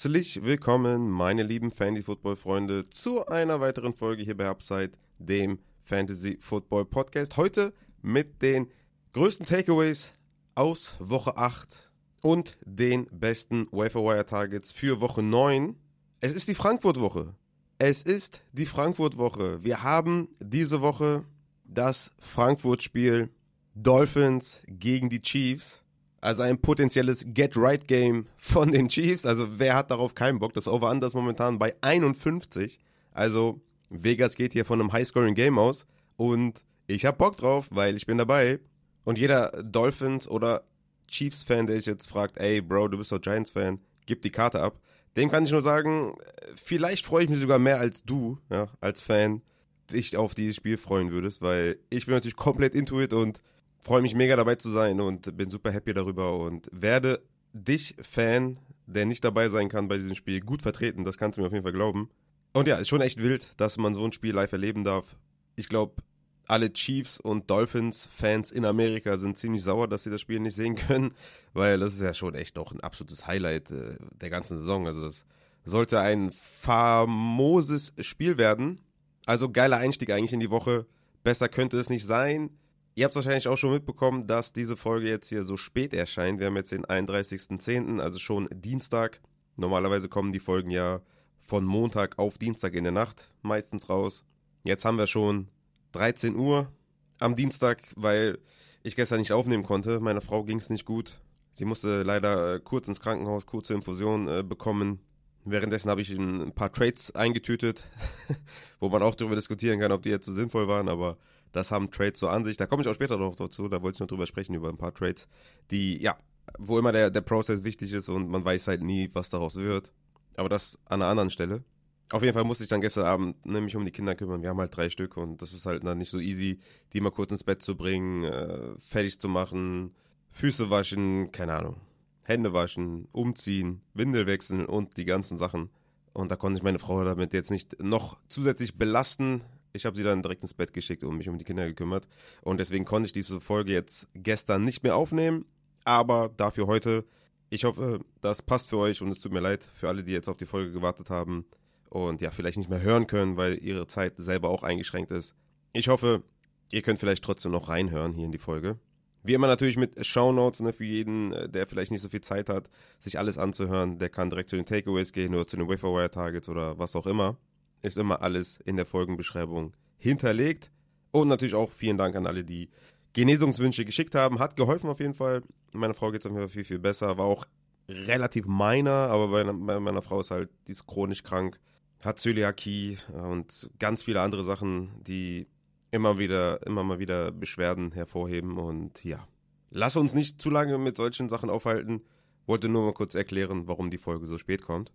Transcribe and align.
Herzlich 0.00 0.44
willkommen, 0.44 1.10
meine 1.10 1.42
lieben 1.42 1.72
Fantasy-Football-Freunde, 1.72 2.88
zu 2.88 3.26
einer 3.26 3.60
weiteren 3.60 3.94
Folge 3.94 4.22
hier 4.22 4.36
bei 4.36 4.46
Upside, 4.46 4.92
dem 5.18 5.58
Fantasy-Football-Podcast. 5.82 7.36
Heute 7.36 7.72
mit 8.00 8.40
den 8.40 8.68
größten 9.12 9.44
Takeaways 9.44 10.12
aus 10.54 10.94
Woche 11.00 11.36
8 11.36 11.90
und 12.22 12.58
den 12.64 13.06
besten 13.10 13.66
Wire-Targets 13.72 14.70
für 14.70 15.00
Woche 15.00 15.24
9. 15.24 15.74
Es 16.20 16.32
ist 16.32 16.46
die 16.46 16.54
Frankfurt-Woche. 16.54 17.34
Es 17.78 18.04
ist 18.04 18.44
die 18.52 18.66
Frankfurt-Woche. 18.66 19.64
Wir 19.64 19.82
haben 19.82 20.28
diese 20.38 20.80
Woche 20.80 21.24
das 21.64 22.12
Frankfurt-Spiel 22.20 23.30
Dolphins 23.74 24.60
gegen 24.68 25.10
die 25.10 25.22
Chiefs. 25.22 25.82
Also 26.20 26.42
ein 26.42 26.60
potenzielles 26.60 27.26
Get-Right-Game 27.28 28.26
von 28.36 28.72
den 28.72 28.88
Chiefs. 28.88 29.24
Also 29.24 29.58
wer 29.58 29.74
hat 29.74 29.90
darauf 29.90 30.14
keinen 30.14 30.38
Bock? 30.38 30.52
Das 30.54 30.66
Over-Under 30.66 31.06
ist 31.06 31.14
momentan 31.14 31.58
bei 31.58 31.74
51. 31.80 32.78
Also 33.12 33.60
Vegas 33.88 34.34
geht 34.34 34.52
hier 34.52 34.64
von 34.64 34.80
einem 34.80 34.92
High-Scoring-Game 34.92 35.58
aus. 35.58 35.86
Und 36.16 36.62
ich 36.86 37.06
hab 37.06 37.18
Bock 37.18 37.36
drauf, 37.36 37.66
weil 37.70 37.96
ich 37.96 38.06
bin 38.06 38.18
dabei. 38.18 38.58
Und 39.04 39.18
jeder 39.18 39.50
Dolphins- 39.62 40.28
oder 40.28 40.64
Chiefs-Fan, 41.06 41.66
der 41.66 41.76
sich 41.76 41.86
jetzt 41.86 42.08
fragt, 42.08 42.38
ey 42.38 42.60
Bro, 42.60 42.88
du 42.88 42.98
bist 42.98 43.12
doch 43.12 43.20
Giants-Fan, 43.20 43.80
gib 44.06 44.22
die 44.22 44.30
Karte 44.30 44.60
ab. 44.60 44.80
Dem 45.16 45.30
kann 45.30 45.44
ich 45.44 45.50
nur 45.50 45.62
sagen, 45.62 46.14
vielleicht 46.56 47.04
freue 47.04 47.24
ich 47.24 47.30
mich 47.30 47.40
sogar 47.40 47.58
mehr 47.58 47.80
als 47.80 48.02
du, 48.04 48.38
ja, 48.50 48.68
als 48.80 49.02
Fan, 49.02 49.42
dich 49.90 50.16
auf 50.16 50.34
dieses 50.34 50.56
Spiel 50.56 50.76
freuen 50.76 51.10
würdest, 51.10 51.40
weil 51.40 51.78
ich 51.90 52.06
bin 52.06 52.14
natürlich 52.14 52.36
komplett 52.36 52.74
into 52.74 53.00
it 53.00 53.12
und 53.12 53.40
freue 53.80 54.02
mich 54.02 54.14
mega 54.14 54.36
dabei 54.36 54.56
zu 54.56 54.70
sein 54.70 55.00
und 55.00 55.36
bin 55.36 55.50
super 55.50 55.70
happy 55.70 55.94
darüber 55.94 56.38
und 56.38 56.68
werde 56.72 57.22
dich, 57.52 57.96
Fan, 58.00 58.58
der 58.86 59.06
nicht 59.06 59.24
dabei 59.24 59.48
sein 59.48 59.68
kann 59.68 59.88
bei 59.88 59.98
diesem 59.98 60.14
Spiel, 60.14 60.40
gut 60.40 60.62
vertreten. 60.62 61.04
Das 61.04 61.18
kannst 61.18 61.36
du 61.36 61.42
mir 61.42 61.46
auf 61.46 61.52
jeden 61.52 61.64
Fall 61.64 61.72
glauben. 61.72 62.10
Und 62.52 62.68
ja, 62.68 62.76
ist 62.76 62.88
schon 62.88 63.00
echt 63.00 63.22
wild, 63.22 63.52
dass 63.56 63.76
man 63.76 63.94
so 63.94 64.04
ein 64.04 64.12
Spiel 64.12 64.34
live 64.34 64.52
erleben 64.52 64.84
darf. 64.84 65.16
Ich 65.56 65.68
glaube, 65.68 66.02
alle 66.46 66.72
Chiefs 66.72 67.20
und 67.20 67.50
Dolphins-Fans 67.50 68.50
in 68.50 68.64
Amerika 68.64 69.18
sind 69.18 69.36
ziemlich 69.36 69.62
sauer, 69.62 69.86
dass 69.86 70.04
sie 70.04 70.10
das 70.10 70.22
Spiel 70.22 70.40
nicht 70.40 70.56
sehen 70.56 70.74
können, 70.76 71.14
weil 71.52 71.78
das 71.78 71.94
ist 71.94 72.00
ja 72.00 72.14
schon 72.14 72.34
echt 72.34 72.56
doch 72.56 72.72
ein 72.72 72.80
absolutes 72.80 73.26
Highlight 73.26 73.70
äh, 73.70 73.96
der 74.20 74.30
ganzen 74.30 74.58
Saison. 74.58 74.86
Also 74.86 75.02
das 75.02 75.26
sollte 75.64 76.00
ein 76.00 76.32
famoses 76.60 77.92
Spiel 78.00 78.38
werden. 78.38 78.80
Also 79.26 79.50
geiler 79.50 79.76
Einstieg 79.76 80.10
eigentlich 80.10 80.32
in 80.32 80.40
die 80.40 80.50
Woche. 80.50 80.86
Besser 81.22 81.50
könnte 81.50 81.78
es 81.78 81.90
nicht 81.90 82.06
sein. 82.06 82.50
Ihr 82.98 83.04
habt 83.04 83.14
wahrscheinlich 83.14 83.46
auch 83.46 83.56
schon 83.56 83.70
mitbekommen, 83.70 84.26
dass 84.26 84.52
diese 84.52 84.76
Folge 84.76 85.08
jetzt 85.08 85.28
hier 85.28 85.44
so 85.44 85.56
spät 85.56 85.94
erscheint. 85.94 86.40
Wir 86.40 86.48
haben 86.48 86.56
jetzt 86.56 86.72
den 86.72 86.84
31.10., 86.84 88.00
also 88.00 88.18
schon 88.18 88.48
Dienstag. 88.52 89.20
Normalerweise 89.54 90.08
kommen 90.08 90.32
die 90.32 90.40
Folgen 90.40 90.72
ja 90.72 91.00
von 91.38 91.64
Montag 91.64 92.18
auf 92.18 92.38
Dienstag 92.38 92.74
in 92.74 92.82
der 92.82 92.92
Nacht 92.92 93.30
meistens 93.42 93.88
raus. 93.88 94.24
Jetzt 94.64 94.84
haben 94.84 94.98
wir 94.98 95.06
schon 95.06 95.46
13 95.92 96.34
Uhr 96.34 96.72
am 97.20 97.36
Dienstag, 97.36 97.84
weil 97.94 98.40
ich 98.82 98.96
gestern 98.96 99.20
nicht 99.20 99.30
aufnehmen 99.30 99.62
konnte. 99.62 100.00
Meiner 100.00 100.20
Frau 100.20 100.42
ging 100.42 100.58
es 100.58 100.68
nicht 100.68 100.84
gut. 100.84 101.20
Sie 101.52 101.66
musste 101.66 102.02
leider 102.02 102.56
äh, 102.56 102.58
kurz 102.58 102.88
ins 102.88 102.98
Krankenhaus, 102.98 103.46
kurze 103.46 103.74
Infusion 103.74 104.26
äh, 104.26 104.42
bekommen. 104.42 104.98
Währenddessen 105.44 105.88
habe 105.88 106.00
ich 106.00 106.10
ein 106.10 106.50
paar 106.52 106.72
Trades 106.72 107.14
eingetütet, 107.14 107.84
wo 108.80 108.88
man 108.88 109.04
auch 109.04 109.14
darüber 109.14 109.36
diskutieren 109.36 109.78
kann, 109.78 109.92
ob 109.92 110.02
die 110.02 110.10
jetzt 110.10 110.26
so 110.26 110.32
sinnvoll 110.32 110.66
waren, 110.66 110.88
aber 110.88 111.16
das 111.52 111.70
haben 111.70 111.90
Trades 111.90 112.20
so 112.20 112.28
an 112.28 112.44
sich. 112.44 112.56
Da 112.56 112.66
komme 112.66 112.82
ich 112.82 112.88
auch 112.88 112.94
später 112.94 113.16
noch 113.16 113.36
dazu. 113.36 113.68
Da 113.68 113.82
wollte 113.82 113.96
ich 113.96 114.00
noch 114.00 114.08
drüber 114.08 114.26
sprechen, 114.26 114.54
über 114.54 114.68
ein 114.68 114.78
paar 114.78 114.94
Trades, 114.94 115.28
die, 115.70 116.00
ja, 116.00 116.16
wo 116.58 116.78
immer 116.78 116.92
der, 116.92 117.10
der 117.10 117.20
Prozess 117.20 117.64
wichtig 117.64 117.92
ist 117.92 118.08
und 118.08 118.28
man 118.28 118.44
weiß 118.44 118.68
halt 118.68 118.82
nie, 118.82 119.10
was 119.12 119.30
daraus 119.30 119.56
wird. 119.56 119.92
Aber 120.36 120.48
das 120.48 120.78
an 120.86 121.02
einer 121.02 121.10
anderen 121.10 121.30
Stelle. 121.30 121.64
Auf 122.10 122.22
jeden 122.22 122.32
Fall 122.32 122.44
musste 122.44 122.64
ich 122.64 122.70
dann 122.70 122.80
gestern 122.80 123.04
Abend 123.04 123.44
nämlich 123.44 123.76
um 123.76 123.84
die 123.84 123.90
Kinder 123.90 124.14
kümmern. 124.14 124.40
Wir 124.40 124.48
haben 124.48 124.60
halt 124.60 124.74
drei 124.74 124.88
Stück 124.88 125.18
und 125.18 125.42
das 125.42 125.52
ist 125.52 125.66
halt 125.66 125.84
dann 125.84 125.98
nicht 125.98 126.10
so 126.10 126.18
easy, 126.18 126.58
die 126.94 127.02
mal 127.02 127.10
kurz 127.10 127.32
ins 127.32 127.44
Bett 127.44 127.62
zu 127.62 127.76
bringen, 127.76 128.24
äh, 128.24 128.78
fertig 128.78 129.20
zu 129.20 129.28
machen, 129.28 129.94
Füße 130.30 130.70
waschen, 130.70 131.32
keine 131.32 131.54
Ahnung, 131.54 131.76
Hände 132.22 132.54
waschen, 132.54 133.08
umziehen, 133.12 133.82
Windel 133.92 134.26
wechseln 134.26 134.64
und 134.64 134.96
die 134.96 135.04
ganzen 135.04 135.36
Sachen. 135.36 135.68
Und 136.14 136.30
da 136.30 136.36
konnte 136.36 136.56
ich 136.56 136.62
meine 136.62 136.78
Frau 136.78 137.04
damit 137.04 137.34
jetzt 137.34 137.50
nicht 137.50 137.82
noch 137.82 138.16
zusätzlich 138.28 138.78
belasten. 138.78 139.42
Ich 139.78 139.86
habe 139.86 139.96
sie 139.96 140.02
dann 140.02 140.22
direkt 140.22 140.42
ins 140.42 140.54
Bett 140.54 140.72
geschickt 140.72 141.04
und 141.04 141.16
mich 141.16 141.28
um 141.28 141.38
die 141.38 141.44
Kinder 141.44 141.64
gekümmert. 141.66 142.08
Und 142.42 142.58
deswegen 142.58 142.84
konnte 142.84 143.06
ich 143.06 143.12
diese 143.12 143.40
Folge 143.40 143.72
jetzt 143.72 144.08
gestern 144.12 144.64
nicht 144.64 144.82
mehr 144.82 144.96
aufnehmen. 144.96 145.46
Aber 145.84 146.30
dafür 146.36 146.66
heute. 146.66 147.04
Ich 147.48 147.62
hoffe, 147.64 148.00
das 148.20 148.42
passt 148.42 148.68
für 148.68 148.76
euch 148.76 149.00
und 149.00 149.10
es 149.10 149.20
tut 149.20 149.32
mir 149.32 149.40
leid 149.40 149.62
für 149.62 149.88
alle, 149.88 150.02
die 150.02 150.12
jetzt 150.12 150.28
auf 150.28 150.36
die 150.36 150.46
Folge 150.46 150.72
gewartet 150.72 151.10
haben 151.10 151.46
und 151.88 152.20
ja, 152.20 152.32
vielleicht 152.32 152.58
nicht 152.58 152.68
mehr 152.68 152.82
hören 152.82 153.06
können, 153.06 153.36
weil 153.36 153.56
ihre 153.64 153.86
Zeit 153.86 154.14
selber 154.16 154.50
auch 154.50 154.64
eingeschränkt 154.64 155.12
ist. 155.12 155.32
Ich 155.72 155.88
hoffe, 155.88 156.24
ihr 156.72 156.82
könnt 156.82 156.98
vielleicht 156.98 157.24
trotzdem 157.24 157.52
noch 157.52 157.68
reinhören 157.68 158.12
hier 158.12 158.26
in 158.26 158.32
die 158.32 158.38
Folge. 158.38 158.78
Wie 159.22 159.32
immer 159.32 159.46
natürlich 159.46 159.76
mit 159.76 160.04
Shownotes, 160.04 160.60
ne, 160.60 160.72
für 160.72 160.84
jeden, 160.84 161.32
äh, 161.32 161.48
der 161.48 161.68
vielleicht 161.68 161.92
nicht 161.92 162.02
so 162.02 162.08
viel 162.08 162.20
Zeit 162.20 162.48
hat, 162.48 162.68
sich 162.98 163.18
alles 163.18 163.38
anzuhören. 163.38 163.98
Der 163.98 164.10
kann 164.10 164.28
direkt 164.28 164.50
zu 164.50 164.56
den 164.56 164.66
Takeaways 164.66 165.12
gehen 165.12 165.34
oder 165.34 165.46
zu 165.46 165.56
den 165.56 165.68
Waferwire 165.68 166.10
Targets 166.10 166.48
oder 166.48 166.78
was 166.78 166.96
auch 166.96 167.06
immer 167.06 167.38
ist 167.82 167.98
immer 167.98 168.22
alles 168.22 168.58
in 168.64 168.76
der 168.76 168.86
Folgenbeschreibung 168.86 169.74
hinterlegt. 169.96 170.70
Und 171.10 171.28
natürlich 171.28 171.54
auch 171.54 171.70
vielen 171.70 171.98
Dank 171.98 172.16
an 172.16 172.26
alle, 172.26 172.44
die 172.44 172.68
Genesungswünsche 173.12 173.84
geschickt 173.84 174.14
haben. 174.14 174.38
Hat 174.38 174.56
geholfen 174.56 174.90
auf 174.90 175.00
jeden 175.00 175.14
Fall. 175.14 175.42
Meiner 175.72 175.94
Frau 175.94 176.10
geht 176.10 176.20
es 176.20 176.26
auf 176.26 176.32
jeden 176.32 176.42
Fall 176.42 176.52
viel, 176.52 176.64
viel 176.64 176.78
besser. 176.78 177.16
War 177.18 177.26
auch 177.26 177.46
relativ 177.88 178.46
meiner, 178.46 178.90
aber 178.90 179.28
bei, 179.28 179.44
bei 179.44 179.80
meiner 179.80 180.02
Frau 180.02 180.20
ist 180.20 180.30
halt, 180.30 180.50
die 180.66 180.72
ist 180.72 180.86
chronisch 180.86 181.22
krank, 181.22 181.58
hat 182.04 182.18
Zöliakie 182.18 182.98
und 183.12 183.70
ganz 183.78 184.02
viele 184.02 184.20
andere 184.20 184.44
Sachen, 184.44 184.90
die 185.02 185.46
immer 185.90 186.18
wieder, 186.18 186.64
immer 186.66 186.84
mal 186.84 186.98
wieder 186.98 187.32
Beschwerden 187.32 187.92
hervorheben. 187.92 188.58
Und 188.58 189.02
ja, 189.04 189.26
lass 189.70 189.96
uns 189.96 190.14
nicht 190.14 190.40
zu 190.40 190.50
lange 190.50 190.78
mit 190.78 190.96
solchen 190.96 191.28
Sachen 191.28 191.50
aufhalten. 191.50 192.02
Wollte 192.46 192.68
nur 192.68 192.84
mal 192.84 192.94
kurz 192.94 193.14
erklären, 193.14 193.66
warum 193.66 193.90
die 193.90 193.98
Folge 193.98 194.26
so 194.26 194.38
spät 194.38 194.62
kommt. 194.62 194.92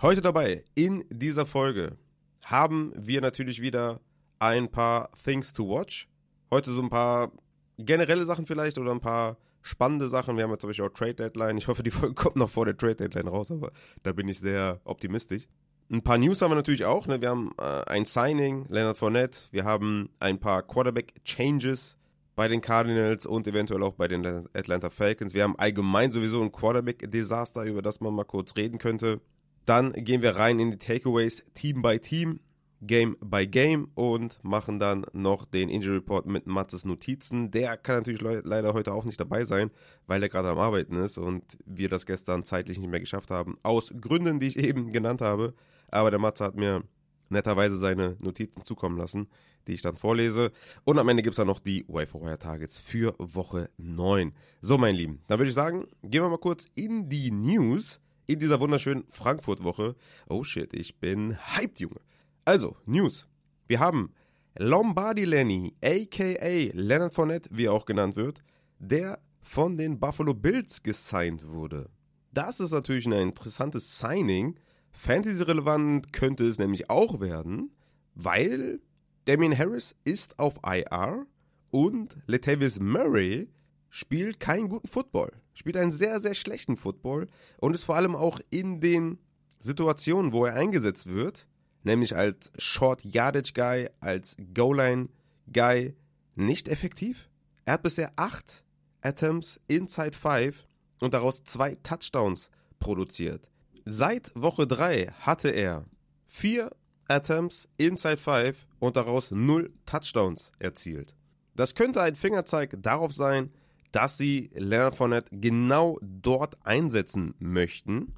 Heute 0.00 0.22
dabei 0.22 0.62
in 0.76 1.04
dieser 1.10 1.44
Folge 1.44 1.96
haben 2.44 2.92
wir 2.94 3.20
natürlich 3.20 3.60
wieder 3.60 4.00
ein 4.38 4.70
paar 4.70 5.10
Things 5.24 5.52
to 5.52 5.68
Watch. 5.68 6.06
Heute 6.52 6.70
so 6.70 6.80
ein 6.80 6.88
paar 6.88 7.32
generelle 7.78 8.22
Sachen 8.22 8.46
vielleicht 8.46 8.78
oder 8.78 8.92
ein 8.92 9.00
paar 9.00 9.38
spannende 9.60 10.08
Sachen. 10.08 10.36
Wir 10.36 10.44
haben 10.44 10.52
jetzt 10.52 10.60
zum 10.60 10.70
Beispiel 10.70 10.84
auch 10.84 10.94
Trade 10.94 11.14
Deadline. 11.14 11.58
Ich 11.58 11.66
hoffe, 11.66 11.82
die 11.82 11.90
Folge 11.90 12.14
kommt 12.14 12.36
noch 12.36 12.48
vor 12.48 12.64
der 12.64 12.76
Trade 12.76 12.94
Deadline 12.94 13.26
raus, 13.26 13.50
aber 13.50 13.72
da 14.04 14.12
bin 14.12 14.28
ich 14.28 14.38
sehr 14.38 14.80
optimistisch. 14.84 15.48
Ein 15.90 16.02
paar 16.02 16.18
News 16.18 16.40
haben 16.42 16.52
wir 16.52 16.56
natürlich 16.56 16.84
auch. 16.84 17.08
Ne? 17.08 17.20
Wir 17.20 17.30
haben 17.30 17.50
äh, 17.58 17.90
ein 17.90 18.04
Signing, 18.04 18.66
Leonard 18.68 18.98
Fournette. 18.98 19.40
Wir 19.50 19.64
haben 19.64 20.10
ein 20.20 20.38
paar 20.38 20.62
Quarterback-Changes 20.62 21.98
bei 22.36 22.46
den 22.46 22.60
Cardinals 22.60 23.26
und 23.26 23.48
eventuell 23.48 23.82
auch 23.82 23.94
bei 23.94 24.06
den 24.06 24.24
Atlanta 24.54 24.90
Falcons. 24.90 25.34
Wir 25.34 25.42
haben 25.42 25.58
allgemein 25.58 26.12
sowieso 26.12 26.40
ein 26.40 26.52
Quarterback-Desaster, 26.52 27.64
über 27.64 27.82
das 27.82 28.00
man 28.00 28.14
mal 28.14 28.22
kurz 28.22 28.54
reden 28.54 28.78
könnte. 28.78 29.20
Dann 29.68 29.92
gehen 29.92 30.22
wir 30.22 30.36
rein 30.36 30.58
in 30.60 30.70
die 30.70 30.78
Takeaways 30.78 31.44
Team 31.52 31.82
by 31.82 31.98
Team, 31.98 32.40
Game 32.80 33.18
by 33.20 33.46
Game 33.46 33.90
und 33.94 34.42
machen 34.42 34.78
dann 34.78 35.04
noch 35.12 35.44
den 35.44 35.68
Injury 35.68 35.96
Report 35.96 36.24
mit 36.24 36.46
Matzes 36.46 36.86
Notizen. 36.86 37.50
Der 37.50 37.76
kann 37.76 37.96
natürlich 37.96 38.22
le 38.22 38.40
leider 38.46 38.72
heute 38.72 38.94
auch 38.94 39.04
nicht 39.04 39.20
dabei 39.20 39.44
sein, 39.44 39.70
weil 40.06 40.22
er 40.22 40.30
gerade 40.30 40.48
am 40.48 40.58
Arbeiten 40.58 40.96
ist 40.96 41.18
und 41.18 41.58
wir 41.66 41.90
das 41.90 42.06
gestern 42.06 42.44
zeitlich 42.44 42.78
nicht 42.78 42.88
mehr 42.88 43.00
geschafft 43.00 43.30
haben. 43.30 43.58
Aus 43.62 43.92
Gründen, 44.00 44.40
die 44.40 44.46
ich 44.46 44.56
eben 44.64 44.90
genannt 44.90 45.20
habe. 45.20 45.52
Aber 45.90 46.10
der 46.10 46.18
Matze 46.18 46.44
hat 46.44 46.56
mir 46.56 46.82
netterweise 47.28 47.76
seine 47.76 48.16
Notizen 48.20 48.64
zukommen 48.64 48.96
lassen, 48.96 49.28
die 49.66 49.74
ich 49.74 49.82
dann 49.82 49.98
vorlese. 49.98 50.50
Und 50.84 50.98
am 50.98 51.10
Ende 51.10 51.22
gibt 51.22 51.34
es 51.34 51.36
dann 51.36 51.46
noch 51.46 51.60
die 51.60 51.84
Wire 51.88 52.38
Targets 52.38 52.78
für 52.78 53.14
Woche 53.18 53.68
9. 53.76 54.32
So, 54.62 54.78
mein 54.78 54.94
Lieben, 54.94 55.20
dann 55.26 55.38
würde 55.38 55.50
ich 55.50 55.54
sagen, 55.54 55.88
gehen 56.02 56.22
wir 56.22 56.30
mal 56.30 56.38
kurz 56.38 56.64
in 56.74 57.10
die 57.10 57.30
News 57.30 58.00
in 58.28 58.38
dieser 58.38 58.60
wunderschönen 58.60 59.04
Frankfurt-Woche. 59.08 59.96
Oh 60.28 60.44
shit, 60.44 60.76
ich 60.76 61.00
bin 61.00 61.36
hyped, 61.56 61.80
Junge. 61.80 62.00
Also, 62.44 62.76
News. 62.86 63.26
Wir 63.66 63.80
haben 63.80 64.12
Lombardi 64.58 65.24
Lenny, 65.24 65.74
aka 65.82 66.70
Leonard 66.74 67.14
Fournette, 67.14 67.48
wie 67.52 67.64
er 67.64 67.72
auch 67.72 67.86
genannt 67.86 68.16
wird, 68.16 68.42
der 68.78 69.18
von 69.40 69.78
den 69.78 69.98
Buffalo 69.98 70.34
Bills 70.34 70.82
gesigned 70.82 71.48
wurde. 71.48 71.88
Das 72.32 72.60
ist 72.60 72.72
natürlich 72.72 73.06
ein 73.06 73.12
interessantes 73.12 73.98
Signing. 73.98 74.60
Fantasy-relevant 74.90 76.12
könnte 76.12 76.44
es 76.44 76.58
nämlich 76.58 76.90
auch 76.90 77.20
werden, 77.20 77.70
weil 78.14 78.80
Damien 79.24 79.56
Harris 79.56 79.96
ist 80.04 80.38
auf 80.38 80.56
IR 80.66 81.26
und 81.70 82.16
Latavius 82.26 82.78
Murray 82.78 83.48
spielt 83.90 84.40
keinen 84.40 84.68
guten 84.68 84.88
Football, 84.88 85.32
spielt 85.54 85.76
einen 85.76 85.92
sehr, 85.92 86.20
sehr 86.20 86.34
schlechten 86.34 86.76
Football 86.76 87.28
und 87.58 87.74
ist 87.74 87.84
vor 87.84 87.96
allem 87.96 88.14
auch 88.14 88.40
in 88.50 88.80
den 88.80 89.18
Situationen, 89.60 90.32
wo 90.32 90.44
er 90.44 90.54
eingesetzt 90.54 91.06
wird, 91.06 91.46
nämlich 91.82 92.16
als 92.16 92.52
Short 92.58 93.04
Yardage 93.04 93.52
Guy, 93.54 93.88
als 94.00 94.36
Goal 94.54 94.76
Line 94.76 95.08
Guy, 95.52 95.96
nicht 96.34 96.68
effektiv. 96.68 97.28
Er 97.64 97.74
hat 97.74 97.82
bisher 97.82 98.12
acht 98.16 98.64
Attempts 99.00 99.60
inside 99.68 100.16
five 100.16 100.66
und 101.00 101.14
daraus 101.14 101.42
zwei 101.44 101.74
Touchdowns 101.76 102.50
produziert. 102.78 103.48
Seit 103.84 104.32
Woche 104.34 104.66
3 104.66 105.12
hatte 105.20 105.48
er 105.48 105.86
vier 106.26 106.70
Attempts 107.08 107.68
inside 107.78 108.18
5 108.18 108.66
und 108.78 108.96
daraus 108.96 109.30
null 109.30 109.72
Touchdowns 109.86 110.52
erzielt. 110.58 111.16
Das 111.56 111.74
könnte 111.74 112.02
ein 112.02 112.14
Fingerzeig 112.14 112.76
darauf 112.82 113.12
sein, 113.12 113.50
dass 113.92 114.16
sie 114.18 114.50
Leonard 114.54 114.94
Fournette 114.94 115.30
genau 115.38 115.98
dort 116.02 116.58
einsetzen 116.66 117.34
möchten. 117.38 118.14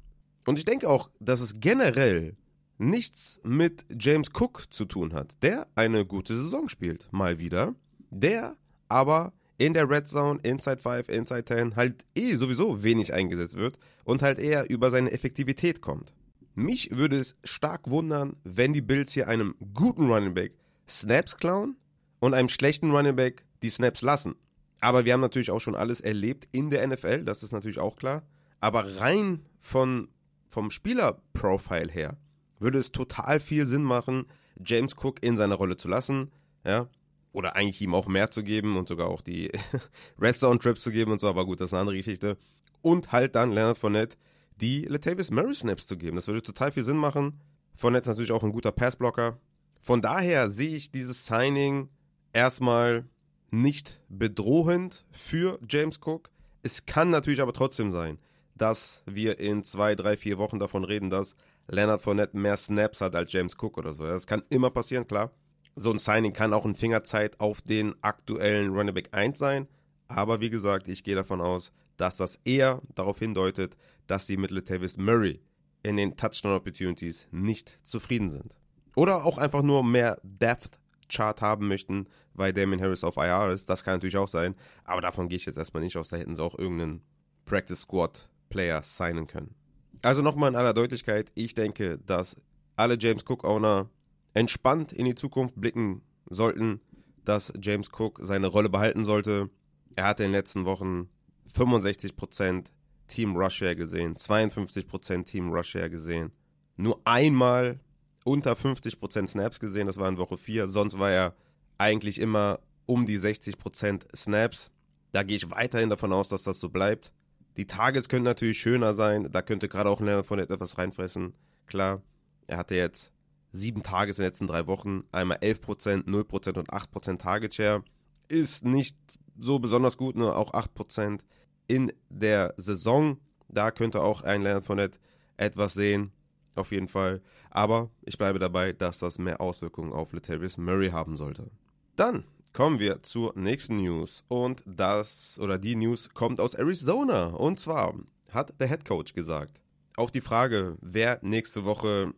Und 0.47 0.57
ich 0.57 0.65
denke 0.65 0.89
auch, 0.89 1.09
dass 1.19 1.39
es 1.39 1.59
generell 1.59 2.35
nichts 2.77 3.39
mit 3.43 3.85
James 3.97 4.29
Cook 4.33 4.65
zu 4.71 4.85
tun 4.85 5.13
hat, 5.13 5.35
der 5.43 5.67
eine 5.75 6.05
gute 6.05 6.35
Saison 6.35 6.67
spielt, 6.67 7.07
mal 7.11 7.37
wieder, 7.37 7.75
der 8.09 8.55
aber 8.89 9.33
in 9.57 9.73
der 9.73 9.87
Red 9.87 10.07
Zone, 10.07 10.39
Inside 10.41 10.79
5, 10.79 11.07
Inside 11.09 11.45
10 11.45 11.75
halt 11.75 12.03
eh 12.15 12.35
sowieso 12.35 12.83
wenig 12.83 13.13
eingesetzt 13.13 13.55
wird 13.55 13.77
und 14.03 14.23
halt 14.23 14.39
eher 14.39 14.69
über 14.69 14.89
seine 14.89 15.11
Effektivität 15.11 15.81
kommt. 15.81 16.15
Mich 16.55 16.89
würde 16.91 17.17
es 17.17 17.35
stark 17.43 17.89
wundern, 17.89 18.35
wenn 18.43 18.73
die 18.73 18.81
Bills 18.81 19.13
hier 19.13 19.27
einem 19.27 19.55
guten 19.73 20.09
Running 20.09 20.33
Back 20.33 20.53
Snaps 20.89 21.37
klauen 21.37 21.77
und 22.19 22.33
einem 22.33 22.49
schlechten 22.49 22.91
Running 22.91 23.15
Back 23.15 23.45
die 23.61 23.69
Snaps 23.69 24.01
lassen. 24.01 24.35
Aber 24.81 25.05
wir 25.05 25.13
haben 25.13 25.21
natürlich 25.21 25.51
auch 25.51 25.61
schon 25.61 25.75
alles 25.75 26.01
erlebt 26.01 26.49
in 26.51 26.69
der 26.69 26.85
NFL, 26.85 27.23
das 27.23 27.43
ist 27.43 27.53
natürlich 27.53 27.79
auch 27.79 27.95
klar. 27.95 28.23
Aber 28.59 28.99
rein 28.99 29.45
von, 29.59 30.09
vom 30.47 30.71
Spielerprofile 30.71 31.91
her 31.91 32.17
würde 32.59 32.79
es 32.79 32.91
total 32.91 33.39
viel 33.39 33.65
Sinn 33.65 33.83
machen, 33.83 34.25
James 34.63 34.95
Cook 34.97 35.23
in 35.23 35.37
seiner 35.37 35.55
Rolle 35.55 35.77
zu 35.77 35.87
lassen, 35.87 36.31
ja, 36.65 36.87
oder 37.31 37.55
eigentlich 37.55 37.81
ihm 37.81 37.95
auch 37.95 38.07
mehr 38.07 38.29
zu 38.31 38.43
geben 38.43 38.75
und 38.75 38.87
sogar 38.87 39.07
auch 39.07 39.21
die 39.21 39.51
Zone 40.33 40.59
Trips 40.59 40.81
zu 40.81 40.91
geben 40.91 41.11
und 41.11 41.21
so, 41.21 41.29
aber 41.29 41.45
gut, 41.45 41.61
das 41.61 41.67
ist 41.67 41.73
eine 41.73 41.81
andere 41.81 41.97
Geschichte. 41.97 42.37
Und 42.81 43.11
halt 43.11 43.35
dann 43.35 43.51
Leonard 43.51 43.77
Fournette 43.77 44.17
die 44.59 44.85
Latavius 44.85 45.31
Murray 45.31 45.55
Snaps 45.55 45.87
zu 45.87 45.97
geben. 45.97 46.15
Das 46.15 46.27
würde 46.27 46.41
total 46.41 46.71
viel 46.71 46.83
Sinn 46.83 46.97
machen. 46.97 47.39
Fournette 47.75 48.03
ist 48.03 48.07
natürlich 48.09 48.31
auch 48.31 48.43
ein 48.43 48.51
guter 48.51 48.71
Passblocker. 48.71 49.39
Von 49.81 50.01
daher 50.01 50.49
sehe 50.49 50.75
ich 50.75 50.91
dieses 50.91 51.25
Signing 51.25 51.89
erstmal 52.33 53.05
nicht 53.51 54.01
bedrohend 54.09 55.05
für 55.11 55.59
James 55.69 55.99
Cook. 56.03 56.29
Es 56.63 56.85
kann 56.85 57.09
natürlich 57.09 57.41
aber 57.41 57.53
trotzdem 57.53 57.91
sein, 57.91 58.17
dass 58.55 59.03
wir 59.05 59.39
in 59.39 59.63
zwei, 59.63 59.95
drei, 59.95 60.17
vier 60.17 60.37
Wochen 60.37 60.59
davon 60.59 60.83
reden, 60.83 61.09
dass 61.09 61.35
Leonard 61.67 62.01
Fournette 62.01 62.37
mehr 62.37 62.57
Snaps 62.57 63.01
hat 63.01 63.15
als 63.15 63.31
James 63.31 63.55
Cook 63.59 63.77
oder 63.77 63.93
so. 63.93 64.05
Das 64.05 64.27
kann 64.27 64.43
immer 64.49 64.69
passieren, 64.69 65.07
klar. 65.07 65.31
So 65.75 65.91
ein 65.91 65.99
Signing 65.99 66.33
kann 66.33 66.53
auch 66.53 66.65
ein 66.65 66.75
Fingerzeit 66.75 67.39
auf 67.39 67.61
den 67.61 67.95
aktuellen 68.01 68.73
Running 68.75 68.93
Back 68.93 69.09
1 69.11 69.37
sein. 69.37 69.67
Aber 70.07 70.41
wie 70.41 70.49
gesagt, 70.49 70.89
ich 70.89 71.03
gehe 71.03 71.15
davon 71.15 71.39
aus, 71.39 71.71
dass 71.95 72.17
das 72.17 72.39
eher 72.43 72.81
darauf 72.95 73.19
hindeutet, 73.19 73.77
dass 74.07 74.27
sie 74.27 74.37
mit 74.37 74.51
Latavius 74.51 74.97
Murray 74.97 75.41
in 75.83 75.97
den 75.97 76.17
Touchdown 76.17 76.53
Opportunities 76.53 77.27
nicht 77.31 77.79
zufrieden 77.83 78.29
sind. 78.29 78.53
Oder 78.95 79.23
auch 79.23 79.37
einfach 79.37 79.61
nur 79.61 79.83
mehr 79.83 80.19
Depth 80.23 80.80
Chart 81.11 81.41
haben 81.41 81.67
möchten, 81.67 82.07
weil 82.33 82.53
Damien 82.53 82.81
Harris 82.81 83.03
auf 83.03 83.17
IR 83.17 83.51
ist. 83.51 83.69
Das 83.69 83.83
kann 83.83 83.95
natürlich 83.95 84.17
auch 84.17 84.27
sein. 84.27 84.55
Aber 84.83 85.01
davon 85.01 85.29
gehe 85.29 85.37
ich 85.37 85.45
jetzt 85.45 85.57
erstmal 85.57 85.83
nicht 85.83 85.97
aus. 85.97 86.09
Da 86.09 86.17
hätten 86.17 86.35
sie 86.35 86.43
auch 86.43 86.57
irgendeinen 86.57 87.01
Practice 87.45 87.81
Squad 87.81 88.29
Player 88.49 88.81
signen 88.81 89.27
können. 89.27 89.55
Also 90.01 90.21
nochmal 90.21 90.49
in 90.49 90.55
aller 90.55 90.73
Deutlichkeit, 90.73 91.31
ich 91.35 91.53
denke, 91.53 91.99
dass 91.99 92.41
alle 92.75 92.97
James 92.99 93.23
Cook 93.27 93.43
Owner 93.43 93.89
entspannt 94.33 94.93
in 94.93 95.05
die 95.05 95.15
Zukunft 95.15 95.59
blicken 95.59 96.01
sollten, 96.29 96.81
dass 97.23 97.53
James 97.61 97.89
Cook 97.91 98.19
seine 98.23 98.47
Rolle 98.47 98.69
behalten 98.69 99.03
sollte. 99.03 99.49
Er 99.95 100.05
hatte 100.05 100.23
in 100.23 100.29
den 100.29 100.37
letzten 100.37 100.65
Wochen 100.65 101.09
65% 101.55 102.65
Team 103.07 103.35
Russia 103.35 103.73
gesehen, 103.73 104.15
52% 104.15 105.25
Team 105.25 105.51
Russia 105.51 105.87
gesehen, 105.89 106.31
nur 106.77 106.99
einmal 107.03 107.79
unter 108.23 108.53
50% 108.53 109.27
Snaps 109.27 109.59
gesehen, 109.59 109.87
das 109.87 109.97
war 109.97 110.09
in 110.09 110.17
Woche 110.17 110.37
4, 110.37 110.67
sonst 110.67 110.99
war 110.99 111.11
er 111.11 111.35
eigentlich 111.77 112.19
immer 112.19 112.59
um 112.85 113.05
die 113.05 113.19
60% 113.19 114.15
Snaps. 114.15 114.71
Da 115.11 115.23
gehe 115.23 115.37
ich 115.37 115.51
weiterhin 115.51 115.89
davon 115.89 116.13
aus, 116.13 116.29
dass 116.29 116.43
das 116.43 116.59
so 116.59 116.69
bleibt. 116.69 117.13
Die 117.57 117.65
Targets 117.65 118.07
können 118.07 118.23
natürlich 118.23 118.59
schöner 118.59 118.93
sein, 118.93 119.29
da 119.31 119.41
könnte 119.41 119.67
gerade 119.67 119.89
auch 119.89 119.99
Leonard 119.99 120.25
von 120.25 120.39
etwas 120.39 120.77
reinfressen. 120.77 121.33
Klar, 121.67 122.01
er 122.47 122.57
hatte 122.57 122.75
jetzt 122.75 123.11
sieben 123.51 123.83
Tages 123.83 124.17
in 124.17 124.23
den 124.23 124.27
letzten 124.27 124.47
drei 124.47 124.67
Wochen, 124.67 125.03
einmal 125.11 125.37
11%, 125.37 126.05
0% 126.05 126.57
und 126.57 126.69
8% 126.69 127.17
Target 127.17 127.53
Share. 127.53 127.83
Ist 128.29 128.63
nicht 128.63 128.95
so 129.37 129.59
besonders 129.59 129.97
gut, 129.97 130.15
nur 130.15 130.37
auch 130.37 130.53
8% 130.53 131.19
in 131.67 131.91
der 132.09 132.53
Saison. 132.57 133.17
Da 133.49 133.71
könnte 133.71 134.01
auch 134.01 134.21
ein 134.21 134.43
Leonard 134.43 134.65
Fournette 134.65 134.99
etwas 135.35 135.73
sehen, 135.73 136.11
auf 136.55 136.71
jeden 136.71 136.87
Fall. 136.87 137.21
Aber 137.49 137.89
ich 138.03 138.17
bleibe 138.17 138.39
dabei, 138.39 138.73
dass 138.73 138.99
das 138.99 139.19
mehr 139.19 139.41
Auswirkungen 139.41 139.93
auf 139.93 140.13
Latavius 140.13 140.57
Murray 140.57 140.89
haben 140.89 141.17
sollte. 141.17 141.49
Dann 141.95 142.23
kommen 142.53 142.79
wir 142.79 143.01
zur 143.03 143.33
nächsten 143.35 143.77
News. 143.77 144.23
Und 144.27 144.61
das 144.65 145.39
oder 145.39 145.57
die 145.57 145.75
News 145.75 146.09
kommt 146.13 146.39
aus 146.39 146.53
Arizona. 146.53 147.27
Und 147.27 147.59
zwar 147.59 147.93
hat 148.31 148.53
der 148.59 148.67
Head 148.67 148.85
Coach 148.85 149.13
gesagt, 149.13 149.61
auf 149.97 150.11
die 150.11 150.21
Frage, 150.21 150.77
wer 150.81 151.19
nächste 151.21 151.65
Woche 151.65 152.13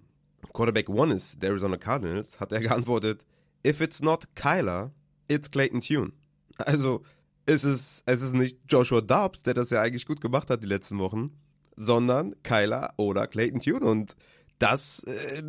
Quarterback 0.54 0.90
One 0.90 1.14
ist, 1.14 1.42
der 1.42 1.50
Arizona 1.50 1.78
Cardinals, 1.78 2.40
hat 2.40 2.52
er 2.52 2.60
geantwortet, 2.62 3.26
if 3.66 3.82
it's 3.82 4.02
not 4.02 4.28
Kyler, 4.36 4.92
it's 5.28 5.50
Clayton 5.50 5.82
Tune. 5.82 6.12
Also, 6.58 7.04
es 7.46 7.64
ist, 7.64 8.04
es 8.06 8.22
ist 8.22 8.34
nicht 8.34 8.60
Joshua 8.70 9.02
Dobbs, 9.02 9.44
der 9.44 9.54
das 9.54 9.70
ja 9.70 9.82
eigentlich 9.82 10.06
gut 10.06 10.22
gemacht 10.22 10.50
hat 10.50 10.64
die 10.64 10.68
letzten 10.68 11.00
Wochen, 11.00 11.32
sondern 11.76 12.36
Kyler 12.44 12.94
oder 12.98 13.28
Clayton 13.28 13.60
Tune. 13.60 13.86
Und 13.86 14.16
das, 14.60 15.04
äh, 15.04 15.44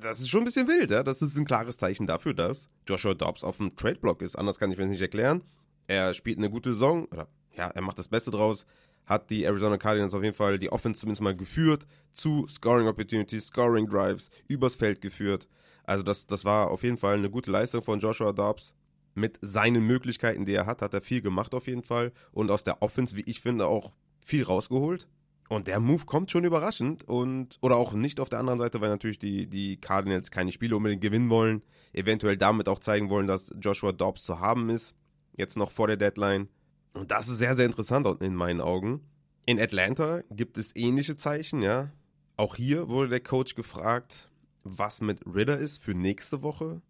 das 0.00 0.20
ist 0.20 0.28
schon 0.28 0.42
ein 0.42 0.44
bisschen 0.44 0.68
wild. 0.68 0.90
Ja? 0.90 1.02
Das 1.02 1.22
ist 1.22 1.36
ein 1.36 1.44
klares 1.44 1.78
Zeichen 1.78 2.06
dafür, 2.06 2.34
dass 2.34 2.68
Joshua 2.86 3.14
Dobbs 3.14 3.44
auf 3.44 3.56
dem 3.56 3.76
Trade-Block 3.76 4.22
ist. 4.22 4.36
Anders 4.36 4.58
kann 4.58 4.70
ich 4.70 4.78
mir 4.78 4.84
das 4.84 4.92
nicht 4.92 5.00
erklären. 5.00 5.42
Er 5.86 6.14
spielt 6.14 6.38
eine 6.38 6.50
gute 6.50 6.74
Saison, 6.74 7.06
oder 7.06 7.28
ja, 7.56 7.68
er 7.68 7.82
macht 7.82 7.98
das 7.98 8.08
Beste 8.08 8.30
draus, 8.30 8.64
hat 9.06 9.30
die 9.30 9.44
Arizona 9.44 9.76
Cardinals 9.76 10.14
auf 10.14 10.22
jeden 10.22 10.36
Fall 10.36 10.58
die 10.58 10.70
Offense 10.70 11.00
zumindest 11.00 11.22
mal 11.22 11.34
geführt, 11.34 11.86
zu 12.12 12.46
Scoring 12.48 12.86
Opportunities, 12.86 13.46
Scoring 13.46 13.88
Drives, 13.88 14.30
übers 14.46 14.76
Feld 14.76 15.00
geführt. 15.00 15.48
Also 15.84 16.04
das, 16.04 16.26
das 16.26 16.44
war 16.44 16.70
auf 16.70 16.84
jeden 16.84 16.98
Fall 16.98 17.16
eine 17.16 17.30
gute 17.30 17.50
Leistung 17.50 17.82
von 17.82 17.98
Joshua 17.98 18.32
Dobbs 18.32 18.72
mit 19.14 19.38
seinen 19.40 19.84
Möglichkeiten, 19.84 20.44
die 20.44 20.54
er 20.54 20.66
hat, 20.66 20.82
hat 20.82 20.94
er 20.94 21.02
viel 21.02 21.22
gemacht 21.22 21.54
auf 21.54 21.66
jeden 21.66 21.82
Fall 21.82 22.12
und 22.30 22.50
aus 22.50 22.62
der 22.62 22.82
Offense, 22.82 23.16
wie 23.16 23.24
ich 23.26 23.40
finde, 23.40 23.66
auch 23.66 23.92
viel 24.20 24.44
rausgeholt. 24.44 25.08
Und 25.50 25.66
der 25.66 25.80
Move 25.80 26.06
kommt 26.06 26.30
schon 26.30 26.44
überraschend 26.44 27.06
und 27.08 27.58
oder 27.60 27.76
auch 27.76 27.92
nicht 27.92 28.20
auf 28.20 28.28
der 28.28 28.38
anderen 28.38 28.58
Seite, 28.58 28.80
weil 28.80 28.88
natürlich 28.88 29.18
die, 29.18 29.46
die 29.46 29.78
Cardinals 29.78 30.30
keine 30.30 30.52
Spiele 30.52 30.76
unbedingt 30.76 31.02
gewinnen 31.02 31.28
wollen, 31.28 31.62
eventuell 31.92 32.36
damit 32.36 32.68
auch 32.68 32.78
zeigen 32.78 33.10
wollen, 33.10 33.26
dass 33.26 33.52
Joshua 33.60 33.92
Dobbs 33.92 34.22
zu 34.22 34.38
haben 34.38 34.70
ist, 34.70 34.94
jetzt 35.36 35.56
noch 35.56 35.72
vor 35.72 35.88
der 35.88 35.96
Deadline. 35.96 36.48
Und 36.94 37.10
das 37.10 37.28
ist 37.28 37.38
sehr, 37.38 37.56
sehr 37.56 37.66
interessant 37.66 38.06
in 38.22 38.34
meinen 38.34 38.60
Augen. 38.60 39.00
In 39.44 39.60
Atlanta 39.60 40.22
gibt 40.30 40.56
es 40.56 40.74
ähnliche 40.76 41.16
Zeichen, 41.16 41.62
ja. 41.62 41.90
Auch 42.36 42.54
hier 42.54 42.88
wurde 42.88 43.08
der 43.08 43.20
Coach 43.20 43.56
gefragt, 43.56 44.30
was 44.62 45.00
mit 45.00 45.26
Ritter 45.26 45.58
ist 45.58 45.82
für 45.82 45.94
nächste 45.94 46.42
Woche 46.42 46.80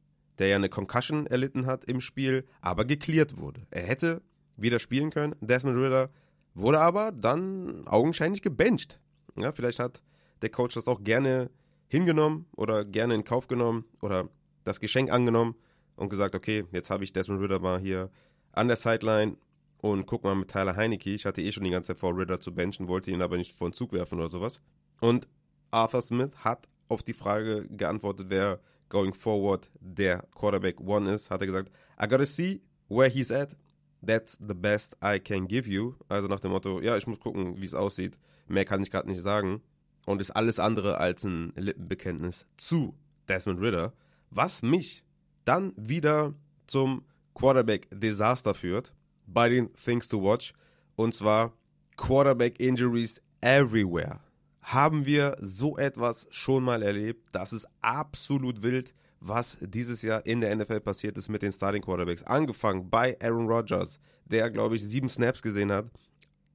der 0.41 0.49
ja 0.49 0.57
eine 0.57 0.71
Concussion 0.71 1.27
erlitten 1.27 1.67
hat 1.67 1.85
im 1.85 2.01
Spiel, 2.01 2.45
aber 2.63 2.87
geklärt 2.87 3.37
wurde. 3.37 3.61
Er 3.71 3.83
hätte 3.83 4.23
wieder 4.57 4.79
spielen 4.79 5.11
können, 5.11 5.37
Desmond 5.41 5.77
Ritter, 5.77 6.09
wurde 6.55 6.81
aber 6.81 7.13
dann 7.13 7.87
augenscheinlich 7.87 8.43
gebencht. 8.43 9.01
Ja, 9.37 9.53
vielleicht 9.53 9.79
hat 9.79 10.03
der 10.43 10.51
Coach 10.51 10.75
das 10.75 10.89
auch 10.89 11.03
gerne 11.03 11.51
hingenommen 11.89 12.47
oder 12.57 12.85
gerne 12.85 13.15
in 13.15 13.25
Kauf 13.25 13.49
genommen 13.49 13.85
oder 14.01 14.29
das 14.65 14.81
Geschenk 14.81 15.11
angenommen 15.11 15.55
und 15.97 16.09
gesagt, 16.09 16.35
okay, 16.35 16.65
jetzt 16.73 16.91
habe 16.91 17.05
ich 17.05 17.13
Desmond 17.13 17.41
Ritter 17.41 17.59
mal 17.59 17.81
hier 17.81 18.11
an 18.53 18.69
der 18.69 18.77
Sideline 18.77 19.37
und 19.79 20.07
guck 20.07 20.25
mal 20.25 20.35
mit 20.35 20.49
Tyler 20.49 20.77
Heinecke. 20.77 21.11
Ich 21.11 21.27
hatte 21.27 21.43
eh 21.43 21.53
schon 21.53 21.65
die 21.65 21.71
ganze 21.71 21.89
Zeit 21.89 22.01
vor, 22.01 22.17
Ritter 22.17 22.41
zu 22.41 22.55
benchen, 22.55 22.89
wollte 22.89 23.11
ihn 23.11 23.23
aber 23.23 23.37
nicht 23.37 23.53
vor 23.53 23.69
den 23.69 23.73
Zug 23.73 23.93
werfen 23.93 24.19
oder 24.19 24.29
sowas. 24.29 24.61
Und 25.01 25.29
Arthur 25.71 26.03
Smith 26.03 26.31
hat 26.37 26.69
auf 26.89 27.03
die 27.03 27.13
Frage 27.13 27.67
geantwortet, 27.69 28.27
wer 28.29 28.61
going 28.89 29.15
forward 29.15 29.71
der 29.81 30.25
Quarterback 30.35 30.81
One 30.81 31.13
ist, 31.13 31.31
hat 31.31 31.41
er 31.41 31.47
gesagt, 31.47 31.71
I 32.03 32.09
gotta 32.09 32.25
see 32.25 32.61
where 32.89 33.09
he's 33.09 33.31
at. 33.31 33.57
That's 34.05 34.39
the 34.41 34.55
best 34.55 34.97
I 35.03 35.19
can 35.19 35.47
give 35.47 35.69
you. 35.69 35.95
Also 36.09 36.29
nach 36.29 36.41
dem 36.41 36.53
Motto, 36.53 36.81
ja, 36.81 36.97
ich 36.97 37.07
muss 37.07 37.21
gucken, 37.21 37.61
wie 37.61 37.67
es 37.67 37.75
aussieht. 37.75 38.17
Mehr 38.49 38.65
kann 38.65 38.83
ich 38.83 38.91
gerade 38.91 39.09
nicht 39.09 39.23
sagen. 39.23 39.63
Und 40.07 40.21
ist 40.21 40.31
alles 40.31 40.59
andere 40.59 40.99
als 40.99 41.25
ein 41.25 41.53
Lippenbekenntnis 41.57 42.47
zu 42.57 42.95
Desmond 43.29 43.61
Ritter. 43.61 43.93
Was 44.31 44.63
mich 44.63 45.05
dann 45.45 45.73
wieder 45.77 46.35
zum 46.67 47.05
Quarterback-Desaster 47.35 48.55
führt 48.55 48.93
bei 49.27 49.49
den 49.49 49.73
Things 49.75 50.09
to 50.09 50.23
Watch. 50.23 50.53
Und 50.97 51.15
zwar 51.15 51.53
Quarterback-Injuries 51.97 53.21
everywhere 53.41 54.21
haben 54.63 55.07
wir 55.07 55.37
so 55.41 55.77
etwas 55.79 56.27
schon 56.31 56.63
mal 56.63 56.83
erlebt. 56.83 57.29
Das 57.33 57.53
ist 57.53 57.67
absolut 57.81 58.63
wild, 58.63 58.95
was 59.21 59.59
dieses 59.61 60.03
Jahr 60.03 60.25
in 60.25 60.41
der 60.41 60.55
NFL 60.57 60.81
passiert 60.81 61.17
ist 61.19 61.29
mit 61.29 61.43
den 61.43 61.53
Starting 61.53 61.83
Quarterbacks. 61.83 62.25
Angefangen 62.25 62.89
bei 62.89 63.17
Aaron 63.21 63.47
Rodgers, 63.47 64.01
der, 64.25 64.51
glaube 64.51 64.77
ich, 64.77 64.83
sieben 64.83 65.09
Snaps 65.09 65.43
gesehen 65.43 65.71
hat. 65.71 65.87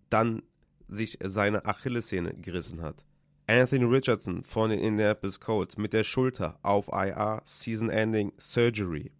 Dann 0.10 0.42
sich 0.88 1.18
seine 1.24 1.66
Achillessehne 1.66 2.34
gerissen 2.34 2.82
hat. 2.82 3.06
Anthony 3.48 3.86
Richardson 3.86 4.44
von 4.44 4.72
den 4.72 4.80
Indianapolis 4.80 5.40
Colts 5.40 5.78
mit 5.78 5.94
der 5.94 6.04
Schulter 6.04 6.58
auf 6.64 6.88
IR 6.88 7.42
Season 7.46 7.90
Ending 7.90 8.34
Surgery. 8.40 9.12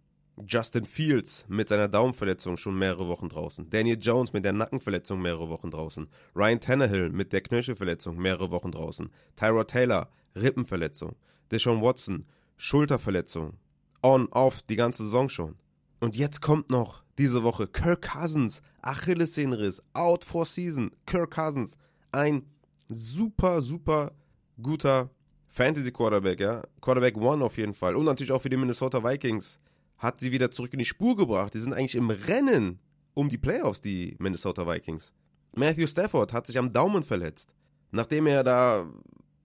Justin 0.44 0.84
Fields 0.84 1.46
mit 1.48 1.68
seiner 1.68 1.88
Daumenverletzung 1.88 2.56
schon 2.56 2.78
mehrere 2.78 3.08
Wochen 3.08 3.28
draußen. 3.28 3.70
Daniel 3.70 3.98
Jones 4.00 4.32
mit 4.32 4.44
der 4.44 4.52
Nackenverletzung 4.52 5.22
mehrere 5.22 5.48
Wochen 5.48 5.70
draußen. 5.70 6.08
Ryan 6.34 6.60
Tannehill 6.60 7.10
mit 7.10 7.32
der 7.32 7.40
Knöchelverletzung 7.40 8.18
mehrere 8.18 8.50
Wochen 8.50 8.72
draußen. 8.72 9.08
Tyrod 9.36 9.68
Taylor, 9.68 10.10
Rippenverletzung. 10.34 11.16
Deshaun 11.50 11.80
Watson, 11.80 12.26
Schulterverletzung. 12.56 13.54
On, 14.02 14.28
off, 14.30 14.62
die 14.62 14.76
ganze 14.76 15.04
Saison 15.04 15.28
schon. 15.28 15.56
Und 16.00 16.16
jetzt 16.16 16.40
kommt 16.40 16.70
noch 16.70 17.02
diese 17.18 17.42
Woche 17.42 17.66
Kirk 17.66 18.02
Cousins, 18.12 18.62
Achillessehnenriss, 18.82 19.82
out 19.94 20.24
for 20.24 20.44
season. 20.44 20.90
Kirk 21.06 21.34
Cousins, 21.34 21.76
ein 22.12 22.44
super, 22.88 23.62
super 23.62 24.12
guter 24.60 25.10
Fantasy 25.48 25.90
Quarterback, 25.90 26.40
ja. 26.40 26.62
Quarterback 26.80 27.16
One 27.16 27.44
auf 27.44 27.56
jeden 27.56 27.74
Fall. 27.74 27.96
Und 27.96 28.04
natürlich 28.04 28.32
auch 28.32 28.42
für 28.42 28.50
die 28.50 28.56
Minnesota 28.56 29.02
Vikings 29.02 29.58
hat 29.98 30.20
sie 30.20 30.30
wieder 30.30 30.50
zurück 30.50 30.72
in 30.72 30.78
die 30.78 30.84
Spur 30.84 31.16
gebracht. 31.16 31.54
Die 31.54 31.58
sind 31.58 31.72
eigentlich 31.72 31.94
im 31.94 32.10
Rennen 32.10 32.78
um 33.14 33.30
die 33.30 33.38
Playoffs, 33.38 33.80
die 33.80 34.14
Minnesota 34.18 34.66
Vikings. 34.66 35.12
Matthew 35.54 35.86
Stafford 35.86 36.34
hat 36.34 36.46
sich 36.46 36.58
am 36.58 36.70
Daumen 36.70 37.02
verletzt. 37.02 37.54
Nachdem 37.90 38.26
er 38.26 38.44
da, 38.44 38.86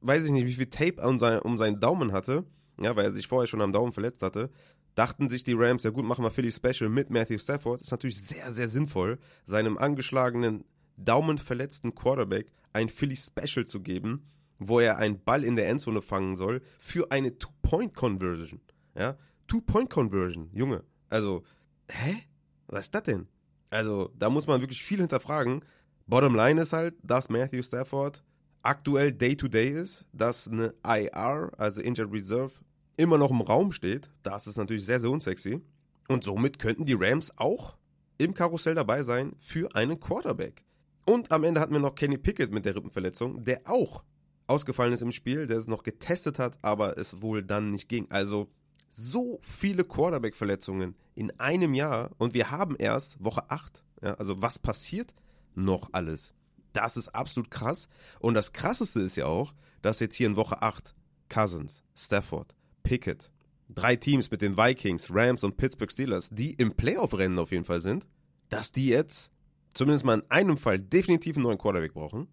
weiß 0.01 0.25
ich 0.25 0.32
nicht, 0.32 0.46
wie 0.48 0.53
viel 0.53 0.65
Tape 0.65 1.01
um, 1.01 1.18
um 1.44 1.58
seinen 1.58 1.80
Daumen 1.80 2.12
hatte, 2.12 2.44
ja, 2.83 2.95
weil 2.95 3.05
er 3.05 3.13
sich 3.13 3.27
vorher 3.27 3.47
schon 3.47 3.61
am 3.61 3.71
Daumen 3.71 3.93
verletzt 3.93 4.21
hatte, 4.21 4.50
dachten 4.95 5.29
sich 5.29 5.43
die 5.43 5.53
Rams, 5.53 5.83
ja 5.83 5.89
gut, 5.89 6.05
machen 6.05 6.23
wir 6.23 6.31
Philly 6.31 6.51
Special 6.51 6.89
mit 6.89 7.09
Matthew 7.09 7.39
Stafford. 7.39 7.81
Ist 7.81 7.91
natürlich 7.91 8.21
sehr, 8.21 8.51
sehr 8.51 8.67
sinnvoll, 8.67 9.19
seinem 9.45 9.77
angeschlagenen, 9.77 10.65
daumenverletzten 10.97 11.95
Quarterback 11.95 12.51
ein 12.73 12.89
Philly 12.89 13.15
Special 13.15 13.65
zu 13.65 13.81
geben, 13.81 14.27
wo 14.59 14.79
er 14.79 14.97
einen 14.97 15.23
Ball 15.23 15.43
in 15.43 15.55
der 15.55 15.69
Endzone 15.69 16.01
fangen 16.01 16.35
soll 16.35 16.61
für 16.77 17.11
eine 17.11 17.38
Two-Point-Conversion. 17.38 18.61
Ja, 18.95 19.17
Two-Point-Conversion, 19.47 20.50
Junge. 20.53 20.83
Also, 21.09 21.43
hä? 21.89 22.23
Was 22.67 22.85
ist 22.85 22.95
das 22.95 23.03
denn? 23.03 23.27
Also, 23.69 24.11
da 24.17 24.29
muss 24.29 24.47
man 24.47 24.61
wirklich 24.61 24.83
viel 24.83 25.00
hinterfragen. 25.00 25.63
Bottom 26.07 26.35
line 26.35 26.61
ist 26.61 26.73
halt, 26.73 26.95
dass 27.03 27.29
Matthew 27.29 27.63
Stafford 27.63 28.23
aktuell 28.63 29.11
Day-to-Day 29.11 29.71
-Day 29.71 29.81
ist, 29.81 30.05
dass 30.13 30.47
eine 30.47 30.73
IR, 30.85 31.51
also 31.57 31.81
Injured 31.81 32.11
Reserve, 32.11 32.51
immer 32.98 33.17
noch 33.17 33.31
im 33.31 33.41
Raum 33.41 33.71
steht. 33.71 34.10
Das 34.24 34.48
ist 34.48 34.57
natürlich 34.57 34.86
sehr, 34.86 35.00
sehr 35.00 35.10
unsexy. 35.10 35.62
Und 36.07 36.24
somit 36.24 36.60
könnten 36.60 36.86
die 36.86 36.98
Rams 36.98 37.38
auch 37.38 37.77
im 38.17 38.33
Karussell 38.33 38.75
dabei 38.75 39.03
sein 39.03 39.33
für 39.39 39.75
einen 39.75 40.00
Quarterback. 40.00 40.63
Und 41.05 41.31
am 41.31 41.43
Ende 41.43 41.60
hatten 41.60 41.74
wir 41.74 41.79
noch 41.79 41.95
Kenny 41.95 42.17
Pickett 42.17 42.51
mit 42.51 42.65
der 42.65 42.75
Rippenverletzung, 42.75 43.43
der 43.43 43.62
auch 43.65 44.03
ausgefallen 44.48 44.93
ist 44.93 45.01
im 45.01 45.12
Spiel, 45.12 45.48
der 45.48 45.57
es 45.57 45.67
noch 45.67 45.83
getestet 45.83 46.38
hat, 46.38 46.57
aber 46.62 46.98
es 46.98 47.21
wohl 47.21 47.41
dann 47.41 47.71
nicht 47.71 47.88
ging. 47.88 48.10
Also 48.12 48.51
so 48.89 49.39
viele 49.41 49.83
Quarterback-Verletzungen 49.83 50.95
in 51.15 51.31
einem 51.39 51.74
Jahr 51.74 52.12
und 52.17 52.33
wir 52.33 52.51
haben 52.51 52.75
erst 52.75 53.24
Woche 53.24 53.50
8. 53.50 53.83
Ja, 54.03 54.15
also 54.15 54.41
was 54.41 54.60
passiert 54.60 55.13
noch 55.55 55.89
alles? 55.93 56.33
Das 56.74 56.98
ist 56.98 57.10
absolut 57.10 57.50
krass. 57.50 57.88
Und 58.19 58.33
das 58.33 58.53
Krasseste 58.53 59.00
ist 59.01 59.15
ja 59.15 59.25
auch, 59.25 59.53
dass 59.81 60.00
jetzt 60.00 60.15
hier 60.15 60.27
in 60.27 60.36
Woche 60.36 60.62
8 60.62 60.93
Cousins, 61.29 61.83
Stafford, 61.95 62.55
Pickett, 62.83 63.29
drei 63.69 63.95
Teams 63.95 64.29
mit 64.31 64.41
den 64.41 64.57
Vikings, 64.57 65.09
Rams 65.11 65.43
und 65.43 65.57
Pittsburgh 65.57 65.91
Steelers, 65.91 66.29
die 66.29 66.53
im 66.53 66.73
Playoff-Rennen 66.73 67.39
auf 67.39 67.51
jeden 67.51 67.65
Fall 67.65 67.81
sind, 67.81 68.05
dass 68.50 68.71
die 68.71 68.88
jetzt 68.88 69.31
zumindest 69.73 70.05
mal 70.05 70.19
in 70.19 70.29
einem 70.29 70.57
Fall 70.57 70.79
definitiv 70.79 71.38
einen 71.38 71.43
neuen 71.43 71.57
Quarterback 71.57 71.93
brauchen. 71.93 72.27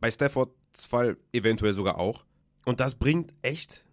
Bei 0.00 0.10
Staffords 0.10 0.86
Fall 0.86 1.16
eventuell 1.32 1.74
sogar 1.74 1.98
auch. 1.98 2.24
Und 2.64 2.80
das 2.80 2.94
bringt 2.94 3.32
echt 3.42 3.84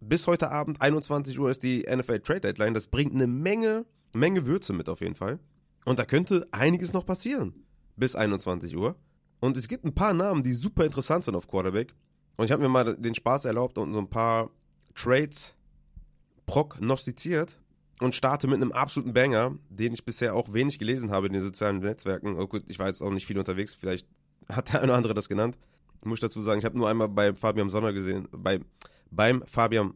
bis 0.00 0.26
heute 0.26 0.50
Abend, 0.50 0.80
21 0.80 1.38
Uhr 1.38 1.50
ist 1.50 1.62
die 1.62 1.82
NFL 1.82 2.20
Trade 2.20 2.40
Deadline. 2.40 2.74
Das 2.74 2.88
bringt 2.88 3.14
eine 3.14 3.26
Menge, 3.26 3.84
Menge 4.14 4.46
Würze 4.46 4.72
mit 4.72 4.88
auf 4.88 5.00
jeden 5.00 5.14
Fall. 5.14 5.38
Und 5.84 5.98
da 5.98 6.04
könnte 6.04 6.48
einiges 6.50 6.92
noch 6.92 7.06
passieren. 7.06 7.54
Bis 7.96 8.16
21 8.16 8.76
Uhr. 8.76 8.96
Und 9.40 9.56
es 9.56 9.68
gibt 9.68 9.84
ein 9.84 9.94
paar 9.94 10.14
Namen, 10.14 10.42
die 10.42 10.52
super 10.52 10.84
interessant 10.84 11.24
sind 11.24 11.34
auf 11.34 11.48
Quarterback. 11.48 11.94
Und 12.36 12.46
ich 12.46 12.52
habe 12.52 12.62
mir 12.62 12.68
mal 12.68 12.96
den 12.96 13.14
Spaß 13.14 13.44
erlaubt 13.44 13.78
und 13.78 13.92
so 13.92 13.98
ein 13.98 14.08
paar 14.08 14.50
Trades 14.94 15.54
prognostiziert 16.46 17.58
und 18.00 18.14
starte 18.14 18.46
mit 18.48 18.56
einem 18.56 18.72
absoluten 18.72 19.12
Banger, 19.12 19.56
den 19.68 19.92
ich 19.92 20.04
bisher 20.04 20.34
auch 20.34 20.52
wenig 20.52 20.78
gelesen 20.78 21.10
habe 21.10 21.26
in 21.26 21.32
den 21.32 21.42
sozialen 21.42 21.78
Netzwerken. 21.78 22.36
Oh 22.38 22.46
gut, 22.46 22.64
ich 22.68 22.78
war 22.78 22.88
jetzt 22.88 23.02
auch 23.02 23.10
nicht 23.10 23.26
viel 23.26 23.38
unterwegs, 23.38 23.74
vielleicht 23.74 24.06
hat 24.48 24.72
der 24.72 24.80
eine 24.80 24.92
oder 24.92 24.96
andere 24.96 25.14
das 25.14 25.28
genannt. 25.28 25.56
Muss 26.02 26.16
ich 26.16 26.20
dazu 26.20 26.40
sagen, 26.40 26.58
ich 26.58 26.64
habe 26.64 26.78
nur 26.78 26.88
einmal 26.88 27.08
bei 27.08 27.34
Fabian 27.34 27.68
Sonner 27.68 27.92
gesehen, 27.92 28.26
bei 28.32 28.60
beim 29.10 29.42
Fabian, 29.46 29.94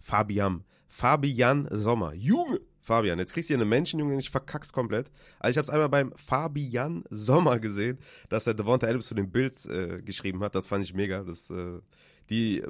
Fabian, 0.00 0.64
Fabian 0.88 1.68
Sommer. 1.70 2.14
Junge! 2.14 2.60
Fabian, 2.80 3.18
jetzt 3.20 3.32
kriegst 3.32 3.48
du 3.48 3.54
hier 3.54 3.60
eine 3.60 3.68
Menschenjunge, 3.68 4.18
ich 4.18 4.30
verkack's 4.30 4.72
komplett. 4.72 5.08
Also 5.38 5.52
ich 5.52 5.58
habe 5.58 5.66
es 5.66 5.70
einmal 5.70 5.88
beim 5.88 6.12
Fabian 6.16 7.04
Sommer 7.10 7.60
gesehen, 7.60 7.98
dass 8.28 8.44
der 8.44 8.54
Devonta 8.54 8.88
Adams 8.88 9.06
zu 9.06 9.14
den 9.14 9.30
Bills 9.30 9.66
äh, 9.66 10.02
geschrieben 10.04 10.42
hat. 10.42 10.56
Das 10.56 10.66
fand 10.66 10.84
ich 10.84 10.92
mega. 10.92 11.22
Das, 11.22 11.48
äh, 11.50 11.78
die, 12.30 12.62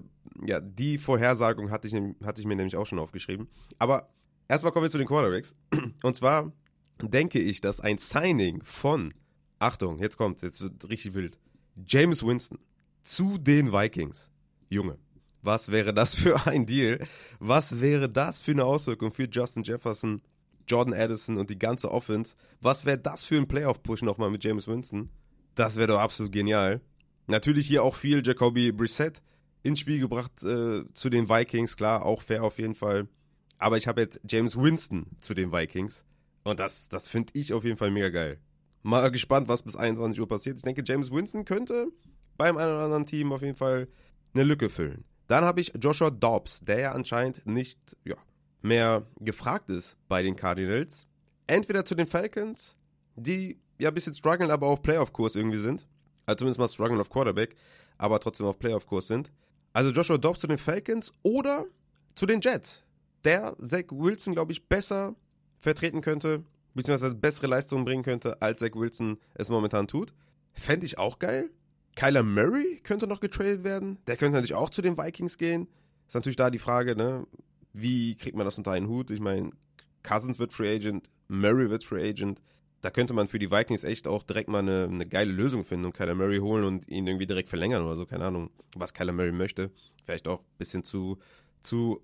ja, 0.45 0.61
die 0.61 0.99
Vorhersagung 0.99 1.71
hatte 1.71 1.89
ich, 1.89 1.95
hatte 2.25 2.41
ich 2.41 2.47
mir 2.47 2.57
nämlich 2.57 2.77
auch 2.77 2.87
schon 2.87 2.99
aufgeschrieben. 2.99 3.49
Aber 3.79 4.09
erstmal 4.49 4.73
kommen 4.73 4.85
wir 4.85 4.91
zu 4.91 4.99
den 4.99 5.07
Quarterbacks. 5.07 5.57
Und 6.03 6.17
zwar 6.17 6.53
denke 7.01 7.39
ich, 7.39 7.61
dass 7.61 7.81
ein 7.81 7.99
Signing 7.99 8.63
von, 8.63 9.13
Achtung, 9.59 9.99
jetzt 9.99 10.17
kommt, 10.17 10.43
jetzt 10.43 10.61
wird 10.61 10.89
richtig 10.89 11.15
wild, 11.15 11.39
James 11.87 12.25
Winston 12.25 12.59
zu 13.03 13.39
den 13.39 13.73
Vikings. 13.73 14.31
Junge, 14.69 14.99
was 15.43 15.71
wäre 15.71 15.93
das 15.93 16.15
für 16.17 16.47
ein 16.47 16.67
Deal? 16.67 17.01
Was 17.39 17.81
wäre 17.81 18.09
das 18.09 18.43
für 18.43 18.53
eine 18.53 18.65
Auswirkung 18.65 19.13
für 19.13 19.29
Justin 19.31 19.65
Jefferson, 19.65 20.23
Jordan 20.67 20.95
Addison 20.95 21.37
und 21.37 21.51
die 21.51 21.59
ganze 21.59 21.91
Offense? 21.91 22.37
Was 22.61 22.85
wäre 22.85 22.99
das 22.99 23.27
für 23.27 23.37
ein 23.37 23.49
Playoff-Push 23.49 24.03
nochmal 24.03 24.31
mit 24.31 24.45
James 24.45 24.67
Winston? 24.67 25.11
Das 25.55 25.77
wäre 25.77 25.89
doch 25.89 26.01
absolut 26.01 26.33
genial. 26.33 26.81
Natürlich 27.27 27.67
hier 27.67 27.83
auch 27.83 27.95
viel 27.95 28.27
Jacoby 28.27 28.73
Brissett 28.73 29.21
ins 29.63 29.81
Spiel 29.81 30.01
gebracht 30.01 30.43
äh, 30.43 30.85
zu 30.95 31.11
den 31.11 31.29
Vikings, 31.29 31.77
klar, 31.77 32.05
auch 32.05 32.23
fair 32.23 32.45
auf 32.45 32.59
jeden 32.59 32.75
Fall. 32.75 33.09
Aber 33.59 33.77
ich 33.77 33.87
habe 33.87 34.01
jetzt 34.01 34.21
James 34.29 34.57
Winston 34.57 35.07
zu 35.21 35.35
den 35.35 35.53
Vikings. 35.53 36.05
Und 36.45 36.59
das, 36.59 36.89
das 36.89 37.09
finde 37.09 37.33
ich 37.35 37.53
auf 37.53 37.65
jeden 37.65 37.77
Fall 37.77 37.91
mega 37.91 38.09
geil. 38.09 38.39
Mal 38.83 39.11
gespannt, 39.11 39.47
was 39.49 39.63
bis 39.63 39.77
21 39.77 40.21
Uhr 40.21 40.27
passiert. 40.27 40.57
Ich 40.57 40.63
denke, 40.63 40.83
James 40.85 41.13
Winston 41.13 41.45
könnte 41.45 41.89
beim 42.37 42.57
einen 42.57 42.73
oder 42.73 42.85
anderen 42.85 43.07
Team 43.07 43.33
auf 43.33 43.43
jeden 43.43 43.55
Fall 43.55 43.87
eine 44.35 44.43
Lücke 44.43 44.69
füllen. 44.69 45.05
Dann 45.29 45.45
habe 45.45 45.61
ich 45.61 45.73
Joshua 45.81 46.11
Dobbs, 46.11 46.61
der 46.61 46.81
ja 46.81 46.93
anscheinend 46.93 47.47
nicht 47.47 47.79
ja, 48.05 48.17
mehr 48.61 49.07
gefragt 49.21 49.71
ist 49.71 49.97
bei 50.09 50.23
den 50.23 50.35
Cardinals. 50.35 51.07
Entweder 51.47 51.85
zu 51.85 51.95
den 51.95 52.07
Falcons, 52.07 52.77
die 53.15 53.61
ja 53.79 53.89
ein 53.89 53.95
bisschen 53.95 54.15
strugglen, 54.15 54.51
aber 54.51 54.67
auf 54.67 54.83
Playoff-Kurs 54.83 55.37
irgendwie 55.37 55.59
sind. 55.59 55.87
Also 56.27 56.39
zumindest 56.39 56.59
mal 56.59 56.69
strugglen 56.69 57.01
auf 57.01 57.11
Quarterback, 57.11 57.55
aber 57.99 58.19
trotzdem 58.19 58.47
auf 58.47 58.59
Playoff-Kurs 58.59 59.07
sind. 59.07 59.31
Also 59.73 59.91
Joshua 59.91 60.19
Dobbs 60.19 60.41
zu 60.41 60.47
den 60.47 60.59
Falcons 60.59 61.13
oder 61.23 61.65
zu 62.15 62.27
den 62.27 62.41
Jets. 62.41 62.83
Der 63.25 63.57
Zach 63.59 63.85
Wilson, 63.91 64.35
glaube 64.35 64.53
ich, 64.53 64.69
besser 64.69 65.15
vertreten 65.59 66.01
könnte, 66.01 66.45
beziehungsweise 66.75 67.15
bessere 67.15 67.47
Leistungen 67.47 67.85
bringen 67.85 68.03
könnte, 68.03 68.41
als 68.43 68.61
Zach 68.61 68.75
Wilson 68.75 69.19
es 69.35 69.49
momentan 69.49 69.87
tut. 69.87 70.13
Fände 70.53 70.87
ich 70.87 70.99
auch 70.99 71.19
geil. 71.19 71.51
Kyler 71.95 72.23
Murray 72.23 72.81
könnte 72.83 73.07
noch 73.07 73.21
getradet 73.21 73.65
werden. 73.65 73.99
Der 74.07 74.17
könnte 74.17 74.35
natürlich 74.35 74.55
auch 74.55 74.71
zu 74.71 74.83
den 74.83 74.99
Vikings 74.99 75.39
gehen. 75.39 75.69
Ist 76.09 76.15
natürlich 76.15 76.37
da 76.37 76.51
die 76.51 76.59
Frage, 76.59 76.97
ne? 76.97 77.27
Wie 77.73 78.17
kriegt 78.17 78.37
man 78.37 78.45
das 78.45 78.59
unter 78.59 78.73
einen 78.73 78.89
Hut? 78.89 79.11
Ich 79.11 79.21
meine, 79.21 79.51
Cousins 80.03 80.39
wird 80.39 80.53
Free 80.53 80.75
Agent, 80.75 81.09
Murray 81.29 81.71
wird 81.71 81.85
Free 81.85 82.07
Agent. 82.09 82.41
Da 82.83 82.91
könnte 82.91 83.15
man 83.15 83.29
für 83.29 83.39
die 83.39 83.51
Vikings 83.51 83.85
echt 83.85 84.07
auch 84.07 84.23
direkt 84.23 84.49
mal 84.49 84.59
eine, 84.59 84.85
eine 84.85 85.07
geile 85.07 85.33
Lösung 85.33 85.65
finden 85.65 85.87
und 85.87 85.95
Kyler 85.95 86.15
Murray 86.15 86.39
holen 86.39 86.65
und 86.65 86.89
ihn 86.89 87.07
irgendwie 87.07 87.27
direkt 87.27 87.49
verlängern 87.49 87.83
oder 87.83 87.97
so. 87.97 88.07
Keine 88.07 88.27
Ahnung, 88.27 88.51
was 88.75 88.93
Kyler 88.93 89.13
Murray 89.13 89.33
möchte. 89.33 89.71
Vielleicht 90.05 90.29
auch 90.29 90.41
ein 90.41 90.59
bisschen 90.59 90.83
zu, 90.83 91.19
zu 91.61 92.03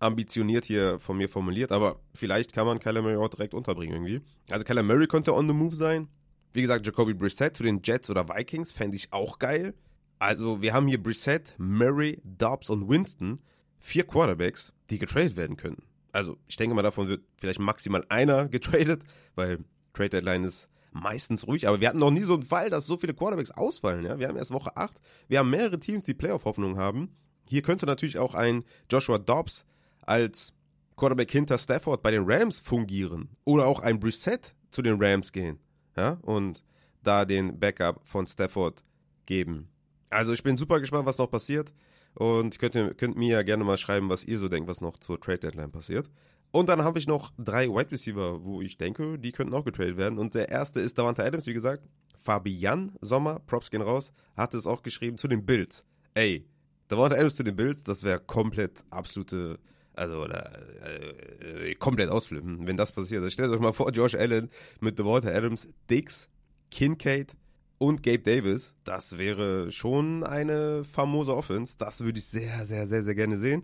ambitioniert 0.00 0.64
hier 0.64 0.98
von 0.98 1.16
mir 1.16 1.28
formuliert, 1.28 1.72
aber 1.72 2.00
vielleicht 2.12 2.52
kann 2.52 2.66
man 2.66 2.80
Kyler 2.80 3.00
Murray 3.00 3.16
auch 3.16 3.28
direkt 3.28 3.54
unterbringen 3.54 3.94
irgendwie. 3.94 4.20
Also 4.50 4.64
Kyler 4.64 4.82
Murray 4.82 5.06
könnte 5.06 5.34
on 5.34 5.46
the 5.46 5.54
move 5.54 5.74
sein. 5.74 6.08
Wie 6.52 6.62
gesagt, 6.62 6.86
Jacoby 6.86 7.14
Brissett 7.14 7.56
zu 7.56 7.62
den 7.62 7.80
Jets 7.84 8.10
oder 8.10 8.28
Vikings 8.28 8.72
fände 8.72 8.96
ich 8.96 9.12
auch 9.12 9.38
geil. 9.38 9.74
Also, 10.18 10.62
wir 10.62 10.72
haben 10.72 10.88
hier 10.88 11.02
Brissett, 11.02 11.54
Murray, 11.58 12.20
Dobbs 12.24 12.70
und 12.70 12.88
Winston. 12.88 13.40
Vier 13.78 14.04
Quarterbacks, 14.04 14.72
die 14.88 14.98
getradet 14.98 15.36
werden 15.36 15.58
können. 15.58 15.82
Also, 16.12 16.38
ich 16.46 16.56
denke 16.56 16.74
mal, 16.74 16.82
davon 16.82 17.08
wird 17.08 17.22
vielleicht 17.36 17.60
maximal 17.60 18.04
einer 18.08 18.48
getradet, 18.48 19.02
weil 19.34 19.64
Trade 19.96 20.10
Deadline 20.10 20.44
ist 20.44 20.68
meistens 20.92 21.46
ruhig. 21.46 21.68
Aber 21.68 21.80
wir 21.80 21.88
hatten 21.88 21.98
noch 21.98 22.10
nie 22.10 22.22
so 22.22 22.34
einen 22.34 22.42
Fall, 22.42 22.70
dass 22.70 22.86
so 22.86 22.96
viele 22.96 23.14
Quarterbacks 23.14 23.50
ausfallen. 23.50 24.04
Ja? 24.04 24.18
Wir 24.18 24.28
haben 24.28 24.36
erst 24.36 24.52
Woche 24.52 24.76
8. 24.76 24.96
Wir 25.28 25.38
haben 25.38 25.50
mehrere 25.50 25.78
Teams, 25.78 26.04
die 26.04 26.14
Playoff-Hoffnung 26.14 26.78
haben. 26.78 27.16
Hier 27.48 27.62
könnte 27.62 27.86
natürlich 27.86 28.18
auch 28.18 28.34
ein 28.34 28.64
Joshua 28.90 29.18
Dobbs 29.18 29.64
als 30.02 30.52
Quarterback 30.96 31.30
hinter 31.30 31.58
Stafford 31.58 32.02
bei 32.02 32.10
den 32.10 32.24
Rams 32.26 32.60
fungieren. 32.60 33.30
Oder 33.44 33.66
auch 33.66 33.80
ein 33.80 34.00
Brissett 34.00 34.54
zu 34.70 34.82
den 34.82 35.02
Rams 35.02 35.32
gehen. 35.32 35.58
Ja, 35.96 36.18
und 36.22 36.62
da 37.02 37.24
den 37.24 37.58
Backup 37.58 38.00
von 38.04 38.26
Stafford 38.26 38.84
geben. 39.26 39.68
Also 40.10 40.32
ich 40.32 40.42
bin 40.42 40.56
super 40.56 40.80
gespannt, 40.80 41.06
was 41.06 41.18
noch 41.18 41.30
passiert. 41.30 41.72
Und 42.14 42.58
könnt, 42.58 42.98
könnt 42.98 43.16
mir 43.16 43.28
ja 43.28 43.42
gerne 43.42 43.64
mal 43.64 43.76
schreiben, 43.76 44.08
was 44.08 44.24
ihr 44.24 44.38
so 44.38 44.48
denkt, 44.48 44.68
was 44.68 44.80
noch 44.80 44.98
zur 44.98 45.20
Trade 45.20 45.38
Deadline 45.38 45.70
passiert. 45.70 46.10
Und 46.50 46.68
dann 46.68 46.82
habe 46.84 46.98
ich 46.98 47.06
noch 47.06 47.32
drei 47.38 47.68
Wide 47.68 47.90
Receiver, 47.90 48.44
wo 48.44 48.62
ich 48.62 48.78
denke, 48.78 49.18
die 49.18 49.32
könnten 49.32 49.54
auch 49.54 49.64
getradet 49.64 49.96
werden. 49.96 50.18
Und 50.18 50.34
der 50.34 50.48
erste 50.48 50.80
ist 50.80 50.98
Davante 50.98 51.24
Adams, 51.24 51.46
wie 51.46 51.52
gesagt. 51.52 51.82
Fabian 52.18 52.92
Sommer, 53.00 53.40
Props 53.46 53.70
gehen 53.70 53.82
raus, 53.82 54.12
hat 54.36 54.54
es 54.54 54.66
auch 54.66 54.82
geschrieben 54.82 55.16
zu 55.16 55.28
den 55.28 55.44
Bills. 55.46 55.84
Ey, 56.14 56.48
Davante 56.88 57.16
Adams 57.16 57.36
zu 57.36 57.42
den 57.42 57.54
Bills, 57.54 57.82
das 57.82 58.02
wäre 58.02 58.20
komplett 58.20 58.84
absolute, 58.90 59.58
also 59.94 60.24
äh, 60.24 61.74
komplett 61.76 62.10
ausflippen, 62.10 62.66
wenn 62.66 62.76
das 62.76 62.90
passiert. 62.90 63.22
Also 63.22 63.30
stellt 63.30 63.50
euch 63.50 63.60
mal 63.60 63.72
vor, 63.72 63.90
Josh 63.90 64.14
Allen 64.14 64.50
mit 64.80 64.98
Davante 64.98 65.32
Adams, 65.32 65.68
Dix, 65.88 66.28
Kincaid 66.70 67.36
und 67.78 68.02
Gabe 68.02 68.20
Davis. 68.20 68.74
Das 68.82 69.18
wäre 69.18 69.70
schon 69.70 70.24
eine 70.24 70.84
famose 70.84 71.36
Offense. 71.36 71.76
Das 71.78 72.00
würde 72.00 72.18
ich 72.18 72.24
sehr, 72.24 72.64
sehr, 72.64 72.86
sehr, 72.86 73.02
sehr 73.02 73.14
gerne 73.14 73.36
sehen 73.36 73.62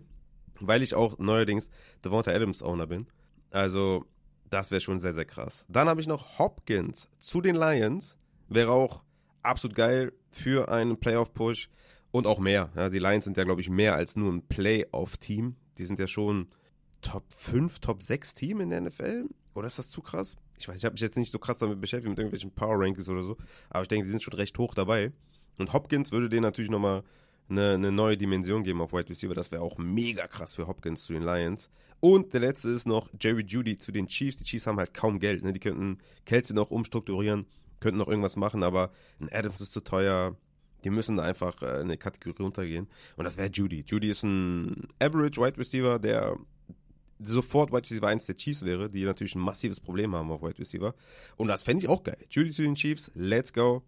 weil 0.67 0.81
ich 0.81 0.95
auch 0.95 1.17
neuerdings 1.19 1.69
Devonta 2.03 2.31
Adams 2.31 2.61
Owner 2.61 2.87
bin. 2.87 3.07
Also, 3.51 4.05
das 4.49 4.71
wäre 4.71 4.81
schon 4.81 4.99
sehr, 4.99 5.13
sehr 5.13 5.25
krass. 5.25 5.65
Dann 5.69 5.87
habe 5.87 6.01
ich 6.01 6.07
noch 6.07 6.39
Hopkins 6.39 7.09
zu 7.19 7.41
den 7.41 7.55
Lions. 7.55 8.17
Wäre 8.49 8.71
auch 8.71 9.03
absolut 9.41 9.75
geil 9.75 10.13
für 10.29 10.69
einen 10.69 10.99
Playoff-Push 10.99 11.69
und 12.11 12.27
auch 12.27 12.39
mehr. 12.39 12.71
Ja, 12.75 12.89
die 12.89 12.99
Lions 12.99 13.25
sind 13.25 13.37
ja, 13.37 13.43
glaube 13.43 13.61
ich, 13.61 13.69
mehr 13.69 13.95
als 13.95 14.15
nur 14.15 14.31
ein 14.31 14.47
Playoff-Team. 14.47 15.55
Die 15.77 15.85
sind 15.85 15.99
ja 15.99 16.07
schon 16.07 16.47
Top 17.01 17.25
5, 17.33 17.79
Top 17.79 18.03
6 18.03 18.35
Team 18.35 18.61
in 18.61 18.69
der 18.69 18.81
NFL. 18.81 19.25
Oder 19.55 19.67
ist 19.67 19.79
das 19.79 19.89
zu 19.89 20.01
krass? 20.01 20.37
Ich 20.57 20.67
weiß, 20.67 20.77
ich 20.77 20.85
habe 20.85 20.93
mich 20.93 21.01
jetzt 21.01 21.17
nicht 21.17 21.31
so 21.31 21.39
krass 21.39 21.57
damit 21.57 21.81
beschäftigt, 21.81 22.09
mit 22.09 22.17
irgendwelchen 22.17 22.51
Power 22.51 22.79
Rankings 22.79 23.09
oder 23.09 23.23
so. 23.23 23.37
Aber 23.69 23.81
ich 23.81 23.87
denke, 23.87 24.05
sie 24.05 24.11
sind 24.11 24.23
schon 24.23 24.33
recht 24.33 24.57
hoch 24.57 24.73
dabei. 24.73 25.11
Und 25.57 25.73
Hopkins 25.73 26.11
würde 26.11 26.29
den 26.29 26.41
natürlich 26.41 26.71
nochmal 26.71 27.03
eine, 27.49 27.71
eine 27.71 27.91
neue 27.91 28.17
Dimension 28.17 28.63
geben 28.63 28.81
auf 28.81 28.93
Wide 28.93 29.09
Receiver. 29.09 29.33
Das 29.33 29.51
wäre 29.51 29.61
auch 29.61 29.77
mega 29.77 30.27
krass 30.27 30.55
für 30.55 30.67
Hopkins 30.67 31.03
zu 31.03 31.13
den 31.13 31.23
Lions. 31.23 31.69
Und 31.99 32.33
der 32.33 32.41
letzte 32.41 32.69
ist 32.69 32.85
noch 32.85 33.09
Jerry 33.19 33.43
Judy 33.43 33.77
zu 33.77 33.91
den 33.91 34.07
Chiefs. 34.07 34.37
Die 34.37 34.43
Chiefs 34.43 34.67
haben 34.67 34.77
halt 34.77 34.93
kaum 34.93 35.19
Geld. 35.19 35.43
Ne? 35.43 35.53
Die 35.53 35.59
könnten 35.59 35.99
Kelsey 36.25 36.55
noch 36.55 36.71
umstrukturieren, 36.71 37.45
könnten 37.79 37.97
noch 37.97 38.07
irgendwas 38.07 38.35
machen, 38.35 38.63
aber 38.63 38.91
ein 39.21 39.29
Adams 39.31 39.61
ist 39.61 39.71
zu 39.71 39.81
teuer. 39.81 40.35
Die 40.83 40.89
müssen 40.89 41.15
da 41.15 41.23
einfach 41.23 41.61
äh, 41.61 41.79
eine 41.79 41.97
Kategorie 41.97 42.43
runtergehen. 42.43 42.87
Und 43.15 43.23
das 43.23 43.37
wäre 43.37 43.49
Judy. 43.49 43.85
Judy 43.87 44.09
ist 44.09 44.23
ein 44.23 44.89
Average 44.99 45.39
Wide 45.39 45.57
Receiver, 45.57 45.97
der 45.97 46.37
sofort 47.19 47.71
Wide 47.71 47.89
Receiver 47.89 48.07
1 48.07 48.25
der 48.25 48.35
Chiefs 48.35 48.65
wäre, 48.65 48.89
die 48.89 49.05
natürlich 49.05 49.35
ein 49.35 49.41
massives 49.41 49.79
Problem 49.79 50.13
haben 50.13 50.29
auf 50.31 50.41
Wide 50.41 50.59
Receiver. 50.59 50.93
Und 51.37 51.47
das 51.47 51.63
fände 51.63 51.85
ich 51.85 51.89
auch 51.89 52.03
geil. 52.03 52.17
Judy 52.29 52.51
zu 52.51 52.63
den 52.63 52.75
Chiefs, 52.75 53.11
let's 53.15 53.53
go. 53.53 53.83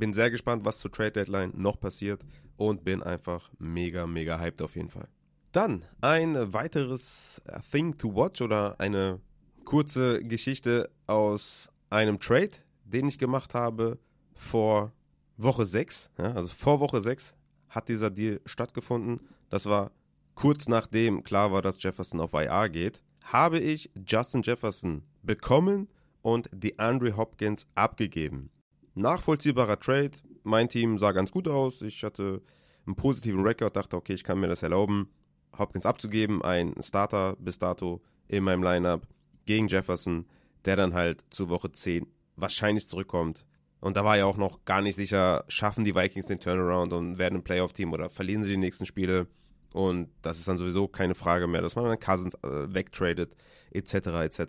Bin 0.00 0.14
sehr 0.14 0.30
gespannt, 0.30 0.64
was 0.64 0.78
zur 0.78 0.90
Trade 0.90 1.12
Deadline 1.12 1.52
noch 1.54 1.78
passiert 1.78 2.22
und 2.56 2.84
bin 2.84 3.02
einfach 3.02 3.50
mega, 3.58 4.06
mega 4.06 4.40
hyped 4.40 4.62
auf 4.62 4.74
jeden 4.74 4.88
Fall. 4.88 5.08
Dann 5.52 5.84
ein 6.00 6.54
weiteres 6.54 7.42
Thing 7.70 7.98
to 7.98 8.16
Watch 8.16 8.40
oder 8.40 8.80
eine 8.80 9.20
kurze 9.66 10.24
Geschichte 10.24 10.88
aus 11.06 11.70
einem 11.90 12.18
Trade, 12.18 12.52
den 12.84 13.08
ich 13.08 13.18
gemacht 13.18 13.52
habe 13.52 13.98
vor 14.32 14.92
Woche 15.36 15.66
6. 15.66 16.12
Ja, 16.16 16.32
also 16.32 16.48
vor 16.48 16.80
Woche 16.80 17.02
6 17.02 17.34
hat 17.68 17.90
dieser 17.90 18.08
Deal 18.08 18.40
stattgefunden. 18.46 19.20
Das 19.50 19.66
war 19.66 19.90
kurz 20.34 20.66
nachdem 20.66 21.24
klar 21.24 21.52
war, 21.52 21.60
dass 21.60 21.82
Jefferson 21.82 22.20
auf 22.20 22.32
IR 22.32 22.70
geht. 22.70 23.02
Habe 23.24 23.58
ich 23.58 23.90
Justin 24.06 24.40
Jefferson 24.40 25.02
bekommen 25.22 25.88
und 26.22 26.48
die 26.54 26.78
Andre 26.78 27.18
Hopkins 27.18 27.66
abgegeben. 27.74 28.50
Nachvollziehbarer 28.94 29.78
Trade, 29.78 30.10
mein 30.42 30.68
Team 30.68 30.98
sah 30.98 31.12
ganz 31.12 31.30
gut 31.30 31.48
aus. 31.48 31.82
Ich 31.82 32.02
hatte 32.02 32.42
einen 32.86 32.96
positiven 32.96 33.42
Rekord, 33.42 33.76
dachte, 33.76 33.96
okay, 33.96 34.14
ich 34.14 34.24
kann 34.24 34.40
mir 34.40 34.48
das 34.48 34.62
erlauben, 34.62 35.08
Hopkins 35.56 35.86
abzugeben, 35.86 36.42
ein 36.42 36.74
Starter 36.80 37.36
bis 37.38 37.58
dato 37.58 38.00
in 38.28 38.44
meinem 38.44 38.62
Lineup 38.62 39.06
gegen 39.46 39.68
Jefferson, 39.68 40.26
der 40.64 40.76
dann 40.76 40.94
halt 40.94 41.24
zu 41.30 41.48
Woche 41.48 41.72
10 41.72 42.06
wahrscheinlich 42.36 42.88
zurückkommt. 42.88 43.44
Und 43.80 43.96
da 43.96 44.04
war 44.04 44.16
ja 44.16 44.26
auch 44.26 44.36
noch 44.36 44.64
gar 44.64 44.82
nicht 44.82 44.96
sicher, 44.96 45.44
schaffen 45.48 45.84
die 45.84 45.94
Vikings 45.94 46.26
den 46.26 46.40
Turnaround 46.40 46.92
und 46.92 47.18
werden 47.18 47.36
ein 47.36 47.44
Playoff-Team 47.44 47.92
oder 47.92 48.10
verlieren 48.10 48.42
sie 48.42 48.50
die 48.50 48.56
nächsten 48.58 48.86
Spiele. 48.86 49.26
Und 49.72 50.10
das 50.22 50.38
ist 50.38 50.48
dann 50.48 50.58
sowieso 50.58 50.88
keine 50.88 51.14
Frage 51.14 51.46
mehr, 51.46 51.62
dass 51.62 51.76
man 51.76 51.84
dann 51.86 51.98
Cousins 51.98 52.34
äh, 52.42 52.74
wegtradet, 52.74 53.34
etc., 53.70 53.94
etc. 53.94 54.40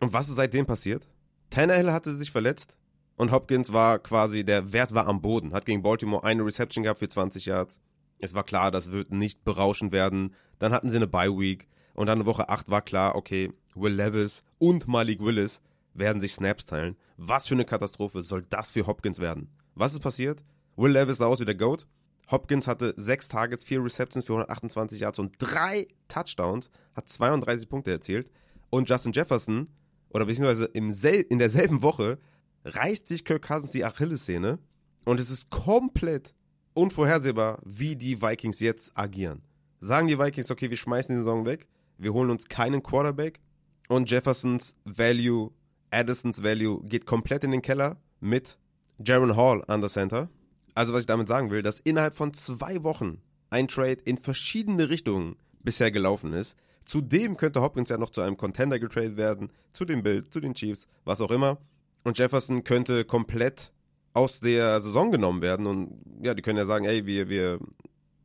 Und 0.00 0.12
was 0.12 0.28
ist 0.28 0.36
seitdem 0.36 0.66
passiert? 0.66 1.08
Tannehill 1.50 1.92
hatte 1.92 2.14
sich 2.14 2.30
verletzt, 2.30 2.76
und 3.16 3.30
Hopkins 3.30 3.72
war 3.72 3.98
quasi, 3.98 4.44
der 4.44 4.72
Wert 4.72 4.92
war 4.94 5.06
am 5.06 5.20
Boden. 5.20 5.52
Hat 5.52 5.66
gegen 5.66 5.82
Baltimore 5.82 6.24
eine 6.24 6.44
Reception 6.44 6.82
gehabt 6.82 6.98
für 6.98 7.08
20 7.08 7.46
Yards. 7.46 7.80
Es 8.18 8.34
war 8.34 8.44
klar, 8.44 8.70
das 8.70 8.90
wird 8.90 9.12
nicht 9.12 9.44
berauschend 9.44 9.92
werden. 9.92 10.34
Dann 10.58 10.72
hatten 10.72 10.88
sie 10.88 10.96
eine 10.96 11.06
Bye 11.06 11.38
Week. 11.38 11.68
Und 11.94 12.06
dann 12.06 12.26
Woche 12.26 12.48
8 12.48 12.70
war 12.70 12.82
klar, 12.82 13.14
okay, 13.14 13.52
Will 13.74 13.92
Levis 13.92 14.42
und 14.58 14.88
Malik 14.88 15.20
Willis 15.20 15.60
werden 15.94 16.20
sich 16.20 16.34
Snaps 16.34 16.64
teilen. 16.64 16.96
Was 17.16 17.46
für 17.46 17.54
eine 17.54 17.64
Katastrophe 17.64 18.22
soll 18.22 18.42
das 18.48 18.72
für 18.72 18.86
Hopkins 18.86 19.20
werden? 19.20 19.48
Was 19.76 19.92
ist 19.92 20.00
passiert? 20.00 20.42
Will 20.76 20.90
Levis 20.90 21.18
sah 21.18 21.26
aus 21.26 21.40
wie 21.40 21.44
der 21.44 21.54
Goat. 21.54 21.86
Hopkins 22.30 22.66
hatte 22.66 22.94
sechs 22.96 23.28
Targets, 23.28 23.64
vier 23.64 23.84
Receptions 23.84 24.24
für 24.24 24.32
128 24.32 25.00
Yards 25.00 25.18
und 25.18 25.34
drei 25.38 25.86
Touchdowns, 26.08 26.70
hat 26.94 27.08
32 27.08 27.68
Punkte 27.68 27.92
erzielt. 27.92 28.30
Und 28.70 28.88
Justin 28.88 29.12
Jefferson, 29.12 29.68
oder 30.10 30.26
beziehungsweise 30.26 30.64
im 30.64 30.92
in 31.28 31.38
derselben 31.38 31.82
Woche, 31.82 32.18
reißt 32.64 33.08
sich 33.08 33.24
Kirk 33.24 33.46
Cousins 33.46 33.70
die 33.70 33.84
Achillessehne 33.84 34.58
und 35.04 35.20
es 35.20 35.30
ist 35.30 35.50
komplett 35.50 36.34
unvorhersehbar, 36.74 37.60
wie 37.64 37.96
die 37.96 38.20
Vikings 38.20 38.60
jetzt 38.60 38.96
agieren. 38.96 39.42
Sagen 39.80 40.08
die 40.08 40.18
Vikings, 40.18 40.50
okay, 40.50 40.70
wir 40.70 40.76
schmeißen 40.76 41.14
die 41.14 41.18
Saison 41.18 41.44
weg, 41.44 41.66
wir 41.98 42.12
holen 42.12 42.30
uns 42.30 42.48
keinen 42.48 42.82
Quarterback 42.82 43.40
und 43.88 44.10
Jeffersons 44.10 44.74
Value, 44.84 45.52
Addisons 45.90 46.42
Value 46.42 46.82
geht 46.84 47.06
komplett 47.06 47.44
in 47.44 47.52
den 47.52 47.62
Keller 47.62 47.96
mit 48.20 48.58
Jaron 48.98 49.36
Hall 49.36 49.62
an 49.68 49.80
der 49.80 49.90
Center. 49.90 50.28
Also 50.74 50.92
was 50.92 51.02
ich 51.02 51.06
damit 51.06 51.28
sagen 51.28 51.50
will, 51.50 51.62
dass 51.62 51.78
innerhalb 51.78 52.16
von 52.16 52.34
zwei 52.34 52.82
Wochen 52.82 53.20
ein 53.50 53.68
Trade 53.68 53.98
in 54.04 54.18
verschiedene 54.18 54.88
Richtungen 54.88 55.36
bisher 55.60 55.90
gelaufen 55.90 56.32
ist. 56.32 56.56
Zudem 56.84 57.36
könnte 57.36 57.62
Hopkins 57.62 57.88
ja 57.88 57.96
noch 57.98 58.10
zu 58.10 58.20
einem 58.20 58.36
Contender 58.36 58.78
getradet 58.78 59.16
werden, 59.16 59.50
zu 59.72 59.84
den 59.84 60.02
Bills, 60.02 60.30
zu 60.30 60.40
den 60.40 60.54
Chiefs, 60.54 60.86
was 61.04 61.20
auch 61.20 61.30
immer. 61.30 61.58
Und 62.04 62.18
Jefferson 62.18 62.64
könnte 62.64 63.04
komplett 63.04 63.72
aus 64.12 64.40
der 64.40 64.80
Saison 64.80 65.10
genommen 65.10 65.42
werden. 65.42 65.66
Und 65.66 66.00
ja, 66.22 66.34
die 66.34 66.42
können 66.42 66.58
ja 66.58 66.66
sagen, 66.66 66.84
ey, 66.84 67.06
wir, 67.06 67.28
wir 67.28 67.58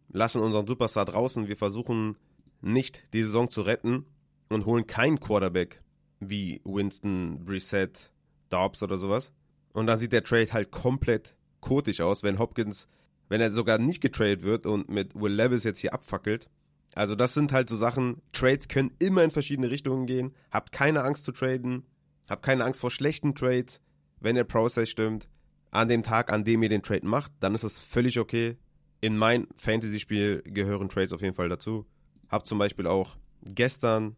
lassen 0.10 0.42
unseren 0.42 0.68
Superstar 0.68 1.06
draußen, 1.06 1.48
wir 1.48 1.58
versuchen 1.58 2.15
nicht 2.62 3.04
die 3.13 3.24
Saison 3.24 3.50
zu 3.50 3.62
retten 3.62 4.06
und 4.50 4.65
holen 4.65 4.86
keinen 4.86 5.20
Quarterback 5.20 5.82
wie 6.20 6.62
Winston, 6.65 7.46
Brissett, 7.46 8.12
Dobbs 8.50 8.84
oder 8.84 8.98
sowas. 8.98 9.32
Und 9.74 9.88
dann 9.88 9.98
sieht 9.98 10.12
der 10.12 10.24
Trade 10.24 10.52
halt 10.52 10.72
komplett 10.72 11.36
kotisch 11.62 12.02
aus, 12.02 12.24
wenn 12.24 12.39
Hopkins, 12.39 12.88
wenn 13.30 13.42
er 13.42 13.52
sogar 13.52 13.78
nicht 13.78 14.02
getradet 14.02 14.44
wird 14.44 14.65
und 14.65 14.89
mit 14.89 15.15
Will 15.15 15.32
Levis 15.32 15.63
jetzt 15.63 15.80
hier 15.80 15.94
abfackelt. 15.94 16.50
Also 16.96 17.15
das 17.15 17.34
sind 17.34 17.52
halt 17.52 17.70
so 17.70 17.78
Sachen, 17.78 18.22
Trades 18.34 18.68
können 18.68 18.92
immer 19.00 19.24
in 19.24 19.32
verschiedene 19.32 19.70
Richtungen 19.70 20.06
gehen. 20.06 20.34
Habt 20.52 20.72
keine 20.72 21.04
Angst 21.04 21.24
zu 21.24 21.32
traden. 21.32 21.84
Hab 22.30 22.44
keine 22.44 22.63
Angst 22.63 22.82
vor 22.82 22.92
schlechten 22.92 23.36
Trades. 23.36 23.82
Wenn 24.20 24.36
der 24.36 24.44
Prozess 24.44 24.89
stimmt, 24.89 25.30
an 25.72 25.88
dem 25.88 26.04
Tag, 26.04 26.32
an 26.32 26.44
dem 26.44 26.63
ihr 26.63 26.70
den 26.70 26.84
Trade 26.84 27.06
macht, 27.06 27.32
dann 27.39 27.56
ist 27.56 27.63
das 27.63 27.80
völlig 27.80 28.20
okay. 28.20 28.58
In 29.02 29.18
mein 29.18 29.48
Fantasy-Spiel 29.58 30.44
gehören 30.46 30.89
Trades 30.89 31.13
auf 31.13 31.22
jeden 31.22 31.36
Fall 31.36 31.50
dazu. 31.50 31.86
Hab 32.28 32.46
zum 32.46 32.60
Beispiel 32.60 32.86
auch 32.86 33.18
gestern 33.44 34.15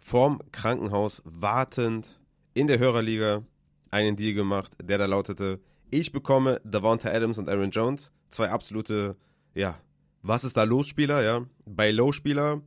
vorm 0.00 0.40
Krankenhaus 0.52 1.22
wartend 1.24 2.20
in 2.52 2.66
der 2.66 2.78
Hörerliga 2.78 3.42
einen 3.90 4.16
Deal 4.16 4.34
gemacht, 4.34 4.72
der 4.82 4.98
da 4.98 5.06
lautete, 5.06 5.60
ich 5.90 6.12
bekomme 6.12 6.60
Davante 6.64 7.12
Adams 7.12 7.38
und 7.38 7.48
Aaron 7.48 7.70
Jones, 7.70 8.10
zwei 8.28 8.50
absolute, 8.50 9.16
ja, 9.54 9.78
was 10.22 10.44
ist 10.44 10.56
da 10.56 10.64
los 10.64 10.88
Spieler, 10.88 11.22
ja, 11.22 11.46
bei 11.64 11.90
Low-Spieler, 11.92 12.60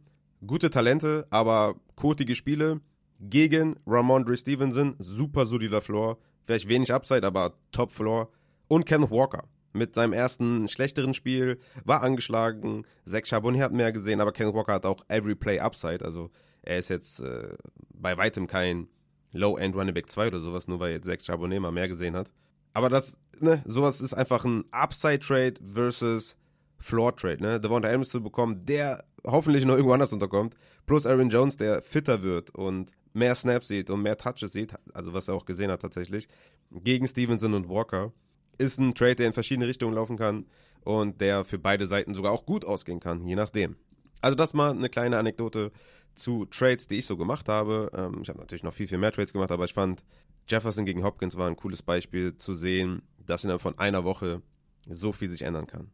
gute 0.46 0.70
Talente, 0.70 1.28
aber 1.30 1.76
kotige 1.96 2.36
Spiele, 2.36 2.80
gegen 3.20 3.76
Ramondre 3.86 4.38
Stevenson, 4.38 4.96
super 5.00 5.46
solider 5.46 5.82
Floor, 5.82 6.18
vielleicht 6.46 6.68
wenig 6.68 6.94
Upside, 6.94 7.26
aber 7.26 7.54
Top 7.72 7.92
Floor. 7.92 8.30
Und 8.68 8.86
Kenneth 8.86 9.12
Walker 9.12 9.44
mit 9.78 9.94
seinem 9.94 10.14
ersten 10.14 10.68
schlechteren 10.68 11.14
Spiel, 11.14 11.60
war 11.86 12.02
angeschlagen. 12.02 12.86
Zach 13.06 13.26
Charbonnet 13.26 13.62
hat 13.62 13.72
mehr 13.72 13.92
gesehen, 13.92 14.20
aber 14.20 14.32
Kenneth 14.32 14.56
Walker 14.56 14.74
hat 14.74 14.86
auch 14.86 15.02
Every 15.08 15.36
Play 15.36 15.60
Upside. 15.60 16.04
Also 16.04 16.30
er 16.64 16.78
ist 16.78 16.90
jetzt 16.90 17.20
äh, 17.20 17.56
bei 17.94 18.18
weitem 18.18 18.48
kein 18.48 18.88
Low-End 19.32 19.76
Running 19.76 19.94
Back 19.94 20.10
2 20.10 20.28
oder 20.28 20.40
sowas, 20.40 20.68
nur 20.68 20.80
weil 20.80 20.94
jetzt 20.94 21.06
Zach 21.06 21.20
Charbonnet 21.22 21.62
mal 21.62 21.72
mehr 21.72 21.88
gesehen 21.88 22.16
hat. 22.16 22.32
Aber 22.74 22.90
das, 22.90 23.18
ne, 23.40 23.62
sowas 23.66 24.02
ist 24.02 24.14
einfach 24.14 24.46
ein 24.46 24.66
Upside-Trade 24.72 25.56
versus 25.74 26.36
Floor-Trade, 26.80 27.42
ne? 27.42 27.60
Devonta 27.60 27.88
Adams 27.88 28.10
zu 28.10 28.22
bekommen, 28.22 28.66
der 28.66 29.04
hoffentlich 29.26 29.66
noch 29.66 29.74
irgendwo 29.74 29.94
anders 29.94 30.14
unterkommt, 30.14 30.56
plus 30.86 31.06
Aaron 31.06 31.30
Jones, 31.30 31.58
der 31.58 31.82
fitter 31.82 32.22
wird 32.22 32.52
und 32.52 32.92
mehr 33.18 33.36
Snaps 33.36 33.68
sieht 33.68 33.90
und 33.90 34.02
mehr 34.02 34.18
Touches 34.18 34.54
sieht, 34.54 34.74
also 34.94 35.14
was 35.14 35.28
er 35.28 35.34
auch 35.34 35.46
gesehen 35.46 35.72
hat 35.72 35.82
tatsächlich, 35.82 36.28
gegen 36.72 37.08
Stevenson 37.08 37.54
und 37.54 37.70
Walker, 37.70 38.14
ist 38.58 38.80
ein 38.80 38.94
Trade, 38.94 39.16
der 39.16 39.28
in 39.28 39.34
verschiedene 39.34 39.68
Richtungen 39.68 39.94
laufen 39.94 40.18
kann 40.18 40.46
und 40.84 41.20
der 41.22 41.44
für 41.46 41.60
beide 41.60 41.88
Seiten 41.88 42.14
sogar 42.14 42.32
auch 42.32 42.46
gut 42.46 42.66
ausgehen 42.66 43.00
kann, 43.00 43.26
je 43.26 43.36
nachdem. 43.36 43.76
Also 44.22 44.36
das 44.36 44.54
mal 44.54 44.72
eine 44.72 44.90
kleine 44.90 45.18
Anekdote 45.18 45.72
zu 46.16 46.46
Trades, 46.46 46.88
die 46.88 46.98
ich 46.98 47.06
so 47.06 47.18
gemacht 47.18 47.48
habe. 47.50 47.92
Ähm, 47.94 48.20
ich 48.24 48.30
habe 48.30 48.40
natürlich 48.40 48.64
noch 48.64 48.74
viel, 48.74 48.88
viel 48.88 48.98
mehr 48.98 49.12
Trades 49.12 49.34
gemacht, 49.34 49.52
aber 49.52 49.66
ich 49.66 49.74
fand, 49.74 50.04
Jefferson 50.48 50.86
gegen 50.86 51.04
Hopkins 51.04 51.38
war 51.38 51.48
ein 51.48 51.56
cooles 51.56 51.82
Beispiel 51.82 52.36
zu 52.38 52.56
sehen, 52.56 53.04
dass 53.26 53.44
innerhalb 53.44 53.62
von 53.62 53.78
einer 53.78 54.04
Woche 54.06 54.42
so 54.90 55.12
viel 55.12 55.30
sich 55.30 55.42
ändern 55.44 55.68
kann. 55.68 55.92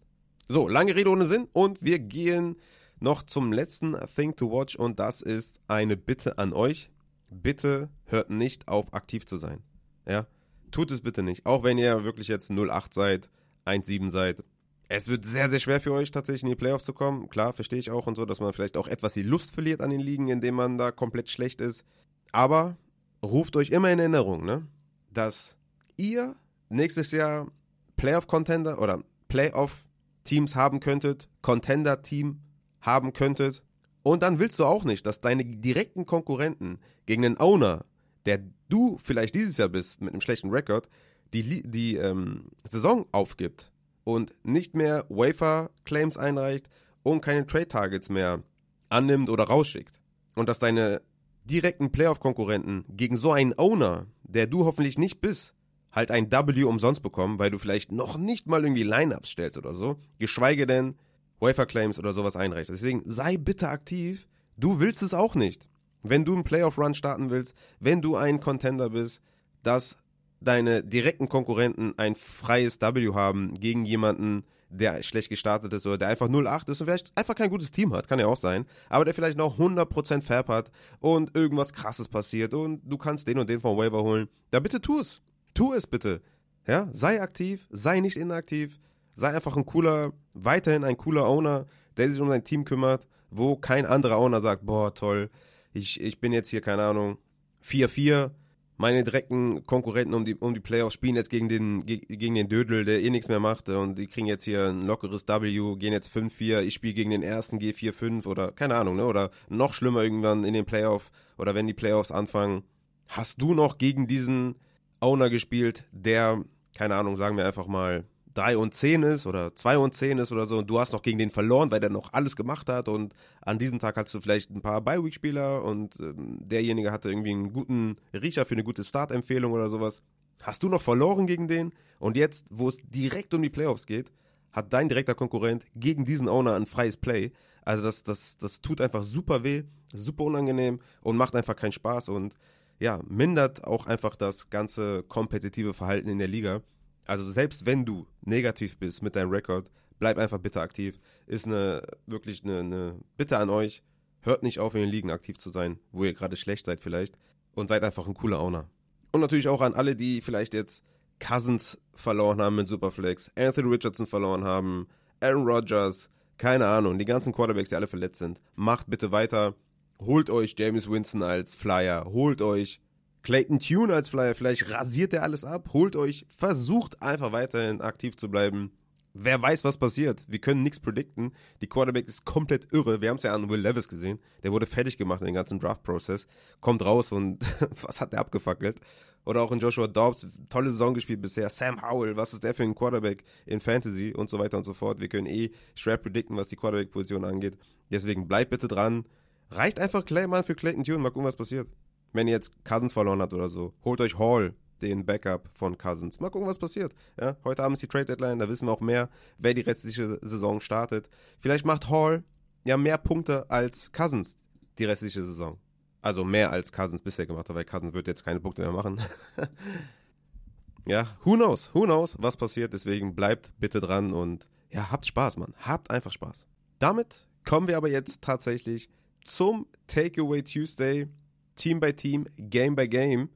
So, 0.48 0.68
lange 0.68 0.96
Rede 0.96 1.10
ohne 1.10 1.26
Sinn 1.26 1.48
und 1.54 1.82
wir 1.82 2.00
gehen 2.00 2.58
noch 3.00 3.24
zum 3.24 3.52
letzten 3.52 3.98
Thing 4.16 4.36
to 4.36 4.52
Watch 4.52 4.76
und 4.76 5.00
das 5.00 5.22
ist 5.22 5.60
eine 5.68 5.98
Bitte 5.98 6.38
an 6.38 6.54
euch. 6.54 6.90
Bitte 7.34 7.90
hört 8.06 8.30
nicht 8.30 8.68
auf, 8.68 8.94
aktiv 8.94 9.26
zu 9.26 9.38
sein. 9.38 9.64
Ja, 10.08 10.28
tut 10.72 10.92
es 10.92 11.02
bitte 11.02 11.24
nicht. 11.24 11.46
Auch 11.46 11.64
wenn 11.64 11.78
ihr 11.78 12.04
wirklich 12.04 12.28
jetzt 12.28 12.52
08 12.52 12.94
seid, 12.94 13.30
1,7 13.66 14.10
seid. 14.10 14.44
Es 14.90 15.08
wird 15.08 15.26
sehr, 15.26 15.50
sehr 15.50 15.60
schwer 15.60 15.82
für 15.82 15.94
euch 15.94 16.12
tatsächlich 16.12 16.44
in 16.44 16.50
die 16.50 16.56
Playoffs 16.56 16.86
zu 16.86 16.94
kommen. 16.94 17.30
Klar, 17.30 17.54
verstehe 17.54 17.80
ich 17.80 17.90
auch 17.90 18.06
und 18.06 18.16
so, 18.16 18.26
dass 18.26 18.40
man 18.40 18.54
vielleicht 18.54 18.78
auch 18.78 18.88
etwas 18.88 19.14
die 19.14 19.24
Lust 19.24 19.54
verliert 19.54 19.82
an 19.82 19.90
den 19.90 20.02
Ligen, 20.02 20.28
indem 20.28 20.56
man 20.56 20.78
da 20.78 20.92
komplett 20.92 21.30
schlecht 21.30 21.62
ist. 21.62 21.86
Aber 22.32 22.78
ruft 23.24 23.56
euch 23.56 23.70
immer 23.70 23.90
in 23.92 24.00
Erinnerung, 24.00 24.46
ne, 24.46 24.68
dass 25.12 25.58
ihr 25.98 26.36
nächstes 26.70 27.12
Jahr 27.12 27.48
Playoff-Contender 27.96 28.82
oder 28.82 29.04
Playoff-Teams 29.30 30.56
haben 30.56 30.80
könntet, 30.80 31.30
Contender-Team 31.42 32.42
haben 32.82 33.14
könntet. 33.14 33.64
Und 34.04 34.22
dann 34.22 34.40
willst 34.40 34.60
du 34.60 34.66
auch 34.66 34.84
nicht, 34.84 35.06
dass 35.06 35.22
deine 35.22 35.46
direkten 35.46 36.06
Konkurrenten 36.06 36.80
gegen 37.06 37.26
einen 37.26 37.40
Owner, 37.40 37.86
der 38.26 38.42
du 38.70 38.98
vielleicht 39.02 39.36
dieses 39.36 39.58
Jahr 39.58 39.70
bist, 39.70 40.02
mit 40.02 40.14
einem 40.14 40.22
schlechten 40.22 40.50
Rekord, 40.50 40.88
die, 41.34 41.64
die 41.64 41.96
ähm, 41.96 42.50
Saison 42.64 43.06
aufgibt 43.12 43.72
und 44.04 44.34
nicht 44.44 44.76
mehr 44.76 45.06
Wafer-Claims 45.10 46.18
einreicht 46.18 46.70
und 47.02 47.22
keine 47.22 47.46
Trade-Targets 47.46 48.10
mehr 48.10 48.44
annimmt 48.90 49.30
oder 49.30 49.46
rausschickt. 49.46 50.00
Und 50.36 50.50
dass 50.50 50.60
deine 50.60 51.02
direkten 51.46 51.92
Playoff-Konkurrenten 51.92 52.86
gegen 52.90 53.18
so 53.18 53.32
einen 53.32 53.58
Owner, 53.58 54.08
der 54.24 54.48
du 54.48 54.66
hoffentlich 54.66 54.98
nicht 54.98 55.22
bist, 55.22 55.54
halt 55.92 56.12
ein 56.12 56.32
W 56.32 56.64
umsonst 56.64 57.04
bekommen, 57.04 57.40
weil 57.40 57.52
du 57.52 57.60
vielleicht 57.60 57.92
noch 57.92 58.18
nicht 58.18 58.48
mal 58.48 58.64
irgendwie 58.64 58.84
Lineups 58.84 59.30
stellst 59.30 59.58
oder 59.58 59.74
so, 59.74 59.98
geschweige 60.20 60.66
denn 60.66 60.96
Wafer 61.40 61.66
Claims 61.66 62.00
oder 62.00 62.14
sowas 62.14 62.36
einreichst. 62.36 62.72
Deswegen 62.72 63.02
sei 63.06 63.38
bitte 63.38 63.70
aktiv. 63.70 64.28
Du 64.58 64.80
willst 64.80 65.02
es 65.02 65.14
auch 65.14 65.36
nicht. 65.36 65.70
Wenn 66.04 66.26
du 66.26 66.34
einen 66.34 66.44
Playoff 66.44 66.78
Run 66.78 66.94
starten 66.94 67.30
willst, 67.30 67.54
wenn 67.80 68.02
du 68.02 68.16
ein 68.16 68.40
Contender 68.40 68.90
bist, 68.90 69.22
dass 69.64 69.98
deine 70.42 70.84
direkten 70.84 71.30
Konkurrenten 71.30 71.94
ein 71.98 72.16
freies 72.16 72.82
W 72.82 73.14
haben 73.14 73.54
gegen 73.56 73.86
jemanden, 73.86 74.44
der 74.70 75.04
schlecht 75.04 75.30
gestartet 75.30 75.72
ist 75.74 75.86
oder 75.86 75.98
der 75.98 76.08
einfach 76.10 76.28
0-8 76.28 76.70
ist 76.70 76.82
und 76.82 76.88
vielleicht 76.88 77.12
einfach 77.16 77.36
kein 77.36 77.50
gutes 77.50 77.72
Team 77.72 77.94
hat, 77.94 78.08
kann 78.08 78.20
ja 78.20 78.26
auch 78.26 78.38
sein, 78.38 78.66
aber 78.90 79.06
der 79.06 79.14
vielleicht 79.14 79.38
noch 79.38 79.60
100% 79.60 80.22
Fab 80.22 80.50
hat 80.50 80.72
und 81.00 81.36
irgendwas 81.36 81.74
krasses 81.74 82.08
passiert 82.08 82.54
und 82.54 82.82
du 82.84 82.98
kannst 82.98 83.28
den 83.28 83.40
und 83.40 83.50
den 83.50 83.60
vom 83.62 83.78
Waiver 83.78 84.04
holen, 84.04 84.28
da 84.52 84.60
bitte 84.60 84.82
tu 84.82 85.00
es. 85.00 85.22
Tu 85.54 85.74
es 85.74 85.86
bitte. 85.86 86.22
Ja, 86.66 86.90
sei 86.92 87.22
aktiv, 87.22 87.68
sei 87.70 88.00
nicht 88.00 88.18
inaktiv, 88.18 88.80
sei 89.16 89.30
einfach 89.30 89.58
ein 89.58 89.66
cooler, 89.66 90.14
weiterhin 90.34 90.84
ein 90.84 90.98
cooler 90.98 91.28
Owner, 91.28 91.66
der 91.98 92.10
sich 92.10 92.20
um 92.20 92.30
sein 92.30 92.44
Team 92.44 92.66
kümmert, 92.66 93.08
wo 93.30 93.56
kein 93.56 93.86
anderer 93.86 94.18
Owner 94.18 94.42
sagt, 94.42 94.66
boah, 94.66 94.94
toll, 94.94 95.30
ich, 95.74 96.02
ich 96.02 96.20
bin 96.20 96.34
jetzt 96.34 96.50
hier, 96.50 96.62
keine 96.62 96.84
Ahnung, 96.84 97.18
4-4, 97.66 98.32
meine 98.78 99.04
direkten 99.04 99.66
Konkurrenten 99.66 100.14
um 100.14 100.26
die, 100.26 100.36
um 100.36 100.54
die 100.54 100.60
Playoffs 100.60 100.96
spielen 100.96 101.16
jetzt 101.16 101.30
gegen 101.30 101.48
den, 101.48 101.86
gegen 101.86 102.36
den 102.36 102.50
Dödel, 102.50 102.86
der 102.86 103.02
eh 103.02 103.10
nichts 103.10 103.30
mehr 103.30 103.40
macht 103.40 103.70
und 103.70 103.98
die 103.98 104.08
kriegen 104.08 104.28
jetzt 104.28 104.44
hier 104.44 104.70
ein 104.70 104.86
lockeres 104.86 105.28
W, 105.28 105.76
gehen 105.78 105.94
jetzt 105.94 106.16
5-4, 106.16 106.62
ich 106.62 106.74
spiele 106.74 106.94
gegen 106.94 107.12
den 107.12 107.24
ersten, 107.24 107.60
gehe 107.60 107.74
4-5 107.74 108.26
oder 108.26 108.52
keine 108.52 108.76
Ahnung, 108.76 108.96
ne? 108.96 109.06
Oder 109.06 109.30
noch 109.48 109.74
schlimmer 109.74 110.04
irgendwann 110.04 110.44
in 110.44 110.54
den 110.54 110.66
Playoffs 110.66 111.12
oder 111.38 111.56
wenn 111.56 111.68
die 111.68 111.74
Playoffs 111.74 112.12
anfangen. 112.12 112.64
Hast 113.08 113.42
du 113.42 113.54
noch 113.54 113.78
gegen 113.78 114.08
diesen 114.08 114.56
Owner 115.00 115.30
gespielt, 115.30 115.86
der, 115.92 116.44
keine 116.76 116.96
Ahnung, 116.96 117.16
sagen 117.16 117.38
wir 117.38 117.46
einfach 117.46 117.68
mal 117.68 118.06
3 118.34 118.58
und 118.58 118.74
10 118.74 119.04
ist 119.04 119.26
oder 119.28 119.56
2 119.56 119.78
und 119.78 119.94
10 119.94 120.20
ist 120.20 120.32
oder 120.32 120.48
so 120.48 120.58
und 120.58 120.70
du 120.70 120.80
hast 120.80 120.94
noch 120.94 121.02
gegen 121.02 121.20
den 121.20 121.30
verloren, 121.30 121.72
weil 121.72 121.80
der 121.80 121.90
noch 121.90 122.14
alles 122.14 122.36
gemacht 122.36 122.70
hat 122.70 122.88
und 122.88 123.14
an 123.42 123.60
diesem 123.60 123.80
Tag 123.80 123.98
hast 123.98 124.14
du 124.14 124.22
vielleicht 124.22 124.50
ein 124.50 124.62
paar 124.62 124.82
Bye-Week-Spieler 124.82 125.64
und 125.64 126.00
ähm, 126.00 126.40
derjenige 126.40 126.92
hatte 126.92 127.10
irgendwie 127.10 127.32
einen 127.32 127.54
guten 127.54 127.98
Riecher 128.14 128.46
für 128.46 128.56
eine 128.56 128.64
gute 128.64 128.84
Start-Empfehlung 128.84 129.52
oder 129.52 129.70
sowas. 129.70 130.02
Hast 130.42 130.64
du 130.64 130.70
noch 130.70 130.82
verloren 130.82 131.28
gegen 131.28 131.48
den 131.48 131.72
und 132.00 132.18
jetzt, 132.18 132.46
wo 132.50 132.70
es 132.70 132.78
direkt 132.84 133.34
um 133.34 133.42
die 133.42 133.50
Playoffs 133.50 133.86
geht, 133.86 134.12
hat 134.52 134.72
dein 134.74 134.90
direkter 134.90 135.16
Konkurrent 135.16 135.66
gegen 135.76 136.06
diesen 136.06 136.30
Owner 136.30 136.56
ein 136.56 136.66
freies 136.66 136.98
Play. 136.98 137.32
Also 137.66 137.84
das, 137.84 138.04
das, 138.04 138.38
das 138.38 138.62
tut 138.62 138.82
einfach 138.82 139.04
super 139.04 139.44
weh, 139.44 139.64
super 139.94 140.24
unangenehm 140.24 140.80
und 141.02 141.18
macht 141.18 141.36
einfach 141.36 141.56
keinen 141.56 141.72
Spaß 141.72 142.10
und 142.10 142.36
ja, 142.80 143.00
mindert 143.08 143.64
auch 143.66 143.86
einfach 143.88 144.16
das 144.16 144.50
ganze 144.50 145.04
kompetitive 145.04 145.74
Verhalten 145.74 146.10
in 146.10 146.18
der 146.18 146.28
Liga. 146.28 146.62
Also 147.06 147.30
selbst 147.30 147.66
wenn 147.66 147.86
du 147.86 148.08
negativ 148.22 148.78
bist 148.78 149.02
mit 149.02 149.16
deinem 149.16 149.32
Rekord, 149.32 149.70
bleib 150.00 150.18
einfach 150.18 150.40
bitte 150.40 150.62
aktiv. 150.62 151.00
Ist 151.26 151.46
eine 151.46 151.84
wirklich 152.06 152.44
eine, 152.44 152.60
eine 152.60 153.00
Bitte 153.18 153.38
an 153.38 153.50
euch. 153.50 153.84
Hört 154.22 154.44
nicht 154.44 154.60
auf, 154.60 154.74
in 154.74 154.82
den 154.82 154.90
Ligen 154.90 155.12
aktiv 155.12 155.38
zu 155.38 155.50
sein, 155.50 155.80
wo 155.92 156.06
ihr 156.06 156.14
gerade 156.14 156.36
schlecht 156.36 156.66
seid 156.66 156.82
vielleicht. 156.82 157.18
Und 157.56 157.68
seid 157.68 157.84
einfach 157.84 158.08
ein 158.08 158.14
cooler 158.14 158.42
Owner. 158.42 158.70
Und 159.12 159.22
natürlich 159.22 159.48
auch 159.48 159.62
an 159.62 159.76
alle, 159.76 159.96
die 159.96 160.22
vielleicht 160.22 160.54
jetzt 160.54 160.84
Cousins 161.20 161.80
verloren 161.94 162.42
haben 162.42 162.56
mit 162.56 162.68
Superflex, 162.68 163.32
Anthony 163.36 163.70
Richardson 163.70 164.08
verloren 164.08 164.44
haben, 164.44 164.88
Aaron 165.20 165.48
Rodgers, 165.48 166.10
keine 166.38 166.68
Ahnung, 166.68 166.98
die 166.98 167.06
ganzen 167.06 167.32
Quarterbacks, 167.32 167.70
die 167.70 167.76
alle 167.76 167.88
verletzt 167.88 168.20
sind. 168.20 168.42
Macht 168.56 168.90
bitte 168.90 169.12
weiter. 169.12 169.56
Holt 170.02 170.30
euch 170.30 170.56
James 170.58 170.90
Winston 170.90 171.24
als 171.24 171.56
Flyer. 171.56 172.06
Holt 172.06 172.42
euch 172.42 172.82
Clayton 173.24 173.60
Tune 173.60 173.94
als 173.94 174.10
Flyer, 174.10 174.36
vielleicht 174.36 174.70
rasiert 174.70 175.14
er 175.14 175.24
alles 175.24 175.46
ab, 175.46 175.70
holt 175.72 175.96
euch, 175.96 176.26
versucht 176.38 177.02
einfach 177.02 177.32
weiterhin 177.32 177.80
aktiv 177.80 178.18
zu 178.18 178.30
bleiben. 178.30 178.72
Wer 179.14 179.42
weiß, 179.42 179.64
was 179.64 179.78
passiert. 179.78 180.26
Wir 180.28 180.40
können 180.40 180.64
nichts 180.64 180.80
predikten. 180.80 181.32
Die 181.62 181.68
Quarterback 181.68 182.08
ist 182.08 182.26
komplett 182.26 182.74
irre. 182.74 183.00
Wir 183.00 183.10
haben 183.10 183.18
es 183.18 183.24
ja 183.24 183.34
an 183.34 183.48
Will 183.48 183.62
Levis 183.62 183.88
gesehen. 183.88 184.20
Der 184.42 184.52
wurde 184.52 184.66
fertig 184.66 184.98
gemacht 184.98 185.22
in 185.22 185.28
den 185.28 185.36
ganzen 185.36 185.60
Draft-Prozess. 185.60 186.26
Kommt 186.62 186.84
raus 186.84 187.12
und 187.12 187.46
was 187.84 188.02
hat 188.02 188.12
der 188.12 188.20
abgefackelt? 188.20 188.82
Oder 189.24 189.44
auch 189.44 189.52
in 189.52 189.60
Joshua 189.60 189.88
Dobbs. 189.88 190.28
Tolle 190.50 190.72
Saison 190.72 190.96
gespielt 190.96 191.22
bisher. 191.22 191.50
Sam 191.50 191.82
Howell, 191.82 192.18
was 192.18 192.34
ist 192.34 192.44
der 192.44 192.56
für 192.56 192.64
ein 192.64 192.74
Quarterback 192.74 193.24
in 193.46 193.60
Fantasy 193.60 194.14
und 194.14 194.32
so 194.32 194.40
weiter 194.40 194.58
und 194.58 194.64
so 194.64 194.74
fort. 194.74 195.00
Wir 195.00 195.10
können 195.10 195.28
eh 195.28 195.52
schwer 195.76 195.98
predikten, 195.98 196.36
was 196.36 196.48
die 196.48 196.56
Quarterback-Position 196.56 197.24
angeht. 197.24 197.60
Deswegen 197.92 198.28
bleibt 198.28 198.50
bitte 198.50 198.68
dran. 198.68 199.06
Reicht 199.52 199.80
einfach 199.80 200.04
Clayman 200.04 200.44
für 200.44 200.56
Clayton 200.56 200.84
Tune. 200.84 200.98
Mal 200.98 201.12
gucken, 201.12 201.26
was 201.26 201.38
passiert 201.38 201.68
wenn 202.14 202.28
ihr 202.28 202.34
jetzt 202.34 202.64
Cousins 202.64 202.94
verloren 202.94 203.22
habt 203.22 203.34
oder 203.34 203.50
so, 203.50 203.74
holt 203.84 204.02
euch 204.02 204.18
Hall, 204.18 204.54
den 204.82 205.06
Backup 205.06 205.50
von 205.54 205.78
Cousins. 205.78 206.20
Mal 206.20 206.30
gucken, 206.30 206.48
was 206.48 206.60
passiert. 206.60 206.94
Ja, 207.20 207.38
heute 207.44 207.64
Abend 207.64 207.78
ist 207.78 207.82
die 207.82 207.88
Trade 207.88 208.06
Deadline, 208.06 208.40
da 208.40 208.50
wissen 208.50 208.68
wir 208.68 208.72
auch 208.72 208.82
mehr, 208.82 209.10
wer 209.38 209.54
die 209.54 209.62
restliche 209.62 210.20
Saison 210.22 210.62
startet. 210.62 211.10
Vielleicht 211.40 211.66
macht 211.66 211.90
Hall 211.90 212.24
ja 212.64 212.78
mehr 212.78 212.98
Punkte 212.98 213.50
als 213.50 213.92
Cousins 213.92 214.38
die 214.80 214.86
restliche 214.86 215.24
Saison. 215.24 215.58
Also 216.02 216.26
mehr 216.26 216.52
als 216.52 216.72
Cousins 216.72 217.02
bisher 217.02 217.26
gemacht 217.26 217.48
hat, 217.48 217.56
weil 217.56 217.66
Cousins 217.66 217.94
wird 217.94 218.08
jetzt 218.08 218.26
keine 218.26 218.40
Punkte 218.40 218.62
mehr 218.62 218.72
machen. 218.72 219.02
ja, 220.86 221.08
who 221.24 221.36
knows, 221.36 221.74
who 221.74 221.84
knows, 221.84 222.18
was 222.20 222.36
passiert. 222.36 222.74
Deswegen 222.74 223.16
bleibt 223.16 223.54
bitte 223.60 223.80
dran 223.80 224.12
und 224.14 224.48
ja, 224.70 224.92
habt 224.92 225.06
Spaß, 225.06 225.38
Mann. 225.38 225.54
Habt 225.60 225.92
einfach 225.92 226.12
Spaß. 226.12 226.46
Damit 226.80 227.28
kommen 227.46 227.68
wir 227.68 227.78
aber 227.78 227.90
jetzt 227.90 228.22
tatsächlich 228.22 228.90
zum 229.24 229.68
Takeaway 229.88 230.44
Tuesday. 230.44 231.08
Team 231.56 231.80
by 231.80 231.94
Team, 231.94 232.26
Game 232.38 232.76
by 232.76 232.88
Game. 232.88 233.30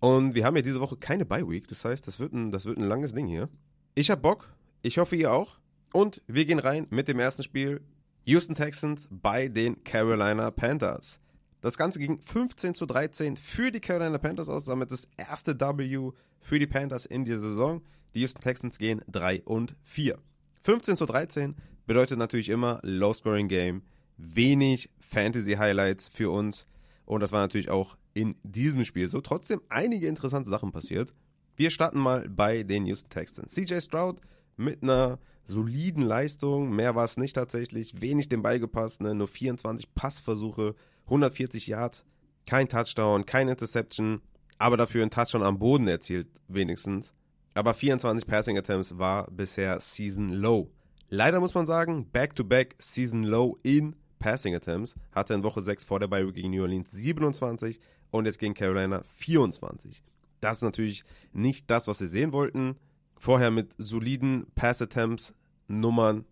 Und 0.00 0.34
wir 0.34 0.44
haben 0.44 0.56
ja 0.56 0.62
diese 0.62 0.80
Woche 0.80 0.96
keine 0.96 1.24
Bye 1.24 1.48
Week, 1.48 1.68
das 1.68 1.84
heißt, 1.84 2.06
das 2.06 2.18
wird 2.18 2.32
ein, 2.32 2.50
das 2.50 2.64
wird 2.64 2.78
ein 2.78 2.84
langes 2.84 3.14
Ding 3.14 3.26
hier. 3.26 3.48
Ich 3.94 4.10
hab 4.10 4.22
Bock, 4.22 4.48
ich 4.82 4.98
hoffe 4.98 5.16
ihr 5.16 5.32
auch. 5.32 5.58
Und 5.92 6.22
wir 6.26 6.44
gehen 6.44 6.58
rein 6.58 6.86
mit 6.90 7.08
dem 7.08 7.20
ersten 7.20 7.42
Spiel. 7.42 7.82
Houston 8.24 8.54
Texans 8.54 9.08
bei 9.10 9.48
den 9.48 9.84
Carolina 9.84 10.50
Panthers. 10.50 11.20
Das 11.60 11.76
Ganze 11.76 11.98
ging 11.98 12.20
15 12.20 12.74
zu 12.74 12.86
13 12.86 13.36
für 13.36 13.70
die 13.70 13.80
Carolina 13.80 14.18
Panthers 14.18 14.48
aus, 14.48 14.64
damit 14.64 14.90
das 14.90 15.06
erste 15.16 15.58
W 15.60 16.10
für 16.40 16.58
die 16.58 16.66
Panthers 16.66 17.06
in 17.06 17.24
dieser 17.24 17.40
Saison. 17.40 17.82
Die 18.14 18.20
Houston 18.20 18.42
Texans 18.42 18.78
gehen 18.78 19.02
3 19.08 19.42
und 19.42 19.76
4. 19.84 20.18
15 20.62 20.96
zu 20.96 21.06
13 21.06 21.54
bedeutet 21.86 22.18
natürlich 22.18 22.48
immer 22.48 22.80
Low 22.82 23.12
Scoring 23.12 23.48
Game, 23.48 23.82
wenig 24.16 24.90
Fantasy 25.00 25.54
Highlights 25.54 26.08
für 26.08 26.30
uns. 26.30 26.66
Und 27.12 27.20
das 27.20 27.32
war 27.32 27.40
natürlich 27.40 27.68
auch 27.68 27.96
in 28.14 28.36
diesem 28.42 28.84
Spiel 28.84 29.08
so. 29.08 29.20
Trotzdem 29.20 29.60
einige 29.68 30.06
interessante 30.06 30.48
Sachen 30.48 30.72
passiert. 30.72 31.12
Wir 31.56 31.70
starten 31.70 31.98
mal 31.98 32.26
bei 32.28 32.62
den 32.62 32.86
Houston 32.86 33.10
Texans. 33.10 33.52
CJ 33.52 33.80
Stroud 33.80 34.20
mit 34.56 34.82
einer 34.82 35.18
soliden 35.44 36.02
Leistung, 36.02 36.70
mehr 36.70 36.94
war 36.94 37.04
es 37.04 37.18
nicht 37.18 37.34
tatsächlich, 37.34 38.00
wenig 38.00 38.28
dem 38.28 38.42
Ball 38.42 38.58
gepasst, 38.58 39.02
ne? 39.02 39.14
nur 39.14 39.28
24 39.28 39.94
Passversuche, 39.94 40.74
140 41.04 41.66
Yards 41.66 42.04
Kein 42.46 42.68
Touchdown, 42.68 43.26
kein 43.26 43.48
Interception, 43.48 44.22
aber 44.58 44.76
dafür 44.76 45.02
ein 45.02 45.10
Touchdown 45.10 45.42
am 45.42 45.58
Boden 45.58 45.88
erzielt, 45.88 46.28
wenigstens. 46.48 47.12
Aber 47.54 47.74
24 47.74 48.26
Passing 48.26 48.56
Attempts 48.56 48.98
war 48.98 49.30
bisher 49.30 49.80
Season 49.80 50.30
Low. 50.30 50.70
Leider 51.08 51.40
muss 51.40 51.54
man 51.54 51.66
sagen, 51.66 52.10
Back-to-Back 52.10 52.76
-back 52.76 52.82
Season 52.82 53.24
Low 53.24 53.58
in 53.62 53.96
Passing 54.22 54.54
Attempts. 54.54 54.94
Hatte 55.12 55.34
in 55.34 55.42
Woche 55.42 55.62
6 55.62 55.84
vor 55.84 56.00
der 56.00 56.06
Bye 56.06 56.32
gegen 56.32 56.50
New 56.50 56.62
Orleans 56.62 56.90
27 56.90 57.80
und 58.10 58.26
jetzt 58.26 58.38
gegen 58.38 58.54
Carolina 58.54 59.02
24. 59.16 60.02
Das 60.40 60.58
ist 60.58 60.62
natürlich 60.62 61.04
nicht 61.32 61.68
das, 61.70 61.88
was 61.88 62.00
wir 62.00 62.08
sehen 62.08 62.32
wollten. 62.32 62.76
Vorher 63.18 63.50
mit 63.50 63.74
soliden 63.78 64.46
Pass 64.54 64.80
Attempts 64.80 65.34
Nummern 65.68 66.24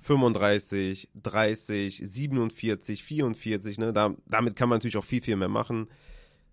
35, 0.00 1.08
30, 1.20 2.02
47, 2.04 3.02
44. 3.02 3.78
Ne? 3.78 3.92
Da, 3.92 4.14
damit 4.26 4.56
kann 4.56 4.68
man 4.68 4.76
natürlich 4.76 4.96
auch 4.96 5.04
viel, 5.04 5.20
viel 5.20 5.36
mehr 5.36 5.48
machen. 5.48 5.88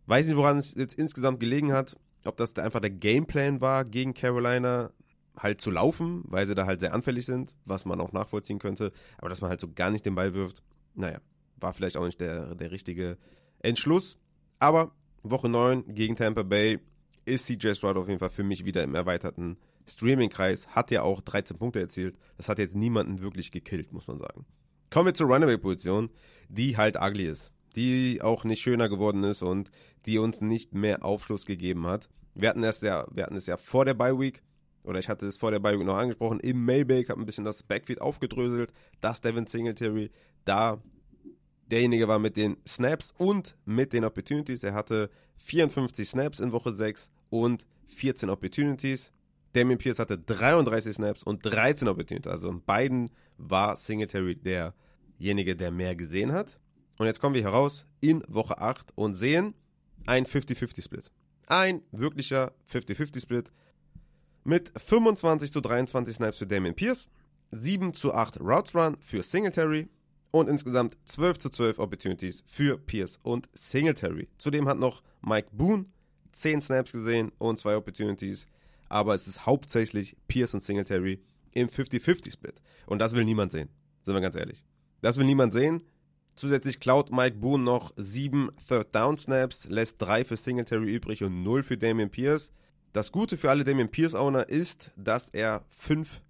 Weiß 0.05 0.25
nicht, 0.25 0.35
woran 0.35 0.57
es 0.57 0.73
jetzt 0.75 0.97
insgesamt 0.97 1.39
gelegen 1.39 1.71
hat. 1.71 1.95
Ob 2.25 2.37
das 2.37 2.57
einfach 2.57 2.79
der 2.79 2.89
Gameplan 2.89 3.61
war 3.61 3.85
gegen 3.85 4.13
Carolina, 4.13 4.91
halt 5.37 5.61
zu 5.61 5.71
laufen, 5.71 6.23
weil 6.27 6.45
sie 6.45 6.55
da 6.55 6.65
halt 6.65 6.79
sehr 6.79 6.93
anfällig 6.93 7.25
sind, 7.25 7.55
was 7.65 7.85
man 7.85 7.99
auch 7.99 8.11
nachvollziehen 8.11 8.59
könnte. 8.59 8.91
Aber 9.17 9.29
dass 9.29 9.41
man 9.41 9.49
halt 9.49 9.59
so 9.59 9.71
gar 9.73 9.89
nicht 9.89 10.05
den 10.05 10.15
Ball 10.15 10.33
wirft, 10.33 10.63
naja, 10.95 11.19
war 11.57 11.73
vielleicht 11.73 11.97
auch 11.97 12.05
nicht 12.05 12.21
der, 12.21 12.55
der 12.55 12.71
richtige 12.71 13.17
Entschluss. 13.59 14.17
Aber 14.59 14.91
Woche 15.23 15.49
9 15.49 15.95
gegen 15.95 16.15
Tampa 16.15 16.43
Bay 16.43 16.79
ist 17.25 17.45
CJ 17.45 17.75
Stroud 17.75 17.97
auf 17.97 18.07
jeden 18.07 18.19
Fall 18.19 18.29
für 18.29 18.43
mich 18.43 18.65
wieder 18.65 18.83
im 18.83 18.95
erweiterten 18.95 19.57
Streaming-Kreis. 19.87 20.67
Hat 20.67 20.91
ja 20.91 21.01
auch 21.01 21.21
13 21.21 21.57
Punkte 21.57 21.79
erzielt. 21.79 22.17
Das 22.37 22.49
hat 22.49 22.59
jetzt 22.59 22.75
niemanden 22.75 23.21
wirklich 23.21 23.51
gekillt, 23.51 23.91
muss 23.91 24.07
man 24.07 24.19
sagen. 24.19 24.45
Kommen 24.89 25.07
wir 25.07 25.13
zur 25.13 25.27
Runaway-Position, 25.27 26.09
die 26.49 26.77
halt 26.77 26.97
ugly 27.01 27.25
ist. 27.25 27.51
Die 27.75 28.21
auch 28.21 28.43
nicht 28.43 28.61
schöner 28.61 28.89
geworden 28.89 29.23
ist 29.23 29.41
und 29.41 29.71
die 30.05 30.19
uns 30.19 30.41
nicht 30.41 30.75
mehr 30.75 31.03
Aufschluss 31.03 31.45
gegeben 31.45 31.87
hat. 31.87 32.09
Wir 32.35 32.49
hatten, 32.49 32.63
es 32.63 32.81
ja, 32.81 33.07
es 33.15 33.45
ja 33.47 33.57
vor 33.57 33.85
der 33.85 33.93
Bye-Week 33.93 34.43
oder 34.83 34.99
ich 34.99 35.09
hatte 35.09 35.25
es 35.25 35.37
vor 35.37 35.51
der 35.51 35.59
Bye 35.59 35.77
noch 35.83 35.97
angesprochen, 35.97 36.39
im 36.39 36.63
Mailback, 36.65 37.09
habe 37.09 37.21
ein 37.21 37.25
bisschen 37.25 37.45
das 37.45 37.63
Backfield 37.63 38.01
aufgedröselt, 38.01 38.73
dass 39.01 39.21
Devin 39.21 39.47
Singletary 39.47 40.11
da 40.45 40.81
derjenige 41.71 42.07
war 42.07 42.19
mit 42.19 42.37
den 42.37 42.57
Snaps 42.67 43.13
und 43.17 43.55
mit 43.65 43.93
den 43.93 44.05
Opportunities. 44.05 44.63
Er 44.63 44.73
hatte 44.73 45.09
54 45.37 46.07
Snaps 46.07 46.39
in 46.39 46.51
Woche 46.51 46.73
6 46.73 47.09
und 47.29 47.65
14 47.87 48.29
Opportunities. 48.29 49.11
Damien 49.53 49.77
Pierce 49.77 49.99
hatte 49.99 50.17
33 50.17 50.95
Snaps 50.95 51.23
und 51.23 51.45
13 51.45 51.87
Opportunities. 51.87 52.31
Also 52.31 52.49
in 52.49 52.63
beiden 52.63 53.09
war 53.37 53.77
Singletary 53.77 54.35
derjenige, 54.35 55.55
der 55.55 55.71
mehr 55.71 55.95
gesehen 55.95 56.31
hat. 56.31 56.59
Und 56.97 57.07
jetzt 57.07 57.19
kommen 57.19 57.35
wir 57.35 57.43
heraus 57.43 57.85
in 58.01 58.23
Woche 58.27 58.57
8 58.59 58.91
und 58.95 59.15
sehen 59.15 59.53
ein 60.05 60.25
50-50-Split. 60.25 61.11
Ein 61.47 61.81
wirklicher 61.91 62.53
50-50-Split 62.71 63.51
mit 64.43 64.71
25 64.77 65.51
zu 65.51 65.61
23 65.61 66.15
Snaps 66.15 66.37
für 66.37 66.47
Damien 66.47 66.75
Pierce, 66.75 67.07
7 67.51 67.93
zu 67.93 68.13
8 68.13 68.39
Routes 68.39 68.75
Run 68.75 68.97
für 68.99 69.23
Singletary 69.23 69.87
und 70.31 70.49
insgesamt 70.49 70.97
12 71.05 71.37
zu 71.37 71.49
12 71.49 71.79
Opportunities 71.79 72.43
für 72.45 72.77
Pierce 72.77 73.19
und 73.23 73.47
Singletary. 73.53 74.27
Zudem 74.37 74.67
hat 74.67 74.79
noch 74.79 75.03
Mike 75.21 75.49
Boone 75.51 75.85
10 76.31 76.61
Snaps 76.61 76.91
gesehen 76.91 77.31
und 77.37 77.59
2 77.59 77.77
Opportunities, 77.77 78.47
aber 78.89 79.13
es 79.15 79.27
ist 79.27 79.45
hauptsächlich 79.45 80.17
Pierce 80.27 80.55
und 80.55 80.63
Singletary 80.63 81.21
im 81.51 81.69
50-50-Split. 81.69 82.61
Und 82.87 82.99
das 82.99 83.13
will 83.13 83.23
niemand 83.23 83.51
sehen, 83.51 83.69
sind 84.03 84.13
wir 84.13 84.21
ganz 84.21 84.35
ehrlich. 84.35 84.63
Das 85.01 85.17
will 85.17 85.25
niemand 85.25 85.53
sehen. 85.53 85.83
Zusätzlich 86.35 86.79
klaut 86.79 87.11
Mike 87.11 87.37
Boone 87.37 87.63
noch 87.63 87.93
7 87.95 88.49
Third 88.67 88.95
Down 88.95 89.17
Snaps, 89.17 89.69
lässt 89.69 90.01
3 90.01 90.25
für 90.25 90.37
Singletary 90.37 90.91
übrig 90.95 91.23
und 91.23 91.43
0 91.43 91.61
für 91.61 91.77
Damien 91.77 92.09
Pierce. 92.09 92.51
Das 92.93 93.11
Gute 93.11 93.37
für 93.37 93.49
alle 93.49 93.63
Damien 93.63 93.89
Pierce-Owner 93.89 94.49
ist, 94.49 94.91
dass 94.95 95.29
er 95.29 95.65
fünf 95.69 96.21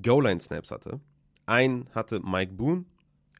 Goal-Line-Snaps 0.00 0.70
hatte. 0.70 1.00
Einen 1.46 1.88
hatte 1.96 2.20
Mike 2.20 2.52
Boone, 2.52 2.84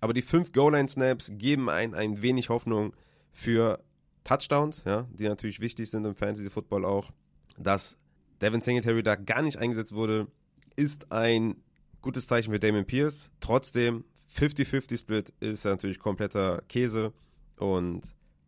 aber 0.01 0.13
die 0.13 0.23
fünf 0.23 0.51
Goal-Line-Snaps 0.51 1.31
geben 1.35 1.71
einen 1.71 1.95
ein 1.95 2.23
wenig 2.23 2.49
Hoffnung 2.49 2.93
für 3.31 3.81
Touchdowns, 4.25 4.83
ja, 4.85 5.07
die 5.13 5.29
natürlich 5.29 5.61
wichtig 5.61 5.91
sind 5.91 6.05
im 6.05 6.17
Fantasy-Football 6.17 6.85
auch. 6.85 7.13
Dass 7.57 7.97
Devin 8.41 8.61
Singletary 8.61 9.05
da 9.05 9.15
gar 9.15 9.43
nicht 9.43 9.59
eingesetzt 9.59 9.93
wurde, 9.93 10.27
ist 10.75 11.13
ein 11.13 11.55
gutes 12.01 12.27
Zeichen 12.27 12.53
für 12.53 12.59
Damien 12.59 12.85
Pierce. 12.85 13.31
Trotzdem, 13.39 14.05
50-50-Split 14.37 15.33
ist 15.39 15.65
natürlich 15.65 16.01
kompletter 16.01 16.63
Käse 16.69 17.13
und 17.59 18.03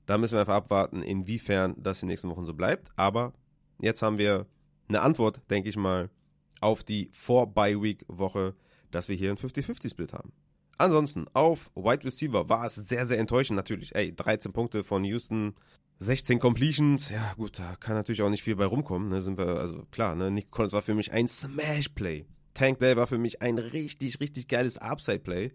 da 0.06 0.18
müssen 0.18 0.34
wir 0.34 0.40
einfach 0.40 0.56
abwarten, 0.56 1.02
inwiefern 1.02 1.76
das 1.78 2.02
in 2.02 2.08
den 2.08 2.14
nächsten 2.14 2.30
Wochen 2.30 2.46
so 2.46 2.54
bleibt. 2.54 2.90
Aber 2.96 3.32
Jetzt 3.84 4.00
haben 4.00 4.16
wir 4.16 4.46
eine 4.88 5.02
Antwort, 5.02 5.42
denke 5.50 5.68
ich 5.68 5.76
mal, 5.76 6.08
auf 6.62 6.84
die 6.84 7.10
Vor-Bye-Week-Woche, 7.12 8.54
dass 8.90 9.08
wir 9.10 9.14
hier 9.14 9.28
einen 9.28 9.36
50-50-Split 9.36 10.14
haben. 10.14 10.32
Ansonsten, 10.78 11.26
auf 11.34 11.70
Wide 11.74 12.02
Receiver 12.02 12.48
war 12.48 12.64
es 12.64 12.76
sehr, 12.76 13.04
sehr 13.04 13.18
enttäuschend 13.18 13.56
natürlich. 13.56 13.94
Ey, 13.94 14.14
13 14.14 14.54
Punkte 14.54 14.84
von 14.84 15.04
Houston, 15.04 15.54
16 15.98 16.40
Completions. 16.40 17.10
Ja, 17.10 17.34
gut, 17.34 17.58
da 17.58 17.76
kann 17.76 17.94
natürlich 17.94 18.22
auch 18.22 18.30
nicht 18.30 18.42
viel 18.42 18.56
bei 18.56 18.64
rumkommen. 18.64 19.10
Ne, 19.10 19.20
sind 19.20 19.36
wir, 19.36 19.48
also 19.58 19.84
klar, 19.90 20.14
ne, 20.14 20.30
Nick 20.30 20.50
Collins 20.50 20.72
war 20.72 20.80
für 20.80 20.94
mich 20.94 21.12
ein 21.12 21.28
Smash-Play. 21.28 22.24
Tank 22.54 22.78
Dell 22.78 22.96
war 22.96 23.06
für 23.06 23.18
mich 23.18 23.42
ein 23.42 23.58
richtig, 23.58 24.18
richtig 24.18 24.48
geiles 24.48 24.78
Upside-Play. 24.78 25.52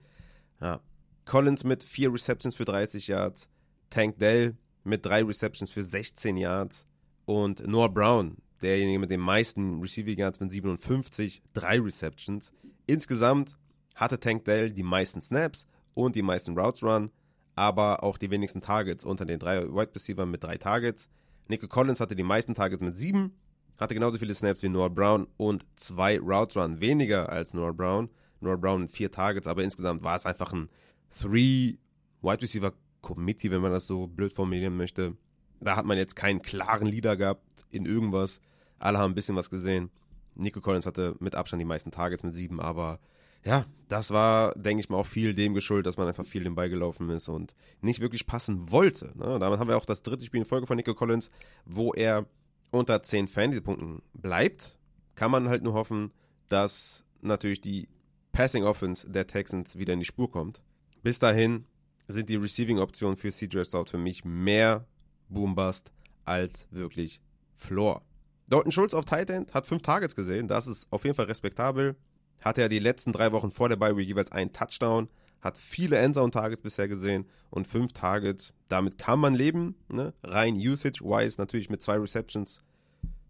Ja. 0.61 0.81
Collins 1.25 1.63
mit 1.63 1.83
4 1.83 2.13
Receptions 2.13 2.55
für 2.55 2.65
30 2.65 3.07
Yards. 3.07 3.49
Tank 3.89 4.19
Dell 4.19 4.55
mit 4.83 5.03
3 5.03 5.23
Receptions 5.23 5.71
für 5.71 5.83
16 5.83 6.37
Yards. 6.37 6.85
Und 7.29 7.67
Noah 7.67 7.93
Brown, 7.93 8.37
derjenige 8.59 8.97
mit 8.97 9.11
den 9.11 9.19
meisten 9.19 9.79
Receiving 9.81 10.17
Yards 10.17 10.39
mit 10.39 10.49
57, 10.49 11.43
drei 11.53 11.79
Receptions. 11.79 12.51
Insgesamt 12.87 13.55
hatte 13.93 14.19
Tank 14.19 14.45
Dell 14.45 14.71
die 14.71 14.81
meisten 14.81 15.21
Snaps 15.21 15.67
und 15.93 16.15
die 16.15 16.23
meisten 16.23 16.57
Routes 16.57 16.81
Run, 16.81 17.11
aber 17.53 18.03
auch 18.03 18.17
die 18.17 18.31
wenigsten 18.31 18.61
Targets 18.61 19.03
unter 19.03 19.25
den 19.25 19.37
drei 19.37 19.61
Wide 19.61 19.93
Receivers 19.93 20.25
mit 20.25 20.43
drei 20.43 20.57
Targets. 20.57 21.07
Nico 21.47 21.67
Collins 21.67 21.99
hatte 21.99 22.15
die 22.15 22.23
meisten 22.23 22.55
Targets 22.55 22.81
mit 22.81 22.97
sieben, 22.97 23.35
hatte 23.79 23.93
genauso 23.93 24.17
viele 24.17 24.33
Snaps 24.33 24.63
wie 24.63 24.69
Noah 24.69 24.89
Brown 24.89 25.27
und 25.37 25.67
zwei 25.75 26.17
Routes 26.17 26.57
Run 26.57 26.79
weniger 26.79 27.29
als 27.29 27.53
Noah 27.53 27.75
Brown. 27.75 28.09
Noah 28.39 28.57
Brown 28.57 28.81
mit 28.81 28.89
vier 28.89 29.11
Targets, 29.11 29.45
aber 29.45 29.63
insgesamt 29.63 30.01
war 30.01 30.15
es 30.15 30.25
einfach 30.25 30.51
ein 30.51 30.67
Three 31.11 31.75
Wide 32.23 32.41
Receiver 32.41 32.73
Committee, 33.01 33.51
wenn 33.51 33.61
man 33.61 33.71
das 33.71 33.85
so 33.85 34.07
blöd 34.07 34.33
formulieren 34.33 34.75
möchte. 34.75 35.15
Da 35.59 35.75
hat 35.75 35.85
man 35.85 35.97
jetzt 35.97 36.15
keinen 36.15 36.41
klaren 36.41 36.87
Leader 36.87 37.17
gehabt 37.17 37.65
in 37.69 37.85
irgendwas. 37.85 38.41
Alle 38.77 38.97
haben 38.97 39.11
ein 39.11 39.15
bisschen 39.15 39.35
was 39.35 39.49
gesehen. 39.49 39.89
Nico 40.35 40.61
Collins 40.61 40.85
hatte 40.85 41.15
mit 41.19 41.35
Abstand 41.35 41.61
die 41.61 41.65
meisten 41.65 41.91
Targets 41.91 42.23
mit 42.23 42.33
sieben, 42.33 42.61
aber 42.61 42.99
ja, 43.43 43.65
das 43.87 44.11
war, 44.11 44.53
denke 44.53 44.81
ich 44.81 44.89
mal, 44.89 44.97
auch 44.97 45.05
viel 45.05 45.33
dem 45.33 45.53
geschuldet, 45.53 45.87
dass 45.87 45.97
man 45.97 46.07
einfach 46.07 46.25
viel 46.25 46.43
den 46.43 46.55
Ball 46.55 46.69
gelaufen 46.69 47.09
ist 47.09 47.29
und 47.29 47.53
nicht 47.81 47.99
wirklich 48.01 48.27
passen 48.27 48.71
wollte. 48.71 49.17
Ne? 49.17 49.39
Damit 49.39 49.59
haben 49.59 49.69
wir 49.69 49.77
auch 49.77 49.85
das 49.85 50.03
dritte 50.03 50.25
Spiel 50.25 50.41
in 50.41 50.45
Folge 50.45 50.67
von 50.67 50.75
Nico 50.75 50.93
Collins, 50.93 51.29
wo 51.65 51.93
er 51.93 52.25
unter 52.71 53.01
10 53.01 53.27
Fantasy-Punkten 53.27 54.01
bleibt. 54.13 54.77
Kann 55.15 55.31
man 55.31 55.49
halt 55.49 55.63
nur 55.63 55.73
hoffen, 55.73 56.11
dass 56.49 57.05
natürlich 57.21 57.61
die 57.61 57.87
Passing 58.31 58.63
Offense 58.63 59.09
der 59.09 59.27
Texans 59.27 59.77
wieder 59.77 59.93
in 59.93 59.99
die 59.99 60.05
Spur 60.05 60.29
kommt. 60.29 60.61
Bis 61.01 61.19
dahin 61.19 61.65
sind 62.07 62.29
die 62.29 62.35
Receiving-Optionen 62.35 63.17
für 63.17 63.31
CJ 63.31 63.63
Stroud 63.63 63.89
für 63.89 63.97
mich 63.97 64.25
mehr 64.25 64.85
Boombust 65.29 65.91
als 66.25 66.67
wirklich 66.71 67.21
Floor. 67.55 68.01
Dalton 68.49 68.71
Schulz 68.71 68.93
auf 68.93 69.05
Tight 69.05 69.29
End 69.29 69.53
hat 69.53 69.65
fünf 69.65 69.81
Targets 69.81 70.15
gesehen. 70.15 70.47
Das 70.47 70.67
ist 70.67 70.87
auf 70.91 71.03
jeden 71.03 71.15
Fall 71.15 71.25
respektabel. 71.25 71.95
Hatte 72.41 72.61
er 72.61 72.69
die 72.69 72.79
letzten 72.79 73.11
drei 73.11 73.31
Wochen 73.31 73.51
vor 73.51 73.69
der 73.69 73.75
Bye 73.75 73.95
Week 73.95 74.07
jeweils 74.07 74.31
einen 74.31 74.51
Touchdown. 74.51 75.09
Hat 75.41 75.57
viele 75.57 75.97
Endzone-Targets 75.97 76.61
bisher 76.61 76.87
gesehen 76.87 77.25
und 77.49 77.67
fünf 77.67 77.93
Targets. 77.93 78.53
Damit 78.67 78.97
kann 78.97 79.19
man 79.19 79.33
leben. 79.33 79.75
Ne? 79.87 80.13
Rein 80.23 80.55
Usage-wise 80.55 81.39
natürlich 81.39 81.69
mit 81.69 81.81
zwei 81.81 81.97
Receptions. 81.97 82.61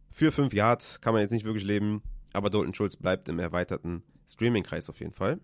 Für 0.10 0.32
fünf 0.32 0.54
Yards 0.54 1.02
kann 1.02 1.14
man 1.14 1.22
jetzt 1.22 1.32
nicht 1.32 1.46
wirklich 1.46 1.66
leben. 1.66 2.02
Aber 2.34 2.50
Dalton 2.50 2.74
Schulz 2.74 2.96
bleibt 2.96 3.28
im 3.30 3.40
erweiterten 3.40 4.04
Streaming-Kreis 4.28 4.90
auf 4.90 5.00
jeden 5.00 5.14
Fall. 5.14 5.40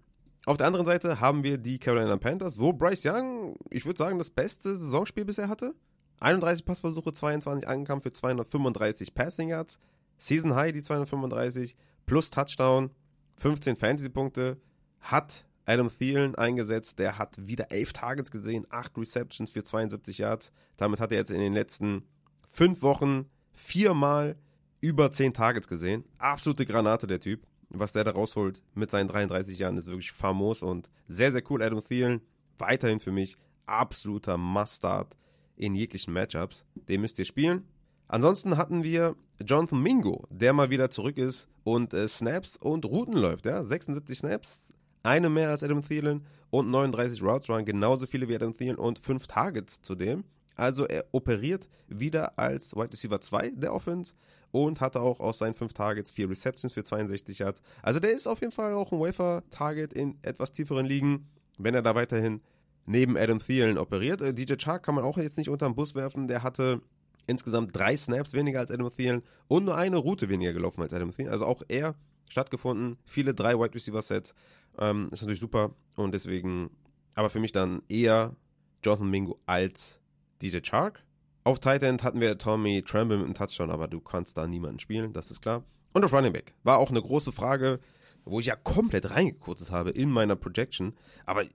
Auf 0.46 0.58
der 0.58 0.68
anderen 0.68 0.86
Seite 0.86 1.20
haben 1.20 1.44
wir 1.44 1.58
die 1.58 1.80
Carolina 1.80 2.18
Panthers, 2.18 2.60
wo 2.60 2.72
Bryce 2.72 3.06
Young, 3.06 3.56
ich 3.72 3.86
würde 3.86 3.98
sagen, 3.98 4.20
das 4.20 4.30
beste 4.30 4.78
Saisonspiel 4.78 5.26
bisher 5.26 5.50
hatte. 5.50 5.74
31 6.20 6.66
Passversuche, 6.66 7.14
22 7.14 7.68
angekommen 7.68 8.02
für 8.02 8.14
235 8.14 9.14
Passing 9.14 9.50
Yards. 9.50 9.80
Season 10.18 10.56
High 10.56 10.72
die 10.74 10.82
235 10.82 11.76
plus 12.06 12.30
Touchdown, 12.30 12.92
15 13.36 13.76
Fantasy-Punkte. 13.76 14.58
Hat 15.02 15.46
Adam 15.66 15.90
Thielen 15.90 16.36
eingesetzt. 16.36 17.00
Der 17.00 17.18
hat 17.18 17.36
wieder 17.48 17.72
11 17.72 17.94
Targets 17.94 18.32
gesehen, 18.32 18.66
8 18.70 18.98
Receptions 18.98 19.52
für 19.52 19.64
72 19.64 20.20
Yards. 20.20 20.52
Damit 20.78 21.00
hat 21.00 21.12
er 21.12 21.18
jetzt 21.18 21.32
in 21.32 21.40
den 21.40 21.54
letzten 21.54 22.04
5 22.50 22.82
Wochen 22.82 23.26
viermal 23.54 24.36
über 24.82 25.12
10 25.12 25.34
Targets 25.34 25.68
gesehen. 25.68 26.04
Absolute 26.18 26.66
Granate, 26.66 27.08
der 27.08 27.20
Typ. 27.20 27.46
Was 27.70 27.94
der 27.94 28.04
da 28.04 28.12
rausholt 28.12 28.62
mit 28.74 28.92
seinen 28.92 29.08
33 29.08 29.58
Jahren 29.58 29.78
ist 29.78 29.88
wirklich 29.88 30.12
famos 30.12 30.62
und 30.62 30.90
sehr, 31.08 31.32
sehr 31.32 31.42
cool. 31.50 31.62
Adam 31.62 31.84
Thielen 31.84 32.22
weiterhin 32.58 33.00
für 33.00 33.12
mich 33.12 33.36
absoluter 33.66 34.38
Mustard 34.38 35.16
in 35.56 35.76
jeglichen 35.76 36.14
Matchups. 36.14 36.66
Den 36.76 37.02
müsst 37.02 37.20
ihr 37.20 37.26
spielen. 37.26 37.66
Ansonsten 38.08 38.58
hatten 38.58 38.84
wir 38.84 39.16
Jonathan 39.44 39.82
Mingo, 39.82 40.26
der 40.30 40.54
mal 40.54 40.70
wieder 40.70 40.90
zurück 40.90 41.18
ist 41.18 41.48
und 41.64 41.94
äh, 41.94 42.08
Snaps 42.08 42.56
und 42.58 42.86
Routen 42.86 43.18
läuft. 43.18 43.46
Ja? 43.46 43.64
76 43.64 44.20
Snaps, 44.20 44.74
eine 45.04 45.30
mehr 45.30 45.50
als 45.50 45.64
Adam 45.64 45.82
Thielen 45.82 46.26
und 46.52 46.70
39 46.70 47.22
Routes 47.22 47.50
Run, 47.50 47.66
genauso 47.66 48.06
viele 48.06 48.28
wie 48.28 48.36
Adam 48.36 48.56
Thielen 48.56 48.78
und 48.78 49.00
5 49.00 49.28
Targets 49.28 49.82
zudem. 49.82 50.24
Also 50.56 50.86
er 50.86 51.06
operiert 51.12 51.68
wieder 51.88 52.38
als 52.40 52.76
Wide 52.76 52.94
Receiver 52.94 53.20
2 53.20 53.52
der 53.52 53.74
Offense 53.74 54.14
und 54.52 54.80
hatte 54.80 55.02
auch 55.02 55.20
aus 55.20 55.40
seinen 55.40 55.54
5 55.54 55.74
Targets 55.74 56.12
4 56.12 56.30
Receptions 56.30 56.74
für 56.74 56.84
62 56.84 57.40
Yards. 57.40 57.62
Also 57.82 58.00
der 58.00 58.12
ist 58.12 58.28
auf 58.28 58.40
jeden 58.40 58.54
Fall 58.54 58.74
auch 58.74 58.92
ein 58.92 59.00
Wafer-Target 59.00 59.92
in 59.92 60.18
etwas 60.22 60.54
tieferen 60.54 60.86
Ligen, 60.86 61.28
wenn 61.58 61.76
er 61.76 61.82
da 61.82 61.94
weiterhin 61.96 62.42
neben 62.86 63.18
Adam 63.18 63.40
Thielen 63.40 63.78
operiert. 63.78 64.22
Äh, 64.22 64.34
DJ 64.34 64.56
Chark 64.56 64.84
kann 64.84 64.96
man 64.96 65.04
auch 65.04 65.18
jetzt 65.18 65.38
nicht 65.38 65.50
unter 65.50 65.68
den 65.68 65.76
Bus 65.76 65.96
werfen. 65.96 66.28
Der 66.28 66.44
hatte 66.44 66.82
insgesamt 67.28 67.76
drei 67.76 67.98
Snaps 67.98 68.34
weniger 68.34 68.60
als 68.60 68.72
Adam 68.72 68.92
Thielen 68.92 69.24
und 69.48 69.66
nur 69.66 69.76
eine 69.76 69.98
Route 69.98 70.30
weniger 70.30 70.54
gelaufen 70.54 70.82
als 70.82 70.94
Adam 70.94 71.12
Thielen. 71.12 71.32
Also 71.32 71.46
auch 71.46 71.62
er 71.68 71.96
stattgefunden. 72.30 72.98
Viele 73.06 73.34
drei 73.34 73.58
Wide 73.58 73.74
Receiver 73.74 74.02
Sets. 74.02 74.34
Ähm, 74.78 75.10
ist 75.12 75.22
natürlich 75.22 75.40
super 75.40 75.72
und 75.96 76.14
deswegen, 76.14 76.70
aber 77.14 77.30
für 77.30 77.40
mich 77.40 77.52
dann 77.52 77.82
eher 77.88 78.36
Jonathan 78.84 79.10
Mingo 79.10 79.40
als 79.46 80.02
DJ 80.42 80.60
Chark. 80.62 81.04
Auf 81.44 81.60
Tight 81.60 81.84
End 81.84 82.04
hatten 82.04 82.20
wir 82.20 82.38
Tommy 82.38 82.84
Tremble 82.84 83.18
mit 83.18 83.26
einem 83.26 83.36
Touchdown, 83.36 83.70
aber 83.70 83.88
du 83.88 84.02
kannst 84.02 84.38
da 84.38 84.48
niemanden 84.48 84.80
spielen, 84.80 85.14
das 85.14 85.32
ist 85.32 85.42
klar. 85.42 85.64
Und 85.94 86.04
auf 86.04 86.12
Running 86.12 86.34
Back 86.34 86.54
war 86.64 86.80
auch 86.80 86.90
eine 86.90 87.02
große 87.02 87.32
Frage, 87.32 87.80
wo 88.26 88.40
ich 88.40 88.48
ja 88.48 88.56
komplett 88.56 89.10
reingekurzet 89.12 89.72
habe 89.72 89.92
in 89.92 90.10
meiner 90.10 90.36
Projection. 90.36 90.94
Aber 91.26 91.46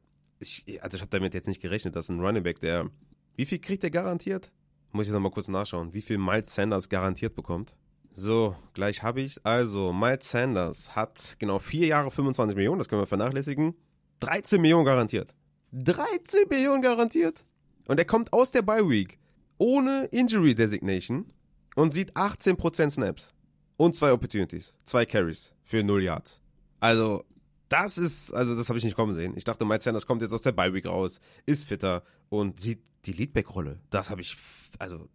ich, 0.41 0.83
also 0.83 0.97
ich 0.97 1.03
habe 1.03 1.11
damit 1.11 1.35
jetzt 1.35 1.49
nicht 1.49 1.61
gerechnet, 1.61 1.95
dass 1.97 2.09
ein 2.09 2.21
Running 2.21 2.43
Back, 2.43 2.61
der, 2.61 2.91
wie 3.37 3.47
viel 3.47 3.59
kriegt 3.59 3.83
der 3.83 3.91
garantiert? 3.91 4.51
Muss 4.93 5.07
ich 5.07 5.13
nochmal 5.13 5.31
kurz 5.31 5.49
nachschauen, 5.49 5.93
wie 5.95 6.03
viel 6.03 6.19
Miles 6.19 6.55
Sanders 6.55 6.89
garantiert 6.89 7.35
bekommt. 7.35 7.77
So, 8.13 8.57
gleich 8.75 9.03
habe 9.03 9.21
ich 9.21 9.45
Also, 9.45 9.93
Miles 9.93 10.29
Sanders 10.29 10.97
hat 10.97 11.37
genau 11.39 11.59
vier 11.59 11.87
Jahre 11.87 12.11
25 12.11 12.57
Millionen, 12.57 12.79
das 12.79 12.89
können 12.89 13.03
wir 13.03 13.07
vernachlässigen. 13.07 13.75
13 14.21 14.61
Millionen 14.61 14.85
garantiert. 14.85 15.35
13 15.73 16.49
Millionen 16.49 16.83
garantiert. 16.83 17.45
Und 17.87 17.99
er 17.99 18.05
kommt 18.05 18.33
aus 18.33 18.51
der 18.51 18.63
Bye 18.63 18.89
Week 18.89 19.19
ohne 19.59 20.07
Injury 20.07 20.55
Designation 20.55 21.33
und 21.77 21.95
sieht 21.95 22.17
18% 22.17 22.91
Snaps 22.91 23.29
und 23.77 23.95
zwei 23.95 24.13
Opportunities, 24.13 24.73
zwei 24.85 25.07
Carries 25.07 25.53
für 25.65 25.85
0 25.85 26.03
Yards. 26.03 26.41
Also, 26.81 27.25
das 27.71 27.99
ist, 27.99 28.35
also 28.35 28.57
das 28.57 28.69
habe 28.69 28.79
ich 28.79 28.85
nicht 28.85 28.97
kommen 28.97 29.15
sehen. 29.15 29.33
Ich 29.37 29.45
dachte, 29.45 29.65
Miles 29.65 29.85
Sanders 29.85 30.07
kommt 30.07 30.23
jetzt 30.23 30.33
aus 30.33 30.43
der 30.43 30.53
Bye 30.53 30.75
Week 30.75 30.87
raus, 30.87 31.21
ist 31.47 31.65
fitter 31.65 32.03
und 32.29 32.61
sieht 32.61 32.83
die 33.07 33.13
Leadback-Rolle. 33.13 33.81
Das 33.91 34.11
habe 34.11 34.21
ich, 34.21 34.37
also 34.79 35.09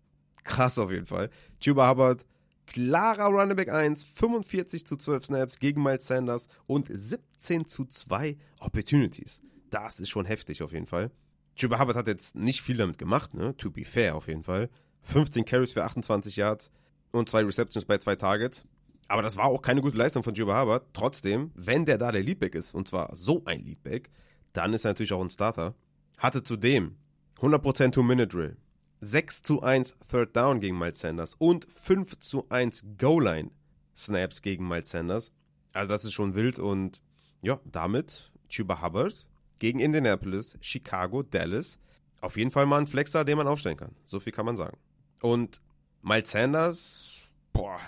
krass 0.44 0.80
auf 0.80 0.90
jeden 0.90 1.06
Fall. 1.06 1.30
Tuba 1.60 1.90
Hubbard, 1.90 2.26
klarer 2.66 3.26
Running 3.26 3.58
Back 3.58 3.70
1, 3.70 4.06
45 4.06 4.88
zu 4.88 4.96
12 4.96 5.26
Snaps 5.26 5.60
gegen 5.60 5.84
Miles 5.84 6.08
Sanders 6.08 6.48
und 6.66 6.88
17 6.90 7.68
zu 7.68 7.86
2 7.86 8.38
Opportunities. 8.60 9.42
Das 9.70 10.00
ist 10.00 10.10
schon 10.10 10.26
heftig 10.26 10.64
auf 10.64 10.72
jeden 10.72 10.88
Fall. 10.88 11.12
Chuba 11.58 11.80
Hubbard 11.80 11.98
hat 11.98 12.08
jetzt 12.08 12.36
nicht 12.36 12.62
viel 12.62 12.78
damit 12.78 12.98
gemacht, 12.98 13.34
ne? 13.34 13.56
To 13.58 13.70
be 13.70 13.84
fair 13.84 14.16
auf 14.16 14.28
jeden 14.28 14.44
Fall. 14.44 14.70
15 15.04 15.44
Carries 15.44 15.74
für 15.74 15.84
28 15.84 16.38
Yards 16.38 16.72
und 17.12 17.30
zwei 17.30 17.44
Receptions 17.44 17.86
bei 17.86 17.98
zwei 17.98 18.16
Targets. 18.16 18.66
Aber 19.08 19.22
das 19.22 19.38
war 19.38 19.46
auch 19.46 19.62
keine 19.62 19.82
gute 19.82 19.98
Leistung 19.98 20.24
von 20.24 20.34
Chuba 20.34 20.62
Hubbard. 20.62 20.88
Trotzdem, 20.94 21.52
wenn 21.56 21.86
der 21.86 21.98
da 21.98 22.12
der 22.12 22.24
Leadback 22.24 22.56
ist, 22.56 22.74
und 22.74 22.88
zwar 22.88 23.16
so 23.16 23.44
ein 23.46 23.64
Leadback, 23.64 24.10
dann 24.54 24.74
ist 24.74 24.86
er 24.86 24.92
natürlich 24.92 25.14
auch 25.14 25.22
ein 25.22 25.30
Starter. 25.30 25.76
Hatte 26.18 26.44
zudem 26.44 26.96
100% 27.40 27.92
Two-Minute-Drill, 27.92 28.58
6 29.02 29.44
zu 29.44 29.62
1 29.62 29.96
Third 30.08 30.36
Down 30.36 30.60
gegen 30.60 30.78
Miles 30.78 31.00
Sanders 31.00 31.36
und 31.36 31.68
5 31.72 32.20
zu 32.20 32.50
1 32.50 32.84
Goal-Line 32.98 33.52
Snaps 33.96 34.42
gegen 34.42 34.68
Miles 34.68 34.90
Sanders. 34.90 35.32
Also 35.74 35.90
das 35.90 36.06
ist 36.06 36.14
schon 36.14 36.36
wild 36.36 36.58
und 36.58 37.02
ja, 37.42 37.60
damit 37.66 38.32
Chuba 38.50 38.82
Hubbard 38.82 39.26
gegen 39.60 39.80
Indianapolis, 39.80 40.58
Chicago, 40.62 41.22
Dallas. 41.22 41.80
Auf 42.22 42.38
jeden 42.38 42.50
Fall 42.50 42.66
mal 42.66 42.80
ein 42.80 42.88
Flexer, 42.88 43.24
den 43.24 43.38
man 43.38 43.48
aufstellen 43.48 43.78
kann. 43.78 43.96
So 44.06 44.20
viel 44.20 44.34
kann 44.34 44.46
man 44.46 44.56
sagen. 44.56 44.78
Und 45.22 45.62
Miles 46.02 46.32
Sanders, 46.32 47.20
boah, 47.54 47.80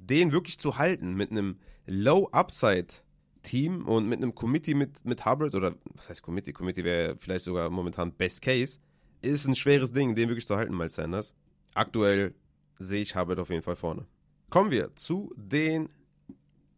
den 0.00 0.32
wirklich 0.32 0.58
zu 0.58 0.78
halten 0.78 1.14
mit 1.14 1.30
einem 1.30 1.58
Low-Upside-Team 1.86 3.86
und 3.86 4.08
mit 4.08 4.18
einem 4.18 4.34
Committee 4.34 4.74
mit, 4.74 5.04
mit 5.04 5.24
Hubbard, 5.24 5.54
oder 5.54 5.74
was 5.94 6.08
heißt 6.08 6.22
Committee? 6.22 6.52
Committee 6.52 6.84
wäre 6.84 7.16
vielleicht 7.18 7.44
sogar 7.44 7.70
momentan 7.70 8.12
Best 8.12 8.42
Case, 8.42 8.78
ist 9.22 9.46
ein 9.46 9.54
schweres 9.54 9.92
Ding, 9.92 10.14
den 10.14 10.28
wirklich 10.28 10.46
zu 10.46 10.56
halten, 10.56 10.76
Miles 10.76 10.94
Sanders. 10.94 11.34
Aktuell 11.74 12.34
sehe 12.78 13.02
ich 13.02 13.14
Hubbard 13.14 13.38
auf 13.38 13.50
jeden 13.50 13.62
Fall 13.62 13.76
vorne. 13.76 14.06
Kommen 14.48 14.70
wir 14.70 14.94
zu 14.96 15.32
den 15.36 15.88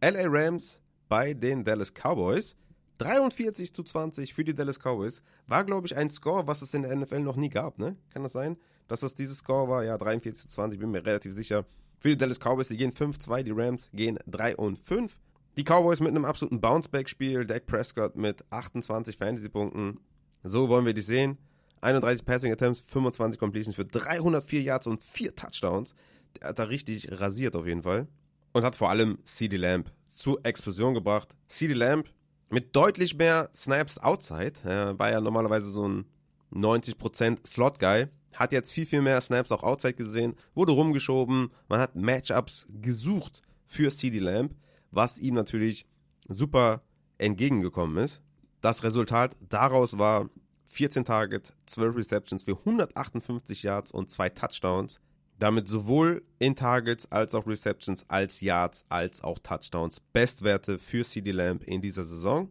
LA 0.03 0.27
Rams 0.27 0.81
bei 1.09 1.33
den 1.33 1.65
Dallas 1.65 1.93
Cowboys. 1.93 2.57
43 2.99 3.73
zu 3.73 3.83
20 3.83 4.35
für 4.35 4.45
die 4.45 4.55
Dallas 4.55 4.79
Cowboys. 4.79 5.23
War, 5.47 5.65
glaube 5.65 5.87
ich, 5.87 5.97
ein 5.97 6.11
Score, 6.11 6.47
was 6.47 6.63
es 6.63 6.75
in 6.75 6.83
der 6.83 6.95
NFL 6.95 7.21
noch 7.21 7.37
nie 7.37 7.49
gab, 7.49 7.79
ne? 7.79 7.97
Kann 8.11 8.23
das 8.23 8.33
sein? 8.33 8.57
Dass 8.89 9.01
das 9.01 9.15
dieses 9.15 9.39
Score 9.39 9.69
war? 9.69 9.85
Ja, 9.85 9.97
43 9.97 10.43
zu 10.43 10.49
20, 10.49 10.79
bin 10.79 10.91
mir 10.91 11.05
relativ 11.05 11.35
sicher. 11.35 11.65
Für 12.03 12.09
die 12.09 12.17
Dallas 12.17 12.41
Cowboys, 12.41 12.67
die 12.67 12.77
gehen 12.77 12.91
5-2, 12.91 13.45
die 13.45 13.53
Rams 13.53 13.89
gehen 13.93 14.19
3 14.27 14.57
und 14.57 14.77
5. 14.77 15.17
Die 15.57 15.63
Cowboys 15.63 16.01
mit 16.01 16.09
einem 16.09 16.25
absoluten 16.25 16.61
Bounceback-Spiel, 16.61 17.47
Dak 17.47 17.67
Prescott 17.67 18.17
mit 18.17 18.45
28 18.51 19.17
Fantasy-Punkten. 19.17 20.01
So 20.43 20.69
wollen 20.69 20.85
wir 20.85 20.95
die 20.95 21.01
sehen. 21.01 21.39
31 21.81 22.25
Passing 22.25 22.51
Attempts, 22.51 22.83
25 22.89 23.39
Completions 23.39 23.77
für 23.77 23.85
304 23.85 24.63
Yards 24.63 24.89
und 24.89 25.01
4 25.01 25.37
Touchdowns. 25.37 25.95
Der 26.41 26.49
hat 26.49 26.59
da 26.59 26.65
richtig 26.65 27.09
rasiert 27.13 27.55
auf 27.55 27.69
jeden 27.69 27.85
Fall. 27.85 28.09
Und 28.53 28.65
hat 28.65 28.75
vor 28.75 28.91
allem 28.91 29.19
CD 29.23 29.57
Lamb 29.57 29.93
zur 30.11 30.45
Explosion 30.45 30.95
gebracht. 30.95 31.29
CD 31.47 31.73
Lamb 31.73 32.13
mit 32.51 32.75
deutlich 32.75 33.15
mehr 33.17 33.49
Snaps 33.55 33.99
outside. 33.99 34.55
Er 34.65 34.99
war 34.99 35.13
ja 35.13 35.21
normalerweise 35.21 35.71
so 35.71 35.87
ein 35.87 36.07
90% 36.53 37.47
Slot-Guy. 37.47 38.09
Hat 38.37 38.53
jetzt 38.53 38.73
viel, 38.73 38.87
viel 38.87 39.03
mehr 39.03 39.21
Snaps 39.21 39.53
auch 39.53 39.63
outside 39.63 39.95
gesehen. 39.95 40.35
Wurde 40.55 40.73
rumgeschoben. 40.73 41.51
Man 41.69 41.81
hat 41.81 41.97
Matchups 41.97 42.67
gesucht 42.81 43.43
für 43.67 43.91
CD 43.91 44.19
Lamb, 44.19 44.55
was 44.91 45.19
ihm 45.19 45.35
natürlich 45.35 45.87
super 46.29 46.83
entgegengekommen 47.19 48.05
ist. 48.05 48.23
Das 48.61 48.85
Resultat 48.85 49.35
daraus 49.49 49.99
war 49.99 50.31
14 50.67 51.05
Targets, 51.05 51.53
12 51.67 51.97
Receptions 51.97 52.45
für 52.45 52.57
158 52.57 53.63
Yards 53.63 53.93
und 53.93 54.11
2 54.11 54.31
Touchdowns. 54.31 55.01
Damit 55.39 55.67
sowohl 55.67 56.23
in 56.39 56.55
Targets 56.55 57.11
als 57.11 57.35
auch 57.35 57.47
Receptions, 57.47 58.09
als 58.09 58.41
Yards, 58.41 58.85
als 58.89 59.25
auch 59.25 59.39
Touchdowns. 59.41 60.01
Bestwerte 60.13 60.79
für 60.79 61.05
CD 61.05 61.33
Lamb 61.33 61.65
in 61.65 61.83
dieser 61.83 62.05
Saison. 62.05 62.49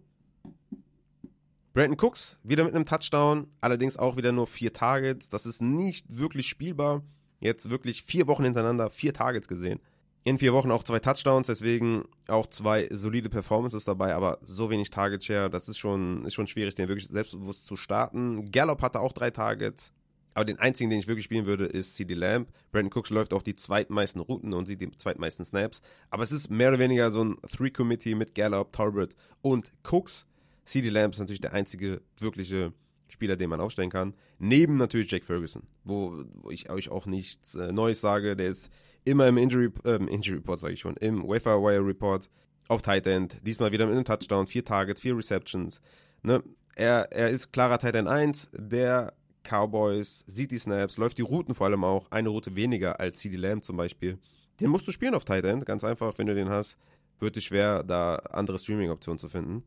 Brandon 1.73 1.97
Cooks 1.97 2.37
wieder 2.43 2.65
mit 2.65 2.75
einem 2.75 2.85
Touchdown, 2.85 3.47
allerdings 3.61 3.95
auch 3.95 4.17
wieder 4.17 4.33
nur 4.33 4.45
vier 4.45 4.73
Targets. 4.73 5.29
Das 5.29 5.45
ist 5.45 5.61
nicht 5.61 6.05
wirklich 6.09 6.47
spielbar. 6.47 7.01
Jetzt 7.39 7.69
wirklich 7.69 8.03
vier 8.03 8.27
Wochen 8.27 8.43
hintereinander 8.43 8.89
vier 8.89 9.13
Targets 9.13 9.47
gesehen. 9.47 9.79
In 10.23 10.37
vier 10.37 10.53
Wochen 10.53 10.69
auch 10.69 10.83
zwei 10.83 10.99
Touchdowns, 10.99 11.47
deswegen 11.47 12.03
auch 12.27 12.47
zwei 12.47 12.89
solide 12.91 13.29
Performances 13.29 13.85
dabei, 13.85 14.13
aber 14.13 14.37
so 14.41 14.69
wenig 14.69 14.89
Target 14.89 15.23
Share, 15.23 15.49
das 15.49 15.67
ist 15.69 15.79
schon, 15.79 16.25
ist 16.25 16.35
schon 16.35 16.45
schwierig, 16.45 16.75
den 16.75 16.89
wirklich 16.89 17.07
selbstbewusst 17.07 17.65
zu 17.65 17.75
starten. 17.77 18.51
Gallup 18.51 18.81
hatte 18.81 18.99
auch 18.99 19.13
drei 19.13 19.31
Targets. 19.31 19.93
Aber 20.33 20.45
den 20.45 20.59
einzigen, 20.59 20.89
den 20.89 20.99
ich 20.99 21.07
wirklich 21.07 21.25
spielen 21.25 21.45
würde, 21.45 21.65
ist 21.65 21.95
CD 21.95 22.13
Lamb. 22.13 22.49
Brandon 22.71 22.91
Cooks 22.93 23.09
läuft 23.09 23.33
auch 23.33 23.41
die 23.41 23.55
zweitmeisten 23.55 24.21
Routen 24.21 24.53
und 24.53 24.65
sieht 24.65 24.81
die 24.81 24.91
zweitmeisten 24.91 25.45
Snaps. 25.45 25.81
Aber 26.09 26.23
es 26.23 26.31
ist 26.31 26.49
mehr 26.49 26.69
oder 26.69 26.79
weniger 26.79 27.11
so 27.11 27.23
ein 27.23 27.37
Three-Committee 27.49 28.15
mit 28.15 28.35
Gallup, 28.35 28.71
Talbot 28.73 29.15
und 29.41 29.71
Cooks. 29.89 30.25
CD 30.65 30.89
Lamb 30.89 31.13
ist 31.13 31.19
natürlich 31.19 31.41
der 31.41 31.53
einzige 31.53 32.01
wirkliche 32.17 32.73
Spieler, 33.07 33.35
den 33.35 33.49
man 33.49 33.59
aufstellen 33.59 33.89
kann. 33.89 34.13
Neben 34.39 34.77
natürlich 34.77 35.11
Jake 35.11 35.25
Ferguson, 35.25 35.63
wo, 35.83 36.23
wo 36.33 36.49
ich 36.51 36.69
euch 36.69 36.89
auch 36.89 37.05
nichts 37.05 37.55
äh, 37.55 37.71
Neues 37.71 38.01
sage. 38.01 38.35
Der 38.35 38.47
ist 38.47 38.69
immer 39.03 39.27
im 39.27 39.37
Injury, 39.37 39.69
äh, 39.85 39.95
Injury 39.95 40.37
Report, 40.37 40.59
sage 40.59 40.73
ich 40.73 40.79
schon, 40.79 40.95
im 40.97 41.27
Waiver 41.27 41.61
Wire 41.61 41.85
Report 41.85 42.29
auf 42.67 42.81
Tight 42.81 43.05
End. 43.07 43.37
Diesmal 43.45 43.71
wieder 43.71 43.85
mit 43.85 43.95
einem 43.95 44.05
Touchdown, 44.05 44.47
vier 44.47 44.63
Targets, 44.63 45.01
vier 45.01 45.17
Receptions. 45.17 45.81
Ne? 46.23 46.41
Er, 46.75 47.11
er 47.11 47.29
ist 47.29 47.51
klarer 47.51 47.79
Tight 47.79 47.95
End 47.95 48.07
1, 48.07 48.49
der 48.53 49.13
Cowboys, 49.43 50.23
sieht 50.27 50.51
die 50.51 50.57
Snaps, 50.57 50.97
läuft 50.97 51.17
die 51.17 51.23
Routen 51.23 51.53
vor 51.53 51.67
allem 51.67 51.83
auch, 51.83 52.09
eine 52.11 52.29
Route 52.29 52.55
weniger 52.55 52.99
als 52.99 53.17
CD 53.17 53.35
Lamb 53.35 53.63
zum 53.63 53.75
Beispiel. 53.75 54.19
Den 54.59 54.69
musst 54.69 54.87
du 54.87 54.91
spielen 54.91 55.15
auf 55.15 55.25
Tight 55.25 55.43
End, 55.45 55.65
ganz 55.65 55.83
einfach, 55.83 56.17
wenn 56.17 56.27
du 56.27 56.35
den 56.35 56.49
hast, 56.49 56.77
wird 57.19 57.35
es 57.37 57.43
schwer, 57.43 57.83
da 57.83 58.15
andere 58.31 58.57
Streaming-Optionen 58.57 59.19
zu 59.19 59.27
finden. 59.27 59.63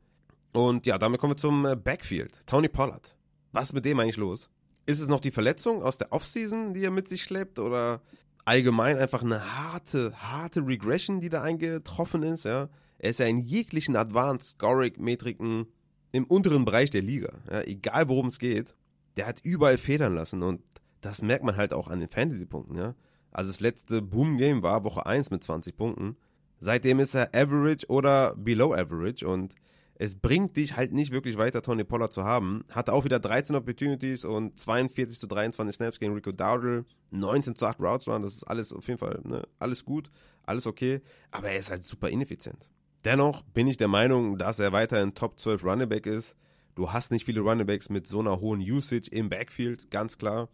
Und 0.54 0.86
ja, 0.86 0.96
damit 0.96 1.20
kommen 1.20 1.32
wir 1.32 1.36
zum 1.36 1.66
äh, 1.66 1.76
Backfield. 1.76 2.40
Tony 2.46 2.68
Pollard. 2.68 3.14
Was 3.52 3.64
ist 3.64 3.72
mit 3.74 3.84
dem 3.84 4.00
eigentlich 4.00 4.16
los? 4.16 4.48
Ist 4.86 5.00
es 5.00 5.08
noch 5.08 5.20
die 5.20 5.30
Verletzung 5.30 5.82
aus 5.82 5.98
der 5.98 6.12
Offseason, 6.12 6.72
die 6.72 6.84
er 6.84 6.90
mit 6.90 7.08
sich 7.08 7.22
schleppt? 7.22 7.58
Oder 7.58 8.00
allgemein 8.46 8.96
einfach 8.96 9.22
eine 9.22 9.40
harte, 9.56 10.14
harte 10.16 10.66
Regression, 10.66 11.20
die 11.20 11.28
da 11.28 11.42
eingetroffen 11.42 12.22
ist? 12.22 12.44
Ja? 12.44 12.70
Er 12.98 13.10
ist 13.10 13.18
ja 13.20 13.26
in 13.26 13.38
jeglichen 13.38 13.96
Advanced 13.96 14.52
Scoring-Metriken 14.52 15.66
im 16.12 16.24
unteren 16.24 16.64
Bereich 16.64 16.90
der 16.90 17.02
Liga. 17.02 17.32
Ja? 17.50 17.60
Egal 17.62 18.08
worum 18.08 18.28
es 18.28 18.38
geht 18.38 18.74
der 19.16 19.26
hat 19.26 19.40
überall 19.42 19.78
federn 19.78 20.14
lassen 20.14 20.42
und 20.42 20.60
das 21.00 21.22
merkt 21.22 21.44
man 21.44 21.56
halt 21.56 21.72
auch 21.72 21.88
an 21.88 22.00
den 22.00 22.08
Fantasy-Punkten, 22.08 22.76
ja. 22.76 22.94
Also 23.30 23.50
das 23.50 23.60
letzte 23.60 24.00
Boom-Game 24.00 24.62
war 24.62 24.84
Woche 24.84 25.06
1 25.06 25.30
mit 25.30 25.42
20 25.42 25.76
Punkten. 25.76 26.16
Seitdem 26.60 27.00
ist 27.00 27.14
er 27.14 27.34
average 27.34 27.86
oder 27.88 28.34
below 28.36 28.72
average 28.72 29.26
und 29.26 29.54
es 29.96 30.16
bringt 30.16 30.56
dich 30.56 30.76
halt 30.76 30.92
nicht 30.92 31.12
wirklich 31.12 31.38
weiter, 31.38 31.62
Tony 31.62 31.84
Pollard 31.84 32.12
zu 32.12 32.24
haben. 32.24 32.64
Hatte 32.70 32.92
auch 32.92 33.04
wieder 33.04 33.20
13 33.20 33.54
Opportunities 33.54 34.24
und 34.24 34.58
42 34.58 35.18
zu 35.18 35.26
23 35.26 35.76
Snaps 35.76 35.98
gegen 36.00 36.14
Rico 36.14 36.32
Dowdle, 36.32 36.84
19 37.12 37.54
zu 37.54 37.66
8 37.66 37.78
Routes 37.80 38.08
Run, 38.08 38.22
das 38.22 38.34
ist 38.34 38.44
alles 38.44 38.72
auf 38.72 38.86
jeden 38.88 38.98
Fall, 38.98 39.20
ne, 39.24 39.42
alles 39.58 39.84
gut, 39.84 40.10
alles 40.44 40.66
okay, 40.66 41.00
aber 41.30 41.50
er 41.50 41.58
ist 41.58 41.70
halt 41.70 41.84
super 41.84 42.08
ineffizient. 42.08 42.68
Dennoch 43.04 43.42
bin 43.42 43.66
ich 43.66 43.76
der 43.76 43.88
Meinung, 43.88 44.38
dass 44.38 44.58
er 44.58 44.72
weiterhin 44.72 45.14
Top 45.14 45.38
12 45.38 45.62
Running 45.64 45.88
Back 45.88 46.06
ist. 46.06 46.36
Du 46.74 46.92
hast 46.92 47.12
nicht 47.12 47.26
viele 47.26 47.42
Running 47.42 47.66
Backs 47.66 47.88
mit 47.88 48.06
so 48.06 48.20
einer 48.20 48.40
hohen 48.40 48.60
Usage 48.60 49.10
im 49.10 49.28
Backfield, 49.28 49.90
ganz 49.90 50.18
klar. 50.18 50.48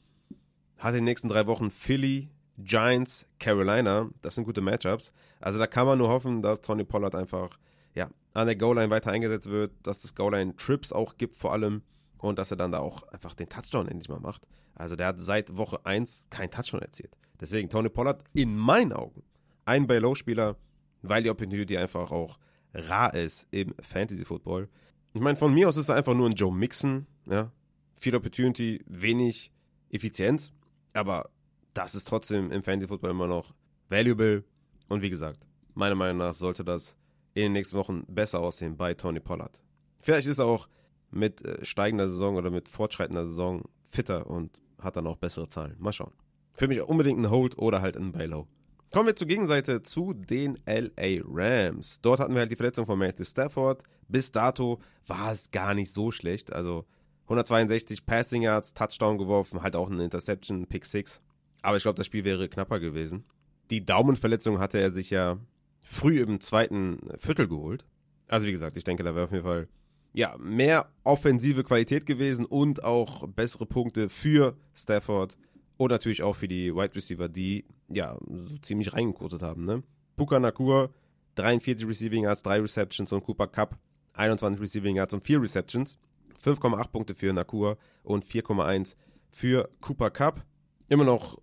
Hat 0.76 0.90
in 0.90 0.96
den 0.96 1.04
nächsten 1.04 1.28
drei 1.28 1.46
Wochen 1.46 1.70
Philly, 1.70 2.28
Giants, 2.58 3.26
Carolina. 3.38 4.10
Das 4.20 4.34
sind 4.34 4.44
gute 4.44 4.60
Matchups. 4.60 5.12
Also 5.40 5.58
da 5.58 5.66
kann 5.66 5.86
man 5.86 5.98
nur 5.98 6.08
hoffen, 6.08 6.42
dass 6.42 6.60
Tony 6.60 6.84
Pollard 6.84 7.14
einfach 7.14 7.50
ja, 7.94 8.10
an 8.34 8.46
der 8.46 8.56
Goal-Line 8.56 8.90
weiter 8.90 9.10
eingesetzt 9.10 9.50
wird, 9.50 9.72
dass 9.82 10.04
es 10.04 10.14
Goal-Line-Trips 10.14 10.92
auch 10.92 11.16
gibt 11.16 11.36
vor 11.36 11.52
allem 11.52 11.82
und 12.18 12.38
dass 12.38 12.50
er 12.50 12.56
dann 12.56 12.72
da 12.72 12.78
auch 12.78 13.02
einfach 13.04 13.34
den 13.34 13.48
Touchdown 13.48 13.88
endlich 13.88 14.08
mal 14.08 14.20
macht. 14.20 14.46
Also 14.74 14.96
der 14.96 15.08
hat 15.08 15.20
seit 15.20 15.56
Woche 15.56 15.84
1 15.84 16.24
keinen 16.30 16.50
Touchdown 16.50 16.80
erzielt. 16.80 17.16
Deswegen 17.40 17.68
Tony 17.68 17.88
Pollard 17.88 18.22
in 18.34 18.56
meinen 18.56 18.92
Augen 18.92 19.22
ein 19.64 19.86
Buy-Low-Spieler, 19.86 20.56
weil 21.02 21.22
die 21.22 21.30
Opportunity 21.30 21.76
einfach 21.76 22.10
auch 22.10 22.38
rar 22.74 23.14
ist 23.14 23.46
im 23.50 23.74
Fantasy-Football. 23.80 24.68
Ich 25.12 25.20
meine, 25.20 25.36
von 25.36 25.52
mir 25.52 25.68
aus 25.68 25.76
ist 25.76 25.88
er 25.88 25.96
einfach 25.96 26.14
nur 26.14 26.28
ein 26.28 26.34
Joe 26.34 26.52
Mixon, 26.54 27.06
ja. 27.26 27.50
Viel 27.96 28.14
Opportunity, 28.14 28.82
wenig 28.86 29.52
Effizienz, 29.90 30.52
aber 30.94 31.28
das 31.74 31.94
ist 31.94 32.08
trotzdem 32.08 32.50
im 32.50 32.62
Fantasy-Football 32.62 33.10
immer 33.10 33.26
noch 33.26 33.52
valuable. 33.88 34.44
Und 34.88 35.02
wie 35.02 35.10
gesagt, 35.10 35.46
meiner 35.74 35.94
Meinung 35.94 36.18
nach 36.18 36.34
sollte 36.34 36.64
das 36.64 36.96
in 37.34 37.42
den 37.42 37.52
nächsten 37.52 37.76
Wochen 37.76 38.04
besser 38.08 38.40
aussehen 38.40 38.76
bei 38.76 38.94
Tony 38.94 39.20
Pollard. 39.20 39.60
Vielleicht 40.00 40.26
ist 40.26 40.38
er 40.38 40.46
auch 40.46 40.68
mit 41.10 41.44
äh, 41.44 41.64
steigender 41.64 42.08
Saison 42.08 42.36
oder 42.36 42.50
mit 42.50 42.68
fortschreitender 42.68 43.26
Saison 43.26 43.62
fitter 43.90 44.26
und 44.26 44.58
hat 44.80 44.96
dann 44.96 45.06
auch 45.06 45.16
bessere 45.16 45.48
Zahlen. 45.48 45.76
Mal 45.78 45.92
schauen. 45.92 46.12
Für 46.54 46.68
mich 46.68 46.80
unbedingt 46.82 47.18
ein 47.18 47.30
Hold 47.30 47.58
oder 47.58 47.82
halt 47.82 47.96
ein 47.96 48.12
Buy-Low. 48.12 48.46
Kommen 48.92 49.06
wir 49.06 49.16
zur 49.16 49.28
Gegenseite 49.28 49.82
zu 49.82 50.12
den 50.14 50.58
LA 50.66 51.22
Rams. 51.24 52.00
Dort 52.00 52.18
hatten 52.18 52.34
wir 52.34 52.40
halt 52.40 52.50
die 52.50 52.56
Verletzung 52.56 52.86
von 52.86 52.98
Matthew 52.98 53.24
Stafford. 53.24 53.82
Bis 54.08 54.32
dato 54.32 54.80
war 55.06 55.32
es 55.32 55.52
gar 55.52 55.74
nicht 55.74 55.92
so 55.92 56.10
schlecht. 56.10 56.52
Also 56.52 56.86
162 57.24 58.04
Passing 58.04 58.42
Yards, 58.42 58.74
Touchdown 58.74 59.16
geworfen, 59.16 59.62
halt 59.62 59.76
auch 59.76 59.88
eine 59.88 60.02
Interception, 60.02 60.66
Pick 60.66 60.84
6. 60.84 61.20
Aber 61.62 61.76
ich 61.76 61.84
glaube, 61.84 61.96
das 61.96 62.06
Spiel 62.06 62.24
wäre 62.24 62.48
knapper 62.48 62.80
gewesen. 62.80 63.24
Die 63.70 63.84
Daumenverletzung 63.84 64.58
hatte 64.58 64.80
er 64.80 64.90
sich 64.90 65.10
ja 65.10 65.38
früh 65.82 66.20
im 66.20 66.40
zweiten 66.40 66.98
Viertel 67.18 67.48
geholt. 67.48 67.84
Also 68.28 68.46
wie 68.46 68.52
gesagt, 68.52 68.76
ich 68.76 68.84
denke, 68.84 69.02
da 69.02 69.14
wäre 69.14 69.24
auf 69.24 69.32
jeden 69.32 69.44
Fall 69.44 69.68
ja, 70.12 70.36
mehr 70.38 70.90
offensive 71.04 71.64
Qualität 71.64 72.06
gewesen 72.06 72.44
und 72.44 72.84
auch 72.84 73.28
bessere 73.28 73.66
Punkte 73.66 74.08
für 74.08 74.56
Stafford 74.74 75.36
und 75.76 75.90
natürlich 75.90 76.22
auch 76.22 76.36
für 76.36 76.48
die 76.48 76.74
Wide 76.74 76.94
Receiver, 76.94 77.28
die 77.28 77.64
ja 77.88 78.18
so 78.28 78.58
ziemlich 78.58 78.92
reingekotet 78.92 79.42
haben. 79.42 79.64
Ne? 79.64 79.82
Puka 80.16 80.38
Nakur, 80.38 80.90
43 81.36 81.86
Receiving 81.86 82.24
Yards, 82.24 82.42
3 82.42 82.60
Receptions 82.60 83.12
und 83.12 83.22
Cooper 83.24 83.46
Cup, 83.46 83.78
21 84.14 84.60
Receiving 84.60 84.96
Yards 84.96 85.14
und 85.14 85.24
4 85.24 85.42
Receptions. 85.42 85.98
5,8 86.44 86.88
Punkte 86.88 87.14
für 87.14 87.32
Nakur 87.32 87.76
und 88.02 88.24
4,1 88.24 88.94
für 89.30 89.68
Cooper 89.80 90.10
Cup. 90.10 90.44
Immer 90.88 91.04
noch 91.04 91.40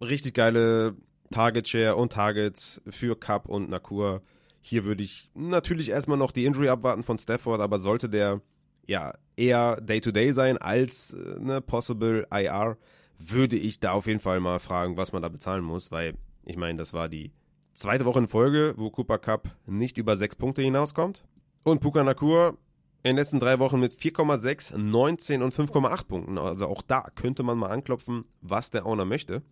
richtig 0.00 0.34
geile 0.34 0.94
Target 1.30 1.68
Share 1.68 1.96
und 1.96 2.12
Targets 2.12 2.82
für 2.88 3.18
Cup 3.18 3.48
und 3.48 3.68
Nakur. 3.68 4.22
Hier 4.60 4.84
würde 4.84 5.02
ich 5.02 5.30
natürlich 5.34 5.90
erstmal 5.90 6.18
noch 6.18 6.32
die 6.32 6.44
Injury 6.44 6.68
abwarten 6.68 7.02
von 7.02 7.18
Stafford, 7.18 7.60
aber 7.60 7.78
sollte 7.78 8.08
der 8.08 8.40
ja 8.86 9.14
eher 9.36 9.80
Day-to-Day 9.80 10.30
-Day 10.30 10.32
sein 10.32 10.58
als 10.58 11.12
äh, 11.12 11.38
ne, 11.40 11.60
Possible 11.60 12.26
IR, 12.32 12.76
würde 13.18 13.56
ich 13.56 13.80
da 13.80 13.92
auf 13.92 14.06
jeden 14.06 14.20
Fall 14.20 14.40
mal 14.40 14.58
fragen, 14.58 14.96
was 14.96 15.12
man 15.12 15.22
da 15.22 15.28
bezahlen 15.28 15.64
muss, 15.64 15.90
weil 15.90 16.14
ich 16.44 16.56
meine, 16.56 16.78
das 16.78 16.92
war 16.92 17.08
die 17.08 17.32
zweite 17.74 18.04
Woche 18.04 18.20
in 18.20 18.28
Folge, 18.28 18.74
wo 18.76 18.90
Cooper 18.90 19.18
Cup 19.18 19.48
nicht 19.66 19.98
über 19.98 20.16
sechs 20.16 20.36
Punkte 20.36 20.62
hinauskommt. 20.62 21.24
Und 21.64 21.80
Puka 21.80 22.04
Nakur 22.04 22.58
in 23.02 23.10
den 23.10 23.16
letzten 23.16 23.40
drei 23.40 23.58
Wochen 23.58 23.80
mit 23.80 23.92
4,6, 23.92 24.76
19 24.76 25.42
und 25.42 25.54
5,8 25.54 26.06
Punkten. 26.06 26.38
Also 26.38 26.66
auch 26.66 26.82
da 26.82 27.08
könnte 27.14 27.42
man 27.42 27.58
mal 27.58 27.70
anklopfen, 27.70 28.24
was 28.40 28.70
der 28.70 28.86
Owner 28.86 29.04
möchte. 29.04 29.42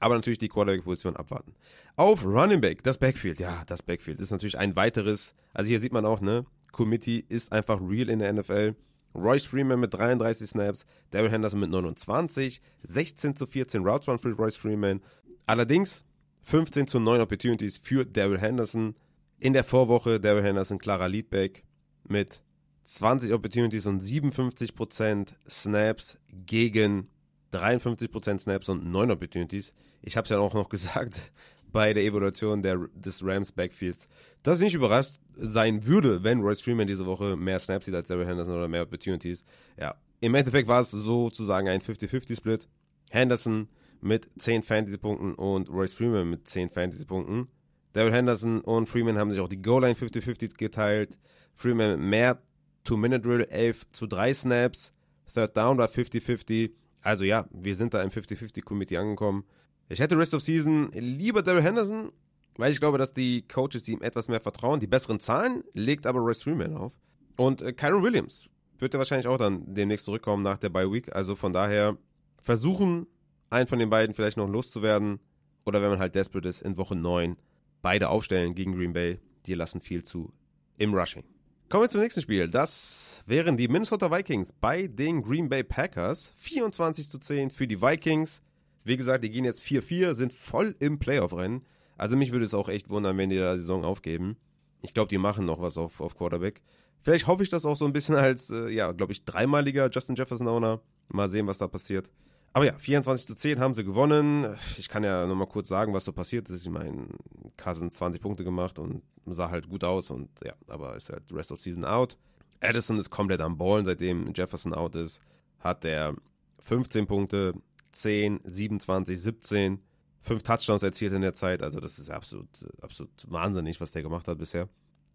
Aber 0.00 0.14
natürlich 0.14 0.38
die 0.38 0.48
Quarterback-Position 0.48 1.16
abwarten. 1.16 1.54
Auf 1.96 2.24
Running 2.24 2.60
Back, 2.60 2.82
das 2.82 2.98
Backfield. 2.98 3.40
Ja, 3.40 3.64
das 3.66 3.82
Backfield 3.82 4.20
ist 4.20 4.30
natürlich 4.30 4.58
ein 4.58 4.76
weiteres. 4.76 5.34
Also 5.54 5.68
hier 5.68 5.80
sieht 5.80 5.92
man 5.92 6.06
auch, 6.06 6.20
ne? 6.20 6.44
Committee 6.72 7.24
ist 7.28 7.52
einfach 7.52 7.80
real 7.80 8.08
in 8.08 8.20
der 8.20 8.32
NFL. 8.32 8.76
Royce 9.14 9.46
Freeman 9.46 9.80
mit 9.80 9.94
33 9.94 10.48
Snaps, 10.48 10.84
Daryl 11.10 11.30
Henderson 11.30 11.60
mit 11.60 11.70
29, 11.70 12.60
16 12.82 13.36
zu 13.36 13.46
14 13.46 13.82
Routes 13.84 14.08
Run 14.08 14.18
für 14.18 14.32
Royce 14.32 14.56
Freeman. 14.56 15.00
Allerdings 15.46 16.04
15 16.42 16.86
zu 16.86 17.00
9 17.00 17.20
Opportunities 17.20 17.78
für 17.78 18.04
Daryl 18.04 18.38
Henderson. 18.38 18.94
In 19.40 19.52
der 19.52 19.64
Vorwoche 19.64 20.20
Daryl 20.20 20.42
Henderson 20.42 20.78
klarer 20.78 21.08
Leadback 21.08 21.64
mit 22.04 22.42
20 22.84 23.32
Opportunities 23.32 23.86
und 23.86 24.02
57% 24.02 25.28
Snaps 25.48 26.18
gegen 26.30 27.08
53% 27.52 28.38
Snaps 28.40 28.68
und 28.68 28.90
9 28.90 29.10
Opportunities. 29.10 29.72
Ich 30.02 30.16
habe 30.16 30.24
es 30.24 30.30
ja 30.30 30.38
auch 30.38 30.54
noch 30.54 30.68
gesagt 30.70 31.32
bei 31.70 31.92
der 31.92 32.04
Evaluation 32.04 32.62
der, 32.62 32.88
des 32.94 33.24
Rams 33.24 33.52
Backfields, 33.52 34.08
dass 34.42 34.58
ich 34.58 34.64
nicht 34.64 34.74
überrascht 34.74 35.16
sein 35.36 35.84
würde, 35.86 36.22
wenn 36.22 36.40
Royce 36.40 36.62
Freeman 36.62 36.86
diese 36.86 37.06
Woche 37.06 37.36
mehr 37.36 37.58
Snaps 37.58 37.84
sieht 37.84 37.94
als 37.94 38.08
Daryl 38.08 38.26
Henderson 38.26 38.54
oder 38.54 38.68
mehr 38.68 38.82
Opportunities. 38.82 39.44
Ja, 39.78 39.94
im 40.20 40.34
Endeffekt 40.34 40.68
war 40.68 40.80
es 40.80 40.90
sozusagen 40.90 41.68
ein 41.68 41.80
50-50-Split. 41.80 42.68
Henderson 43.10 43.68
mit 44.00 44.28
10 44.38 44.62
Fantasy-Punkten 44.62 45.34
und 45.34 45.68
Royce 45.68 45.94
Freeman 45.94 46.30
mit 46.30 46.48
10 46.48 46.70
Fantasy-Punkten. 46.70 47.48
Daryl 47.92 48.12
Henderson 48.12 48.60
und 48.60 48.88
Freeman 48.88 49.18
haben 49.18 49.30
sich 49.30 49.40
auch 49.40 49.48
die 49.48 49.62
Goal-Line 49.62 49.94
50-50 49.94 50.56
geteilt. 50.56 51.18
Freeman 51.54 51.90
mit 51.92 52.00
mehr 52.00 52.42
Two-Minute-Drill, 52.84 53.48
11 53.50 53.86
zu 53.92 54.06
3 54.06 54.34
Snaps. 54.34 54.92
Third 55.32 55.56
Down 55.56 55.78
war 55.78 55.88
50-50. 55.88 56.72
Also 57.02 57.24
ja, 57.24 57.46
wir 57.50 57.76
sind 57.76 57.94
da 57.94 58.02
im 58.02 58.10
50-50-Committee 58.10 58.96
angekommen. 58.96 59.44
Ich 59.88 60.00
hätte 60.00 60.18
Rest 60.18 60.34
of 60.34 60.42
Season 60.42 60.90
lieber 60.92 61.42
Daryl 61.42 61.62
Henderson, 61.62 62.12
weil 62.56 62.72
ich 62.72 62.80
glaube, 62.80 62.98
dass 62.98 63.14
die 63.14 63.42
Coaches 63.42 63.88
ihm 63.88 64.02
etwas 64.02 64.28
mehr 64.28 64.40
vertrauen. 64.40 64.80
Die 64.80 64.86
besseren 64.86 65.20
Zahlen 65.20 65.64
legt 65.72 66.06
aber 66.06 66.20
Royce 66.20 66.42
Freeman 66.42 66.74
auf. 66.74 66.92
Und 67.36 67.62
äh, 67.62 67.72
Kyron 67.72 68.02
Williams 68.02 68.48
wird 68.78 68.94
ja 68.94 68.98
wahrscheinlich 68.98 69.26
auch 69.26 69.38
dann 69.38 69.74
demnächst 69.74 70.06
zurückkommen 70.06 70.42
nach 70.42 70.58
der 70.58 70.68
Bye 70.68 70.90
Week. 70.92 71.14
Also 71.14 71.36
von 71.36 71.52
daher 71.52 71.96
versuchen, 72.40 73.06
einen 73.50 73.66
von 73.66 73.78
den 73.78 73.90
beiden 73.90 74.14
vielleicht 74.14 74.36
noch 74.36 74.48
loszuwerden. 74.48 75.20
Oder 75.64 75.82
wenn 75.82 75.90
man 75.90 75.98
halt 75.98 76.14
desperate 76.14 76.48
ist, 76.48 76.62
in 76.62 76.76
Woche 76.76 76.96
9 76.96 77.36
beide 77.82 78.08
aufstellen 78.08 78.54
gegen 78.54 78.74
Green 78.74 78.92
Bay. 78.92 79.18
Die 79.46 79.54
lassen 79.54 79.80
viel 79.80 80.02
zu 80.02 80.32
im 80.78 80.94
Rushing. 80.94 81.24
Kommen 81.68 81.84
wir 81.84 81.90
zum 81.90 82.00
nächsten 82.00 82.22
Spiel. 82.22 82.48
Das 82.48 83.22
wären 83.26 83.58
die 83.58 83.68
Minnesota 83.68 84.10
Vikings 84.10 84.54
bei 84.54 84.86
den 84.86 85.20
Green 85.20 85.50
Bay 85.50 85.62
Packers. 85.62 86.32
24 86.38 87.10
zu 87.10 87.18
10 87.18 87.50
für 87.50 87.66
die 87.66 87.82
Vikings. 87.82 88.40
Wie 88.84 88.96
gesagt, 88.96 89.22
die 89.22 89.28
gehen 89.28 89.44
jetzt 89.44 89.60
4-4, 89.60 90.14
sind 90.14 90.32
voll 90.32 90.76
im 90.78 90.98
Playoff-Rennen. 90.98 91.66
Also 91.98 92.16
mich 92.16 92.32
würde 92.32 92.46
es 92.46 92.54
auch 92.54 92.70
echt 92.70 92.88
wundern, 92.88 93.18
wenn 93.18 93.28
die 93.28 93.36
da 93.36 93.52
die 93.52 93.60
Saison 93.60 93.84
aufgeben. 93.84 94.38
Ich 94.80 94.94
glaube, 94.94 95.10
die 95.10 95.18
machen 95.18 95.44
noch 95.44 95.60
was 95.60 95.76
auf, 95.76 96.00
auf 96.00 96.16
Quarterback. 96.16 96.62
Vielleicht 97.02 97.26
hoffe 97.26 97.42
ich 97.42 97.50
das 97.50 97.66
auch 97.66 97.76
so 97.76 97.84
ein 97.84 97.92
bisschen 97.92 98.14
als, 98.14 98.48
äh, 98.48 98.70
ja, 98.70 98.92
glaube 98.92 99.12
ich, 99.12 99.26
dreimaliger 99.26 99.90
Justin 99.90 100.16
Jefferson-Owner. 100.16 100.80
Mal 101.08 101.28
sehen, 101.28 101.46
was 101.46 101.58
da 101.58 101.68
passiert. 101.68 102.08
Aber 102.52 102.64
ja, 102.64 102.74
24 102.74 103.26
zu 103.26 103.34
10 103.34 103.60
haben 103.60 103.74
sie 103.74 103.84
gewonnen. 103.84 104.56
Ich 104.78 104.88
kann 104.88 105.04
ja 105.04 105.26
nochmal 105.26 105.46
kurz 105.46 105.68
sagen, 105.68 105.92
was 105.94 106.04
so 106.04 106.12
passiert 106.12 106.48
ist. 106.50 106.64
Ich 106.64 106.70
meine, 106.70 107.08
Cousins 107.56 107.96
20 107.96 108.20
Punkte 108.20 108.44
gemacht 108.44 108.78
und 108.78 109.02
sah 109.26 109.50
halt 109.50 109.68
gut 109.68 109.84
aus 109.84 110.10
und 110.10 110.30
ja, 110.44 110.54
aber 110.68 110.96
ist 110.96 111.10
halt 111.10 111.22
Rest 111.32 111.52
of 111.52 111.58
Season 111.58 111.84
out. 111.84 112.18
Addison 112.60 112.98
ist 112.98 113.10
komplett 113.10 113.40
am 113.40 113.56
Ballen, 113.56 113.84
seitdem 113.84 114.32
Jefferson 114.34 114.74
out 114.74 114.96
ist, 114.96 115.20
hat 115.60 115.84
er 115.84 116.16
15 116.60 117.06
Punkte, 117.06 117.54
10, 117.92 118.40
27, 118.44 119.20
17, 119.20 119.80
5 120.22 120.42
Touchdowns 120.42 120.82
erzielt 120.82 121.12
in 121.12 121.22
der 121.22 121.34
Zeit. 121.34 121.62
Also 121.62 121.80
das 121.80 121.98
ist 121.98 122.10
absolut, 122.10 122.48
absolut 122.80 123.10
wahnsinnig, 123.26 123.80
was 123.80 123.92
der 123.92 124.02
gemacht 124.02 124.26
hat 124.28 124.38
bisher. 124.38 124.68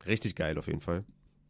Richtig 0.06 0.36
geil 0.36 0.58
auf 0.58 0.68
jeden 0.68 0.82
Fall. 0.82 1.04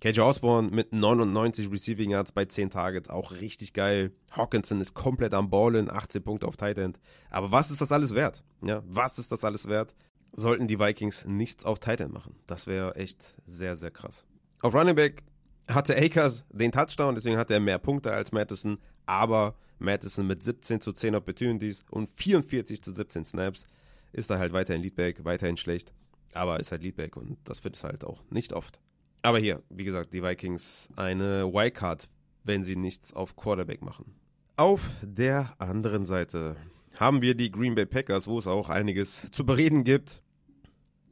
KJ 0.04 0.20
Osborne 0.20 0.70
mit 0.70 0.92
99 0.92 1.72
Receiving 1.72 2.10
Yards 2.10 2.34
bei 2.34 2.44
10 2.44 2.72
Targets, 2.72 3.10
auch 3.10 3.32
richtig 3.32 3.72
geil. 3.72 4.12
Hawkinson 4.32 4.82
ist 4.82 4.96
komplett 4.96 5.34
am 5.34 5.50
Ballen, 5.50 5.90
18 5.90 6.22
Punkte 6.22 6.46
auf 6.46 6.58
Tight 6.58 6.78
End. 6.78 7.00
Aber 7.30 7.54
was 7.54 7.72
ist 7.72 7.80
das 7.80 7.94
alles 7.94 8.14
wert? 8.14 8.44
Ja, 8.62 8.84
was 8.86 9.18
ist 9.18 9.32
das 9.32 9.46
alles 9.46 9.70
wert? 9.70 9.96
Sollten 10.34 10.68
die 10.68 10.78
Vikings 10.78 11.24
nichts 11.24 11.64
auf 11.64 11.80
Tight 11.80 12.02
End 12.02 12.12
machen. 12.12 12.36
Das 12.48 12.68
wäre 12.68 12.98
echt 12.98 13.38
sehr, 13.46 13.78
sehr 13.78 13.92
krass. 13.92 14.26
Auf 14.62 14.74
Running 14.74 14.96
Back 14.96 15.24
hatte 15.70 15.96
Akers 15.96 16.44
den 16.50 16.74
Touchdown, 16.74 17.16
deswegen 17.16 17.38
hatte 17.38 17.54
er 17.54 17.62
mehr 17.62 17.80
Punkte 17.80 18.12
als 18.12 18.34
Madison, 18.34 18.80
aber 19.06 19.56
Madison 19.80 20.28
mit 20.28 20.44
17 20.44 20.82
zu 20.82 20.92
10 20.92 21.16
Opportunities 21.16 21.82
und 21.90 22.10
44 22.10 22.84
zu 22.84 22.92
17 22.94 23.24
Snaps. 23.24 23.68
Ist 24.12 24.30
da 24.30 24.38
halt 24.38 24.52
weiterhin 24.52 24.82
Leadback, 24.82 25.24
weiterhin 25.24 25.56
schlecht. 25.56 25.94
Aber 26.34 26.60
ist 26.60 26.74
halt 26.74 26.84
Leadback 26.84 27.16
und 27.16 27.38
das 27.46 27.64
wird 27.64 27.78
es 27.78 27.86
halt 27.86 28.04
auch 28.04 28.22
nicht 28.30 28.52
oft. 28.52 28.82
Aber 29.24 29.40
hier, 29.40 29.64
wie 29.70 29.86
gesagt, 29.86 30.14
die 30.14 30.22
Vikings 30.22 30.90
eine 30.98 31.52
Wildcard, 31.52 32.10
wenn 32.44 32.64
sie 32.64 32.76
nichts 32.76 33.14
auf 33.14 33.38
Quarterback 33.38 33.82
machen. 33.82 34.14
Auf 34.58 34.90
der 35.02 35.56
anderen 35.60 36.06
Seite 36.06 36.58
haben 37.00 37.22
wir 37.22 37.34
die 37.34 37.50
Green 37.50 37.74
Bay 37.74 37.86
Packers, 37.86 38.28
wo 38.28 38.38
es 38.38 38.48
auch 38.48 38.70
einiges 38.70 39.32
zu 39.32 39.46
bereden 39.46 39.86
gibt. 39.86 40.22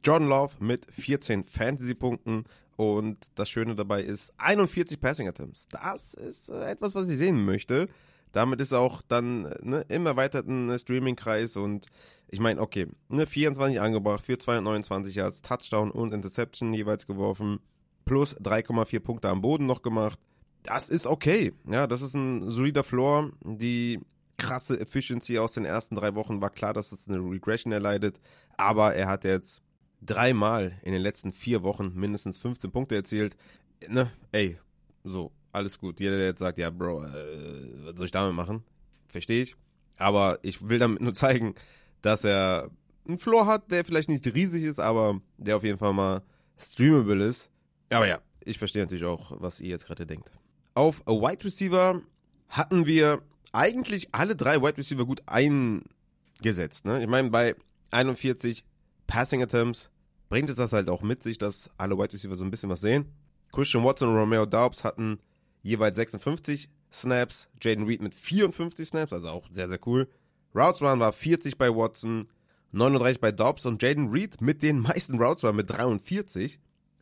John 0.04 0.28
Love 0.28 0.56
mit 0.60 0.86
14 0.92 1.46
Fantasy-Punkten 1.46 2.44
und 2.76 3.30
das 3.34 3.48
Schöne 3.48 3.74
dabei 3.74 4.02
ist 4.02 4.34
41 4.36 5.00
Passing 5.00 5.28
Attempts. 5.28 5.66
Das 5.70 6.12
ist 6.12 6.50
äh, 6.50 6.70
etwas, 6.70 6.94
was 6.94 7.08
ich 7.08 7.18
sehen 7.18 7.44
möchte. 7.44 7.88
Damit 8.32 8.60
ist 8.60 8.74
auch 8.74 9.00
dann 9.02 9.42
ne, 9.62 9.84
im 9.88 10.04
erweiterten 10.06 10.78
Streaming-Kreis 10.78 11.56
und 11.56 11.86
ich 12.28 12.40
meine, 12.40 12.60
okay, 12.60 12.88
ne, 13.08 13.26
24 13.26 13.80
angebracht 13.80 14.26
für 14.26 14.36
229 14.36 15.14
Yards, 15.14 15.42
Touchdown 15.42 15.90
und 15.90 16.12
Interception 16.12 16.74
jeweils 16.74 17.06
geworfen, 17.06 17.60
plus 18.04 18.36
3,4 18.38 19.00
Punkte 19.00 19.28
am 19.28 19.40
Boden 19.40 19.66
noch 19.66 19.82
gemacht. 19.82 20.18
Das 20.62 20.88
ist 20.88 21.06
okay. 21.06 21.52
Ja, 21.66 21.86
das 21.86 22.02
ist 22.02 22.14
ein 22.14 22.50
solider 22.50 22.84
Floor. 22.84 23.30
Die 23.42 24.00
krasse 24.36 24.78
Efficiency 24.80 25.38
aus 25.38 25.52
den 25.52 25.64
ersten 25.64 25.94
drei 25.94 26.14
Wochen 26.14 26.40
war 26.40 26.50
klar, 26.50 26.72
dass 26.72 26.92
es 26.92 27.08
eine 27.08 27.18
Regression 27.18 27.72
erleidet, 27.72 28.20
aber 28.56 28.94
er 28.94 29.06
hat 29.06 29.24
jetzt 29.24 29.62
dreimal 30.00 30.72
in 30.82 30.92
den 30.92 31.02
letzten 31.02 31.32
vier 31.32 31.62
Wochen 31.62 31.92
mindestens 31.94 32.38
15 32.38 32.70
Punkte 32.72 32.96
erzielt. 32.96 33.36
Ne, 33.88 34.10
ey, 34.32 34.58
so, 35.04 35.32
alles 35.52 35.78
gut. 35.78 36.00
Jeder, 36.00 36.16
der 36.16 36.26
jetzt 36.26 36.40
sagt, 36.40 36.58
ja, 36.58 36.70
Bro, 36.70 37.04
äh, 37.04 37.08
was 37.84 37.96
soll 37.96 38.06
ich 38.06 38.12
damit 38.12 38.34
machen? 38.34 38.64
Verstehe 39.06 39.42
ich. 39.42 39.56
Aber 39.98 40.38
ich 40.42 40.68
will 40.68 40.78
damit 40.78 41.00
nur 41.00 41.14
zeigen, 41.14 41.54
dass 42.00 42.24
er 42.24 42.70
einen 43.06 43.18
Floor 43.18 43.46
hat, 43.46 43.70
der 43.70 43.84
vielleicht 43.84 44.08
nicht 44.08 44.26
riesig 44.26 44.64
ist, 44.64 44.78
aber 44.78 45.20
der 45.36 45.56
auf 45.56 45.64
jeden 45.64 45.78
Fall 45.78 45.92
mal 45.92 46.22
streamable 46.58 47.24
ist. 47.24 47.50
Aber 47.92 48.06
ja, 48.06 48.20
ich 48.44 48.58
verstehe 48.58 48.82
natürlich 48.82 49.04
auch, 49.04 49.32
was 49.40 49.60
ihr 49.60 49.70
jetzt 49.70 49.86
gerade 49.86 50.06
denkt. 50.06 50.32
Auf 50.74 51.00
Wide 51.06 51.44
Receiver 51.44 52.00
hatten 52.48 52.86
wir 52.86 53.22
eigentlich 53.52 54.08
alle 54.12 54.34
drei 54.34 54.62
Wide 54.62 54.78
Receiver 54.78 55.04
gut 55.04 55.22
eingesetzt. 55.26 56.84
Ne? 56.84 57.02
Ich 57.02 57.08
meine, 57.08 57.30
bei 57.30 57.54
41 57.90 58.64
Passing 59.06 59.42
Attempts 59.42 59.90
bringt 60.28 60.48
es 60.48 60.56
das 60.56 60.72
halt 60.72 60.88
auch 60.88 61.02
mit 61.02 61.22
sich, 61.22 61.36
dass 61.38 61.70
alle 61.76 61.96
Wide 61.98 62.14
Receiver 62.14 62.36
so 62.36 62.44
ein 62.44 62.50
bisschen 62.50 62.70
was 62.70 62.80
sehen. 62.80 63.06
Christian 63.52 63.84
Watson 63.84 64.08
und 64.08 64.16
Romeo 64.16 64.46
Daubs 64.46 64.82
hatten 64.82 65.18
jeweils 65.62 65.96
56 65.96 66.70
Snaps, 66.90 67.48
Jaden 67.60 67.86
Reed 67.86 68.02
mit 68.02 68.14
54 68.14 68.88
Snaps, 68.88 69.12
also 69.12 69.28
auch 69.28 69.48
sehr, 69.50 69.68
sehr 69.68 69.78
cool. 69.86 70.08
Routes 70.54 70.82
Run 70.82 71.00
war 71.00 71.12
40 71.12 71.58
bei 71.58 71.74
Watson, 71.74 72.28
39 72.72 73.20
bei 73.20 73.32
Dobbs 73.32 73.66
und 73.66 73.82
Jaden 73.82 74.08
Reed 74.08 74.40
mit 74.40 74.62
den 74.62 74.80
meisten 74.80 75.18
Routes 75.18 75.44
Run 75.44 75.56
mit 75.56 75.70
43. 75.70 76.58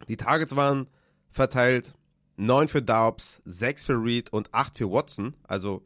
Die 0.09 0.17
Targets 0.17 0.57
waren 0.57 0.89
verteilt 1.31 1.93
9 2.37 2.69
für 2.69 2.83
Dobbs, 2.83 3.43
6 3.45 3.85
für 3.85 4.03
Reed 4.03 4.33
und 4.33 4.53
8 4.55 4.79
für 4.79 4.91
Watson. 4.91 5.35
Also 5.45 5.83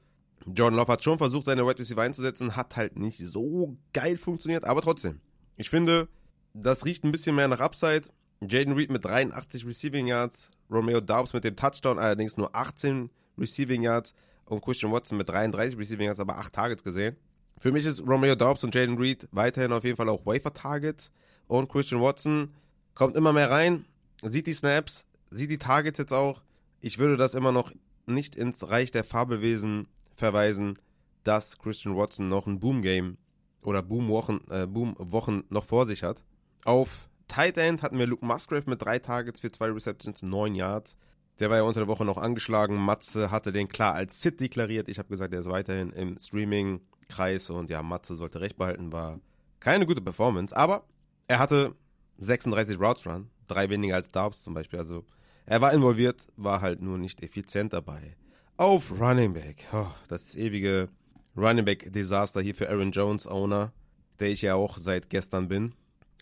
John 0.47 0.75
Love 0.75 0.93
hat 0.93 1.03
schon 1.03 1.19
versucht, 1.19 1.47
seine 1.47 1.67
Wide 1.67 1.79
Receiver 1.79 2.03
einzusetzen, 2.03 2.57
hat 2.57 2.77
halt 2.77 2.99
nicht 2.99 3.19
so 3.19 3.77
geil 3.93 4.19
funktioniert, 4.19 4.65
aber 4.65 4.83
trotzdem. 4.83 5.21
Ich 5.57 5.71
finde, 5.71 6.09
das 6.53 6.85
riecht 6.85 7.05
ein 7.05 7.13
bisschen 7.13 7.35
mehr 7.35 7.49
nach 7.49 7.61
Upside. 7.61 8.03
Jaden 8.41 8.75
Reed 8.75 8.91
mit 8.91 9.05
83 9.05 9.67
Receiving 9.67 10.07
Yards, 10.07 10.51
Romeo 10.71 11.01
Dobbs 11.01 11.33
mit 11.33 11.45
dem 11.45 11.57
Touchdown 11.57 11.99
allerdings 11.99 12.37
nur 12.37 12.55
18 12.55 13.11
Receiving 13.39 13.83
Yards 13.83 14.15
und 14.45 14.63
Christian 14.63 14.93
Watson 14.93 15.17
mit 15.17 15.29
33 15.29 15.79
Receiving 15.79 16.07
Yards, 16.07 16.21
aber 16.21 16.37
8 16.37 16.53
Targets 16.53 16.85
gesehen. 16.85 17.17
Für 17.59 17.73
mich 17.73 17.87
ist 17.87 18.07
Romeo 18.07 18.35
Dobbs 18.35 18.65
und 18.65 18.75
Jaden 18.75 18.99
Reed 18.99 19.29
weiterhin 19.31 19.73
auf 19.73 19.85
jeden 19.85 19.97
Fall 19.97 20.09
auch 20.09 20.27
Wafer-Targets 20.27 21.13
und 21.47 21.69
Christian 21.69 22.03
Watson 22.03 22.53
kommt 22.95 23.17
immer 23.17 23.33
mehr 23.33 23.51
rein, 23.51 23.87
sieht 24.25 24.47
die 24.47 24.53
Snaps, 24.53 25.07
sieht 25.31 25.51
die 25.51 25.59
Targets 25.59 25.99
jetzt 25.99 26.13
auch. 26.13 26.43
Ich 26.81 26.99
würde 26.99 27.17
das 27.17 27.35
immer 27.35 27.53
noch 27.53 27.73
nicht 28.07 28.37
ins 28.37 28.69
Reich 28.69 28.91
der 28.91 29.05
Fabelwesen 29.05 29.87
verweisen, 30.15 30.79
dass 31.23 31.59
Christian 31.59 31.97
Watson 31.97 32.29
noch 32.29 32.47
ein 32.47 32.61
Boom-Game 32.61 33.17
oder 33.63 33.83
Boom-Wochen 33.83 34.41
äh, 34.51 34.67
Boom 34.67 35.45
noch 35.49 35.65
vor 35.65 35.87
sich 35.87 36.03
hat. 36.03 36.23
Auf 36.65 37.09
Tight 37.29 37.57
End 37.57 37.83
hatten 37.83 37.99
wir 37.99 38.07
Luke 38.07 38.25
Musgrave 38.25 38.69
mit 38.69 38.83
drei 38.83 38.99
Targets 38.99 39.41
für 39.41 39.51
zwei 39.51 39.71
Receptions, 39.71 40.23
neun 40.23 40.55
Yards. 40.55 40.97
Der 41.41 41.51
war 41.51 41.57
ja 41.57 41.63
unter 41.63 41.81
der 41.81 41.89
Woche 41.89 42.05
noch 42.05 42.19
angeschlagen. 42.19 42.77
Matze 42.77 43.31
hatte 43.31 43.53
den 43.53 43.69
klar 43.69 43.95
als 43.95 44.23
Sit 44.23 44.41
deklariert. 44.41 44.89
Ich 44.89 44.99
habe 44.99 45.09
gesagt, 45.09 45.33
er 45.33 45.41
ist 45.41 45.51
weiterhin 45.51 45.91
im 45.91 46.19
Streaming-Kreis 46.19 47.51
und 47.51 47.71
ja, 47.71 47.83
Matze 47.83 48.15
sollte 48.15 48.41
recht 48.41 48.57
behalten. 48.57 48.93
War 48.93 49.19
keine 49.59 49.87
gute 49.87 50.01
Performance, 50.01 50.55
aber 50.57 50.85
er 51.27 51.39
hatte 51.39 51.75
36 52.19 52.79
Routes 52.79 53.07
Run, 53.07 53.31
drei 53.47 53.71
weniger 53.71 53.97
als 53.97 54.11
Darbs 54.11 54.43
zum 54.43 54.55
Beispiel. 54.55 54.79
Also 54.79 55.05
er 55.47 55.61
war 55.61 55.73
involviert, 55.73 56.21
war 56.37 56.61
halt 56.61 56.81
nur 56.81 56.99
nicht 56.99 57.23
effizient 57.23 57.73
dabei. 57.73 58.17
Auf 58.57 58.93
Running 58.99 59.35
Back, 59.35 59.67
oh, 59.73 59.87
das 60.09 60.35
ewige 60.37 60.89
Running 61.37 61.65
Back 61.65 61.93
Desaster 61.93 62.41
hier 62.41 62.55
für 62.55 62.71
Aaron 62.71 62.93
Jones 62.93 63.27
Owner, 63.27 63.73
der 64.21 64.29
ich 64.29 64.43
ja 64.43 64.55
auch 64.55 64.79
seit 64.79 65.11
gestern 65.11 65.49
bin. 65.49 65.75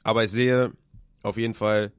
Aber 0.03 0.25
ich 0.25 0.31
sehe 0.31 0.73
auf 1.23 1.37
jeden 1.37 1.55
Fall 1.55 1.93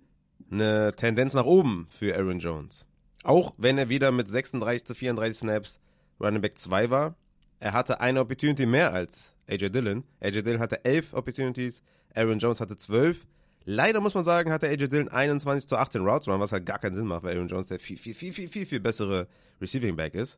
eine 0.51 0.93
Tendenz 0.95 1.34
nach 1.34 1.45
oben 1.45 1.88
für 1.89 2.15
Aaron 2.15 2.39
Jones. 2.39 2.86
Auch 3.24 3.53
wenn 3.57 3.78
er 3.78 3.89
wieder 3.89 4.11
mit 4.11 4.28
36 4.28 4.86
zu 4.86 4.95
34 4.95 5.39
Snaps 5.39 5.80
Running 6.19 6.41
Back 6.41 6.57
2 6.57 6.89
war. 6.89 7.15
Er 7.59 7.74
hatte 7.74 8.01
eine 8.01 8.19
Opportunity 8.19 8.65
mehr 8.65 8.93
als 8.93 9.34
AJ 9.47 9.69
Dillon. 9.69 10.03
AJ 10.19 10.41
Dillon 10.41 10.59
hatte 10.59 10.84
11 10.84 11.13
Opportunities, 11.13 11.82
Aaron 12.13 12.39
Jones 12.39 12.59
hatte 12.59 12.76
12. 12.76 13.26
Leider 13.66 14.01
muss 14.01 14.14
man 14.14 14.26
sagen, 14.26 14.51
hatte 14.51 14.68
AJ 14.68 14.89
Dillon 14.89 15.07
21 15.07 15.70
zu 15.70 15.78
18 15.78 16.01
Routes 16.01 16.28
run, 16.28 16.39
was 16.39 16.51
halt 16.51 16.66
gar 16.66 16.80
keinen 16.80 16.95
Sinn 16.95 17.05
macht, 17.05 17.24
weil 17.24 17.36
Aaron 17.36 17.47
Jones 17.47 17.70
der 17.70 17.80
viel, 17.80 17.97
viel, 17.97 18.14
viel, 18.14 18.34
viel, 18.34 18.49
viel, 18.49 18.66
viel 18.66 18.80
bessere 18.80 19.28
Receiving 19.61 19.95
Back 19.95 20.16
ist. 20.16 20.38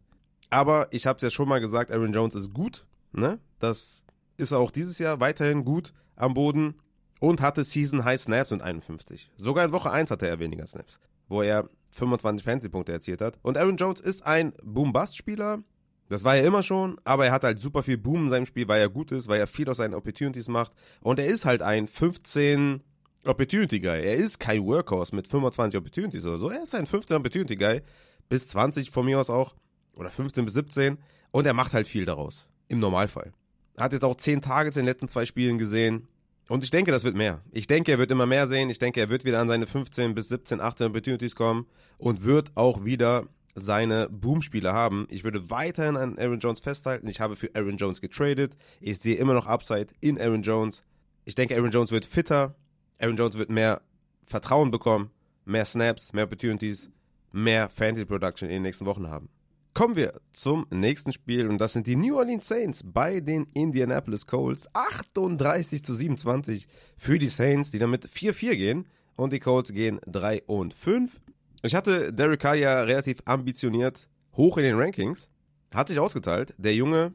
Aber 0.50 0.88
ich 0.92 1.08
habe 1.08 1.18
es 1.18 1.24
ja 1.24 1.30
schon 1.30 1.50
mal 1.50 1.60
gesagt, 1.60 1.92
Aaron 1.92 2.14
Jones 2.14 2.36
ist 2.36 2.54
gut. 2.54 2.86
Ne? 3.14 3.40
Das 3.60 4.04
ist 4.38 4.54
auch 4.54 4.70
dieses 4.70 5.00
Jahr 5.00 5.20
weiterhin 5.20 5.66
gut 5.66 5.94
am 6.16 6.34
Boden 6.34 6.76
und 7.20 7.42
hatte 7.42 7.64
Season 7.64 8.06
High 8.06 8.20
Snaps 8.20 8.52
mit 8.52 8.62
51. 8.62 9.32
Sogar 9.38 9.66
in 9.66 9.72
Woche 9.72 9.92
1 9.92 10.12
hatte 10.12 10.28
er 10.28 10.40
weniger 10.40 10.68
Snaps, 10.68 11.00
wo 11.28 11.42
er 11.42 11.70
25 11.92 12.44
Fantasy-Punkte 12.44 12.92
erzielt 12.92 13.22
hat. 13.22 13.40
Und 13.42 13.58
Aaron 13.58 13.78
Jones 13.78 14.02
ist 14.02 14.26
ein 14.26 14.54
Boom-Bust-Spieler. 14.64 15.64
Das 16.10 16.24
war 16.24 16.36
er 16.36 16.46
immer 16.46 16.62
schon, 16.62 17.00
aber 17.04 17.26
er 17.26 17.32
hat 17.32 17.44
halt 17.44 17.60
super 17.60 17.82
viel 17.82 17.98
Boom 17.98 18.26
in 18.26 18.30
seinem 18.30 18.46
Spiel, 18.46 18.68
weil 18.68 18.80
er 18.80 18.90
gut 18.90 19.12
ist, 19.12 19.28
weil 19.28 19.40
er 19.40 19.48
viel 19.48 19.68
aus 19.70 19.78
seinen 19.78 19.96
Opportunities 19.96 20.48
macht. 20.48 20.74
Und 21.02 21.18
er 21.18 21.26
ist 21.26 21.46
halt 21.46 21.64
ein 21.64 21.88
15 21.88 22.84
Opportunity 23.28 23.80
Guy. 23.80 24.02
Er 24.04 24.16
ist 24.16 24.40
kein 24.40 24.66
Workhorse 24.66 25.16
mit 25.16 25.28
25 25.28 25.78
Opportunities 25.78 26.26
oder 26.26 26.38
so. 26.38 26.50
Er 26.50 26.64
ist 26.64 26.76
ein 26.76 26.86
15 26.86 27.18
Opportunity 27.18 27.56
Guy. 27.56 27.82
Bis 28.30 28.48
20 28.48 28.90
von 28.90 29.06
mir 29.06 29.20
aus 29.20 29.30
auch. 29.30 29.56
Oder 29.96 30.10
15 30.10 30.46
bis 30.46 30.54
17. 30.56 30.98
Und 31.32 31.46
er 31.46 31.54
macht 31.54 31.74
halt 31.74 31.88
viel 31.88 32.06
daraus. 32.06 32.48
Im 32.68 32.80
Normalfall. 32.80 33.32
Er 33.76 33.86
hat 33.86 33.94
jetzt 33.94 34.06
auch 34.06 34.16
10 34.16 34.42
Tages 34.42 34.78
in 34.78 34.82
den 34.82 34.88
letzten 34.88 35.08
zwei 35.08 35.26
Spielen 35.26 35.58
gesehen. 35.58 36.08
Und 36.48 36.64
ich 36.64 36.70
denke, 36.70 36.92
das 36.92 37.04
wird 37.04 37.16
mehr. 37.16 37.42
Ich 37.52 37.68
denke, 37.68 37.92
er 37.92 37.98
wird 37.98 38.12
immer 38.12 38.26
mehr 38.26 38.48
sehen. 38.48 38.70
Ich 38.70 38.80
denke, 38.80 39.00
er 39.00 39.10
wird 39.10 39.26
wieder 39.26 39.40
an 39.40 39.48
seine 39.48 39.68
15 39.68 40.14
bis 40.14 40.30
17, 40.30 40.62
18 40.62 40.88
Opportunities 40.88 41.36
kommen 41.36 41.66
und 41.98 42.24
wird 42.24 42.52
auch 42.56 42.86
wieder 42.86 43.26
seine 43.56 44.10
Boom-Spiele 44.10 44.72
haben. 44.72 45.08
Ich 45.10 45.24
würde 45.24 45.50
weiterhin 45.50 45.96
an 45.96 46.20
Aaron 46.20 46.40
Jones 46.40 46.60
festhalten. 46.60 47.08
Ich 47.08 47.22
habe 47.22 47.36
für 47.36 47.50
Aaron 47.56 47.78
Jones 47.78 48.02
getradet. 48.02 48.56
Ich 48.80 49.00
sehe 49.00 49.16
immer 49.16 49.34
noch 49.34 49.48
Upside 49.48 49.88
in 50.02 50.20
Aaron 50.20 50.44
Jones. 50.44 50.84
Ich 51.24 51.36
denke, 51.36 51.56
Aaron 51.56 51.72
Jones 51.72 51.92
wird 51.92 52.06
fitter. 52.06 52.56
Aaron 53.00 53.18
Jones 53.18 53.38
wird 53.38 53.50
mehr 53.50 53.82
Vertrauen 54.26 54.72
bekommen, 54.72 55.12
mehr 55.46 55.66
Snaps, 55.66 56.14
mehr 56.14 56.26
Opportunities, 56.26 56.90
mehr 57.32 57.70
Fantasy 57.70 58.06
Production 58.06 58.50
in 58.50 58.56
den 58.56 58.64
nächsten 58.64 58.86
Wochen 58.86 59.10
haben. 59.10 59.30
Kommen 59.74 59.98
wir 59.98 60.14
zum 60.32 60.66
nächsten 60.70 61.12
Spiel 61.12 61.50
und 61.50 61.60
das 61.60 61.74
sind 61.74 61.86
die 61.86 61.98
New 61.98 62.18
Orleans 62.18 62.48
Saints 62.48 62.82
bei 62.86 63.20
den 63.20 63.48
Indianapolis 63.54 64.26
Colts. 64.26 64.68
38 64.74 65.84
zu 65.84 65.94
27 65.94 66.68
für 66.98 67.20
die 67.20 67.28
Saints, 67.28 67.72
die 67.72 67.80
damit 67.80 68.08
4-4 68.08 68.56
gehen 68.56 68.88
und 69.18 69.34
die 69.34 69.40
Colts 69.40 69.74
gehen 69.74 70.00
3 70.08 70.44
und 70.44 70.74
5. 70.74 71.20
Ich 71.62 71.76
hatte 71.76 72.14
Derek 72.14 72.40
Carr 72.40 72.56
ja 72.56 72.84
relativ 72.84 73.20
ambitioniert 73.26 74.08
hoch 74.38 74.58
in 74.58 74.64
den 74.64 74.80
Rankings, 74.80 75.30
hat 75.74 75.90
sich 75.90 76.00
ausgeteilt. 76.00 76.54
Der 76.58 76.74
Junge 76.74 77.14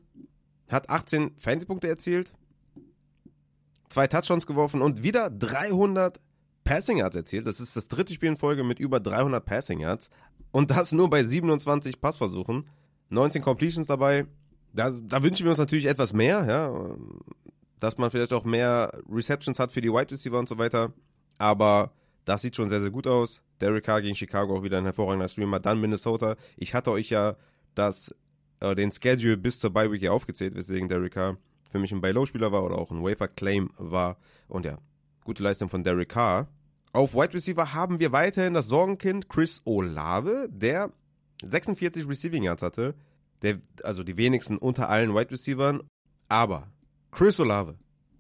hat 0.69 0.91
18 0.91 1.33
Fantasy-Punkte 1.39 1.89
erzielt, 1.89 2.35
zwei 3.91 4.07
Touchdowns 4.07 4.47
geworfen 4.47 4.81
und 4.81 5.03
wieder 5.03 5.29
300 5.29 6.19
Passing 6.65 6.99
Yards 6.99 7.17
erzielt. 7.17 7.47
Das 7.47 7.61
ist 7.61 7.77
das 7.77 7.89
dritte 7.89 8.15
Spiel 8.15 8.31
in 8.31 8.37
Folge 8.37 8.65
mit 8.65 8.79
über 8.79 9.01
300 9.01 9.45
Passing 9.45 9.81
Yards. 9.81 10.09
Und 10.53 10.71
das 10.71 10.93
nur 10.93 11.11
bei 11.11 11.23
27 11.23 12.01
Passversuchen. 12.01 12.69
19 13.11 13.43
Completions 13.43 13.87
dabei. 13.87 14.27
Da, 14.73 14.91
da 14.91 15.23
wünschen 15.23 15.45
wir 15.45 15.51
uns 15.51 15.59
natürlich 15.59 15.87
etwas 15.87 16.13
mehr, 16.13 16.47
ja. 16.49 16.97
Dass 17.81 17.99
man 17.99 18.11
vielleicht 18.11 18.33
auch 18.33 18.45
mehr 18.45 18.93
Receptions 19.11 19.59
hat 19.59 19.73
für 19.73 19.81
die 19.81 19.93
Wide 19.93 20.13
Receiver 20.13 20.39
und 20.39 20.49
so 20.49 20.59
weiter. 20.59 20.93
Aber 21.39 21.93
das 22.25 22.43
sieht 22.43 22.57
schon 22.57 22.69
sehr, 22.69 22.81
sehr 22.81 22.91
gut 22.91 23.07
aus. 23.07 23.43
Derek 23.61 23.85
Carr 23.85 24.03
gegen 24.03 24.15
Chicago 24.15 24.57
auch 24.57 24.63
wieder 24.63 24.79
ein 24.79 24.85
hervorragender 24.85 25.29
Streamer. 25.29 25.61
Dann 25.61 25.81
Minnesota. 25.81 26.37
Ich 26.57 26.75
hatte 26.75 26.93
euch 26.93 27.11
ja 27.11 27.37
das 27.75 28.15
äh, 28.61 28.75
den 28.75 28.93
Schedule 28.93 29.37
bis 29.37 29.59
zur 29.59 29.71
Bye 29.71 29.91
Week 29.91 30.01
hier 30.01 30.13
aufgezählt, 30.13 30.55
weswegen 30.55 30.89
Derek 30.89 31.15
Carr 31.15 31.37
für 31.71 31.79
mich 31.79 31.93
ein 31.93 32.01
Buy-Low-Spieler 32.01 32.53
war 32.53 32.65
oder 32.65 32.77
auch 32.79 32.91
ein 32.91 33.03
Wafer-Claim 33.03 33.71
war. 33.79 34.17
Und 34.49 34.67
ja, 34.67 34.79
gute 35.25 35.43
Leistung 35.43 35.69
von 35.69 35.85
Derek 35.85 36.11
Carr. 36.11 36.49
Auf 36.93 37.15
Wide 37.15 37.35
Receiver 37.35 37.73
haben 37.73 38.01
wir 38.01 38.11
weiterhin 38.11 38.55
das 38.55 38.67
Sorgenkind 38.67 39.29
Chris 39.29 39.63
Olave, 39.65 40.49
der 40.51 40.93
46 41.45 42.09
Receiving 42.09 42.43
Yards 42.43 42.63
hatte. 42.63 42.95
Der, 43.43 43.61
also 43.85 44.03
die 44.03 44.17
wenigsten 44.17 44.59
unter 44.59 44.91
allen 44.91 45.15
Wide 45.15 45.31
Receivern. 45.31 45.83
Aber 46.29 46.67
Chris 47.13 47.39
Olave 47.39 47.77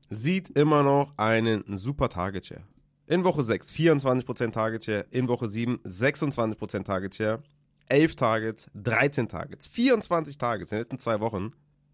sieht 0.08 0.50
immer 0.50 0.82
noch 0.82 1.12
einen 1.18 1.64
super 1.76 2.08
Target 2.08 2.46
Share. 2.46 2.64
In 3.06 3.24
Woche 3.24 3.42
6 3.42 3.72
24% 3.72 4.52
Target 4.52 4.84
Share, 4.84 5.06
in 5.10 5.26
Woche 5.26 5.48
7 5.48 5.78
26% 5.78 6.84
Target 6.84 7.14
Share, 7.16 7.42
11 7.88 8.14
Targets, 8.14 8.70
13 8.74 9.28
Targets, 9.28 9.66
24 9.66 10.38
Targets 10.38 10.70
in 10.70 10.76
den 10.76 10.82
letzten 10.82 10.98
zwei 10.98 11.18
Wochen 11.20 11.50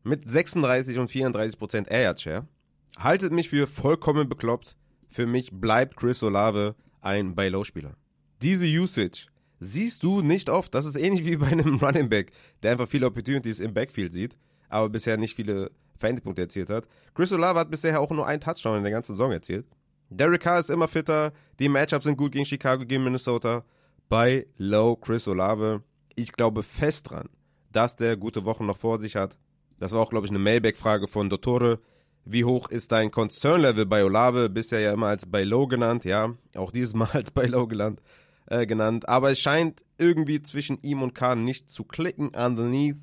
mit 0.07 0.25
36 0.25 0.99
und 0.99 1.11
34% 1.11 1.89
Air 1.89 2.03
Yard 2.03 2.21
Share. 2.21 2.49
Haltet 2.97 3.33
mich 3.33 3.51
für 3.51 3.67
vollkommen 3.67 4.29
bekloppt. 4.29 4.77
Für 5.09 5.27
mich 5.27 5.51
bleibt 5.53 5.97
Chris 5.97 6.23
Olave 6.23 6.77
ein 7.01 7.35
Buy-Low-Spieler. 7.35 7.97
Diese 8.41 8.67
Usage 8.67 9.27
siehst 9.59 10.03
du 10.03 10.23
nicht 10.23 10.49
oft. 10.49 10.75
Das 10.75 10.87
ist 10.87 10.97
ähnlich 10.97 11.25
wie 11.25 11.37
bei 11.37 11.49
einem 11.49 11.77
Running 11.83 12.09
Back, 12.09 12.31
der 12.63 12.73
einfach 12.73 12.89
viele 12.89 13.07
Opportunities 13.07 13.61
im 13.61 13.75
Backfield 13.75 14.13
sieht, 14.13 14.37
aber 14.69 14.89
bisher 14.89 15.17
nicht 15.17 15.35
viele 15.35 15.71
Fantasy-Punkte 15.99 16.43
erzielt 16.43 16.71
hat. 16.71 16.87
Chris 17.15 17.33
Olave 17.33 17.59
hat 17.59 17.71
bisher 17.71 18.01
auch 18.01 18.11
nur 18.11 18.27
einen 18.27 18.41
Touchdown 18.41 18.79
in 18.79 18.83
der 18.85 18.93
ganzen 18.93 19.15
Saison 19.15 19.33
erzielt. 19.33 19.67
Derek 20.09 20.43
Carr 20.43 20.61
ist 20.61 20.71
immer 20.71 20.87
fitter. 20.87 21.33
Die 21.59 21.69
Matchups 21.69 22.05
sind 22.05 22.17
gut 22.17 22.33
gegen 22.33 22.45
Chicago, 22.45 22.85
gegen 22.87 23.03
Minnesota. 23.03 23.65
Bei 24.09 24.47
Low 24.57 24.95
Chris 24.95 25.27
Olave. 25.27 25.83
Ich 26.15 26.33
glaube 26.33 26.63
fest 26.63 27.11
dran, 27.11 27.29
dass 27.73 27.97
der 27.97 28.17
gute 28.17 28.45
Wochen 28.45 28.67
noch 28.67 28.79
vor 28.79 29.01
sich 29.01 29.17
hat. 29.17 29.37
Das 29.79 29.93
war 29.93 30.01
auch, 30.01 30.11
glaube 30.11 30.27
ich, 30.27 30.31
eine 30.31 30.39
Mailback-Frage 30.39 31.09
von 31.09 31.29
Dottore. 31.29 31.81
Wie 32.25 32.45
hoch 32.45 32.69
ist 32.71 32.93
dein 32.93 33.11
Concern-Level 33.11 33.87
bei 33.87 34.05
Olave? 34.05 34.49
Bisher 34.49 34.81
ja 34.81 34.93
immer 34.93 35.07
als 35.07 35.27
bei 35.27 35.45
Low 35.45 35.67
genannt, 35.67 36.05
ja. 36.05 36.35
Auch 36.55 36.73
dieses 36.73 36.95
Mal 36.95 37.09
als 37.13 37.31
bei 37.31 37.47
Low 37.47 37.67
genannt. 37.67 38.01
Äh, 38.47 38.67
genannt. 38.67 39.09
Aber 39.09 39.31
es 39.31 39.41
scheint 39.41 39.83
irgendwie 39.99 40.43
zwischen 40.43 40.79
ihm 40.83 41.03
und 41.03 41.15
Khan 41.15 41.45
nicht 41.45 41.71
zu 41.71 41.85
klicken. 41.85 42.29
Underneath 42.29 42.97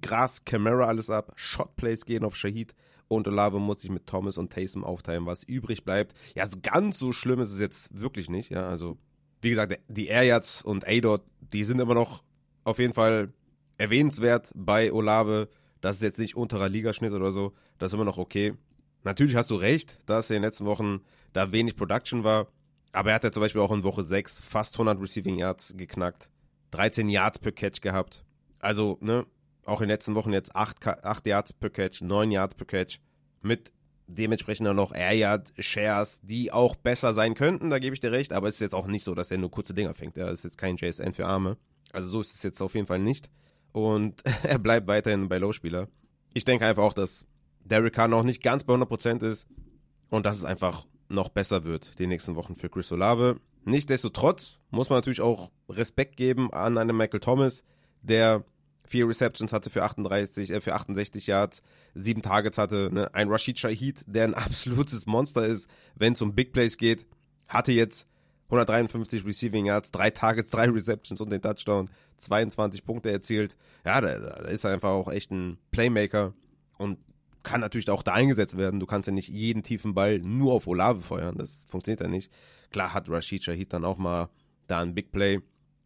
Gras, 0.00 0.44
Camera 0.44 0.86
alles 0.86 1.10
ab. 1.10 1.32
Shotplays 1.36 2.04
gehen 2.04 2.24
auf 2.24 2.36
Shahid. 2.36 2.74
Und 3.08 3.28
Olave 3.28 3.60
muss 3.60 3.82
sich 3.82 3.90
mit 3.90 4.06
Thomas 4.06 4.38
und 4.38 4.52
Taysom 4.52 4.82
aufteilen, 4.82 5.26
was 5.26 5.44
übrig 5.44 5.84
bleibt. 5.84 6.14
Ja, 6.34 6.46
so 6.46 6.58
ganz 6.60 6.98
so 6.98 7.12
schlimm 7.12 7.40
ist 7.40 7.52
es 7.52 7.60
jetzt 7.60 7.96
wirklich 7.98 8.30
nicht. 8.30 8.50
Ja, 8.50 8.66
also, 8.66 8.96
wie 9.40 9.50
gesagt, 9.50 9.78
die 9.88 10.06
Air 10.06 10.24
Yards 10.24 10.62
und 10.62 10.86
A-Dot, 10.88 11.22
die 11.40 11.64
sind 11.64 11.80
immer 11.80 11.94
noch 11.94 12.22
auf 12.64 12.78
jeden 12.78 12.94
Fall 12.94 13.32
erwähnenswert 13.78 14.50
bei 14.54 14.92
Olave. 14.92 15.48
Das 15.84 15.96
ist 15.96 16.02
jetzt 16.02 16.18
nicht 16.18 16.34
unterer 16.34 16.70
Ligaschnitt 16.70 17.12
oder 17.12 17.30
so. 17.30 17.52
Das 17.76 17.90
ist 17.90 17.94
immer 17.94 18.06
noch 18.06 18.16
okay. 18.16 18.54
Natürlich 19.02 19.36
hast 19.36 19.50
du 19.50 19.56
recht, 19.56 19.98
dass 20.06 20.30
in 20.30 20.36
den 20.36 20.42
letzten 20.42 20.64
Wochen 20.64 21.02
da 21.34 21.52
wenig 21.52 21.76
Production 21.76 22.24
war. 22.24 22.48
Aber 22.92 23.10
er 23.10 23.16
hat 23.16 23.24
ja 23.24 23.30
zum 23.30 23.42
Beispiel 23.42 23.60
auch 23.60 23.70
in 23.70 23.82
Woche 23.82 24.02
6 24.02 24.40
fast 24.40 24.76
100 24.76 24.98
Receiving 24.98 25.36
Yards 25.36 25.74
geknackt. 25.76 26.30
13 26.70 27.10
Yards 27.10 27.38
per 27.38 27.52
Catch 27.52 27.82
gehabt. 27.82 28.24
Also, 28.60 28.96
ne, 29.02 29.26
auch 29.66 29.82
in 29.82 29.88
den 29.88 29.90
letzten 29.90 30.14
Wochen 30.14 30.32
jetzt 30.32 30.56
8, 30.56 30.86
8 30.86 31.26
Yards 31.26 31.52
per 31.52 31.68
Catch, 31.68 32.00
9 32.00 32.30
Yards 32.30 32.54
per 32.54 32.66
Catch. 32.66 32.98
Mit 33.42 33.70
dementsprechend 34.06 34.66
auch 34.66 34.72
noch 34.72 34.94
Air 34.94 35.12
Yard 35.12 35.52
Shares, 35.58 36.22
die 36.22 36.50
auch 36.50 36.76
besser 36.76 37.12
sein 37.12 37.34
könnten, 37.34 37.68
da 37.68 37.78
gebe 37.78 37.92
ich 37.92 38.00
dir 38.00 38.10
recht. 38.10 38.32
Aber 38.32 38.48
es 38.48 38.54
ist 38.54 38.60
jetzt 38.60 38.74
auch 38.74 38.86
nicht 38.86 39.04
so, 39.04 39.14
dass 39.14 39.30
er 39.30 39.36
nur 39.36 39.50
kurze 39.50 39.74
Dinger 39.74 39.92
fängt. 39.92 40.16
Er 40.16 40.30
ist 40.30 40.44
jetzt 40.44 40.56
kein 40.56 40.76
JSN 40.76 41.12
für 41.12 41.26
Arme. 41.26 41.58
Also 41.92 42.08
so 42.08 42.20
ist 42.22 42.34
es 42.34 42.42
jetzt 42.42 42.62
auf 42.62 42.74
jeden 42.74 42.86
Fall 42.86 43.00
nicht 43.00 43.28
und 43.74 44.22
er 44.44 44.58
bleibt 44.58 44.86
weiterhin 44.86 45.28
bei 45.28 45.38
Low-Spieler. 45.38 45.88
Ich 46.32 46.44
denke 46.44 46.64
einfach 46.64 46.84
auch, 46.84 46.94
dass 46.94 47.26
Derek 47.64 47.92
Carr 47.92 48.08
noch 48.08 48.22
nicht 48.22 48.42
ganz 48.42 48.64
bei 48.64 48.72
100% 48.72 49.22
ist 49.28 49.46
und 50.10 50.24
dass 50.24 50.38
es 50.38 50.44
einfach 50.44 50.86
noch 51.08 51.28
besser 51.28 51.64
wird 51.64 51.98
die 51.98 52.06
nächsten 52.06 52.36
Wochen 52.36 52.54
für 52.54 52.70
Chris 52.70 52.92
Olave. 52.92 53.40
Nichtsdestotrotz 53.64 54.60
muss 54.70 54.90
man 54.90 54.98
natürlich 54.98 55.20
auch 55.20 55.50
Respekt 55.68 56.16
geben 56.16 56.52
an 56.52 56.78
einen 56.78 56.96
Michael 56.96 57.20
Thomas, 57.20 57.64
der 58.00 58.44
vier 58.86 59.08
Receptions 59.08 59.52
hatte 59.52 59.70
für 59.70 59.82
38, 59.82 60.50
äh, 60.50 60.60
für 60.60 60.74
68 60.74 61.26
Yards, 61.26 61.62
sieben 61.94 62.22
Targets 62.22 62.58
hatte, 62.58 62.90
ne? 62.92 63.12
ein 63.12 63.28
Rashid 63.28 63.58
Shahid, 63.58 64.04
der 64.06 64.24
ein 64.24 64.34
absolutes 64.34 65.06
Monster 65.06 65.46
ist, 65.46 65.68
wenn 65.96 66.12
es 66.12 66.22
um 66.22 66.34
Big 66.34 66.52
Plays 66.52 66.76
geht, 66.76 67.06
hatte 67.48 67.72
jetzt 67.72 68.06
153 68.54 69.24
Receiving 69.24 69.66
Yards, 69.66 69.90
drei 69.90 70.10
Targets, 70.10 70.50
drei 70.50 70.68
Receptions 70.68 71.20
und 71.20 71.30
den 71.30 71.42
Touchdown, 71.42 71.90
22 72.18 72.84
Punkte 72.84 73.10
erzielt. 73.10 73.56
Ja, 73.84 74.00
da, 74.00 74.18
da 74.18 74.48
ist 74.48 74.64
er 74.64 74.72
einfach 74.72 74.90
auch 74.90 75.10
echt 75.10 75.30
ein 75.30 75.58
Playmaker 75.70 76.32
und 76.78 76.98
kann 77.42 77.60
natürlich 77.60 77.90
auch 77.90 78.02
da 78.02 78.12
eingesetzt 78.12 78.56
werden. 78.56 78.80
Du 78.80 78.86
kannst 78.86 79.06
ja 79.06 79.12
nicht 79.12 79.28
jeden 79.28 79.62
tiefen 79.62 79.94
Ball 79.94 80.18
nur 80.18 80.54
auf 80.54 80.66
Olave 80.66 81.00
feuern. 81.00 81.36
Das 81.36 81.66
funktioniert 81.68 82.00
ja 82.00 82.08
nicht. 82.08 82.32
Klar 82.70 82.94
hat 82.94 83.08
Rashid 83.08 83.44
Shahid 83.44 83.72
dann 83.72 83.84
auch 83.84 83.98
mal 83.98 84.30
da 84.66 84.80
ein 84.80 84.94
Big 84.94 85.12
Play. 85.12 85.40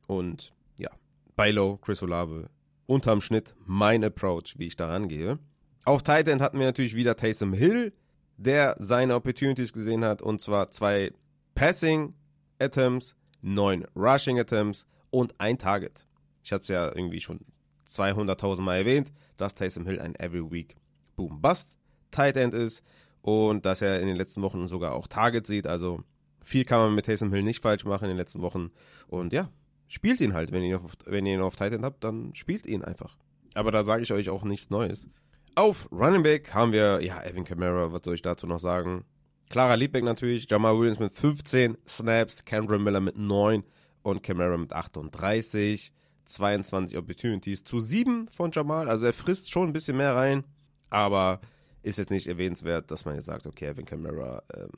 Und 0.06 0.54
ja, 0.78 0.90
bei 1.36 1.50
Low, 1.50 1.76
Chris 1.78 2.02
Olave, 2.02 2.48
unterm 2.86 3.20
Schnitt 3.20 3.54
mein 3.66 4.04
Approach, 4.04 4.54
wie 4.56 4.66
ich 4.66 4.76
da 4.76 4.86
rangehe. 4.88 5.38
Auf 5.84 6.02
Tight 6.02 6.28
End 6.28 6.40
hatten 6.40 6.58
wir 6.58 6.66
natürlich 6.66 6.94
wieder 6.94 7.16
Taysom 7.16 7.52
Hill, 7.52 7.92
der 8.36 8.76
seine 8.78 9.14
Opportunities 9.14 9.72
gesehen 9.72 10.04
hat. 10.04 10.22
Und 10.22 10.40
zwar 10.40 10.70
zwei 10.70 11.12
Passing 11.54 12.14
Attempts, 12.59 13.14
neun 13.40 13.86
Rushing 13.94 14.38
Attempts 14.38 14.86
und 15.11 15.34
ein 15.38 15.59
Target. 15.59 16.06
Ich 16.42 16.52
habe 16.52 16.62
es 16.62 16.68
ja 16.68 16.86
irgendwie 16.88 17.20
schon 17.20 17.40
200.000 17.88 18.61
Mal 18.61 18.78
erwähnt, 18.78 19.12
dass 19.36 19.54
Taysom 19.54 19.86
Hill 19.86 20.00
ein 20.00 20.14
Every 20.16 20.50
Week 20.50 20.76
Boom 21.16 21.40
Bust 21.40 21.76
Tight 22.11 22.36
End 22.36 22.54
ist 22.54 22.82
und 23.22 23.66
dass 23.66 23.82
er 23.82 24.00
in 24.00 24.06
den 24.06 24.16
letzten 24.16 24.42
Wochen 24.42 24.66
sogar 24.68 24.94
auch 24.94 25.06
Target 25.06 25.46
sieht. 25.46 25.66
Also 25.66 26.02
viel 26.42 26.64
kann 26.64 26.78
man 26.78 26.94
mit 26.94 27.06
Taysom 27.06 27.32
Hill 27.32 27.42
nicht 27.42 27.62
falsch 27.62 27.84
machen 27.84 28.04
in 28.04 28.11
den 28.11 28.16
letzten 28.16 28.40
Wochen. 28.40 28.70
Und 29.06 29.32
ja, 29.32 29.50
spielt 29.88 30.20
ihn 30.20 30.34
halt. 30.34 30.52
Wenn 30.52 30.62
ihr 30.62 30.80
auf, 30.80 30.92
wenn 31.04 31.26
ihr 31.26 31.34
ihn 31.34 31.40
auf 31.40 31.56
Tight 31.56 31.72
End 31.72 31.84
habt, 31.84 32.04
dann 32.04 32.34
spielt 32.34 32.66
ihn 32.66 32.82
einfach. 32.82 33.18
Aber 33.54 33.72
da 33.72 33.82
sage 33.82 34.02
ich 34.02 34.12
euch 34.12 34.30
auch 34.30 34.44
nichts 34.44 34.70
Neues. 34.70 35.09
Auf 35.54 35.90
Running 35.90 36.22
Back 36.22 36.54
haben 36.54 36.72
wir, 36.72 37.00
ja, 37.02 37.22
Evan 37.22 37.44
Kamara, 37.44 37.92
was 37.92 38.02
soll 38.04 38.14
ich 38.14 38.22
dazu 38.22 38.46
noch 38.46 38.61
sagen? 38.61 39.04
Clara 39.49 39.74
Liebbeck 39.74 40.05
natürlich, 40.05 40.49
Jamal 40.49 40.78
Williams 40.78 40.99
mit 40.99 41.14
15 41.14 41.78
Snaps, 41.86 42.44
Cameron 42.44 42.82
Miller 42.84 43.01
mit 43.01 43.16
9 43.16 43.64
und 44.03 44.22
Camara 44.22 44.57
mit 44.57 44.72
38. 44.72 45.92
22 46.28 46.96
Opportunities 46.96 47.64
zu 47.64 47.80
7 47.80 48.28
von 48.28 48.51
Jamal. 48.53 48.88
Also 48.88 49.07
er 49.07 49.12
frisst 49.12 49.51
schon 49.51 49.70
ein 49.70 49.72
bisschen 49.72 49.96
mehr 49.96 50.14
rein, 50.14 50.44
aber 50.90 51.40
ist 51.82 51.99
jetzt 51.99 52.11
nicht 52.11 52.26
erwähnenswert, 52.26 52.90
dass 52.90 53.05
man 53.05 53.14
jetzt 53.14 53.24
sagt, 53.24 53.46
okay, 53.46 53.66
Evan 53.66 53.84
Camara 53.84 54.42
ähm, 54.55 54.68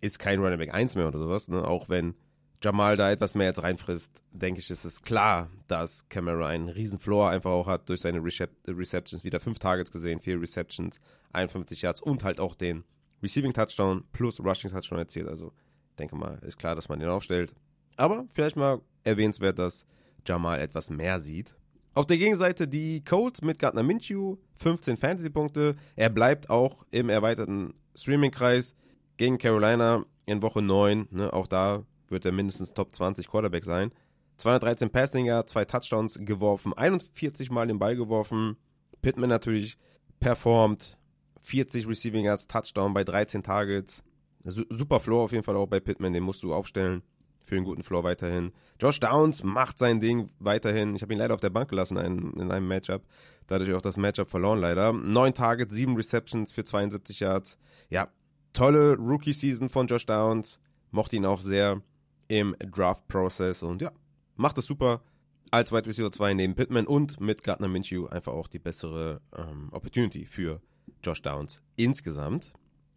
ist 0.00 0.18
kein 0.18 0.40
Running 0.40 0.58
Back 0.58 0.74
1 0.74 0.94
mehr 0.94 1.08
oder 1.08 1.18
sowas. 1.18 1.48
Ne? 1.48 1.62
Auch 1.62 1.88
wenn 1.88 2.14
Jamal 2.62 2.96
da 2.96 3.10
etwas 3.10 3.34
mehr 3.34 3.48
jetzt 3.48 3.62
reinfrisst, 3.62 4.22
denke 4.32 4.60
ich, 4.60 4.70
ist 4.70 4.84
es 4.84 5.02
klar, 5.02 5.50
dass 5.66 6.08
Camara 6.08 6.46
einen 6.46 6.68
riesen 6.68 6.98
Floor 6.98 7.30
einfach 7.30 7.50
auch 7.50 7.66
hat 7.66 7.88
durch 7.88 8.00
seine 8.00 8.22
Recep 8.22 8.50
Receptions. 8.66 9.24
Wieder 9.24 9.40
5 9.40 9.58
Targets 9.58 9.90
gesehen, 9.90 10.20
4 10.20 10.40
Receptions, 10.40 11.00
51 11.32 11.82
Yards 11.82 12.00
und 12.00 12.24
halt 12.24 12.40
auch 12.40 12.54
den 12.54 12.84
Receiving 13.22 13.52
Touchdown 13.52 14.04
plus 14.12 14.40
Rushing 14.40 14.70
Touchdown 14.70 14.98
erzielt. 14.98 15.28
Also 15.28 15.52
denke 15.98 16.16
mal, 16.16 16.38
ist 16.42 16.58
klar, 16.58 16.74
dass 16.74 16.88
man 16.88 16.98
den 16.98 17.08
aufstellt. 17.08 17.54
Aber 17.96 18.26
vielleicht 18.32 18.56
mal 18.56 18.80
erwähnenswert, 19.04 19.58
dass 19.58 19.84
Jamal 20.26 20.60
etwas 20.60 20.90
mehr 20.90 21.20
sieht. 21.20 21.54
Auf 21.94 22.06
der 22.06 22.18
Gegenseite 22.18 22.68
die 22.68 23.04
Colts 23.04 23.42
mit 23.42 23.58
Gardner 23.58 23.82
Minshew, 23.82 24.36
15 24.56 24.96
Fantasy-Punkte. 24.96 25.76
Er 25.96 26.08
bleibt 26.08 26.48
auch 26.48 26.84
im 26.90 27.08
erweiterten 27.08 27.74
Streaming-Kreis 27.96 28.76
gegen 29.16 29.38
Carolina 29.38 30.04
in 30.26 30.40
Woche 30.40 30.62
9. 30.62 31.08
Ne, 31.10 31.32
auch 31.32 31.46
da 31.46 31.84
wird 32.08 32.24
er 32.24 32.32
mindestens 32.32 32.74
Top 32.74 32.94
20 32.94 33.28
Quarterback 33.28 33.64
sein. 33.64 33.92
213 34.36 34.90
Passinger, 34.90 35.46
zwei 35.46 35.64
Touchdowns 35.64 36.18
geworfen, 36.20 36.72
41 36.72 37.50
Mal 37.50 37.66
den 37.66 37.78
Ball 37.78 37.96
geworfen. 37.96 38.56
Pittman 39.02 39.28
natürlich 39.28 39.76
performt, 40.18 40.96
40 41.40 41.88
Receiving 41.88 42.24
Yards, 42.24 42.46
Touchdown 42.46 42.94
bei 42.94 43.04
13 43.04 43.42
Targets. 43.42 44.02
Super 44.44 45.00
Floor 45.00 45.24
auf 45.24 45.32
jeden 45.32 45.44
Fall 45.44 45.56
auch 45.56 45.66
bei 45.66 45.80
Pittman, 45.80 46.12
den 46.12 46.22
musst 46.22 46.42
du 46.42 46.52
aufstellen. 46.54 47.02
Für 47.44 47.56
einen 47.56 47.64
guten 47.64 47.82
Floor 47.82 48.04
weiterhin. 48.04 48.52
Josh 48.80 49.00
Downs 49.00 49.42
macht 49.42 49.78
sein 49.78 50.00
Ding 50.00 50.30
weiterhin. 50.38 50.94
Ich 50.94 51.02
habe 51.02 51.12
ihn 51.12 51.18
leider 51.18 51.34
auf 51.34 51.40
der 51.40 51.50
Bank 51.50 51.68
gelassen 51.68 51.96
in, 51.96 52.32
in 52.34 52.52
einem 52.52 52.68
Matchup. 52.68 53.02
Dadurch 53.48 53.74
auch 53.74 53.82
das 53.82 53.96
Matchup 53.96 54.30
verloren 54.30 54.60
leider. 54.60 54.92
Neun 54.92 55.34
Targets, 55.34 55.74
sieben 55.74 55.96
Receptions 55.96 56.52
für 56.52 56.64
72 56.64 57.20
Yards. 57.20 57.58
Ja, 57.88 58.08
tolle 58.52 58.96
Rookie-Season 58.96 59.68
von 59.68 59.88
Josh 59.88 60.06
Downs. 60.06 60.60
Mochte 60.92 61.16
ihn 61.16 61.26
auch 61.26 61.40
sehr 61.40 61.82
im 62.28 62.54
Draft-Prozess 62.60 63.64
und 63.64 63.82
ja, 63.82 63.90
macht 64.36 64.56
es 64.58 64.66
super 64.66 65.02
als 65.50 65.72
Wide 65.72 65.86
Receiver 65.86 66.12
2 66.12 66.34
neben 66.34 66.54
Pittman 66.54 66.86
und 66.86 67.20
mit 67.20 67.42
Gardner 67.42 67.68
Minshew 67.68 68.06
einfach 68.06 68.32
auch 68.32 68.46
die 68.46 68.60
bessere 68.60 69.20
ähm, 69.36 69.68
Opportunity 69.72 70.24
für 70.24 70.60
Josh 71.02 71.22
Downs 71.22 71.62
insgesamt. 71.76 72.52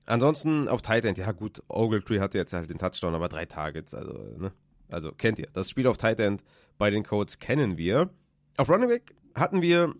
Ansonsten 0.05 0.67
auf 0.67 0.81
Tight 0.81 1.05
End, 1.05 1.17
ja 1.17 1.31
gut, 1.31 1.63
Ogletree 1.69 2.19
hatte 2.19 2.37
jetzt 2.37 2.53
halt 2.53 2.69
den 2.69 2.77
Touchdown, 2.77 3.15
aber 3.15 3.29
drei 3.29 3.45
Targets, 3.45 3.93
also, 3.93 4.13
ne? 4.37 4.51
Also 4.89 5.11
kennt 5.11 5.39
ihr. 5.39 5.47
Das 5.53 5.69
Spiel 5.69 5.87
auf 5.87 5.97
Tight 5.97 6.19
End 6.19 6.43
bei 6.77 6.89
den 6.89 7.03
Codes 7.03 7.39
kennen 7.39 7.77
wir. 7.77 8.09
Auf 8.57 8.69
Running 8.69 8.89
Back 8.89 9.15
hatten 9.33 9.61
wir 9.61 9.93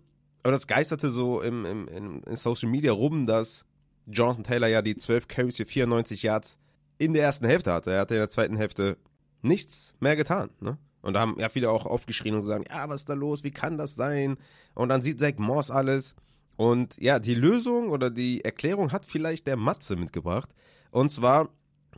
aber 0.44 0.52
das 0.52 0.66
geisterte 0.66 1.08
so 1.08 1.40
im, 1.40 1.64
im, 1.64 1.88
im, 1.88 2.22
in 2.22 2.36
Social 2.36 2.68
Media 2.68 2.92
rum, 2.92 3.26
dass 3.26 3.64
Jonathan 4.06 4.44
Taylor 4.44 4.68
ja 4.68 4.82
die 4.82 4.94
12 4.94 5.26
Carries 5.26 5.56
für 5.56 5.64
94 5.64 6.22
Yards 6.22 6.58
in 6.98 7.14
der 7.14 7.24
ersten 7.24 7.46
Hälfte 7.46 7.72
hatte. 7.72 7.92
Er 7.92 8.00
hatte 8.00 8.14
in 8.14 8.20
der 8.20 8.28
zweiten 8.28 8.56
Hälfte 8.56 8.98
nichts 9.40 9.94
mehr 10.00 10.16
getan. 10.16 10.50
Ne? 10.60 10.76
Und 11.00 11.14
da 11.14 11.20
haben 11.20 11.36
ja 11.38 11.48
viele 11.48 11.70
auch 11.70 11.86
aufgeschrien 11.86 12.34
und 12.34 12.42
gesagt, 12.42 12.70
ja, 12.70 12.88
was 12.90 13.02
ist 13.02 13.08
da 13.08 13.14
los? 13.14 13.42
Wie 13.42 13.50
kann 13.52 13.78
das 13.78 13.94
sein? 13.94 14.36
Und 14.74 14.90
dann 14.90 15.00
sieht 15.00 15.18
Zach 15.18 15.38
Moss 15.38 15.70
alles. 15.70 16.14
Und 16.56 17.00
ja, 17.00 17.18
die 17.18 17.34
Lösung 17.34 17.90
oder 17.90 18.10
die 18.10 18.44
Erklärung 18.44 18.92
hat 18.92 19.04
vielleicht 19.04 19.46
der 19.46 19.56
Matze 19.56 19.96
mitgebracht. 19.96 20.50
Und 20.90 21.10
zwar 21.10 21.48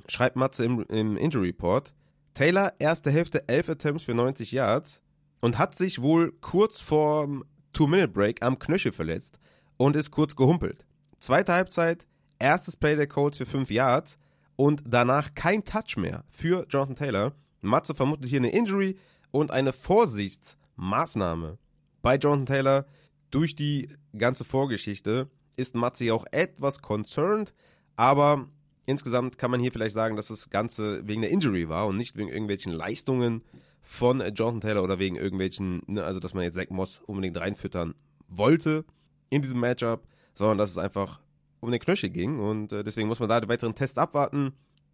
schreibt 0.09 0.37
Matze 0.37 0.65
im, 0.65 0.83
im 0.89 1.17
Injury 1.17 1.49
Report, 1.49 1.95
Taylor 2.35 2.73
erste 2.79 3.11
Hälfte 3.11 3.49
11 3.49 3.71
Attempts 3.71 4.05
für 4.05 4.15
90 4.15 4.53
Yards 4.53 5.01
und 5.41 5.59
hat 5.59 5.75
sich 5.75 6.03
wohl 6.03 6.33
kurz 6.41 6.81
vorm 6.81 7.45
Two-Minute-Break 7.73 8.45
am 8.45 8.59
Knöchel 8.59 8.93
verletzt 8.93 9.39
und 9.77 9.97
ist 9.97 10.11
kurz 10.11 10.37
gehumpelt. 10.37 10.87
Zweite 11.21 11.53
Halbzeit, 11.53 12.07
erstes 12.39 12.77
Play 12.77 12.97
der 12.97 13.07
Colts 13.07 13.39
für 13.39 13.47
5 13.47 13.71
Yards 13.71 14.19
und 14.57 14.83
danach 14.89 15.35
kein 15.35 15.65
Touch 15.65 15.97
mehr 15.97 16.25
für 16.31 16.67
Jonathan 16.69 16.97
Taylor. 16.97 17.33
Matze 17.61 17.95
vermutet 17.95 18.29
hier 18.29 18.41
eine 18.41 18.51
Injury 18.51 18.97
und 19.31 19.51
eine 19.51 19.73
Vorsichtsmaßnahme 19.73 21.59
bei 22.03 22.17
Jonathan 22.17 22.47
Taylor. 22.47 22.87
Durch 23.31 23.57
die 23.57 23.89
ganze 24.17 24.45
Vorgeschichte 24.45 25.29
ist 25.57 25.75
Matze 25.75 26.13
auch 26.15 26.25
etwas 26.31 26.83
concerned, 26.83 27.55
aber 27.97 28.49
insgesamt 28.85 29.39
kann 29.39 29.51
man 29.51 29.61
hier 29.61 29.73
vielleicht 29.73 29.95
sagen, 29.95 30.17
dass 30.17 30.29
das 30.29 30.51
Ganze 30.51 31.07
wegen 31.07 31.23
der 31.23 31.31
Injury 31.31 31.69
war 31.69 31.87
und 31.87 31.97
nicht 31.97 32.17
wegen 32.17 32.29
irgendwelchen 32.29 32.73
Leistungen 32.73 33.43
von 33.83 34.21
Jonathan 34.21 34.61
Taylor 34.61 34.83
oder 34.83 34.99
wegen 34.99 35.17
irgendwelchen, 35.17 35.83
ne, 35.87 36.05
also 36.05 36.21
dass 36.21 36.35
man 36.35 36.45
jetzt 36.45 36.55
Zach 36.55 36.71
Moss 36.71 37.01
unbedingt 37.07 37.39
reinfüttern 37.39 37.95
wollte 38.29 38.85
in 39.31 39.43
diesem 39.43 39.61
Matchup, 39.61 40.07
sondern 40.35 40.59
dass 40.59 40.71
es 40.71 40.79
einfach 40.79 41.21
um 41.61 41.71
den 41.71 41.81
Knöchel 41.81 42.11
ging 42.11 42.39
und 42.39 42.73
äh, 42.73 42.83
deswegen 42.85 43.09
muss 43.09 43.21
man 43.21 43.29
da 43.29 43.41
den 43.41 43.49
weiteren 43.49 43.75
Test 43.75 43.99
abwarten, 43.99 44.53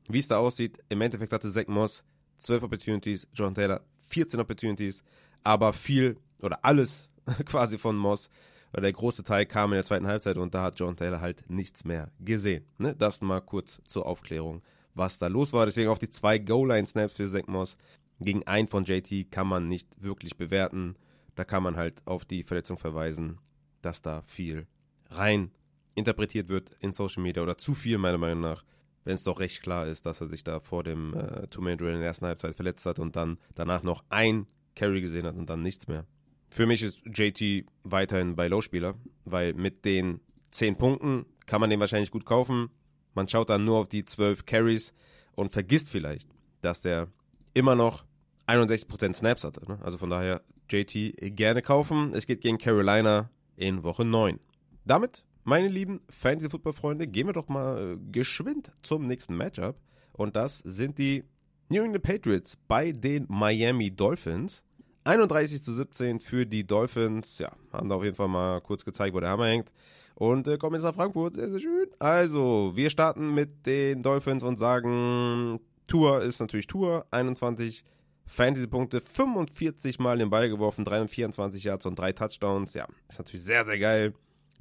wie 0.08 0.18
es 0.18 0.28
da 0.28 0.38
aussieht. 0.38 0.78
Im 0.88 1.00
Endeffekt 1.00 1.32
hatte 1.32 1.50
Zach 1.50 1.66
Moss 1.66 2.04
12 2.38 2.64
Opportunities, 2.64 3.26
Jonathan 3.34 3.54
Taylor 3.54 3.80
14 4.08 4.40
Opportunities, 4.40 5.02
aber 5.42 5.72
viel 5.72 6.18
oder 6.40 6.64
alles 6.64 7.11
quasi 7.44 7.78
von 7.78 7.96
Moss 7.96 8.28
weil 8.72 8.82
der 8.82 8.92
große 8.92 9.22
Teil 9.22 9.46
kam 9.46 9.72
in 9.72 9.76
der 9.76 9.84
zweiten 9.84 10.06
Halbzeit 10.06 10.38
und 10.38 10.54
da 10.54 10.62
hat 10.62 10.80
John 10.80 10.96
Taylor 10.96 11.20
halt 11.20 11.48
nichts 11.50 11.84
mehr 11.84 12.10
gesehen. 12.18 12.64
Ne? 12.78 12.96
Das 12.96 13.20
mal 13.20 13.40
kurz 13.40 13.80
zur 13.84 14.06
Aufklärung, 14.06 14.62
was 14.94 15.18
da 15.18 15.26
los 15.26 15.52
war. 15.52 15.66
Deswegen 15.66 15.90
auch 15.90 15.98
die 15.98 16.10
zwei 16.10 16.38
Goal-Line-Snaps 16.38 17.14
für 17.14 17.28
Zach 17.28 17.46
Moss 17.46 17.76
gegen 18.18 18.46
einen 18.46 18.68
von 18.68 18.84
JT 18.84 19.30
kann 19.30 19.46
man 19.46 19.68
nicht 19.68 20.02
wirklich 20.02 20.36
bewerten. 20.36 20.96
Da 21.34 21.44
kann 21.44 21.62
man 21.62 21.76
halt 21.76 22.02
auf 22.06 22.24
die 22.24 22.42
Verletzung 22.42 22.78
verweisen, 22.78 23.38
dass 23.82 24.02
da 24.02 24.22
viel 24.22 24.66
rein 25.10 25.50
interpretiert 25.94 26.48
wird 26.48 26.70
in 26.80 26.92
Social 26.92 27.22
Media 27.22 27.42
oder 27.42 27.58
zu 27.58 27.74
viel 27.74 27.98
meiner 27.98 28.18
Meinung 28.18 28.40
nach, 28.40 28.64
wenn 29.04 29.16
es 29.16 29.24
doch 29.24 29.40
recht 29.40 29.62
klar 29.62 29.86
ist, 29.86 30.06
dass 30.06 30.20
er 30.22 30.28
sich 30.28 30.44
da 30.44 30.60
vor 30.60 30.84
dem 30.84 31.14
äh, 31.14 31.46
Two-Man-Drill 31.48 31.94
in 31.94 31.98
der 31.98 32.08
ersten 32.08 32.26
Halbzeit 32.26 32.54
verletzt 32.54 32.86
hat 32.86 32.98
und 32.98 33.16
dann 33.16 33.38
danach 33.54 33.82
noch 33.82 34.04
ein 34.08 34.46
Carry 34.74 35.02
gesehen 35.02 35.26
hat 35.26 35.36
und 35.36 35.50
dann 35.50 35.62
nichts 35.62 35.88
mehr. 35.88 36.06
Für 36.52 36.66
mich 36.66 36.82
ist 36.82 37.00
JT 37.06 37.64
weiterhin 37.82 38.36
bei 38.36 38.46
Low-Spieler, 38.46 38.92
weil 39.24 39.54
mit 39.54 39.86
den 39.86 40.20
10 40.50 40.76
Punkten 40.76 41.24
kann 41.46 41.62
man 41.62 41.70
den 41.70 41.80
wahrscheinlich 41.80 42.10
gut 42.10 42.26
kaufen. 42.26 42.68
Man 43.14 43.26
schaut 43.26 43.48
dann 43.48 43.64
nur 43.64 43.78
auf 43.78 43.88
die 43.88 44.04
12 44.04 44.44
Carries 44.44 44.92
und 45.34 45.50
vergisst 45.50 45.88
vielleicht, 45.88 46.28
dass 46.60 46.82
der 46.82 47.08
immer 47.54 47.74
noch 47.74 48.04
61% 48.46 49.14
Snaps 49.14 49.44
hatte. 49.44 49.66
Ne? 49.66 49.78
Also 49.82 49.96
von 49.96 50.10
daher 50.10 50.42
JT 50.68 51.34
gerne 51.34 51.62
kaufen. 51.62 52.12
Es 52.12 52.26
geht 52.26 52.42
gegen 52.42 52.58
Carolina 52.58 53.30
in 53.56 53.82
Woche 53.82 54.04
9. 54.04 54.38
Damit, 54.84 55.24
meine 55.44 55.68
lieben 55.68 56.02
Fantasy-Football-Freunde, 56.10 57.06
gehen 57.06 57.28
wir 57.28 57.32
doch 57.32 57.48
mal 57.48 57.94
äh, 57.94 58.12
geschwind 58.12 58.72
zum 58.82 59.06
nächsten 59.06 59.38
Matchup. 59.38 59.80
Und 60.12 60.36
das 60.36 60.58
sind 60.58 60.98
die 60.98 61.24
New 61.70 61.82
England 61.82 62.04
Patriots 62.04 62.58
bei 62.68 62.92
den 62.92 63.24
Miami 63.30 63.90
Dolphins. 63.90 64.62
31 65.04 65.62
zu 65.62 65.72
17 65.72 66.20
für 66.20 66.46
die 66.46 66.66
Dolphins. 66.66 67.38
Ja, 67.38 67.50
haben 67.72 67.88
da 67.88 67.96
auf 67.96 68.04
jeden 68.04 68.16
Fall 68.16 68.28
mal 68.28 68.60
kurz 68.60 68.84
gezeigt, 68.84 69.14
wo 69.14 69.20
der 69.20 69.30
Hammer 69.30 69.46
hängt. 69.46 69.70
Und 70.14 70.46
äh, 70.46 70.58
kommen 70.58 70.76
jetzt 70.76 70.84
nach 70.84 70.94
Frankfurt. 70.94 71.36
Sehr, 71.36 71.50
sehr 71.50 71.60
schön. 71.60 71.88
Also, 71.98 72.72
wir 72.74 72.90
starten 72.90 73.34
mit 73.34 73.66
den 73.66 74.02
Dolphins 74.02 74.42
und 74.42 74.58
sagen, 74.58 75.58
Tour 75.88 76.22
ist 76.22 76.40
natürlich 76.40 76.66
Tour. 76.66 77.06
21 77.10 77.84
Fantasy-Punkte, 78.26 79.00
45 79.00 79.98
Mal 79.98 80.18
den 80.18 80.30
Ball 80.30 80.48
geworfen, 80.48 80.84
324 80.84 81.64
Yards 81.64 81.86
und 81.86 81.98
3 81.98 82.12
Touchdowns. 82.12 82.74
Ja, 82.74 82.86
ist 83.08 83.18
natürlich 83.18 83.44
sehr, 83.44 83.64
sehr 83.66 83.78
geil. 83.78 84.14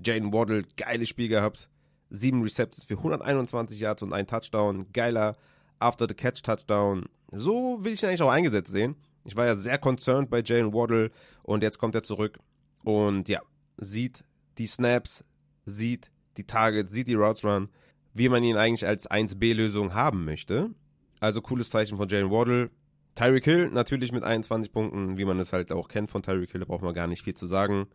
Jaden 0.04 0.34
Waddle, 0.34 0.64
geiles 0.78 1.10
Spiel 1.10 1.28
gehabt. 1.28 1.70
7 2.10 2.42
Receptions 2.42 2.86
für 2.86 2.98
121 2.98 3.80
Yards 3.80 4.02
und 4.02 4.14
ein 4.14 4.28
Touchdown. 4.28 4.88
Geiler 4.92 5.38
After-the-Catch-Touchdown. 5.80 7.06
So 7.32 7.80
will 7.84 7.94
ich 7.94 8.04
ihn 8.04 8.10
eigentlich 8.10 8.22
auch 8.22 8.32
eingesetzt 8.32 8.72
sehen. 8.72 8.96
Ich 9.24 9.36
war 9.36 9.45
ja 9.45 9.55
sehr 9.55 9.78
concerned 9.78 10.30
bei 10.30 10.41
Jalen 10.43 10.74
Waddle 10.74 11.11
und 11.43 11.63
jetzt 11.63 11.78
kommt 11.78 11.95
er 11.95 12.03
zurück 12.03 12.39
und 12.84 13.30
ja, 13.30 13.41
sieht 13.78 14.24
die 14.57 14.67
Snaps, 14.67 15.24
sieht 15.65 16.11
die 16.38 16.45
Targets, 16.45 16.91
sieht 16.91 17.07
die 17.07 17.15
Routes 17.15 17.43
Run, 17.43 17.69
wie 18.13 18.30
man 18.30 18.43
ihn 18.43 18.57
eigentlich 18.57 18.88
als 18.88 19.09
1B-Lösung 19.09 19.93
haben 19.93 20.26
möchte. 20.26 20.72
Also 21.19 21.41
cooles 21.41 21.69
Zeichen 21.69 21.97
von 21.97 22.09
Jalen 22.09 22.32
Waddle. 22.32 22.72
Tyreek 23.15 23.45
Hill 23.45 23.69
natürlich 23.69 24.11
mit 24.11 24.24
21 24.24 24.72
Punkten, 24.72 25.17
wie 25.17 25.26
man 25.26 25.39
es 25.39 25.53
halt 25.53 25.72
auch 25.72 25.88
kennt 25.88 26.09
von 26.09 26.24
Tyreek 26.24 26.51
Hill, 26.51 26.61
da 26.61 26.65
braucht 26.65 26.82
man 26.82 26.93
gar 26.93 27.07
nicht 27.07 27.24
viel 27.24 27.34
zu 27.34 27.45
sagen. 27.45 27.88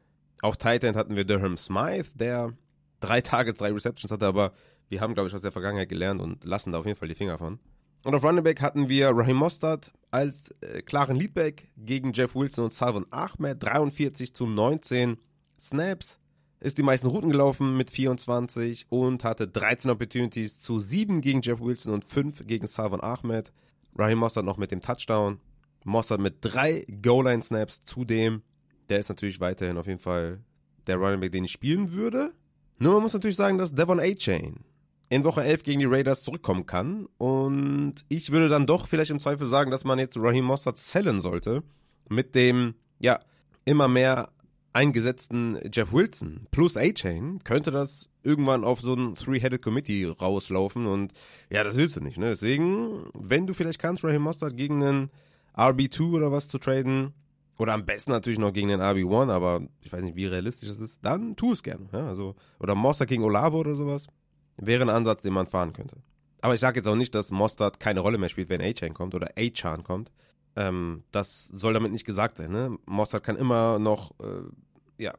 Auf 0.43 0.57
Tight 0.59 0.85
End 0.85 0.97
hatten 0.97 1.17
wir 1.17 1.25
Durham 1.25 1.57
Smythe, 1.57 2.11
der 2.15 2.53
drei 3.01 3.21
Targets, 3.21 3.59
drei 3.59 3.73
Receptions 3.73 4.13
hatte, 4.13 4.27
aber 4.27 4.53
wir 4.89 5.01
haben, 5.01 5.15
glaube 5.15 5.29
ich, 5.29 5.35
aus 5.35 5.43
der 5.43 5.53
Vergangenheit 5.53 5.89
gelernt 5.89 6.21
und 6.21 6.45
lassen 6.45 6.73
da 6.73 6.79
auf 6.79 6.87
jeden 6.87 6.99
Fall 6.99 7.09
die 7.09 7.15
Finger 7.15 7.39
von. 7.39 7.59
Und 8.05 8.15
auf 8.15 8.23
Running 8.23 8.45
Back 8.45 8.61
hatten 8.61 8.89
wir 8.89 9.11
Raheem 9.11 9.37
Mostert 9.37 9.93
als 10.11 10.51
äh, 10.61 10.83
klaren 10.83 11.17
Leadback 11.17 11.69
gegen 11.77 12.13
Jeff 12.13 12.35
Wilson 12.35 12.67
und 12.67 12.73
Salvon 12.73 13.05
Ahmed. 13.11 13.63
43 13.63 14.33
zu 14.33 14.47
19 14.47 15.19
Snaps. 15.59 16.19
Ist 16.61 16.79
die 16.79 16.83
meisten 16.83 17.09
Routen 17.09 17.31
gelaufen 17.31 17.77
mit 17.77 17.91
24 17.91 18.87
und 18.89 19.25
hatte 19.25 19.47
13 19.47 19.91
Opportunities 19.91 20.59
zu 20.59 20.81
7 20.81 21.21
gegen 21.21 21.43
Jeff 21.43 21.61
Wilson 21.61 21.93
und 21.93 22.05
5 22.05 22.47
gegen 22.47 22.67
Salvon 22.67 23.03
Ahmed. 23.03 23.53
Raheem 23.97 24.19
Mostert 24.19 24.45
noch 24.45 24.57
mit 24.57 24.71
dem 24.71 24.81
Touchdown. 24.81 25.39
Mostert 25.85 26.21
mit 26.21 26.37
3 26.41 26.87
Goal-Line-Snaps 27.03 27.85
zudem. 27.85 28.43
Der 28.89 28.99
ist 28.99 29.09
natürlich 29.09 29.41
weiterhin 29.41 29.77
auf 29.77 29.87
jeden 29.87 29.99
Fall 29.99 30.41
der 30.87 30.97
Running 30.97 31.21
Back, 31.21 31.33
den 31.33 31.45
ich 31.45 31.53
spielen 31.53 31.93
würde. 31.93 32.33
Nur 32.79 32.95
man 32.95 33.03
muss 33.03 33.15
natürlich 33.15 33.37
sagen, 33.37 33.59
dass 33.59 33.75
Devon 33.75 34.01
A-Chain 34.01 34.61
in 35.09 35.25
Woche 35.25 35.43
11 35.45 35.63
gegen 35.63 35.81
die 35.81 35.87
Raiders 35.87 36.23
zurückkommen 36.23 36.67
kann. 36.67 37.07
Und 37.19 38.05
ich 38.09 38.33
würde 38.33 38.49
dann 38.49 38.67
doch 38.67 38.87
vielleicht 38.89 39.11
im 39.11 39.21
Zweifel 39.21 39.47
sagen, 39.47 39.71
dass 39.71 39.85
man 39.85 39.99
jetzt 39.99 40.17
Raheem 40.17 40.45
Mossad 40.45 40.79
zählen 40.79 41.21
sollte. 41.21 41.63
Mit 42.09 42.35
dem, 42.35 42.75
ja, 42.99 43.21
immer 43.65 43.89
mehr 43.89 44.31
eingesetzten 44.73 45.59
Jeff 45.73 45.93
Wilson 45.93 46.47
plus 46.51 46.77
A-Chain 46.77 47.43
könnte 47.45 47.71
das 47.71 48.11
irgendwann 48.23 48.65
auf 48.65 48.81
so 48.81 48.95
ein 48.95 49.15
Three-Headed 49.15 49.63
Committee 49.63 50.05
rauslaufen. 50.05 50.87
Und 50.87 51.13
ja, 51.51 51.65
das 51.65 51.77
willst 51.77 51.97
du 51.97 52.01
nicht. 52.01 52.19
Ne? 52.19 52.31
Deswegen, 52.31 53.07
wenn 53.15 53.47
du 53.47 53.55
vielleicht 53.55 53.79
kannst, 53.79 54.05
Raheem 54.05 54.23
Mossad 54.23 54.57
gegen 54.57 54.83
einen 54.83 55.11
RB2 55.57 56.13
oder 56.13 56.33
was 56.33 56.49
zu 56.49 56.59
traden, 56.59 57.15
oder 57.59 57.73
am 57.73 57.87
besten 57.87 58.11
natürlich 58.11 58.39
noch 58.39 58.53
gegen 58.53 58.69
den 58.69 58.83
RB1, 58.83 59.31
aber 59.31 59.63
ich 59.81 59.91
weiß 59.91 60.03
nicht, 60.03 60.15
wie 60.15 60.27
realistisch 60.27 60.69
das 60.69 60.79
ist, 60.79 60.99
dann 61.01 61.37
tu 61.37 61.53
es 61.53 61.63
gerne. 61.63 61.87
Ja? 61.91 62.07
Also, 62.07 62.35
oder 62.61 62.75
Mossad 62.75 63.09
gegen 63.09 63.25
Olavo 63.25 63.61
oder 63.61 63.77
sowas 63.77 64.09
wäre 64.57 64.83
ein 64.83 64.91
Ansatz, 64.91 65.23
den 65.23 65.33
man 65.33 65.47
fahren 65.47 65.73
könnte. 65.73 65.97
Aber 66.41 66.55
ich 66.55 66.61
sage 66.61 66.79
jetzt 66.79 66.87
auch 66.87 66.97
nicht, 66.97 67.15
dass 67.15 67.31
Mostard 67.31 67.81
keine 67.81 68.01
Rolle 68.01 68.19
mehr 68.19 68.29
spielt, 68.29 68.49
wenn 68.49 68.61
A-Chain 68.61 68.95
kommt 68.95 69.15
oder 69.15 69.31
A-Chan 69.37 69.85
kommt. 69.85 70.13
Ähm, 70.55 71.03
das 71.11 71.49
soll 71.49 71.75
damit 71.75 71.93
nicht 71.93 72.05
gesagt 72.05 72.39
sein. 72.39 72.53
Ne? 72.53 72.79
Mostard 72.87 73.25
kann 73.25 73.37
immer 73.37 73.79
noch 73.79 74.13
äh, 74.21 75.03
ja, 75.03 75.13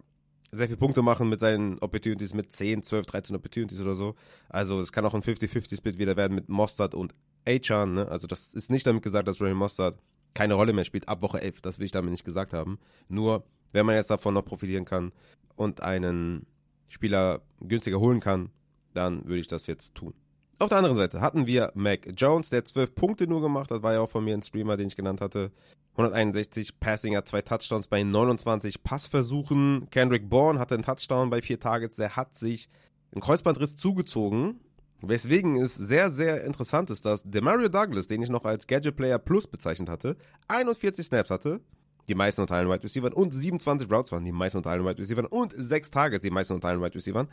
sehr 0.52 0.68
viele 0.68 0.78
Punkte 0.78 1.02
machen 1.02 1.30
mit 1.30 1.40
seinen 1.40 1.80
Opportunities, 1.80 2.34
mit 2.34 2.52
10, 2.52 2.84
12, 2.84 3.06
13 3.06 3.36
Opportunities 3.36 3.82
oder 3.82 3.96
so. 3.96 4.16
Also 4.50 4.80
es 4.80 4.92
kann 4.92 5.06
auch 5.06 5.14
ein 5.14 5.22
50-50-Split 5.22 5.98
wieder 5.98 6.16
werden 6.16 6.36
mit 6.36 6.50
Mostard 6.50 6.96
und 6.96 7.14
A-Chan. 7.46 7.94
Ne? 7.94 8.08
Also 8.08 8.28
das 8.28 8.54
ist 8.54 8.72
nicht 8.72 8.88
damit 8.88 9.04
gesagt, 9.04 9.28
dass 9.28 9.42
Ray 9.42 9.54
Mostard 9.54 10.00
keine 10.34 10.54
Rolle 10.54 10.74
mehr 10.74 10.86
spielt 10.86 11.10
ab 11.10 11.22
Woche 11.22 11.42
11. 11.42 11.62
Das 11.62 11.80
will 11.80 11.86
ich 11.86 11.92
damit 11.92 12.12
nicht 12.12 12.26
gesagt 12.26 12.54
haben. 12.54 12.80
Nur, 13.10 13.44
wenn 13.72 13.86
man 13.86 13.96
jetzt 13.96 14.10
davon 14.10 14.34
noch 14.34 14.46
profitieren 14.46 14.86
kann 14.86 15.12
und 15.56 15.82
einen 15.82 16.46
Spieler 16.90 17.42
günstiger 17.60 18.00
holen 18.00 18.20
kann, 18.20 18.50
dann 18.98 19.24
würde 19.26 19.40
ich 19.40 19.48
das 19.48 19.68
jetzt 19.68 19.96
tun. 19.96 20.14
Auf 20.60 20.70
der 20.70 20.80
anderen 20.80 20.98
Seite 20.98 21.22
hatten 21.22 21.46
wir 21.46 21.72
Mac 21.76 22.10
Jones, 22.18 22.50
der 22.50 22.66
12 22.66 22.96
Punkte 22.96 23.28
nur 23.28 23.42
gemacht 23.42 23.70
hat, 23.70 23.84
war 23.84 23.94
ja 23.94 24.00
auch 24.00 24.10
von 24.10 24.24
mir 24.24 24.34
ein 24.34 24.42
Streamer, 24.42 24.76
den 24.76 24.88
ich 24.88 24.96
genannt 24.96 25.22
hatte. 25.22 25.52
161 25.92 26.80
Passing 26.80 27.16
hat 27.16 27.28
zwei 27.28 27.42
Touchdowns 27.42 27.88
bei 27.88 28.02
29 28.02 28.84
Passversuchen. 28.84 29.88
Kendrick 29.92 30.30
Bourne 30.30 30.60
hatte 30.60 30.74
einen 30.74 30.84
Touchdown 30.84 31.30
bei 31.30 31.42
vier 31.42 31.60
Targets, 31.60 31.96
der 31.96 32.16
hat 32.16 32.36
sich 32.36 32.70
einen 33.12 33.22
Kreuzbandriss 33.22 33.76
zugezogen. 33.78 34.60
Weswegen 35.02 35.58
es 35.58 35.76
sehr, 35.76 36.10
sehr 36.10 36.44
interessant 36.44 36.90
ist, 36.90 37.06
dass 37.06 37.22
Demario 37.24 37.70
Douglas, 37.70 38.08
den 38.08 38.24
ich 38.24 38.30
noch 38.30 38.46
als 38.46 38.66
Gadget 38.66 38.96
Player 38.96 39.20
Plus 39.20 39.46
bezeichnet 39.46 39.90
hatte, 39.90 40.18
41 40.48 41.06
Snaps 41.06 41.30
hatte, 41.30 41.62
die 42.08 42.16
meisten 42.16 42.42
unter 42.42 42.56
allen 42.56 42.70
Wide 42.70 42.84
Receivers 42.84 43.14
und 43.14 43.34
27 43.34 43.92
Routes 43.92 44.12
waren 44.12 44.24
die 44.24 44.32
meisten 44.32 44.58
unter 44.58 44.72
allen 44.72 44.86
Wide 44.86 45.02
Receivers 45.02 45.28
und 45.30 45.54
6 45.56 45.92
Targets 45.92 46.24
die 46.24 46.30
meisten 46.30 46.54
unter 46.54 46.70
allen 46.70 46.82
Wide 46.82 46.96
Receivers. 46.96 47.28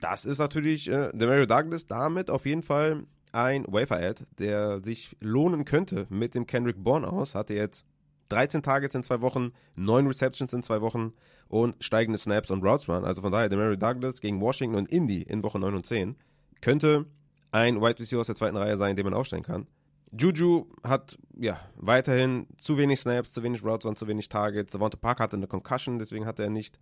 Das 0.00 0.24
ist 0.24 0.38
natürlich 0.38 0.88
äh, 0.88 1.10
der 1.12 1.28
Mario 1.28 1.46
Douglas 1.46 1.86
damit 1.86 2.30
auf 2.30 2.46
jeden 2.46 2.62
Fall 2.62 3.04
ein 3.32 3.64
Wafer-Ad, 3.66 4.24
der 4.38 4.80
sich 4.82 5.16
lohnen 5.20 5.64
könnte 5.64 6.06
mit 6.08 6.34
dem 6.34 6.46
Kendrick 6.46 6.82
Bourne 6.82 7.08
aus. 7.08 7.34
Hatte 7.34 7.54
jetzt 7.54 7.84
13 8.30 8.62
Targets 8.62 8.94
in 8.94 9.02
zwei 9.02 9.20
Wochen, 9.20 9.52
9 9.76 10.06
Receptions 10.06 10.52
in 10.52 10.62
zwei 10.62 10.80
Wochen 10.80 11.12
und 11.48 11.82
steigende 11.82 12.18
Snaps 12.18 12.50
und 12.50 12.64
Routes 12.64 12.88
Run. 12.88 13.04
Also 13.04 13.22
von 13.22 13.32
daher, 13.32 13.48
der 13.48 13.58
Mary 13.58 13.76
Douglas 13.76 14.20
gegen 14.20 14.40
Washington 14.40 14.76
und 14.76 14.90
Indy 14.90 15.22
in 15.22 15.42
Woche 15.42 15.58
9 15.58 15.74
und 15.74 15.86
10 15.86 16.16
könnte 16.60 17.06
ein 17.52 17.80
Wide 17.80 17.98
Receiver 17.98 18.20
aus 18.20 18.26
der 18.26 18.36
zweiten 18.36 18.56
Reihe 18.56 18.76
sein, 18.76 18.96
den 18.96 19.04
man 19.04 19.14
aufstellen 19.14 19.42
kann. 19.42 19.66
Juju 20.12 20.66
hat 20.82 21.16
ja 21.38 21.60
weiterhin 21.76 22.46
zu 22.58 22.76
wenig 22.76 23.00
Snaps, 23.00 23.32
zu 23.32 23.42
wenig 23.42 23.64
Routes 23.64 23.86
und 23.86 23.98
zu 23.98 24.08
wenig 24.08 24.28
Targets. 24.28 24.72
Devonta 24.72 24.96
Park 24.96 25.20
hatte 25.20 25.36
eine 25.36 25.46
Concussion, 25.46 25.98
deswegen 25.98 26.26
hat 26.26 26.38
er 26.40 26.50
nicht 26.50 26.78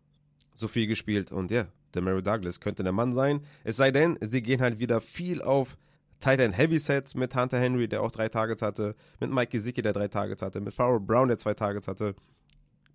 so 0.55 0.66
viel 0.66 0.87
gespielt. 0.87 1.31
Und 1.31 1.51
ja, 1.51 1.66
der 1.95 2.03
Mary 2.03 2.22
Douglas 2.22 2.61
könnte 2.61 2.83
der 2.83 2.93
Mann 2.93 3.12
sein. 3.12 3.41
Es 3.64 3.76
sei 3.76 3.91
denn, 3.91 4.18
sie 4.20 4.43
gehen 4.43 4.61
halt 4.61 4.79
wieder 4.79 5.01
viel 5.01 5.43
auf 5.43 5.76
Tight 6.20 6.41
End 6.41 6.57
Heavy 6.57 6.79
Set 6.79 7.14
mit 7.14 7.35
Hunter 7.35 7.61
Henry, 7.61 7.87
der 7.89 8.03
auch 8.03 8.11
drei 8.11 8.29
Targets 8.29 8.62
hatte, 8.62 8.97
mit 9.20 9.31
Mike 9.31 9.53
Gesicki, 9.53 9.83
der 9.83 9.93
drei 9.93 10.09
Targets 10.09 10.43
hatte, 10.43 10.61
mit 10.61 10.74
Farrell 10.74 11.01
Brown, 11.01 11.29
der 11.29 11.39
zwei 11.39 11.55
Targets 11.55 11.87
hatte. 11.87 12.14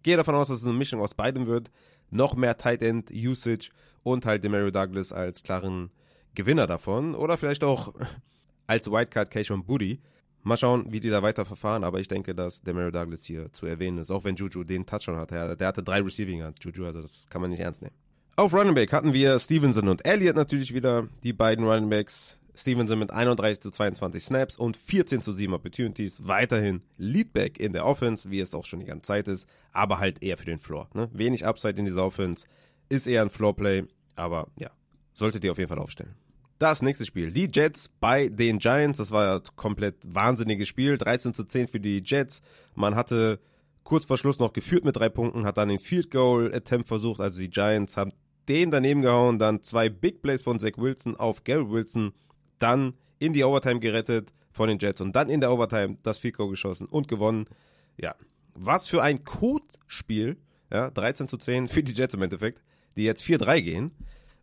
Gehe 0.02 0.18
davon 0.18 0.36
aus, 0.36 0.50
dass 0.50 0.58
es 0.58 0.68
eine 0.68 0.74
Mischung 0.74 1.00
aus 1.00 1.14
beidem 1.14 1.48
wird. 1.48 1.72
Noch 2.10 2.36
mehr 2.36 2.58
Tight 2.58 2.82
End 2.82 3.10
Usage 3.12 3.70
und 4.04 4.26
halt 4.26 4.44
Demario 4.44 4.72
Douglas 4.72 5.14
als 5.14 5.42
klaren 5.44 5.92
Gewinner 6.36 6.68
davon. 6.68 7.16
Oder 7.16 7.38
vielleicht 7.38 7.64
auch 7.64 7.94
als 8.68 8.92
Wildcard 8.92 9.50
und 9.52 9.66
Booty. 9.66 10.02
Mal 10.44 10.58
schauen, 10.58 10.92
wie 10.92 11.00
die 11.00 11.10
da 11.10 11.24
weiter 11.24 11.46
verfahren, 11.46 11.84
aber 11.84 12.00
ich 12.00 12.10
denke, 12.10 12.36
dass 12.36 12.62
Demario 12.62 12.92
Douglas 12.92 13.24
hier 13.24 13.52
zu 13.54 13.66
erwähnen 13.66 13.98
ist, 14.00 14.12
auch 14.12 14.26
wenn 14.26 14.36
Juju 14.36 14.64
den 14.64 14.86
Touchdown 14.86 15.18
hatte. 15.18 15.56
Der 15.56 15.68
hatte 15.68 15.84
drei 15.84 16.02
Receiving 16.02 16.40
Yards, 16.40 16.60
Juju, 16.62 16.86
also 16.86 17.02
das 17.02 17.28
kann 17.30 17.42
man 17.42 17.50
nicht 17.50 17.62
ernst 17.62 17.82
nehmen. 17.82 17.96
Auf 18.36 18.54
Running 18.54 18.74
Back 18.74 18.92
hatten 18.92 19.14
wir 19.14 19.40
Stevenson 19.40 19.88
und 19.88 20.06
Elliott 20.06 20.36
natürlich 20.36 20.74
wieder, 20.74 21.08
die 21.24 21.34
beiden 21.34 21.66
Running 21.66 21.90
Backs. 21.90 22.40
Stevenson 22.56 23.00
mit 23.00 23.10
31 23.10 23.62
zu 23.62 23.72
22 23.72 24.24
Snaps 24.24 24.58
und 24.58 24.78
14 24.78 25.22
zu 25.22 25.32
7 25.32 25.54
Opportunities. 25.54 26.28
Weiterhin 26.28 26.84
Leadback 26.98 27.60
in 27.60 27.74
der 27.74 27.86
Offense, 27.86 28.30
wie 28.30 28.40
es 28.40 28.54
auch 28.54 28.66
schon 28.66 28.80
die 28.80 28.86
ganze 28.86 29.04
Zeit 29.04 29.28
ist, 29.28 29.48
aber 29.72 29.98
halt 29.98 30.22
eher 30.22 30.38
für 30.38 30.46
den 30.46 30.60
Floor. 30.60 30.88
Ne? 30.94 31.10
Wenig 31.14 31.46
Upside 31.46 31.80
in 31.80 31.86
dieser 31.86 32.06
Offense, 32.06 32.46
ist 32.90 33.08
eher 33.08 33.24
ein 33.24 33.32
Floorplay, 33.32 33.86
aber 34.16 34.50
ja, 34.60 34.70
solltet 35.14 35.44
ihr 35.44 35.52
auf 35.52 35.58
jeden 35.58 35.70
Fall 35.70 35.80
aufstellen. 35.80 36.14
Das 36.60 36.82
nächste 36.82 37.06
Spiel, 37.06 37.32
die 37.32 37.50
Jets 37.52 37.90
bei 38.00 38.30
den 38.30 38.60
Giants. 38.60 38.98
Das 38.98 39.12
war 39.12 39.26
ja 39.26 39.42
komplett 39.56 39.96
wahnsinniges 40.08 40.68
Spiel. 40.68 40.98
13 40.98 41.34
zu 41.34 41.44
10 41.44 41.68
für 41.68 41.80
die 41.80 42.02
Jets. 42.06 42.42
Man 42.76 42.96
hatte 42.96 43.40
kurz 43.84 44.06
vor 44.06 44.18
Schluss 44.18 44.40
noch 44.40 44.54
geführt 44.54 44.86
mit 44.86 44.96
drei 44.96 45.10
Punkten, 45.10 45.46
hat 45.46 45.58
dann 45.58 45.70
den 45.70 45.80
Field 45.80 46.12
Goal 46.12 46.54
Attempt 46.54 46.88
versucht. 46.88 47.20
Also 47.20 47.40
die 47.40 47.50
Giants 47.50 47.98
haben 47.98 48.14
den 48.48 48.72
daneben 48.72 49.02
gehauen. 49.02 49.40
Dann 49.40 49.64
zwei 49.64 49.90
Big 49.90 50.22
Plays 50.22 50.44
von 50.44 50.60
Zach 50.60 50.78
Wilson 50.78 51.16
auf 51.16 51.44
Gary 51.44 51.70
Wilson 51.70 52.14
dann 52.60 52.94
in 53.20 53.34
die 53.34 53.44
Overtime 53.44 53.80
gerettet 53.80 54.34
von 54.52 54.70
den 54.70 54.80
Jets 54.80 55.02
und 55.02 55.16
dann 55.16 55.30
in 55.30 55.42
der 55.42 55.52
Overtime 55.52 55.98
das 56.04 56.20
Field 56.20 56.38
Goal 56.38 56.50
geschossen 56.50 56.88
und 56.88 57.08
gewonnen. 57.08 57.46
Ja, 57.98 58.16
was 58.54 58.88
für 58.88 59.02
ein 59.02 59.24
Code-Spiel. 59.24 60.38
Ja, 60.72 60.90
13 60.90 61.28
zu 61.28 61.38
10 61.38 61.68
für 61.68 61.84
die 61.84 61.92
Jets 61.92 62.16
im 62.16 62.22
Endeffekt, 62.24 62.64
die 62.96 63.04
jetzt 63.04 63.24
4-3 63.24 63.62
gehen 63.62 63.92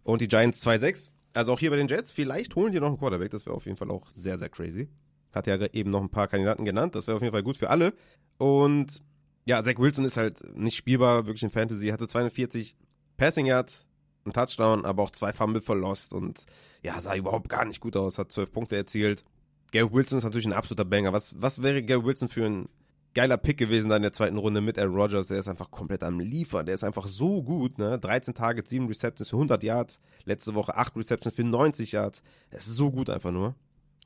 und 0.05 0.21
die 0.21 0.29
Giants 0.29 0.65
2-6. 0.65 1.11
Also 1.33 1.53
auch 1.53 1.59
hier 1.59 1.71
bei 1.71 1.77
den 1.77 1.89
Jets, 1.89 2.11
vielleicht 2.11 2.57
holen 2.57 2.73
die 2.73 2.81
noch 2.81 2.89
einen 2.89 2.99
Quarterback, 2.99 3.31
das 3.31 3.47
wäre 3.47 3.57
auf 3.57 3.65
jeden 3.65 3.77
Fall 3.77 3.91
auch 3.91 4.09
sehr, 4.15 4.39
sehr 4.39 4.49
crazy. 4.49 4.89
Hat 5.35 5.47
ja 5.47 5.57
eben 5.73 5.91
noch 5.91 6.01
ein 6.01 6.11
paar 6.11 6.27
Kandidaten 6.27 6.65
genannt, 6.65 6.95
das 6.95 7.07
wäre 7.07 7.17
auf 7.17 7.23
jeden 7.23 7.33
Fall 7.33 7.45
gut 7.45 7.57
für 7.57 7.71
alle. 7.71 7.95
Und 8.39 9.01
ja, 9.45 9.63
Zach 9.63 9.79
Wilson 9.79 10.05
ist 10.05 10.17
halt 10.17 10.57
nicht 10.57 10.77
spielbar, 10.77 11.27
wirklich 11.27 11.43
in 11.43 11.51
Fantasy, 11.51 11.89
hatte 11.89 12.09
240 12.09 12.75
Passing 13.17 13.47
Yards, 13.47 13.87
ein 14.25 14.33
Touchdown, 14.33 14.85
aber 14.85 15.03
auch 15.03 15.11
zwei 15.11 15.33
Fumble 15.33 15.63
verlost 15.63 16.13
und 16.13 16.47
ja, 16.83 17.01
sah 17.01 17.15
überhaupt 17.15 17.49
gar 17.49 17.65
nicht 17.65 17.81
gut 17.81 17.97
aus, 17.97 18.19
hat 18.19 18.33
zwölf 18.33 18.53
Punkte 18.53 18.77
erzielt. 18.77 19.25
Gary 19.73 19.93
Wilson 19.93 20.19
ist 20.19 20.25
natürlich 20.25 20.47
ein 20.47 20.53
absoluter 20.53 20.85
Banger. 20.85 21.13
Was, 21.13 21.41
was 21.41 21.63
wäre 21.63 21.83
Gary 21.83 22.05
Wilson 22.05 22.29
für 22.29 22.45
ein 22.45 22.69
geiler 23.15 23.37
Pick 23.37 23.59
gewesen 23.59 23.89
da 23.89 23.97
in 23.97 24.03
der 24.03 24.13
zweiten 24.13 24.39
Runde 24.39 24.61
mit 24.61 24.79
Aaron 24.79 24.95
Rodgers? 24.95 25.29
Der 25.29 25.39
ist 25.39 25.49
einfach 25.49 25.71
komplett 25.71 26.03
am 26.03 26.21
Liefern. 26.21 26.67
Der 26.67 26.75
ist 26.75 26.85
einfach 26.85 27.07
so 27.07 27.43
gut, 27.43 27.79
ne? 27.79 27.99
13 27.99 28.35
Targets, 28.35 28.71
7 28.71 28.87
Receptions 28.87 29.31
für 29.31 29.37
100 29.37 29.63
Yards. 29.63 30.01
Letzte 30.25 30.55
Woche 30.55 30.77
8 30.77 30.97
Receptions 30.97 31.35
für 31.35 31.45
90 31.45 31.93
Yards. 31.93 32.23
Es 32.51 32.67
ist 32.67 32.77
so 32.77 32.91
gut 32.91 33.11
einfach 33.11 33.33
nur. 33.33 33.55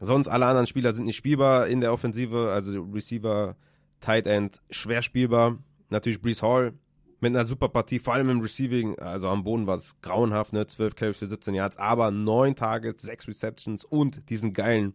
Sonst 0.00 0.28
alle 0.28 0.46
anderen 0.46 0.66
Spieler 0.66 0.92
sind 0.92 1.04
nicht 1.04 1.16
spielbar 1.16 1.66
in 1.66 1.80
der 1.80 1.92
Offensive, 1.92 2.50
also 2.50 2.82
Receiver, 2.92 3.56
Tight 4.00 4.26
End, 4.26 4.60
schwer 4.70 5.02
spielbar. 5.02 5.58
Natürlich 5.90 6.20
Brees 6.20 6.42
Hall, 6.42 6.74
mit 7.20 7.34
einer 7.34 7.44
super 7.44 7.68
Partie, 7.68 7.98
vor 7.98 8.14
allem 8.14 8.28
im 8.28 8.40
Receiving, 8.40 8.98
also 8.98 9.28
am 9.28 9.44
Boden 9.44 9.66
war 9.66 9.76
es 9.76 10.00
grauenhaft, 10.02 10.52
ne? 10.52 10.66
12 10.66 10.94
Carries 10.94 11.18
für 11.18 11.26
17 11.26 11.54
Yards, 11.54 11.76
aber 11.78 12.10
9 12.10 12.54
Targets, 12.54 13.02
6 13.02 13.28
Receptions 13.28 13.84
und 13.84 14.28
diesen 14.28 14.52
geilen 14.52 14.94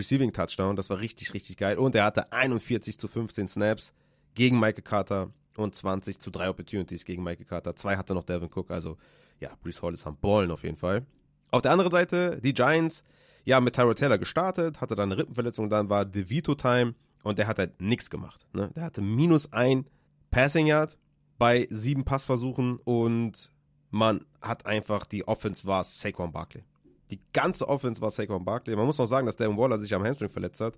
Receiving 0.00 0.32
Touchdown, 0.32 0.74
das 0.74 0.90
war 0.90 0.98
richtig, 0.98 1.32
richtig 1.34 1.56
geil. 1.56 1.78
Und 1.78 1.94
er 1.94 2.04
hatte 2.04 2.32
41 2.32 2.98
zu 2.98 3.06
15 3.06 3.48
Snaps 3.48 3.92
gegen 4.34 4.58
Michael 4.58 4.82
Carter 4.82 5.30
und 5.56 5.74
20 5.74 6.18
zu 6.18 6.30
3 6.30 6.50
Opportunities 6.50 7.04
gegen 7.04 7.22
Michael 7.22 7.46
Carter. 7.46 7.76
Zwei 7.76 7.96
hatte 7.96 8.14
noch 8.14 8.24
Devin 8.24 8.50
Cook, 8.52 8.70
also 8.70 8.96
ja, 9.38 9.50
Brees 9.62 9.82
Hall 9.82 9.94
ist 9.94 10.06
am 10.06 10.16
Ballen 10.16 10.50
auf 10.50 10.64
jeden 10.64 10.76
Fall. 10.76 11.06
Auf 11.50 11.62
der 11.62 11.72
anderen 11.72 11.90
Seite, 11.90 12.40
die 12.42 12.54
Giants, 12.54 13.04
ja, 13.44 13.60
mit 13.60 13.74
Tyrod 13.74 13.98
Taylor 13.98 14.18
gestartet, 14.18 14.80
hatte 14.80 14.94
dann 14.94 15.12
eine 15.12 15.20
Rippenverletzung, 15.20 15.70
dann 15.70 15.88
war 15.88 16.04
DeVito 16.04 16.54
Time 16.54 16.94
und 17.22 17.38
der 17.38 17.46
hat 17.46 17.58
halt 17.58 17.80
nichts 17.80 18.10
gemacht. 18.10 18.46
Ne? 18.52 18.70
Der 18.74 18.84
hatte 18.84 19.02
minus 19.02 19.52
ein 19.52 19.86
Passing 20.30 20.66
Yard 20.66 20.96
bei 21.38 21.66
sieben 21.70 22.04
Passversuchen 22.04 22.78
und 22.84 23.50
man 23.90 24.24
hat 24.40 24.66
einfach, 24.66 25.06
die 25.06 25.26
Offense 25.26 25.66
war 25.66 25.84
Saquon 25.84 26.32
Barkley. 26.32 26.62
Die 27.10 27.20
ganze 27.32 27.68
Offense 27.68 28.00
war 28.00 28.10
Saquon 28.10 28.44
Barkley. 28.44 28.76
Man 28.76 28.86
muss 28.86 28.98
noch 28.98 29.06
sagen, 29.06 29.26
dass 29.26 29.36
Darren 29.36 29.56
Waller 29.56 29.78
sich 29.78 29.94
am 29.94 30.04
Hamstring 30.04 30.30
verletzt 30.30 30.60
hat. 30.60 30.74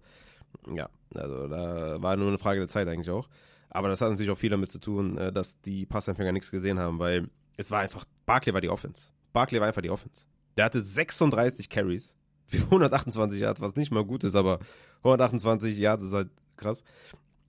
Ja, 0.75 0.89
also 1.15 1.49
da 1.49 2.01
war 2.01 2.17
nur 2.17 2.29
eine 2.29 2.39
Frage 2.39 2.61
der 2.61 2.69
Zeit 2.69 2.89
eigentlich 2.89 3.11
auch. 3.11 3.29
Aber 3.71 3.89
das 3.89 4.01
hat 4.01 4.11
natürlich 4.11 4.31
auch 4.31 4.39
viel 4.39 4.51
damit 4.51 4.71
zu 4.71 4.79
tun, 4.79 5.17
äh, 5.17 5.33
dass 5.33 5.61
die 5.63 5.87
Passempfänger 5.87 6.33
nichts 6.33 6.51
gesehen 6.51 6.79
haben, 6.79 6.99
weil 6.99 7.29
es 7.57 7.71
war 7.71 7.81
einfach, 7.81 8.05
Barkley 8.27 8.53
war 8.53 8.61
die 8.61 8.69
Offense. 8.69 9.07
Barkley 9.33 9.61
war 9.61 9.67
einfach 9.67 9.83
die 9.83 9.91
Offense. 9.91 10.27
Der 10.57 10.67
hatte 10.67 10.83
36 10.83 11.71
Carries 11.71 12.15
für 12.47 12.59
128 12.59 13.41
Yards, 13.41 13.61
was 13.61 13.77
nicht 13.77 13.91
mal 13.91 14.05
gut 14.05 14.25
ist, 14.25 14.35
aber 14.35 14.59
128 14.99 15.79
Yards 15.79 16.05
ist 16.05 16.13
halt 16.13 16.29
krass. 16.57 16.85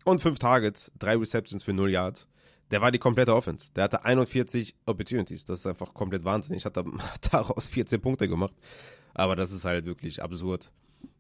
Und 0.06 0.22
fünf 0.22 0.40
Targets, 0.40 0.92
drei 0.98 1.18
Receptions 1.18 1.64
für 1.64 1.74
0 1.74 1.90
Yards 1.90 2.28
der 2.74 2.82
war 2.82 2.92
die 2.92 2.98
komplette 2.98 3.36
Offense. 3.36 3.72
Der 3.76 3.84
hatte 3.84 4.04
41 4.04 4.74
Opportunities. 4.88 5.46
Das 5.46 5.60
ist 5.60 5.68
einfach 5.68 5.94
komplett 5.94 6.24
wahnsinnig. 6.24 6.66
Hat 6.66 6.76
daraus 7.32 7.68
14 7.68 8.02
Punkte 8.02 8.28
gemacht. 8.28 8.56
Aber 9.14 9.36
das 9.36 9.52
ist 9.52 9.64
halt 9.64 9.86
wirklich 9.86 10.24
absurd. 10.24 10.72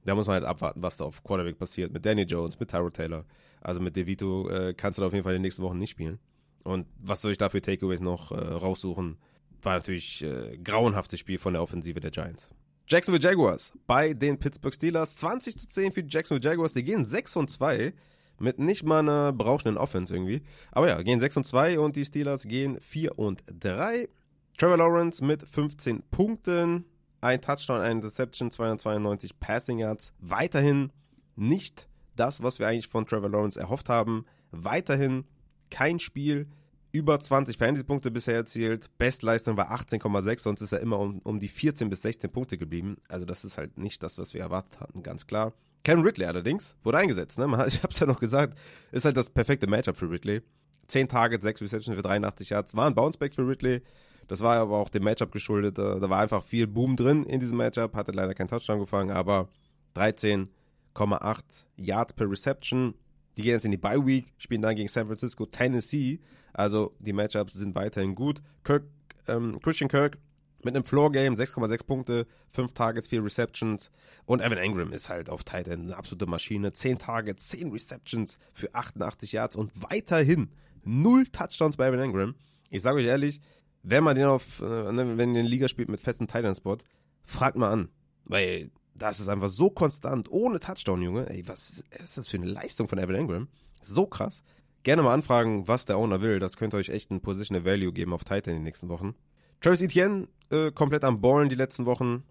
Da 0.03 0.15
muss 0.15 0.25
man 0.25 0.33
halt 0.33 0.45
abwarten, 0.45 0.81
was 0.81 0.97
da 0.97 1.05
auf 1.05 1.23
Quarterback 1.23 1.59
passiert. 1.59 1.93
Mit 1.93 2.07
Danny 2.07 2.23
Jones, 2.23 2.59
mit 2.59 2.71
Tyrod 2.71 2.95
Taylor. 2.95 3.23
Also 3.61 3.81
mit 3.81 3.95
DeVito 3.95 4.49
äh, 4.49 4.73
kannst 4.73 4.97
du 4.97 5.01
da 5.01 5.07
auf 5.07 5.13
jeden 5.13 5.23
Fall 5.23 5.33
in 5.33 5.37
den 5.37 5.43
nächsten 5.43 5.61
Wochen 5.61 5.77
nicht 5.77 5.91
spielen. 5.91 6.17
Und 6.63 6.87
was 6.97 7.21
soll 7.21 7.31
ich 7.31 7.37
da 7.37 7.49
für 7.49 7.61
Takeaways 7.61 8.01
noch 8.01 8.31
äh, 8.31 8.35
raussuchen? 8.35 9.17
War 9.61 9.75
natürlich 9.75 10.23
äh, 10.23 10.57
grauenhaftes 10.57 11.19
Spiel 11.19 11.37
von 11.37 11.53
der 11.53 11.61
Offensive 11.61 11.99
der 11.99 12.09
Giants. 12.09 12.49
Jacksonville 12.87 13.23
Jaguars 13.23 13.73
bei 13.85 14.15
den 14.15 14.39
Pittsburgh 14.39 14.73
Steelers. 14.73 15.17
20 15.17 15.59
zu 15.59 15.67
10 15.67 15.91
für 15.91 16.03
die 16.03 16.11
Jacksonville 16.11 16.49
Jaguars. 16.49 16.73
Die 16.73 16.83
gehen 16.83 17.05
6 17.05 17.35
und 17.35 17.51
2 17.51 17.93
mit 18.39 18.59
nicht 18.59 18.83
mal 18.83 18.99
einer 18.99 19.33
berauschenden 19.33 19.77
Offense 19.77 20.13
irgendwie. 20.13 20.41
Aber 20.71 20.87
ja, 20.87 21.01
gehen 21.01 21.19
6 21.19 21.37
und 21.37 21.47
2 21.47 21.79
und 21.79 21.95
die 21.95 22.05
Steelers 22.05 22.43
gehen 22.43 22.79
4 22.79 23.17
und 23.17 23.43
3. 23.47 24.09
Trevor 24.57 24.77
Lawrence 24.77 25.23
mit 25.23 25.43
15 25.47 26.03
Punkten, 26.11 26.85
ein 27.21 27.41
Touchdown, 27.41 27.81
ein 27.81 27.97
Interception, 27.97 28.51
292 28.51 29.39
Passing 29.39 29.79
Yards. 29.79 30.13
Weiterhin 30.19 30.91
nicht 31.35 31.87
das, 32.15 32.43
was 32.43 32.59
wir 32.59 32.67
eigentlich 32.67 32.89
von 32.89 33.05
Trevor 33.05 33.29
Lawrence 33.29 33.59
erhofft 33.59 33.89
haben. 33.89 34.25
Weiterhin 34.51 35.25
kein 35.69 35.99
Spiel 35.99 36.47
über 36.91 37.19
20 37.19 37.57
Fantasy-Punkte 37.57 38.11
bisher 38.11 38.35
erzielt. 38.35 38.95
Bestleistung 38.99 39.57
war 39.57 39.71
18,6, 39.71 40.39
sonst 40.41 40.61
ist 40.61 40.71
er 40.71 40.79
immer 40.79 40.99
um, 40.99 41.19
um 41.23 41.39
die 41.39 41.47
14 41.47 41.89
bis 41.89 42.03
16 42.03 42.31
Punkte 42.31 42.57
geblieben. 42.57 42.97
Also 43.09 43.25
das 43.25 43.43
ist 43.43 43.57
halt 43.57 43.79
nicht 43.79 44.03
das, 44.03 44.19
was 44.19 44.35
wir 44.35 44.41
erwartet 44.41 44.79
hatten, 44.79 45.01
ganz 45.01 45.25
klar. 45.25 45.53
Kevin 45.83 46.03
Ridley 46.03 46.25
allerdings 46.25 46.75
wurde 46.83 46.97
eingesetzt. 46.97 47.37
Ne? 47.37 47.45
Ich 47.67 47.83
habe 47.83 47.93
es 47.93 47.99
ja 47.99 48.05
noch 48.05 48.19
gesagt, 48.19 48.57
ist 48.91 49.05
halt 49.05 49.17
das 49.17 49.29
perfekte 49.29 49.67
Matchup 49.67 49.97
für 49.97 50.09
Ridley. 50.09 50.41
10 50.87 51.07
Targets, 51.07 51.43
6 51.43 51.61
Receptions 51.61 51.95
für 51.95 52.01
83 52.01 52.49
Yards. 52.49 52.75
War 52.75 52.87
ein 52.87 52.95
Bounceback 52.95 53.33
für 53.33 53.47
Ridley. 53.47 53.81
Das 54.27 54.41
war 54.41 54.57
aber 54.57 54.77
auch 54.77 54.89
dem 54.89 55.03
Matchup 55.03 55.31
geschuldet. 55.31 55.77
Da 55.77 56.09
war 56.09 56.19
einfach 56.19 56.43
viel 56.43 56.67
Boom 56.67 56.95
drin 56.95 57.25
in 57.25 57.39
diesem 57.39 57.57
Matchup. 57.57 57.95
Hatte 57.95 58.11
leider 58.11 58.33
keinen 58.33 58.47
Touchdown 58.47 58.79
gefangen, 58.79 59.11
aber 59.11 59.49
13,8 59.95 61.39
Yards 61.77 62.13
per 62.13 62.29
Reception. 62.29 62.95
Die 63.37 63.41
gehen 63.41 63.53
jetzt 63.53 63.65
in 63.65 63.71
die 63.71 63.77
Bye 63.77 64.05
Week, 64.05 64.27
spielen 64.37 64.61
dann 64.61 64.75
gegen 64.75 64.87
San 64.87 65.07
Francisco, 65.07 65.45
Tennessee. 65.45 66.19
Also 66.53 66.95
die 66.99 67.13
Matchups 67.13 67.53
sind 67.53 67.75
weiterhin 67.75 68.15
gut. 68.15 68.41
Kirk, 68.63 68.83
ähm, 69.27 69.59
Christian 69.61 69.89
Kirk 69.89 70.17
mit 70.65 70.75
einem 70.75 70.85
Floor-Game, 70.85 71.35
6,6 71.35 71.85
Punkte, 71.85 72.27
5 72.51 72.73
Targets, 72.73 73.07
4 73.07 73.23
Receptions. 73.23 73.91
Und 74.25 74.41
Evan 74.41 74.57
Engram 74.57 74.93
ist 74.93 75.09
halt 75.09 75.29
auf 75.29 75.43
Tight 75.43 75.67
End 75.67 75.83
eine 75.83 75.97
absolute 75.97 76.25
Maschine. 76.25 76.71
10 76.71 76.99
Targets, 76.99 77.49
10 77.49 77.71
Receptions 77.71 78.37
für 78.53 78.73
88 78.73 79.31
Yards 79.31 79.55
und 79.55 79.71
weiterhin, 79.81 80.49
Null 80.85 81.25
Touchdowns 81.27 81.77
bei 81.77 81.87
Evan 81.87 81.99
Engram. 81.99 82.35
Ich 82.69 82.81
sage 82.81 82.99
euch 82.99 83.05
ehrlich, 83.05 83.39
wenn 83.83 84.03
man 84.03 84.15
den 84.15 84.25
auf, 84.25 84.61
äh, 84.61 84.91
ne, 84.91 85.17
wenn 85.17 85.35
ihr 85.35 85.41
in 85.41 85.47
Liga 85.47 85.67
spielt 85.67 85.89
mit 85.89 85.99
festem 85.99 86.27
Titan-Spot, 86.27 86.77
fragt 87.23 87.57
mal 87.57 87.71
an. 87.71 87.89
Weil 88.25 88.71
das 88.95 89.19
ist 89.19 89.27
einfach 89.27 89.49
so 89.49 89.69
konstant, 89.69 90.29
ohne 90.31 90.59
Touchdown, 90.59 91.01
Junge. 91.01 91.29
Ey, 91.29 91.47
was 91.47 91.83
ist 92.03 92.17
das 92.17 92.27
für 92.27 92.37
eine 92.37 92.47
Leistung 92.47 92.87
von 92.87 92.97
Evan 92.97 93.15
Engram? 93.15 93.47
So 93.81 94.05
krass. 94.05 94.43
Gerne 94.83 95.01
mal 95.01 95.13
anfragen, 95.13 95.67
was 95.67 95.85
der 95.85 95.97
Owner 95.97 96.21
will. 96.21 96.39
Das 96.39 96.57
könnte 96.57 96.77
euch 96.77 96.89
echt 96.89 97.11
ein 97.11 97.21
Positional 97.21 97.65
Value 97.65 97.93
geben 97.93 98.13
auf 98.13 98.23
Titan 98.23 98.53
in 98.53 98.59
den 98.59 98.63
nächsten 98.63 98.89
Wochen. 98.89 99.15
Travis 99.61 99.81
Etienne 99.81 100.27
äh, 100.53 100.71
komplett 100.71 101.03
am 101.03 101.19
Ballen 101.21 101.49
die 101.49 101.55
letzten 101.55 101.85
Wochen. 101.85 102.23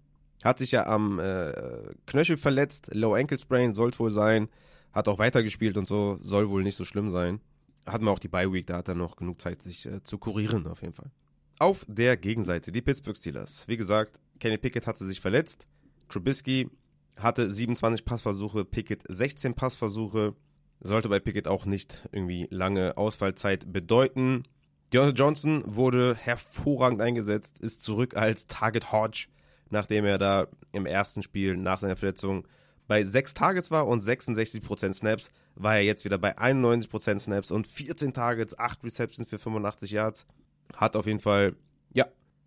Hat 0.43 0.57
sich 0.57 0.71
ja 0.71 0.87
am 0.87 1.19
äh, 1.19 1.53
Knöchel 2.05 2.37
verletzt. 2.37 2.89
Low 2.93 3.13
Ankle 3.13 3.39
Sprain 3.39 3.73
sollte 3.73 3.99
wohl 3.99 4.11
sein. 4.11 4.49
Hat 4.91 5.07
auch 5.07 5.19
weitergespielt 5.19 5.77
und 5.77 5.87
so. 5.87 6.17
Soll 6.21 6.49
wohl 6.49 6.63
nicht 6.63 6.75
so 6.75 6.85
schlimm 6.85 7.09
sein. 7.09 7.39
Hatten 7.85 8.05
wir 8.05 8.11
auch 8.11 8.19
die 8.19 8.29
Bye 8.29 8.51
Week, 8.51 8.65
da 8.65 8.77
hat 8.77 8.87
er 8.87 8.95
noch 8.95 9.17
genug 9.17 9.41
Zeit, 9.41 9.61
sich 9.61 9.85
äh, 9.85 10.01
zu 10.03 10.17
kurieren, 10.17 10.65
auf 10.67 10.81
jeden 10.81 10.93
Fall. 10.93 11.11
Auf 11.59 11.85
der 11.87 12.17
Gegenseite, 12.17 12.71
die 12.71 12.81
Pittsburgh 12.81 13.17
Steelers. 13.17 13.67
Wie 13.67 13.77
gesagt, 13.77 14.19
Kenny 14.39 14.57
Pickett 14.57 14.87
hatte 14.87 15.05
sich 15.05 15.19
verletzt. 15.19 15.67
Trubisky 16.09 16.69
hatte 17.17 17.51
27 17.51 18.05
Passversuche, 18.05 18.65
Pickett 18.65 19.03
16 19.07 19.53
Passversuche. 19.53 20.35
Sollte 20.79 21.09
bei 21.09 21.19
Pickett 21.19 21.47
auch 21.47 21.65
nicht 21.65 22.07
irgendwie 22.11 22.47
lange 22.49 22.97
Ausfallzeit 22.97 23.71
bedeuten. 23.71 24.43
Deontay 24.93 25.17
Johnson 25.17 25.63
wurde 25.65 26.15
hervorragend 26.15 27.01
eingesetzt, 27.01 27.57
ist 27.57 27.81
zurück 27.81 28.15
als 28.15 28.45
Target 28.45 28.91
Hodge, 28.91 29.25
nachdem 29.71 30.05
er 30.05 30.19
da 30.19 30.47
im 30.71 30.85
ersten 30.85 31.23
Spiel 31.23 31.57
nach 31.57 31.79
seiner 31.79 31.95
Verletzung 31.95 32.47
bei 32.87 33.03
6 33.03 33.33
Targets 33.33 33.71
war 33.71 33.87
und 33.87 34.03
66% 34.03 34.93
Snaps, 34.93 35.31
war 35.55 35.77
er 35.77 35.83
jetzt 35.83 36.05
wieder 36.05 36.19
bei 36.19 36.37
91% 36.37 37.19
Snaps 37.19 37.49
und 37.49 37.65
14 37.65 38.13
Targets, 38.13 38.59
8 38.59 38.83
Receptions 38.83 39.27
für 39.27 39.39
85 39.39 39.89
Yards. 39.89 40.27
Hat 40.75 40.95
auf 40.95 41.07
jeden 41.07 41.19
Fall, 41.19 41.55
ja, 41.91 42.05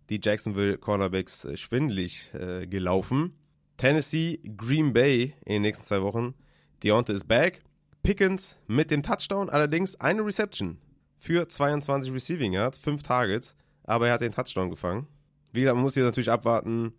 die 0.09 0.21
Jacksonville 0.23 0.77
Cornerbacks 0.77 1.43
äh, 1.43 1.57
schwindelig 1.57 2.31
äh, 2.33 2.65
gelaufen. 2.65 3.33
Tennessee, 3.75 4.39
Green 4.55 4.93
Bay 4.93 5.33
in 5.43 5.53
den 5.53 5.61
nächsten 5.63 5.83
zwei 5.83 6.01
Wochen. 6.01 6.33
Deontay 6.81 7.13
ist 7.13 7.27
back. 7.27 7.61
Pickens 8.03 8.55
mit 8.67 8.89
dem 8.89 9.03
Touchdown, 9.03 9.49
allerdings 9.49 9.99
eine 9.99 10.25
Reception 10.25 10.77
für 11.17 11.47
22 11.47 12.13
Receiving 12.13 12.53
Yards, 12.53 12.79
5 12.79 13.03
Targets, 13.03 13.55
aber 13.83 14.07
er 14.07 14.13
hat 14.13 14.21
den 14.21 14.31
Touchdown 14.31 14.69
gefangen. 14.69 15.07
Wie 15.51 15.61
gesagt, 15.61 15.75
man 15.75 15.83
muss 15.83 15.93
hier 15.93 16.03
natürlich 16.03 16.29
abwarten, 16.31 16.93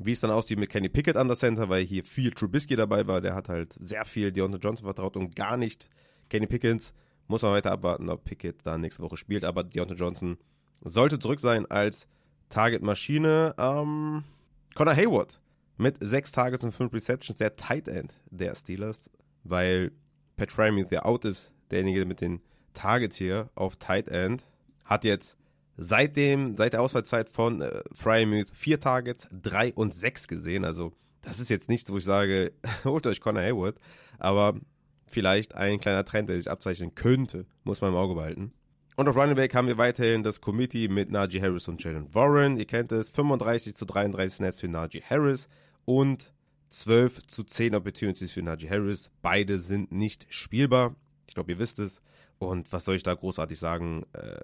wie 0.00 0.12
es 0.12 0.20
dann 0.20 0.30
aussieht 0.30 0.58
mit 0.58 0.70
Kenny 0.70 0.88
Pickett 0.88 1.16
an 1.16 1.28
der 1.28 1.36
Center, 1.36 1.68
weil 1.68 1.84
hier 1.84 2.04
viel 2.04 2.30
Trubisky 2.30 2.76
dabei 2.76 3.06
war. 3.06 3.20
Der 3.20 3.34
hat 3.34 3.48
halt 3.48 3.74
sehr 3.80 4.04
viel 4.04 4.32
Deontay 4.32 4.58
Johnson 4.58 4.84
vertraut 4.84 5.16
und 5.16 5.36
gar 5.36 5.56
nicht 5.56 5.88
Kenny 6.28 6.46
Pickens. 6.46 6.92
Muss 7.26 7.42
man 7.42 7.52
weiter 7.52 7.72
abwarten, 7.72 8.10
ob 8.10 8.24
Pickett 8.24 8.56
da 8.64 8.76
nächste 8.76 9.02
Woche 9.02 9.16
spielt. 9.16 9.44
Aber 9.44 9.64
Deontay 9.64 9.94
Johnson 9.94 10.36
sollte 10.82 11.18
zurück 11.18 11.40
sein 11.40 11.66
als 11.66 12.06
Target-Maschine. 12.50 13.54
Ähm, 13.56 14.24
Connor 14.74 14.96
Hayward 14.96 15.40
mit 15.76 15.96
sechs 16.00 16.32
Targets 16.32 16.64
und 16.64 16.72
fünf 16.72 16.92
Receptions, 16.92 17.38
der 17.38 17.56
Tight 17.56 17.88
End 17.88 18.14
der 18.30 18.54
Steelers, 18.54 19.10
weil 19.42 19.92
Pat 20.36 20.52
Frymuth 20.52 20.90
ja 20.90 21.04
out 21.04 21.24
ist, 21.24 21.50
derjenige 21.70 22.04
mit 22.04 22.20
den 22.20 22.40
Targets 22.74 23.16
hier 23.16 23.48
auf 23.54 23.76
Tight 23.76 24.08
End, 24.08 24.44
hat 24.84 25.04
jetzt 25.04 25.36
seitdem, 25.76 26.56
seit 26.56 26.72
der 26.72 26.82
Ausfallzeit 26.82 27.28
von 27.28 27.62
äh, 27.62 27.82
Frymuth 27.92 28.50
vier 28.50 28.80
Targets, 28.80 29.28
drei 29.32 29.72
und 29.72 29.94
sechs 29.94 30.28
gesehen. 30.28 30.64
Also 30.64 30.92
das 31.22 31.40
ist 31.40 31.48
jetzt 31.48 31.68
nichts, 31.68 31.90
wo 31.90 31.96
ich 31.96 32.04
sage, 32.04 32.52
holt 32.84 33.06
euch 33.06 33.20
Connor 33.20 33.42
Hayward, 33.42 33.76
aber 34.18 34.54
vielleicht 35.06 35.54
ein 35.54 35.80
kleiner 35.80 36.04
Trend, 36.04 36.28
der 36.28 36.36
sich 36.36 36.50
abzeichnen 36.50 36.94
könnte, 36.94 37.46
muss 37.64 37.80
man 37.80 37.90
im 37.90 37.96
Auge 37.96 38.14
behalten. 38.14 38.52
Und 38.96 39.08
auf 39.08 39.16
Running 39.16 39.34
Back 39.34 39.54
haben 39.54 39.66
wir 39.66 39.78
weiterhin 39.78 40.22
das 40.22 40.40
Committee 40.40 40.86
mit 40.86 41.10
Najee 41.10 41.40
Harris 41.40 41.66
und 41.66 41.82
Jalen 41.82 42.14
Warren. 42.14 42.58
Ihr 42.58 42.64
kennt 42.64 42.92
es, 42.92 43.10
35 43.10 43.74
zu 43.74 43.86
33 43.86 44.36
Snaps 44.36 44.60
für 44.60 44.68
Najee 44.68 45.02
Harris 45.02 45.48
und 45.84 46.32
12 46.70 47.26
zu 47.26 47.42
10 47.42 47.74
Opportunities 47.74 48.32
für 48.32 48.42
Najee 48.42 48.70
Harris. 48.70 49.10
Beide 49.20 49.58
sind 49.58 49.90
nicht 49.90 50.26
spielbar. 50.28 50.94
Ich 51.26 51.34
glaube, 51.34 51.52
ihr 51.52 51.58
wisst 51.58 51.80
es. 51.80 52.02
Und 52.38 52.72
was 52.72 52.84
soll 52.84 52.96
ich 52.96 53.02
da 53.02 53.14
großartig 53.14 53.58
sagen, 53.58 54.04
äh, 54.12 54.36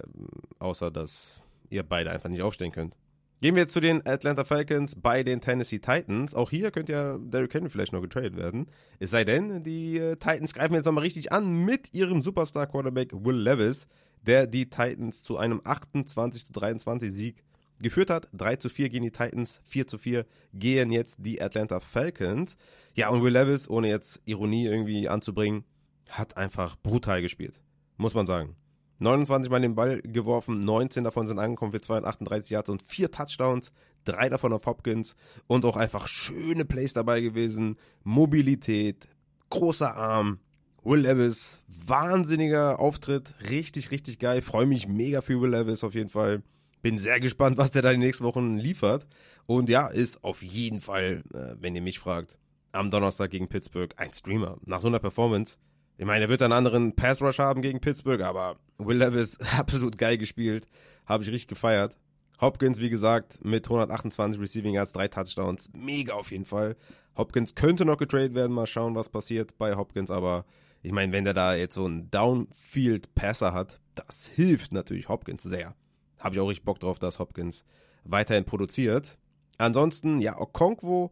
außer 0.58 0.90
dass 0.90 1.42
ihr 1.68 1.82
beide 1.82 2.10
einfach 2.10 2.28
nicht 2.28 2.42
aufstehen 2.42 2.72
könnt. 2.72 2.96
Gehen 3.40 3.54
wir 3.54 3.62
jetzt 3.62 3.72
zu 3.72 3.80
den 3.80 4.06
Atlanta 4.06 4.44
Falcons 4.44 4.94
bei 4.96 5.22
den 5.22 5.40
Tennessee 5.40 5.78
Titans. 5.78 6.34
Auch 6.34 6.50
hier 6.50 6.70
könnte 6.70 6.92
ja 6.92 7.16
Derrick 7.16 7.54
Henry 7.54 7.70
vielleicht 7.70 7.94
noch 7.94 8.02
getradet 8.02 8.36
werden. 8.36 8.66
Es 8.98 9.10
sei 9.10 9.24
denn, 9.24 9.62
die 9.62 9.96
äh, 9.96 10.16
Titans 10.16 10.52
greifen 10.52 10.74
jetzt 10.74 10.84
nochmal 10.84 11.04
richtig 11.04 11.32
an 11.32 11.64
mit 11.64 11.94
ihrem 11.94 12.20
Superstar-Quarterback 12.20 13.12
Will 13.14 13.36
Levis, 13.36 13.86
der 14.20 14.46
die 14.46 14.68
Titans 14.68 15.22
zu 15.22 15.38
einem 15.38 15.62
28 15.64 16.44
zu 16.44 16.52
23 16.52 17.10
Sieg 17.10 17.42
geführt 17.80 18.10
hat. 18.10 18.28
3 18.34 18.56
zu 18.56 18.68
4 18.68 18.90
gegen 18.90 19.04
die 19.04 19.10
Titans, 19.10 19.62
4 19.64 19.86
zu 19.86 19.96
4 19.96 20.26
gehen 20.52 20.92
jetzt 20.92 21.16
die 21.20 21.40
Atlanta 21.40 21.80
Falcons. 21.80 22.58
Ja, 22.94 23.08
und 23.08 23.22
Will 23.22 23.32
Levis, 23.32 23.70
ohne 23.70 23.88
jetzt 23.88 24.20
Ironie 24.26 24.66
irgendwie 24.66 25.08
anzubringen, 25.08 25.64
hat 26.10 26.36
einfach 26.36 26.76
brutal 26.76 27.22
gespielt. 27.22 27.58
Muss 28.00 28.14
man 28.14 28.24
sagen. 28.24 28.56
29 29.00 29.50
Mal 29.50 29.60
den 29.60 29.74
Ball 29.74 30.00
geworfen, 30.00 30.60
19 30.60 31.04
davon 31.04 31.26
sind 31.26 31.38
angekommen 31.38 31.72
für 31.72 31.82
238 31.82 32.50
Yards 32.50 32.70
und 32.70 32.82
4 32.82 33.10
Touchdowns, 33.10 33.72
3 34.04 34.30
davon 34.30 34.54
auf 34.54 34.64
Hopkins 34.64 35.14
und 35.46 35.66
auch 35.66 35.76
einfach 35.76 36.06
schöne 36.06 36.64
Plays 36.64 36.94
dabei 36.94 37.20
gewesen. 37.20 37.76
Mobilität, 38.02 39.06
großer 39.50 39.94
Arm, 39.94 40.38
Will 40.82 41.00
Levis, 41.00 41.60
wahnsinniger 41.68 42.80
Auftritt, 42.80 43.34
richtig, 43.50 43.90
richtig 43.90 44.18
geil. 44.18 44.40
Freue 44.40 44.64
mich 44.66 44.88
mega 44.88 45.20
für 45.20 45.38
Will 45.42 45.50
Levis 45.50 45.84
auf 45.84 45.94
jeden 45.94 46.08
Fall. 46.08 46.42
Bin 46.80 46.96
sehr 46.96 47.20
gespannt, 47.20 47.58
was 47.58 47.70
der 47.70 47.82
da 47.82 47.92
die 47.92 47.98
nächsten 47.98 48.24
Wochen 48.24 48.56
liefert. 48.56 49.06
Und 49.44 49.68
ja, 49.68 49.88
ist 49.88 50.24
auf 50.24 50.42
jeden 50.42 50.80
Fall, 50.80 51.22
äh, 51.34 51.54
wenn 51.60 51.74
ihr 51.74 51.82
mich 51.82 51.98
fragt, 51.98 52.38
am 52.72 52.90
Donnerstag 52.90 53.30
gegen 53.30 53.48
Pittsburgh 53.48 53.92
ein 53.98 54.12
Streamer. 54.12 54.56
Nach 54.64 54.80
so 54.80 54.88
einer 54.88 55.00
Performance. 55.00 55.58
Ich 56.00 56.06
meine, 56.06 56.24
er 56.24 56.28
wird 56.30 56.40
einen 56.40 56.54
anderen 56.54 56.96
Pass 56.96 57.20
Rush 57.20 57.38
haben 57.38 57.60
gegen 57.60 57.78
Pittsburgh, 57.78 58.22
aber 58.22 58.56
Will 58.78 58.96
Levis 58.96 59.38
absolut 59.58 59.98
geil 59.98 60.16
gespielt. 60.16 60.66
Habe 61.04 61.22
ich 61.22 61.28
richtig 61.30 61.48
gefeiert. 61.48 61.98
Hopkins, 62.40 62.80
wie 62.80 62.88
gesagt, 62.88 63.44
mit 63.44 63.66
128 63.66 64.40
Receiving 64.40 64.72
Yards, 64.72 64.94
drei 64.94 65.08
Touchdowns. 65.08 65.68
Mega 65.74 66.14
auf 66.14 66.30
jeden 66.30 66.46
Fall. 66.46 66.76
Hopkins 67.18 67.54
könnte 67.54 67.84
noch 67.84 67.98
getradet 67.98 68.34
werden. 68.34 68.52
Mal 68.54 68.66
schauen, 68.66 68.94
was 68.94 69.10
passiert 69.10 69.58
bei 69.58 69.76
Hopkins. 69.76 70.10
Aber 70.10 70.46
ich 70.82 70.92
meine, 70.92 71.12
wenn 71.12 71.24
der 71.24 71.34
da 71.34 71.54
jetzt 71.54 71.74
so 71.74 71.84
einen 71.84 72.10
Downfield-Passer 72.10 73.52
hat, 73.52 73.78
das 73.94 74.26
hilft 74.26 74.72
natürlich 74.72 75.10
Hopkins 75.10 75.42
sehr 75.42 75.74
habe 76.20 76.34
ich 76.34 76.40
auch 76.40 76.48
richtig 76.48 76.64
Bock 76.64 76.78
drauf, 76.78 76.98
dass 76.98 77.18
Hopkins 77.18 77.64
weiterhin 78.04 78.44
produziert. 78.44 79.18
Ansonsten, 79.58 80.20
ja, 80.20 80.38
Okonkwo 80.38 81.10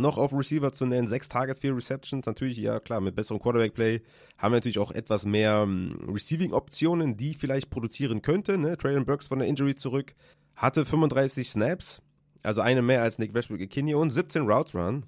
noch 0.00 0.18
auf 0.18 0.32
Receiver 0.32 0.72
zu 0.72 0.86
nennen, 0.86 1.06
sechs 1.06 1.28
Targets, 1.28 1.60
vier 1.60 1.74
Receptions, 1.74 2.26
natürlich, 2.26 2.56
ja 2.58 2.80
klar, 2.80 3.00
mit 3.00 3.14
besserem 3.14 3.40
Quarterback-Play 3.40 4.02
haben 4.38 4.52
wir 4.52 4.56
natürlich 4.56 4.78
auch 4.78 4.92
etwas 4.92 5.24
mehr 5.24 5.62
hm, 5.62 5.98
Receiving-Optionen, 6.12 7.16
die 7.16 7.34
vielleicht 7.34 7.70
produzieren 7.70 8.22
könnte. 8.22 8.58
Ne? 8.58 8.76
Traylon 8.76 9.06
Burks 9.06 9.28
von 9.28 9.38
der 9.38 9.48
Injury 9.48 9.74
zurück, 9.74 10.14
hatte 10.56 10.84
35 10.84 11.48
Snaps, 11.50 12.02
also 12.42 12.60
eine 12.60 12.82
mehr 12.82 13.02
als 13.02 13.18
Nick 13.18 13.34
Westbrook-Ikinye 13.34 13.96
und 13.96 14.10
17 14.10 14.42
Routes 14.42 14.74
Run 14.74 15.04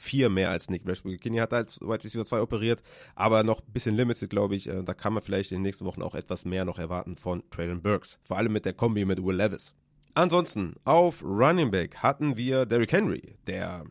vier 0.00 0.30
mehr 0.30 0.50
als 0.50 0.70
Nick 0.70 0.86
Westbrook. 0.86 1.20
hat 1.38 1.52
als 1.52 1.80
Wide 1.80 2.04
Receiver 2.04 2.24
2 2.24 2.40
operiert, 2.40 2.82
aber 3.14 3.44
noch 3.44 3.60
ein 3.60 3.72
bisschen 3.72 3.94
limited, 3.94 4.30
glaube 4.30 4.56
ich. 4.56 4.68
Äh, 4.68 4.82
da 4.82 4.94
kann 4.94 5.12
man 5.12 5.22
vielleicht 5.22 5.52
in 5.52 5.58
den 5.58 5.62
nächsten 5.62 5.84
Wochen 5.84 6.02
auch 6.02 6.14
etwas 6.14 6.44
mehr 6.44 6.64
noch 6.64 6.78
erwarten 6.78 7.16
von 7.16 7.42
Traylon 7.50 7.82
Burks. 7.82 8.18
Vor 8.22 8.38
allem 8.38 8.52
mit 8.52 8.64
der 8.64 8.72
Kombi 8.72 9.04
mit 9.04 9.22
Will 9.22 9.36
Levis. 9.36 9.74
Ansonsten, 10.14 10.74
auf 10.84 11.22
Running 11.22 11.70
Back 11.70 11.98
hatten 11.98 12.36
wir 12.36 12.66
Derrick 12.66 12.92
Henry, 12.92 13.36
der 13.46 13.84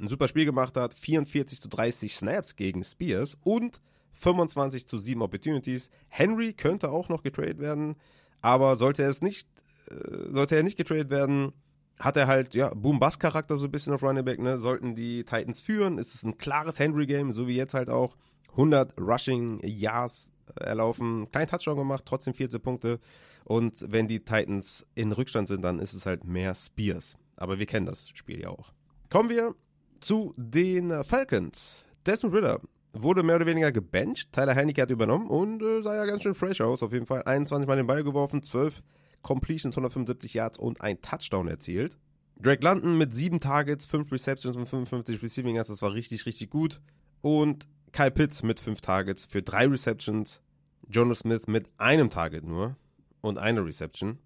ein 0.00 0.08
super 0.08 0.28
Spiel 0.28 0.44
gemacht 0.44 0.76
hat. 0.76 0.94
44 0.94 1.60
zu 1.60 1.68
30 1.68 2.16
Snaps 2.16 2.56
gegen 2.56 2.84
Spears 2.84 3.36
und 3.42 3.80
25 4.12 4.86
zu 4.86 4.98
7 4.98 5.22
Opportunities. 5.22 5.90
Henry 6.08 6.52
könnte 6.52 6.90
auch 6.90 7.08
noch 7.08 7.22
getradet 7.22 7.58
werden, 7.58 7.96
aber 8.40 8.76
sollte 8.76 9.02
es 9.02 9.22
nicht, 9.22 9.48
äh, 9.90 10.32
sollte 10.32 10.56
er 10.56 10.62
nicht 10.62 10.76
getradet 10.76 11.10
werden, 11.10 11.52
hat 11.98 12.16
er 12.16 12.26
halt, 12.26 12.54
ja, 12.54 12.72
Boom-Bass-Charakter 12.74 13.56
so 13.56 13.64
ein 13.66 13.70
bisschen 13.70 13.94
auf 13.94 14.02
Running 14.02 14.24
Back, 14.24 14.38
ne? 14.38 14.58
Sollten 14.58 14.94
die 14.94 15.24
Titans 15.24 15.60
führen, 15.60 15.98
ist 15.98 16.14
es 16.14 16.24
ein 16.24 16.36
klares 16.36 16.78
Henry-Game, 16.78 17.32
so 17.32 17.46
wie 17.46 17.56
jetzt 17.56 17.74
halt 17.74 17.90
auch. 17.90 18.16
100 18.52 18.98
Rushing 18.98 19.60
Yards 19.62 20.32
erlaufen, 20.54 21.30
kein 21.30 21.46
Touchdown 21.46 21.76
gemacht, 21.76 22.04
trotzdem 22.06 22.34
14 22.34 22.60
Punkte. 22.60 23.00
Und 23.44 23.84
wenn 23.90 24.08
die 24.08 24.20
Titans 24.20 24.86
in 24.94 25.12
Rückstand 25.12 25.48
sind, 25.48 25.62
dann 25.62 25.78
ist 25.78 25.92
es 25.92 26.06
halt 26.06 26.24
mehr 26.24 26.54
Spears. 26.54 27.16
Aber 27.36 27.58
wir 27.58 27.66
kennen 27.66 27.86
das 27.86 28.08
Spiel 28.10 28.40
ja 28.40 28.48
auch. 28.48 28.72
Kommen 29.10 29.28
wir 29.28 29.54
zu 30.00 30.34
den 30.36 31.04
Falcons. 31.04 31.84
Desmond 32.06 32.34
Ritter 32.34 32.60
wurde 32.92 33.22
mehr 33.22 33.36
oder 33.36 33.46
weniger 33.46 33.72
gebencht. 33.72 34.32
Tyler 34.32 34.54
Heineke 34.54 34.82
hat 34.82 34.90
übernommen 34.90 35.28
und 35.28 35.62
äh, 35.62 35.82
sah 35.82 35.94
ja 35.94 36.06
ganz 36.06 36.22
schön 36.22 36.34
fresh 36.34 36.60
aus, 36.60 36.82
auf 36.82 36.92
jeden 36.92 37.06
Fall. 37.06 37.22
21 37.22 37.66
Mal 37.66 37.76
den 37.76 37.86
Ball 37.86 38.04
geworfen, 38.04 38.42
12 38.42 38.82
Completions, 39.22 39.74
175 39.74 40.34
Yards 40.34 40.58
und 40.58 40.80
ein 40.80 41.00
Touchdown 41.00 41.48
erzielt. 41.48 41.98
Drake 42.38 42.62
London 42.62 42.98
mit 42.98 43.14
7 43.14 43.40
Targets, 43.40 43.86
5 43.86 44.12
Receptions 44.12 44.56
und 44.56 44.66
55 44.66 45.22
Receiving 45.22 45.56
Yards, 45.56 45.68
das 45.68 45.82
war 45.82 45.94
richtig, 45.94 46.26
richtig 46.26 46.50
gut. 46.50 46.80
Und 47.22 47.66
Kyle 47.92 48.10
Pitts 48.10 48.42
mit 48.42 48.60
5 48.60 48.80
Targets 48.80 49.26
für 49.26 49.42
3 49.42 49.68
Receptions, 49.68 50.42
Jonas 50.88 51.20
Smith 51.20 51.46
mit 51.46 51.68
einem 51.78 52.10
Target 52.10 52.44
nur 52.44 52.76
und 53.20 53.38
einer 53.38 53.64
Reception. 53.64 54.18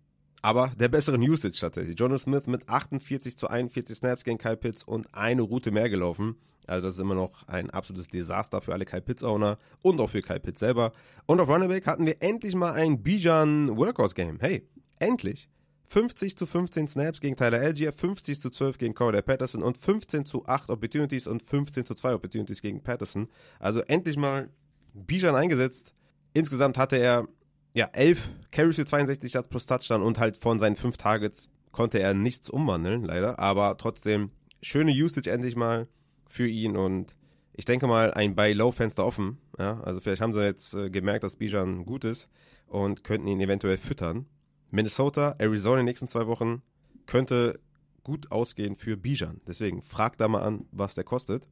Aber 0.42 0.72
der 0.78 0.88
besseren 0.88 1.20
Usage 1.20 1.58
tatsächlich. 1.60 1.98
Jonas 1.98 2.22
Smith 2.22 2.46
mit 2.46 2.68
48 2.68 3.36
zu 3.36 3.48
41 3.48 3.96
Snaps 3.96 4.24
gegen 4.24 4.38
Kyle 4.38 4.56
Pitts 4.56 4.82
und 4.82 5.14
eine 5.14 5.42
Route 5.42 5.70
mehr 5.70 5.90
gelaufen. 5.90 6.36
Also 6.66 6.86
das 6.86 6.94
ist 6.94 7.00
immer 7.00 7.14
noch 7.14 7.46
ein 7.48 7.68
absolutes 7.70 8.08
Desaster 8.08 8.60
für 8.60 8.72
alle 8.72 8.84
Kyle 8.84 9.02
Pitts-Owner 9.02 9.58
und 9.82 10.00
auch 10.00 10.08
für 10.08 10.22
Kyle 10.22 10.40
Pitts 10.40 10.60
selber. 10.60 10.92
Und 11.26 11.40
auf 11.40 11.48
Running 11.48 11.84
hatten 11.84 12.06
wir 12.06 12.22
endlich 12.22 12.54
mal 12.54 12.72
ein 12.72 13.02
Bijan 13.02 13.76
Workhorse-Game. 13.76 14.38
Hey, 14.40 14.66
endlich. 14.98 15.48
50 15.88 16.38
zu 16.38 16.46
15 16.46 16.86
Snaps 16.86 17.20
gegen 17.20 17.34
Tyler 17.34 17.58
Algier, 17.58 17.92
50 17.92 18.40
zu 18.40 18.48
12 18.50 18.78
gegen 18.78 18.94
Corey 18.94 19.22
Patterson 19.22 19.64
und 19.64 19.76
15 19.76 20.24
zu 20.24 20.46
8 20.46 20.70
Opportunities 20.70 21.26
und 21.26 21.42
15 21.42 21.84
zu 21.84 21.96
2 21.96 22.14
Opportunities 22.14 22.62
gegen 22.62 22.80
Patterson. 22.80 23.28
Also 23.58 23.80
endlich 23.80 24.16
mal 24.16 24.48
Bijan 24.94 25.34
eingesetzt. 25.34 25.92
Insgesamt 26.32 26.78
hatte 26.78 26.96
er 26.96 27.26
ja 27.74 27.86
11 27.92 28.28
Carries 28.50 28.76
für 28.76 28.84
62 28.84 29.32
Yards 29.32 29.48
plus 29.48 29.66
Touchdown 29.66 30.02
und 30.02 30.18
halt 30.18 30.36
von 30.36 30.58
seinen 30.58 30.76
5 30.76 30.96
Targets 30.96 31.48
konnte 31.72 32.00
er 32.00 32.14
nichts 32.14 32.50
umwandeln, 32.50 33.04
leider. 33.04 33.38
Aber 33.38 33.76
trotzdem 33.76 34.30
schöne 34.62 34.92
Usage 34.92 35.30
endlich 35.30 35.56
mal 35.56 35.88
für 36.28 36.46
ihn 36.46 36.76
und 36.76 37.14
ich 37.52 37.64
denke 37.64 37.86
mal 37.86 38.12
ein 38.14 38.34
Buy-Low-Fenster 38.34 39.04
offen. 39.04 39.38
Ja? 39.58 39.80
Also 39.80 40.00
vielleicht 40.00 40.22
haben 40.22 40.32
sie 40.32 40.42
jetzt 40.42 40.74
äh, 40.74 40.90
gemerkt, 40.90 41.24
dass 41.24 41.36
Bijan 41.36 41.84
gut 41.84 42.04
ist 42.04 42.28
und 42.66 43.04
könnten 43.04 43.28
ihn 43.28 43.40
eventuell 43.40 43.76
füttern. 43.76 44.26
Minnesota, 44.70 45.34
Arizona 45.38 45.74
in 45.74 45.80
den 45.80 45.86
nächsten 45.86 46.08
zwei 46.08 46.26
Wochen 46.26 46.62
könnte 47.06 47.60
gut 48.02 48.30
ausgehen 48.30 48.76
für 48.76 48.96
Bijan. 48.96 49.40
Deswegen 49.46 49.82
frag 49.82 50.16
da 50.16 50.28
mal 50.28 50.42
an, 50.42 50.66
was 50.70 50.94
der 50.94 51.04
kostet. 51.04 51.46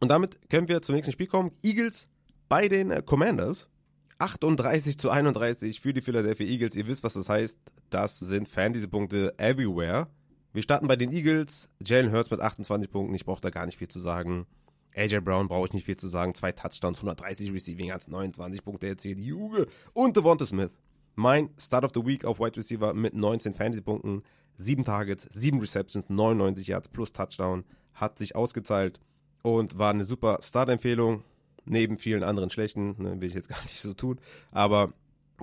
Und 0.00 0.08
damit 0.08 0.50
können 0.50 0.68
wir 0.68 0.82
zum 0.82 0.96
nächsten 0.96 1.12
Spiel 1.12 1.28
kommen. 1.28 1.52
Eagles 1.62 2.08
bei 2.48 2.68
den 2.68 2.90
äh, 2.90 3.02
Commanders. 3.04 3.68
38 4.18 4.98
zu 4.98 5.10
31 5.10 5.80
für 5.80 5.92
die 5.92 6.00
Philadelphia 6.00 6.46
Eagles. 6.46 6.74
Ihr 6.76 6.86
wisst, 6.86 7.04
was 7.04 7.14
das 7.14 7.28
heißt. 7.28 7.58
Das 7.90 8.18
sind 8.18 8.48
Fantasy-Punkte 8.48 9.38
everywhere. 9.38 10.08
Wir 10.52 10.62
starten 10.62 10.86
bei 10.86 10.96
den 10.96 11.10
Eagles. 11.10 11.68
Jalen 11.84 12.12
Hurts 12.12 12.30
mit 12.30 12.40
28 12.40 12.90
Punkten. 12.90 13.14
Ich 13.14 13.24
brauche 13.24 13.40
da 13.40 13.50
gar 13.50 13.66
nicht 13.66 13.78
viel 13.78 13.88
zu 13.88 14.00
sagen. 14.00 14.46
AJ 14.96 15.20
Brown 15.20 15.48
brauche 15.48 15.66
ich 15.66 15.72
nicht 15.72 15.84
viel 15.84 15.96
zu 15.96 16.08
sagen. 16.08 16.34
Zwei 16.34 16.52
Touchdowns, 16.52 16.98
130 16.98 17.52
Receiving, 17.52 17.90
als 17.90 18.08
29 18.08 18.62
Punkte 18.62 18.86
erzielt. 18.86 19.18
Juge. 19.18 19.66
Und 19.92 20.16
Devonta 20.16 20.46
Smith 20.46 20.70
mein 21.16 21.50
Start 21.58 21.84
of 21.84 21.92
the 21.94 22.04
Week 22.04 22.24
auf 22.24 22.40
Wide 22.40 22.56
Receiver 22.56 22.94
mit 22.94 23.14
19 23.14 23.54
Fantasy-Punkten, 23.54 24.22
7 24.56 24.84
Targets, 24.84 25.26
7 25.32 25.60
Receptions, 25.60 26.08
99 26.08 26.66
Yards 26.68 26.88
plus 26.88 27.12
Touchdown. 27.12 27.64
Hat 27.94 28.18
sich 28.18 28.34
ausgezahlt 28.34 29.00
und 29.42 29.78
war 29.78 29.90
eine 29.90 30.04
super 30.04 30.38
Start-Empfehlung. 30.42 31.22
Neben 31.66 31.98
vielen 31.98 32.22
anderen 32.22 32.50
schlechten, 32.50 33.02
ne, 33.02 33.20
will 33.20 33.28
ich 33.28 33.34
jetzt 33.34 33.48
gar 33.48 33.62
nicht 33.62 33.80
so 33.80 33.94
tun. 33.94 34.20
Aber 34.50 34.92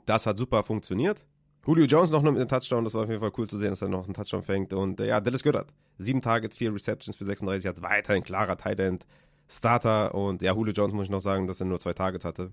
das 0.06 0.26
hat 0.26 0.38
super 0.38 0.64
funktioniert. 0.64 1.26
Julio 1.66 1.86
Jones 1.86 2.10
noch 2.10 2.24
mit 2.24 2.36
einem 2.36 2.48
Touchdown, 2.48 2.84
das 2.84 2.96
war 2.96 3.04
auf 3.04 3.10
jeden 3.10 3.22
Fall 3.22 3.32
cool 3.38 3.48
zu 3.48 3.58
sehen, 3.58 3.70
dass 3.70 3.82
er 3.82 3.88
noch 3.88 4.06
einen 4.06 4.16
Touchdown 4.16 4.42
fängt. 4.42 4.74
Und 4.74 5.00
äh, 5.00 5.08
ja, 5.08 5.22
Dallas 5.22 5.44
Goddard. 5.44 5.72
7 6.00 6.22
Targets, 6.22 6.58
4 6.58 6.74
Receptions 6.74 7.16
für 7.16 7.26
36 7.26 7.66
Yards. 7.66 7.82
Weiterhin 7.84 8.24
klarer 8.24 8.58
Tight 8.58 8.80
End. 8.80 9.06
Starter. 9.48 10.16
Und 10.16 10.42
ja, 10.42 10.54
Julio 10.54 10.74
Jones 10.74 10.94
muss 10.94 11.06
ich 11.06 11.12
noch 11.12 11.22
sagen, 11.22 11.46
dass 11.46 11.60
er 11.60 11.68
nur 11.68 11.80
zwei 11.80 11.94
Targets 11.94 12.26
hatte. 12.26 12.52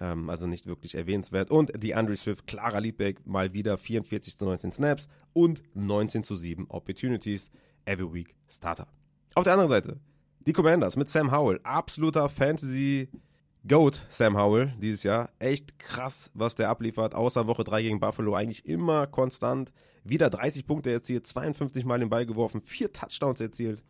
Ähm, 0.00 0.28
also 0.28 0.46
nicht 0.46 0.66
wirklich 0.66 0.96
erwähnenswert. 0.96 1.50
Und 1.50 1.72
die 1.82 1.94
Andre 1.94 2.16
Swift, 2.16 2.46
klarer 2.46 2.80
Leadback, 2.80 3.24
mal 3.26 3.52
wieder 3.52 3.78
44 3.78 4.36
zu 4.36 4.44
19 4.44 4.72
Snaps 4.72 5.08
und 5.32 5.62
19 5.74 6.24
zu 6.24 6.34
7 6.34 6.66
Opportunities. 6.68 7.50
Every 7.84 8.12
Week 8.12 8.34
Starter. 8.48 8.88
Auf 9.34 9.44
der 9.44 9.52
anderen 9.52 9.70
Seite, 9.70 10.00
die 10.48 10.54
Commanders 10.54 10.96
mit 10.96 11.10
Sam 11.10 11.30
Howell. 11.30 11.60
Absoluter 11.62 12.30
Fantasy 12.30 13.10
Goat 13.68 14.00
Sam 14.08 14.34
Howell 14.34 14.72
dieses 14.80 15.02
Jahr. 15.02 15.28
Echt 15.38 15.78
krass, 15.78 16.30
was 16.32 16.54
der 16.54 16.70
abliefert. 16.70 17.14
Außer 17.14 17.46
Woche 17.46 17.64
3 17.64 17.82
gegen 17.82 18.00
Buffalo 18.00 18.34
eigentlich 18.34 18.64
immer 18.66 19.06
konstant. 19.06 19.70
Wieder 20.04 20.30
30 20.30 20.66
Punkte 20.66 20.90
erzielt, 20.90 21.26
52 21.26 21.84
Mal 21.84 22.00
den 22.00 22.08
Ball 22.08 22.24
geworfen, 22.24 22.62
4 22.62 22.94
Touchdowns 22.94 23.40
erzielt. 23.40 23.84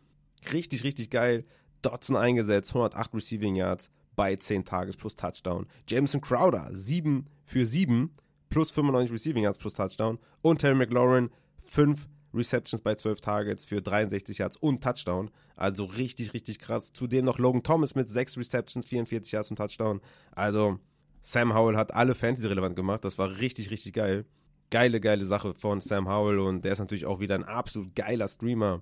Richtig, 0.51 0.83
richtig 0.83 1.09
geil. 1.09 1.45
Dotson 1.81 2.17
eingesetzt, 2.17 2.71
108 2.71 3.13
Receiving 3.13 3.55
Yards 3.55 3.89
bei 4.17 4.35
10 4.35 4.65
Tages 4.65 4.97
plus 4.97 5.15
Touchdown. 5.15 5.65
Jameson 5.87 6.19
Crowder 6.19 6.67
7 6.73 7.25
für 7.45 7.65
7 7.65 8.13
plus 8.49 8.71
95 8.71 9.13
Receiving 9.13 9.43
Yards 9.43 9.59
plus 9.59 9.75
Touchdown. 9.75 10.19
Und 10.41 10.59
Terry 10.59 10.75
McLaurin 10.75 11.29
5 11.61 12.05
Receptions 12.33 12.81
bei 12.81 12.95
12 12.95 13.21
Targets 13.21 13.65
für 13.65 13.81
63 13.81 14.37
Yards 14.37 14.57
und 14.57 14.83
Touchdown. 14.83 15.31
Also 15.55 15.85
richtig, 15.85 16.33
richtig 16.33 16.59
krass. 16.59 16.93
Zudem 16.93 17.25
noch 17.25 17.39
Logan 17.39 17.63
Thomas 17.63 17.95
mit 17.95 18.09
6 18.09 18.37
Receptions, 18.37 18.85
44 18.87 19.31
Yards 19.31 19.49
und 19.49 19.57
Touchdown. 19.57 20.01
Also 20.31 20.79
Sam 21.21 21.53
Howell 21.53 21.77
hat 21.77 21.93
alle 21.93 22.15
Fantasy 22.15 22.47
relevant 22.47 22.75
gemacht. 22.75 23.03
Das 23.03 23.17
war 23.17 23.37
richtig, 23.37 23.71
richtig 23.71 23.93
geil. 23.93 24.25
Geile, 24.69 25.01
geile 25.01 25.25
Sache 25.25 25.53
von 25.55 25.81
Sam 25.81 26.07
Howell 26.07 26.39
und 26.39 26.63
der 26.63 26.73
ist 26.73 26.79
natürlich 26.79 27.05
auch 27.05 27.19
wieder 27.19 27.35
ein 27.35 27.43
absolut 27.43 27.95
geiler 27.95 28.27
Streamer 28.27 28.81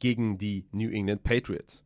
gegen 0.00 0.38
die 0.38 0.66
New 0.72 0.90
England 0.90 1.22
Patriots. 1.22 1.84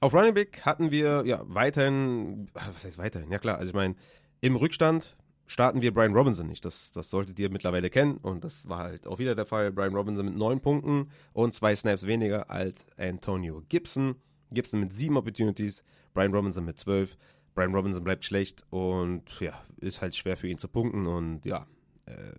Auf 0.00 0.14
Running 0.14 0.34
Back 0.34 0.64
hatten 0.64 0.90
wir 0.90 1.24
ja 1.26 1.42
weiterhin, 1.46 2.48
was 2.54 2.84
heißt 2.84 2.98
weiterhin? 2.98 3.32
Ja 3.32 3.38
klar, 3.38 3.58
also 3.58 3.70
ich 3.70 3.74
meine, 3.74 3.96
im 4.40 4.54
Rückstand 4.54 5.16
starten 5.48 5.82
wir 5.82 5.92
Brian 5.92 6.14
Robinson 6.14 6.46
nicht. 6.46 6.64
Das, 6.64 6.92
das 6.92 7.10
solltet 7.10 7.38
ihr 7.40 7.50
mittlerweile 7.50 7.90
kennen 7.90 8.18
und 8.18 8.44
das 8.44 8.68
war 8.68 8.78
halt 8.78 9.06
auch 9.06 9.18
wieder 9.18 9.34
der 9.34 9.46
Fall. 9.46 9.72
Brian 9.72 9.96
Robinson 9.96 10.26
mit 10.26 10.36
neun 10.36 10.60
Punkten 10.60 11.10
und 11.32 11.54
zwei 11.54 11.74
Snaps 11.74 12.06
weniger 12.06 12.50
als 12.50 12.86
Antonio 12.96 13.62
Gibson. 13.68 14.14
Gibson 14.52 14.80
mit 14.80 14.92
sieben 14.92 15.16
Opportunities, 15.16 15.82
Brian 16.14 16.32
Robinson 16.32 16.64
mit 16.64 16.78
zwölf. 16.78 17.16
Brian 17.54 17.74
Robinson 17.74 18.04
bleibt 18.04 18.24
schlecht 18.24 18.64
und 18.70 19.24
ja, 19.40 19.60
ist 19.78 20.00
halt 20.00 20.14
schwer 20.14 20.36
für 20.36 20.48
ihn 20.48 20.58
zu 20.58 20.68
punkten 20.68 21.06
und 21.06 21.44
ja, 21.44 21.66
äh, 22.06 22.32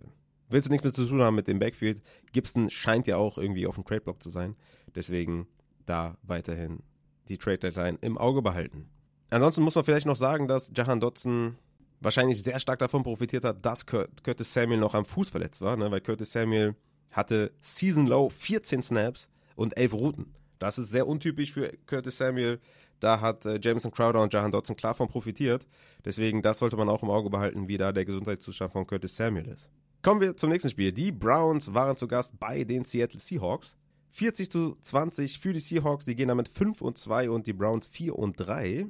willst 0.48 0.68
du 0.68 0.72
nichts 0.72 0.84
mehr 0.84 0.94
zu 0.94 1.06
tun 1.06 1.20
haben 1.20 1.34
mit 1.34 1.48
dem 1.48 1.58
Backfield. 1.58 2.02
Gibson 2.32 2.70
scheint 2.70 3.06
ja 3.06 3.16
auch 3.16 3.36
irgendwie 3.36 3.66
auf 3.66 3.74
dem 3.74 3.84
Trade-Block 3.84 4.22
zu 4.22 4.30
sein. 4.30 4.56
Deswegen 4.94 5.46
da 5.84 6.16
weiterhin 6.22 6.82
die 7.28 7.38
Trade 7.38 7.58
Deadline 7.58 7.98
im 8.00 8.18
Auge 8.18 8.40
behalten. 8.40 8.88
Ansonsten 9.30 9.62
muss 9.62 9.74
man 9.74 9.84
vielleicht 9.84 10.06
noch 10.06 10.16
sagen, 10.16 10.48
dass 10.48 10.70
Jahan 10.74 11.00
Dotson 11.00 11.56
wahrscheinlich 12.00 12.42
sehr 12.42 12.58
stark 12.58 12.78
davon 12.78 13.02
profitiert 13.02 13.44
hat, 13.44 13.64
dass 13.64 13.86
Curtis 13.86 14.52
Samuel 14.52 14.80
noch 14.80 14.94
am 14.94 15.04
Fuß 15.04 15.30
verletzt 15.30 15.60
war, 15.60 15.76
ne? 15.76 15.90
weil 15.90 16.00
Curtis 16.00 16.32
Samuel 16.32 16.74
hatte 17.10 17.52
Season 17.62 18.06
Low 18.06 18.28
14 18.28 18.82
Snaps 18.82 19.28
und 19.56 19.76
11 19.76 19.92
Routen. 19.92 20.34
Das 20.58 20.78
ist 20.78 20.90
sehr 20.90 21.06
untypisch 21.06 21.52
für 21.52 21.72
Curtis 21.86 22.18
Samuel. 22.18 22.60
Da 23.00 23.20
hat 23.20 23.46
äh, 23.46 23.58
Jameson 23.60 23.90
Crowder 23.90 24.22
und 24.22 24.32
Jahan 24.32 24.52
Dotson 24.52 24.76
klar 24.76 24.94
von 24.94 25.08
profitiert. 25.08 25.66
Deswegen, 26.04 26.42
das 26.42 26.58
sollte 26.58 26.76
man 26.76 26.88
auch 26.88 27.02
im 27.02 27.10
Auge 27.10 27.30
behalten, 27.30 27.66
wie 27.66 27.78
da 27.78 27.92
der 27.92 28.04
Gesundheitszustand 28.04 28.72
von 28.72 28.86
Curtis 28.86 29.16
Samuel 29.16 29.48
ist. 29.48 29.70
Kommen 30.02 30.20
wir 30.20 30.36
zum 30.36 30.50
nächsten 30.50 30.70
Spiel. 30.70 30.92
Die 30.92 31.12
Browns 31.12 31.74
waren 31.74 31.96
zu 31.96 32.06
Gast 32.06 32.38
bei 32.38 32.64
den 32.64 32.84
Seattle 32.84 33.18
Seahawks. 33.18 33.74
40 34.12 34.50
zu 34.50 34.76
20 34.80 35.38
für 35.38 35.52
die 35.52 35.60
Seahawks, 35.60 36.04
die 36.04 36.16
gehen 36.16 36.28
damit 36.28 36.48
5 36.48 36.80
und 36.80 36.98
2 36.98 37.30
und 37.30 37.46
die 37.46 37.52
Browns 37.52 37.86
4 37.86 38.18
und 38.18 38.34
3. 38.38 38.86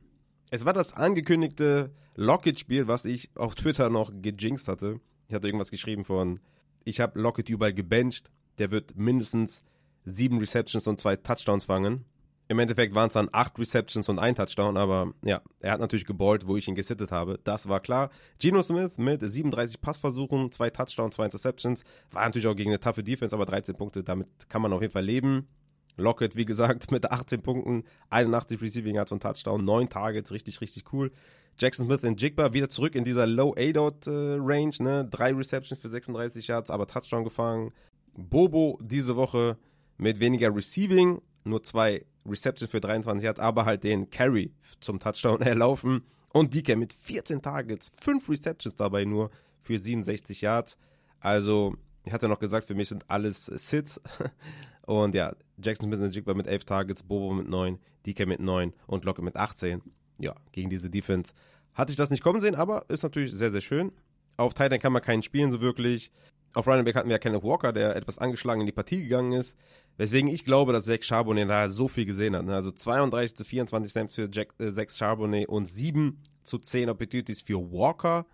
Es 0.53 0.65
war 0.65 0.73
das 0.73 0.93
angekündigte 0.93 1.93
Lockett-Spiel, 2.17 2.89
was 2.89 3.05
ich 3.05 3.31
auf 3.37 3.55
Twitter 3.55 3.89
noch 3.89 4.11
gejinxt 4.21 4.67
hatte. 4.67 5.01
Ich 5.29 5.35
hatte 5.35 5.47
irgendwas 5.47 5.71
geschrieben 5.71 6.05
von, 6.05 6.41
ich 6.85 6.99
habe 6.99 7.21
Lockett 7.21 7.49
überall 7.49 7.73
gebencht, 7.73 8.33
der 8.59 8.73
wird 8.73 8.97
mindestens 8.97 9.63
7 10.07 10.39
Receptions 10.39 10.89
und 10.89 10.99
2 10.99 11.17
Touchdowns 11.17 11.67
fangen. 11.67 12.05
Im 12.49 12.59
Endeffekt 12.59 12.97
waren 12.97 13.07
es 13.07 13.15
dann 13.15 13.29
acht 13.31 13.57
Receptions 13.61 14.09
und 14.09 14.19
ein 14.19 14.35
Touchdown, 14.35 14.77
aber 14.77 15.13
ja, 15.25 15.41
er 15.61 15.71
hat 15.71 15.79
natürlich 15.79 16.05
geballt, 16.05 16.49
wo 16.49 16.57
ich 16.57 16.67
ihn 16.67 16.75
gesittet 16.75 17.13
habe. 17.13 17.39
Das 17.45 17.69
war 17.69 17.79
klar. 17.79 18.11
Geno 18.41 18.61
Smith 18.61 18.99
mit 18.99 19.23
37 19.23 19.81
Passversuchen, 19.81 20.51
zwei 20.51 20.69
Touchdowns, 20.69 21.15
zwei 21.15 21.27
Interceptions. 21.27 21.85
War 22.11 22.25
natürlich 22.25 22.49
auch 22.49 22.57
gegen 22.57 22.71
eine 22.71 22.81
taffe 22.81 23.05
Defense, 23.05 23.37
aber 23.37 23.47
13 23.47 23.77
Punkte, 23.77 24.03
damit 24.03 24.27
kann 24.49 24.63
man 24.63 24.73
auf 24.73 24.81
jeden 24.81 24.93
Fall 24.93 25.05
leben. 25.05 25.47
Lockett, 25.97 26.37
wie 26.37 26.45
gesagt, 26.45 26.91
mit 26.93 27.11
18 27.11 27.43
Punkten, 27.43 27.85
81 28.11 28.61
Receiving 28.61 28.97
Yards 28.97 29.13
und 29.13 29.23
Touchdown, 29.23 29.65
9 29.65 29.89
Targets, 29.89 30.33
richtig, 30.33 30.61
richtig 30.61 30.93
cool. 30.93 31.11
Jackson 31.59 31.87
Smith 31.87 32.03
und 32.05 32.21
Jigba 32.21 32.53
wieder 32.55 32.71
zurück 32.71 32.95
in 32.95 33.05
dieser 33.05 33.27
Low 33.27 33.55
A-Dot-Range, 33.57 34.77
äh, 34.79 34.83
ne? 34.83 35.09
Drei 35.11 35.35
Receptions 35.35 35.81
für 35.81 35.89
36 35.89 36.47
Yards, 36.49 36.71
aber 36.71 36.87
Touchdown 36.87 37.25
gefangen. 37.25 37.73
Bobo 38.17 38.79
diese 38.83 39.17
Woche 39.17 39.59
mit 39.99 40.21
weniger 40.21 40.55
Receiving, 40.55 41.21
nur 41.45 41.63
zwei 41.63 42.05
Reception 42.27 42.69
für 42.69 42.81
23 42.81 43.25
Yards, 43.25 43.41
aber 43.41 43.67
halt 43.67 43.85
den 43.85 44.09
Carry 44.09 44.53
zum 44.81 44.99
Touchdown 44.99 45.41
erlaufen. 45.43 46.03
Und 46.33 46.55
DK 46.55 46.77
mit 46.77 46.93
14 46.93 47.43
Targets, 47.43 47.91
5 48.01 48.29
Receptions 48.29 48.77
dabei 48.77 49.05
nur 49.05 49.31
für 49.61 49.79
67 49.79 50.41
Yards. 50.41 50.79
Also, 51.19 51.75
ich 52.05 52.13
hatte 52.13 52.29
noch 52.29 52.39
gesagt, 52.39 52.67
für 52.67 52.75
mich 52.75 52.89
sind 52.89 53.05
alles 53.09 53.47
Sits. 53.47 54.01
Und 54.91 55.15
ja, 55.15 55.37
Jackson 55.63 55.87
Smith 55.89 56.01
und 56.01 56.13
Jigba 56.13 56.35
mit 56.35 56.49
11 56.49 56.65
Targets, 56.65 57.05
Bobo 57.05 57.33
mit 57.33 57.49
9, 57.49 57.79
DK 58.05 58.27
mit 58.27 58.41
9 58.41 58.73
und 58.89 59.05
Locke 59.05 59.23
mit 59.23 59.37
18. 59.37 59.83
Ja, 60.19 60.35
gegen 60.51 60.69
diese 60.69 60.91
Defense 60.91 61.33
hatte 61.75 61.93
ich 61.93 61.97
das 61.97 62.11
nicht 62.11 62.25
kommen 62.25 62.41
sehen, 62.41 62.57
aber 62.57 62.87
ist 62.89 63.05
natürlich 63.05 63.31
sehr, 63.31 63.53
sehr 63.53 63.61
schön. 63.61 63.93
Auf 64.37 64.53
Titan 64.53 64.81
kann 64.81 64.93
man 64.93 65.01
keinen 65.01 65.23
spielen 65.23 65.53
so 65.53 65.61
wirklich. 65.61 66.11
Auf 66.55 66.67
Running 66.67 66.85
Back 66.85 66.97
hatten 66.97 67.09
wir 67.09 67.15
ja 67.15 67.19
Kenneth 67.21 67.45
Walker, 67.45 67.73
der 67.73 67.95
etwas 67.95 68.19
angeschlagen 68.19 68.63
in 68.63 68.67
die 68.67 68.73
Partie 68.73 69.05
gegangen 69.05 69.33
ist. 69.33 69.57
Weswegen 69.97 70.29
ich 70.29 70.45
glaube, 70.45 70.73
dass 70.73 70.87
Zach 70.87 71.03
Charbonnet 71.03 71.49
da 71.49 71.69
so 71.69 71.87
viel 71.87 72.05
gesehen 72.05 72.35
hat. 72.35 72.45
Ne? 72.45 72.53
Also 72.57 72.73
32 72.73 73.37
zu 73.37 73.45
24 73.45 73.93
Snaps 73.93 74.17
für 74.17 74.29
Jack, 74.29 74.55
äh, 74.59 74.73
Zach 74.73 74.91
Charbonnet 74.91 75.49
und 75.49 75.67
7 75.67 76.19
zu 76.43 76.59
10 76.59 76.91
Opportunities 76.91 77.43
für 77.43 77.61
Walker. 77.71 78.27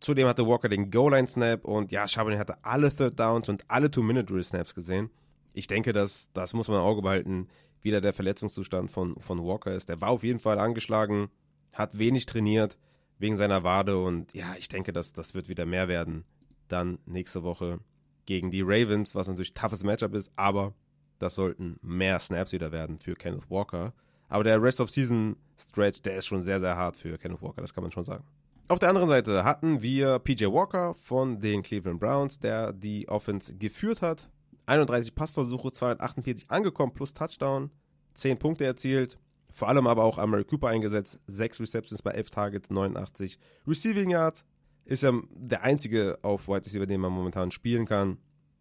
Zudem 0.00 0.28
hatte 0.28 0.46
Walker 0.46 0.70
den 0.70 0.90
Goal-Line-Snap 0.90 1.66
und 1.66 1.92
ja, 1.92 2.08
Charbonnet 2.08 2.38
hatte 2.38 2.56
alle 2.64 2.90
Third 2.90 3.20
Downs 3.20 3.50
und 3.50 3.64
alle 3.68 3.90
Two-Minute-Drill-Snaps 3.90 4.74
gesehen. 4.74 5.10
Ich 5.52 5.66
denke, 5.66 5.92
das, 5.92 6.30
das 6.32 6.54
muss 6.54 6.68
man 6.68 6.78
im 6.78 6.84
Auge 6.84 7.02
behalten, 7.02 7.48
wie 7.82 7.90
da 7.90 8.00
der 8.00 8.12
Verletzungszustand 8.12 8.90
von, 8.90 9.18
von 9.20 9.44
Walker 9.44 9.72
ist. 9.72 9.88
Der 9.88 10.00
war 10.00 10.10
auf 10.10 10.22
jeden 10.22 10.38
Fall 10.38 10.58
angeschlagen, 10.58 11.28
hat 11.72 11.98
wenig 11.98 12.26
trainiert 12.26 12.78
wegen 13.18 13.36
seiner 13.36 13.64
Wade 13.64 13.98
und 13.98 14.34
ja, 14.34 14.54
ich 14.58 14.68
denke, 14.68 14.92
das, 14.92 15.12
das 15.12 15.34
wird 15.34 15.48
wieder 15.48 15.66
mehr 15.66 15.88
werden. 15.88 16.24
Dann 16.68 16.98
nächste 17.04 17.42
Woche 17.42 17.80
gegen 18.26 18.50
die 18.50 18.62
Ravens, 18.62 19.14
was 19.14 19.28
natürlich 19.28 19.52
ein 19.52 19.60
toughes 19.60 19.82
Matchup 19.82 20.14
ist, 20.14 20.30
aber 20.36 20.74
das 21.18 21.34
sollten 21.34 21.78
mehr 21.82 22.18
Snaps 22.18 22.52
wieder 22.52 22.72
werden 22.72 22.98
für 22.98 23.14
Kenneth 23.14 23.50
Walker. 23.50 23.92
Aber 24.28 24.44
der 24.44 24.62
Rest 24.62 24.80
of 24.80 24.90
Season 24.90 25.36
Stretch, 25.58 26.00
der 26.02 26.14
ist 26.14 26.26
schon 26.26 26.42
sehr, 26.42 26.60
sehr 26.60 26.76
hart 26.76 26.96
für 26.96 27.18
Kenneth 27.18 27.42
Walker, 27.42 27.60
das 27.60 27.74
kann 27.74 27.82
man 27.82 27.92
schon 27.92 28.04
sagen. 28.04 28.24
Auf 28.68 28.78
der 28.78 28.88
anderen 28.88 29.08
Seite 29.08 29.42
hatten 29.42 29.82
wir 29.82 30.20
PJ 30.20 30.46
Walker 30.46 30.94
von 30.94 31.40
den 31.40 31.62
Cleveland 31.62 31.98
Browns, 31.98 32.38
der 32.38 32.72
die 32.72 33.08
Offense 33.08 33.54
geführt 33.56 34.00
hat. 34.00 34.30
31 34.70 35.14
Passversuche, 35.14 35.72
248 35.72 36.48
angekommen 36.48 36.92
plus 36.94 37.12
Touchdown, 37.12 37.70
10 38.14 38.38
Punkte 38.38 38.64
erzielt. 38.64 39.18
Vor 39.50 39.68
allem 39.68 39.88
aber 39.88 40.04
auch 40.04 40.16
Amari 40.16 40.44
Cooper 40.44 40.68
eingesetzt, 40.68 41.18
6 41.26 41.60
Receptions 41.60 42.02
bei 42.02 42.12
11 42.12 42.30
Targets, 42.30 42.70
89 42.70 43.38
Receiving 43.66 44.10
Yards. 44.10 44.44
Ist 44.84 45.02
ja 45.02 45.12
der 45.32 45.62
einzige 45.62 46.18
auf 46.22 46.46
Wide 46.46 46.64
Receiver, 46.66 46.86
den 46.86 47.00
man 47.00 47.12
momentan 47.12 47.50
spielen 47.50 47.84
kann. 47.84 48.18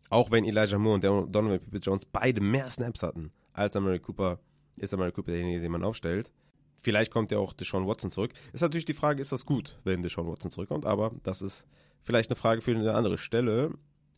Auch 0.09 0.31
wenn 0.31 0.45
Elijah 0.45 0.79
Moore 0.79 0.95
und 0.95 1.03
Donovan 1.03 1.59
People 1.59 1.79
Jones 1.79 2.05
beide 2.05 2.41
mehr 2.41 2.69
Snaps 2.71 3.03
hatten 3.03 3.31
als 3.53 3.75
Amari 3.75 3.99
Cooper, 3.99 4.39
ist 4.77 4.93
Amari 4.95 5.11
Cooper 5.11 5.31
derjenige, 5.31 5.61
den 5.61 5.71
man 5.71 5.83
aufstellt. 5.83 6.31
Vielleicht 6.81 7.11
kommt 7.11 7.31
ja 7.31 7.37
auch 7.37 7.53
Deshaun 7.53 7.85
Watson 7.87 8.09
zurück. 8.09 8.31
Ist 8.51 8.61
natürlich 8.61 8.85
die 8.85 8.93
Frage, 8.93 9.21
ist 9.21 9.31
das 9.31 9.45
gut, 9.45 9.79
wenn 9.83 10.01
Deshaun 10.01 10.27
Watson 10.27 10.49
zurückkommt? 10.49 10.87
Aber 10.87 11.11
das 11.21 11.43
ist 11.43 11.67
vielleicht 12.01 12.31
eine 12.31 12.35
Frage 12.35 12.61
für 12.61 12.71
eine 12.71 12.95
andere 12.95 13.19
Stelle. 13.19 13.73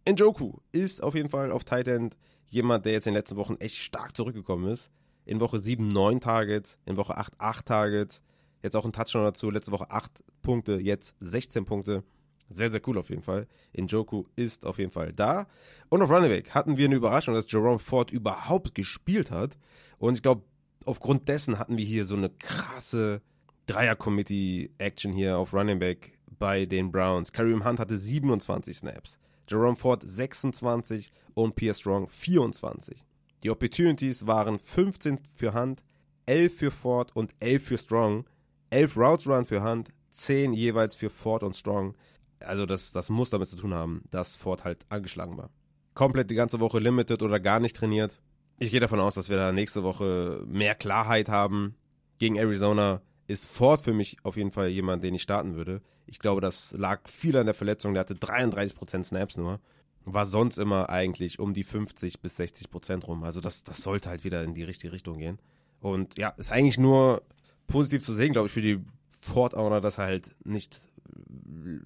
Njoku 0.08 0.58
ist 0.72 1.04
auf 1.04 1.16
jeden 1.16 1.30
Fall 1.30 1.52
auf 1.52 1.64
Tight 1.64 1.88
End 1.88 2.18
jemand, 2.48 2.86
der 2.86 2.94
jetzt 2.94 3.08
in 3.08 3.14
den 3.14 3.20
letzten 3.20 3.38
Wochen 3.38 3.56
echt 3.60 3.78
stark 3.78 4.16
zurückgekommen 4.16 4.72
ist. 4.72 4.90
In 5.26 5.40
Woche 5.40 5.60
7 5.60 5.88
9 5.88 6.20
Targets, 6.20 6.78
in 6.86 6.98
Woche 6.98 7.18
8 7.18 7.34
8 7.38 7.66
Targets. 7.66 8.24
Jetzt 8.64 8.76
auch 8.76 8.86
ein 8.86 8.94
Touchdown 8.94 9.24
dazu. 9.24 9.50
Letzte 9.50 9.72
Woche 9.72 9.90
8 9.90 10.12
Punkte, 10.42 10.80
jetzt 10.80 11.16
16 11.20 11.66
Punkte. 11.66 12.04
Sehr, 12.50 12.70
sehr 12.70 12.82
cool 12.88 12.98
auf 12.98 13.10
jeden 13.10 13.22
Fall. 13.22 13.48
Njoku 13.74 14.26
ist 14.36 14.66
auf 14.66 14.78
jeden 14.78 14.92
Fall 14.92 15.14
da. 15.14 15.48
Und 15.90 16.02
auf 16.02 16.10
Running 16.10 16.30
Back 16.30 16.52
hatten 16.52 16.78
wir 16.78 16.86
eine 16.86 16.96
Überraschung, 16.96 17.34
dass 17.34 17.50
Jerome 17.50 17.80
Ford 17.80 18.12
überhaupt 18.12 18.76
gespielt 18.76 19.32
hat. 19.32 19.58
Und 20.00 20.16
ich 20.16 20.22
glaube, 20.22 20.44
aufgrund 20.86 21.30
dessen 21.30 21.60
hatten 21.60 21.78
wir 21.78 21.86
hier 21.86 22.06
so 22.06 22.16
eine 22.16 22.30
krasse 22.30 23.22
Dreier-Committee-Action 23.68 25.14
hier 25.14 25.38
auf 25.38 25.54
Running 25.54 25.80
Back 25.80 26.20
bei 26.40 26.66
den 26.66 26.92
Browns. 26.92 27.32
Kareem 27.32 27.64
Hunt 27.64 27.80
hatte 27.80 27.98
27 27.98 28.76
Snaps, 28.76 29.18
Jerome 29.52 29.76
Ford 29.76 30.02
26 30.04 31.12
und 31.34 31.56
Pierre 31.56 31.76
Strong 31.76 32.08
24. 32.08 33.04
Die 33.44 33.50
Opportunities 33.50 34.26
waren 34.26 34.60
15 34.60 35.20
für 35.34 35.54
Hunt, 35.54 35.84
11 36.26 36.56
für 36.56 36.72
Ford 36.72 37.16
und 37.16 37.32
11 37.40 37.64
für 37.64 37.78
Strong. 37.78 38.26
11 38.70 38.96
Routes 38.96 39.28
Run 39.28 39.46
für 39.46 39.64
Hunt, 39.64 39.90
10 40.12 40.54
jeweils 40.54 40.96
für 40.96 41.10
Ford 41.10 41.44
und 41.44 41.56
Strong. 41.56 41.96
Also 42.40 42.66
das, 42.66 42.94
das 42.94 43.10
muss 43.10 43.30
damit 43.30 43.50
zu 43.50 43.58
tun 43.58 43.74
haben, 43.74 44.04
dass 44.12 44.38
Ford 44.38 44.64
halt 44.64 44.86
angeschlagen 44.90 45.38
war. 45.38 45.50
Komplett 45.94 46.32
die 46.32 46.36
ganze 46.36 46.60
Woche 46.62 46.80
limited 46.80 47.22
oder 47.22 47.40
gar 47.40 47.60
nicht 47.60 47.76
trainiert. 47.76 48.22
Ich 48.60 48.72
gehe 48.72 48.80
davon 48.80 49.00
aus, 49.00 49.16
dass 49.16 49.30
wir 49.30 49.38
da 49.38 49.52
nächste 49.52 49.84
Woche 49.84 50.44
mehr 50.48 50.76
Klarheit 50.76 51.28
haben. 51.28 51.76
Gegen 52.20 52.38
Arizona 52.38 53.02
ist 53.32 53.46
Ford 53.46 53.82
für 53.82 53.94
mich 53.94 54.18
auf 54.24 54.38
jeden 54.38 54.52
Fall 54.52 54.70
jemand, 54.70 55.04
den 55.04 55.14
ich 55.14 55.22
starten 55.22 55.56
würde. 55.56 55.82
Ich 56.06 56.20
glaube, 56.20 56.42
das 56.42 56.74
lag 56.74 57.08
viel 57.08 57.38
an 57.38 57.46
der 57.46 57.56
Verletzung. 57.56 57.94
Der 57.94 58.02
hatte 58.02 58.16
33% 58.16 59.04
Snaps 59.04 59.38
nur. 59.38 59.60
War 60.04 60.26
sonst 60.26 60.58
immer 60.58 60.90
eigentlich 60.90 61.40
um 61.40 61.54
die 61.54 61.64
50 61.64 62.22
bis 62.22 62.40
60% 62.40 63.06
rum. 63.06 63.24
Also 63.24 63.40
das, 63.40 63.64
das 63.64 63.82
sollte 63.82 64.10
halt 64.10 64.24
wieder 64.24 64.44
in 64.44 64.54
die 64.54 64.64
richtige 64.64 64.94
Richtung 64.94 65.18
gehen. 65.20 65.40
Und 65.80 66.18
ja, 66.18 66.30
ist 66.30 66.52
eigentlich 66.52 66.78
nur 66.78 67.24
positiv 67.68 68.04
zu 68.04 68.14
sehen, 68.14 68.34
glaube 68.34 68.48
ich, 68.48 68.54
für 68.54 68.62
die 68.62 68.80
Ford-Owner, 69.20 69.82
dass 69.82 70.00
er 70.00 70.06
halt 70.06 70.36
nicht 70.44 70.80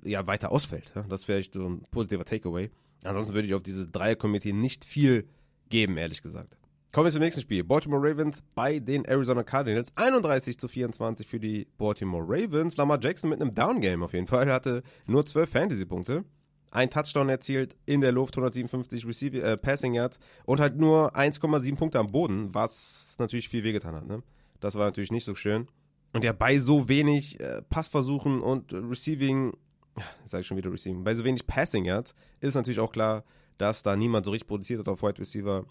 ja, 0.04 0.26
weiter 0.28 0.52
ausfällt. 0.52 0.94
Das 1.10 1.28
wäre 1.28 1.44
so 1.52 1.68
ein 1.68 1.82
positiver 1.92 2.26
Takeaway. 2.26 2.70
Ansonsten 3.04 3.34
würde 3.34 3.48
ich 3.48 3.54
auf 3.54 3.64
diese 3.64 3.88
Dreier-Committee 3.88 4.54
nicht 4.54 4.86
viel 4.86 5.28
geben, 5.70 5.98
ehrlich 5.98 6.22
gesagt. 6.22 6.58
Kommen 6.96 7.08
wir 7.08 7.12
zum 7.12 7.24
nächsten 7.24 7.42
Spiel. 7.42 7.62
Baltimore 7.62 8.10
Ravens 8.10 8.42
bei 8.56 8.80
den 8.80 9.04
Arizona 9.04 9.44
Cardinals. 9.44 9.92
31 9.96 10.58
zu 10.58 10.70
24 10.70 11.28
für 11.28 11.42
die 11.42 11.68
Baltimore 11.78 12.24
Ravens. 12.26 12.78
Lamar 12.78 13.00
Jackson 13.02 13.30
mit 13.30 13.42
einem 13.42 13.54
Down-Game 13.54 14.02
auf 14.02 14.14
jeden 14.14 14.28
Fall. 14.28 14.48
Er 14.48 14.54
hatte 14.54 14.82
nur 15.06 15.26
12 15.26 15.50
Fantasy-Punkte. 15.50 16.24
Ein 16.72 16.90
Touchdown 16.90 17.28
erzielt 17.28 17.76
in 17.86 18.00
der 18.00 18.14
Luft, 18.14 18.38
157 18.38 19.06
Receiving, 19.06 19.42
äh, 19.42 19.58
Passing 19.58 19.94
Yards 19.94 20.20
und 20.46 20.62
halt 20.62 20.78
nur 20.78 21.18
1,7 21.18 21.76
Punkte 21.76 22.00
am 22.00 22.14
Boden, 22.14 22.56
was 22.56 23.18
natürlich 23.20 23.50
viel 23.50 23.66
wehgetan 23.66 23.94
hat. 23.94 24.08
Ne? 24.08 24.24
Das 24.62 24.76
war 24.76 24.86
natürlich 24.86 25.12
nicht 25.12 25.26
so 25.26 25.36
schön. 25.36 25.68
Und 26.14 26.24
ja, 26.24 26.32
bei 26.32 26.58
so 26.60 26.88
wenig 26.88 27.42
äh, 27.42 27.62
Passversuchen 27.64 28.40
und 28.40 28.72
Receiving, 28.72 29.52
sage 30.24 30.44
ich 30.44 30.48
schon 30.48 30.56
wieder 30.56 30.72
Receiving, 30.72 31.04
bei 31.04 31.14
so 31.14 31.26
wenig 31.26 31.46
Passing 31.46 31.84
Yards 31.84 32.16
ist 32.40 32.56
natürlich 32.56 32.80
auch 32.80 32.94
klar, 32.94 33.26
dass 33.58 33.84
da 33.84 33.98
niemand 33.98 34.24
so 34.24 34.32
richtig 34.32 34.48
produziert 34.48 34.80
hat 34.80 34.88
auf 34.88 35.04
Wide 35.04 35.20
Receiver. 35.20 35.66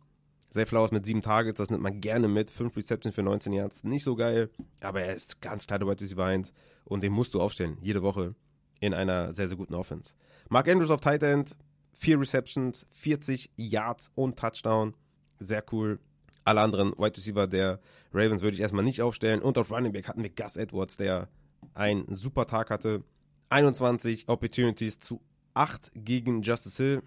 Zay 0.51 0.67
Flowers 0.67 0.93
mit 0.93 1.05
sieben 1.05 1.23
Targets, 1.23 1.59
das 1.59 1.71
nimmt 1.71 1.83
man 1.83 2.01
gerne 2.01 2.29
mit. 2.29 2.51
Fünf 2.51 2.77
Receptions 2.77 3.15
für 3.15 3.23
19 3.23 3.53
Yards, 3.53 3.85
nicht 3.85 4.05
so 4.05 4.15
geil. 4.15 4.51
Aber 4.83 5.03
er 5.03 5.15
ist 5.15 5.41
ganz 5.41 5.67
klar 5.67 5.79
der 5.79 5.89
Wide 5.89 6.01
Receiver 6.01 6.25
1 6.25 6.53
und 6.85 7.03
den 7.03 7.13
musst 7.13 7.35
du 7.35 7.41
aufstellen, 7.41 7.79
jede 7.81 8.03
Woche 8.03 8.35
in 8.81 8.95
einer 8.95 9.35
sehr, 9.35 9.49
sehr 9.49 9.57
guten 9.57 9.75
Offense. 9.75 10.15
Mark 10.49 10.69
Andrews 10.69 10.91
auf 10.91 11.01
Tight 11.01 11.23
End, 11.23 11.57
vier 11.93 12.21
Receptions, 12.21 12.87
40 12.91 13.51
Yards 13.57 14.11
und 14.15 14.39
Touchdown. 14.39 14.95
Sehr 15.39 15.65
cool. 15.73 15.99
Alle 16.45 16.61
anderen 16.61 16.93
Wide 16.93 17.17
Receiver 17.17 17.47
der 17.47 17.81
Ravens 18.13 18.43
würde 18.43 18.55
ich 18.55 18.61
erstmal 18.61 18.85
nicht 18.85 19.01
aufstellen. 19.01 19.41
Und 19.41 19.57
auf 19.57 19.71
Running 19.71 19.93
Back 19.93 20.09
hatten 20.09 20.23
wir 20.23 20.31
Gus 20.31 20.57
Edwards, 20.57 20.97
der 20.97 21.29
einen 21.73 22.15
super 22.15 22.47
Tag 22.47 22.71
hatte. 22.71 23.03
21 23.49 24.29
Opportunities 24.29 25.01
zu 25.01 25.23
8 25.55 25.93
gegen 25.95 26.43
Justice 26.43 26.83
Hill. 26.83 27.03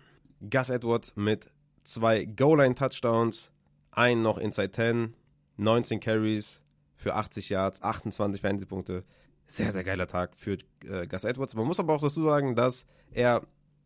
Gus 0.50 0.70
Edwards 0.70 1.16
mit 1.16 1.52
zwei 1.88 2.26
Goal-Line-Touchdowns, 2.26 3.52
einen 3.92 4.22
noch 4.22 4.38
Inside 4.38 4.72
10, 4.72 5.14
19 5.58 6.00
Carries 6.00 6.62
für 6.96 7.16
80 7.16 7.50
Yards, 7.50 7.82
28 7.82 8.42
Fantasy-Punkte. 8.42 9.04
Sehr, 9.46 9.72
sehr 9.72 9.84
geiler 9.84 10.08
Tag 10.08 10.36
für 10.36 10.58
äh, 10.86 11.08
Gus 11.08 11.24
Edwards. 11.24 11.56
Man 11.56 11.66
muss 11.66 11.80
aber 11.80 11.94
auch 11.94 12.02
dazu 12.02 12.22
sagen, 12.22 12.56
dass 12.56 12.86
er 13.12 13.42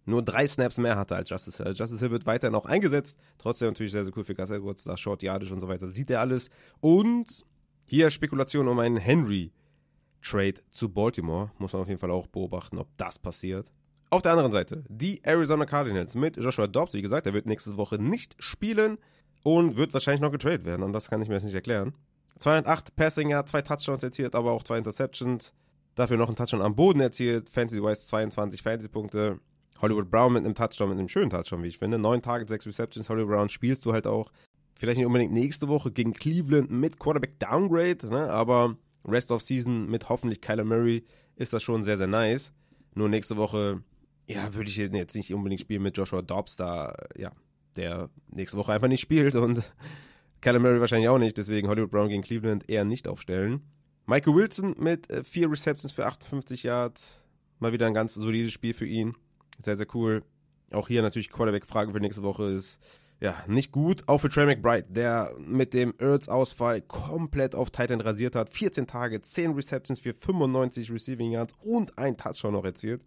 nur 0.06 0.24
drei 0.24 0.48
Snaps 0.48 0.80
mehr 0.80 0.98
hatte 0.98 1.16
als 1.16 1.30
Justice 1.30 1.58
Hill. 1.58 1.68
Also 1.68 1.84
Justice 1.84 2.00
Hill 2.00 2.12
wird 2.12 2.26
weiterhin 2.26 2.56
auch 2.56 2.66
eingesetzt. 2.66 3.18
Trotzdem 3.38 3.68
natürlich 3.68 3.92
sehr, 3.92 4.04
sehr 4.04 4.18
cool 4.18 4.24
für 4.24 4.34
Gus 4.34 4.50
Edwards, 4.50 4.84
da 4.84 4.98
Short 4.98 5.22
Yardish 5.22 5.52
und 5.52 5.60
so 5.60 5.68
weiter. 5.68 5.88
Sieht 5.88 6.10
er 6.10 6.22
alles. 6.22 6.50
Und 6.80 7.46
hier 7.86 8.10
Spekulation 8.10 8.68
um 8.68 8.80
einen 8.80 8.98
Henry-Trade 8.98 10.56
zu 10.72 10.90
Baltimore. 10.90 11.52
Muss 11.60 11.74
man 11.74 11.84
auf 11.84 11.88
jeden 11.88 12.00
Fall 12.00 12.12
auch 12.12 12.26
beobachten, 12.26 12.80
ob 12.80 12.88
das 12.98 13.20
passiert. 13.20 13.72
Auf 14.14 14.22
der 14.22 14.34
anderen 14.34 14.52
Seite, 14.52 14.84
die 14.90 15.24
Arizona 15.24 15.66
Cardinals 15.66 16.16
mit 16.16 16.36
Joshua 16.36 16.68
Dobbs, 16.68 16.94
wie 16.94 17.02
gesagt, 17.02 17.26
der 17.26 17.34
wird 17.34 17.46
nächste 17.46 17.78
Woche 17.78 17.96
nicht 17.96 18.36
spielen 18.40 18.98
und 19.42 19.78
wird 19.78 19.94
wahrscheinlich 19.94 20.20
noch 20.20 20.34
getradet 20.34 20.66
werden. 20.66 20.84
Und 20.84 20.92
das 20.92 21.10
kann 21.10 21.22
ich 21.22 21.30
mir 21.30 21.36
jetzt 21.36 21.46
nicht 21.46 21.56
erklären. 21.56 21.94
208 22.40 22.94
Passing, 22.98 23.30
ja, 23.30 23.46
zwei 23.46 23.62
Touchdowns 23.62 24.04
erzielt, 24.04 24.36
aber 24.36 24.52
auch 24.52 24.64
zwei 24.64 24.78
Interceptions. 24.78 25.54
Dafür 25.96 26.18
noch 26.18 26.28
ein 26.28 26.36
Touchdown 26.36 26.62
am 26.62 26.76
Boden 26.76 27.00
erzielt. 27.00 27.50
Fantasy-wise 27.50 28.06
22 28.06 28.62
Fantasy-Punkte. 28.62 29.40
Hollywood 29.82 30.12
Brown 30.12 30.34
mit 30.34 30.44
einem 30.44 30.56
Touchdown, 30.56 30.90
mit 30.90 31.00
einem 31.00 31.08
schönen 31.08 31.30
Touchdown, 31.30 31.64
wie 31.64 31.70
ich 31.70 31.80
finde. 31.80 31.98
Neun 31.98 32.22
Targets, 32.22 32.50
sechs 32.50 32.66
Receptions. 32.66 33.08
Hollywood 33.08 33.32
Brown 33.32 33.48
spielst 33.48 33.86
du 33.86 33.94
halt 33.94 34.08
auch. 34.08 34.34
Vielleicht 34.78 34.98
nicht 34.98 35.08
unbedingt 35.08 35.32
nächste 35.32 35.70
Woche 35.70 35.90
gegen 35.90 36.12
Cleveland 36.12 36.70
mit 36.70 37.00
Quarterback 37.00 37.40
Downgrade, 37.40 38.10
ne? 38.10 38.30
aber 38.30 38.76
Rest 39.06 39.32
of 39.32 39.42
Season 39.42 39.90
mit 39.90 40.10
hoffentlich 40.10 40.42
Kyler 40.42 40.66
Murray 40.66 41.06
ist 41.38 41.54
das 41.54 41.64
schon 41.64 41.84
sehr, 41.84 41.98
sehr 41.98 42.08
nice. 42.08 42.52
Nur 42.94 43.08
nächste 43.08 43.38
Woche 43.38 43.84
ja, 44.28 44.54
würde 44.54 44.70
ich 44.70 44.78
jetzt 44.78 45.16
nicht 45.16 45.34
unbedingt 45.34 45.62
spielen 45.62 45.84
mit 45.84 45.98
Joshua 45.98 46.22
Dobbs, 46.22 46.56
da, 46.56 46.96
ja, 47.18 47.32
der 47.76 48.10
nächste 48.30 48.58
Woche 48.58 48.74
einfach 48.74 48.88
nicht 48.88 49.02
spielt 49.02 49.36
und 49.36 49.64
Callum 50.42 50.64
Murray 50.64 50.80
wahrscheinlich 50.80 51.10
auch 51.10 51.20
nicht, 51.20 51.38
deswegen 51.38 51.68
Hollywood 51.68 51.92
Brown 51.92 52.10
gegen 52.10 52.24
Cleveland 52.24 52.70
eher 52.70 52.84
nicht 52.84 53.08
aufstellen. 53.08 53.62
Michael 54.08 54.36
Wilson 54.36 54.76
mit 54.80 55.10
äh, 55.12 55.24
vier 55.24 55.52
Receptions 55.52 55.92
für 55.92 56.06
58 56.06 56.64
Yards. 56.64 57.24
Mal 57.60 57.72
wieder 57.72 57.86
ein 57.86 57.94
ganz 57.94 58.16
solides 58.16 58.52
Spiel 58.52 58.74
für 58.74 58.88
ihn. 58.88 59.16
Sehr, 59.60 59.78
sehr 59.78 59.88
cool. 59.94 60.24
Auch 60.72 60.88
hier 60.88 61.02
natürlich 61.02 61.30
Quarterback-Frage 61.30 61.92
für 61.92 62.00
nächste 62.00 62.24
Woche 62.24 62.46
ist 62.46 62.80
ja 63.20 63.36
nicht 63.48 63.72
gut. 63.72 64.04
Auch 64.08 64.20
für 64.20 64.30
Trey 64.30 64.48
McBride, 64.48 64.88
der 64.90 65.34
mit 65.38 65.74
dem 65.74 65.94
Earths-Ausfall 66.00 66.82
komplett 66.82 67.54
auf 67.54 67.70
Titan 67.70 68.02
rasiert 68.02 68.36
hat. 68.36 68.50
14 68.50 68.88
Tage, 68.88 69.22
10 69.22 69.52
Receptions 69.52 70.00
für 70.00 70.14
95 70.14 70.92
Receiving 70.92 71.32
Yards 71.32 71.54
und 71.62 71.98
ein 71.98 72.18
Touchdown 72.18 72.54
noch 72.54 72.66
erzielt. 72.66 73.04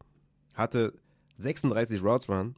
Hatte 0.54 0.92
36 1.36 2.02
Routes 2.02 2.28
Run. 2.28 2.56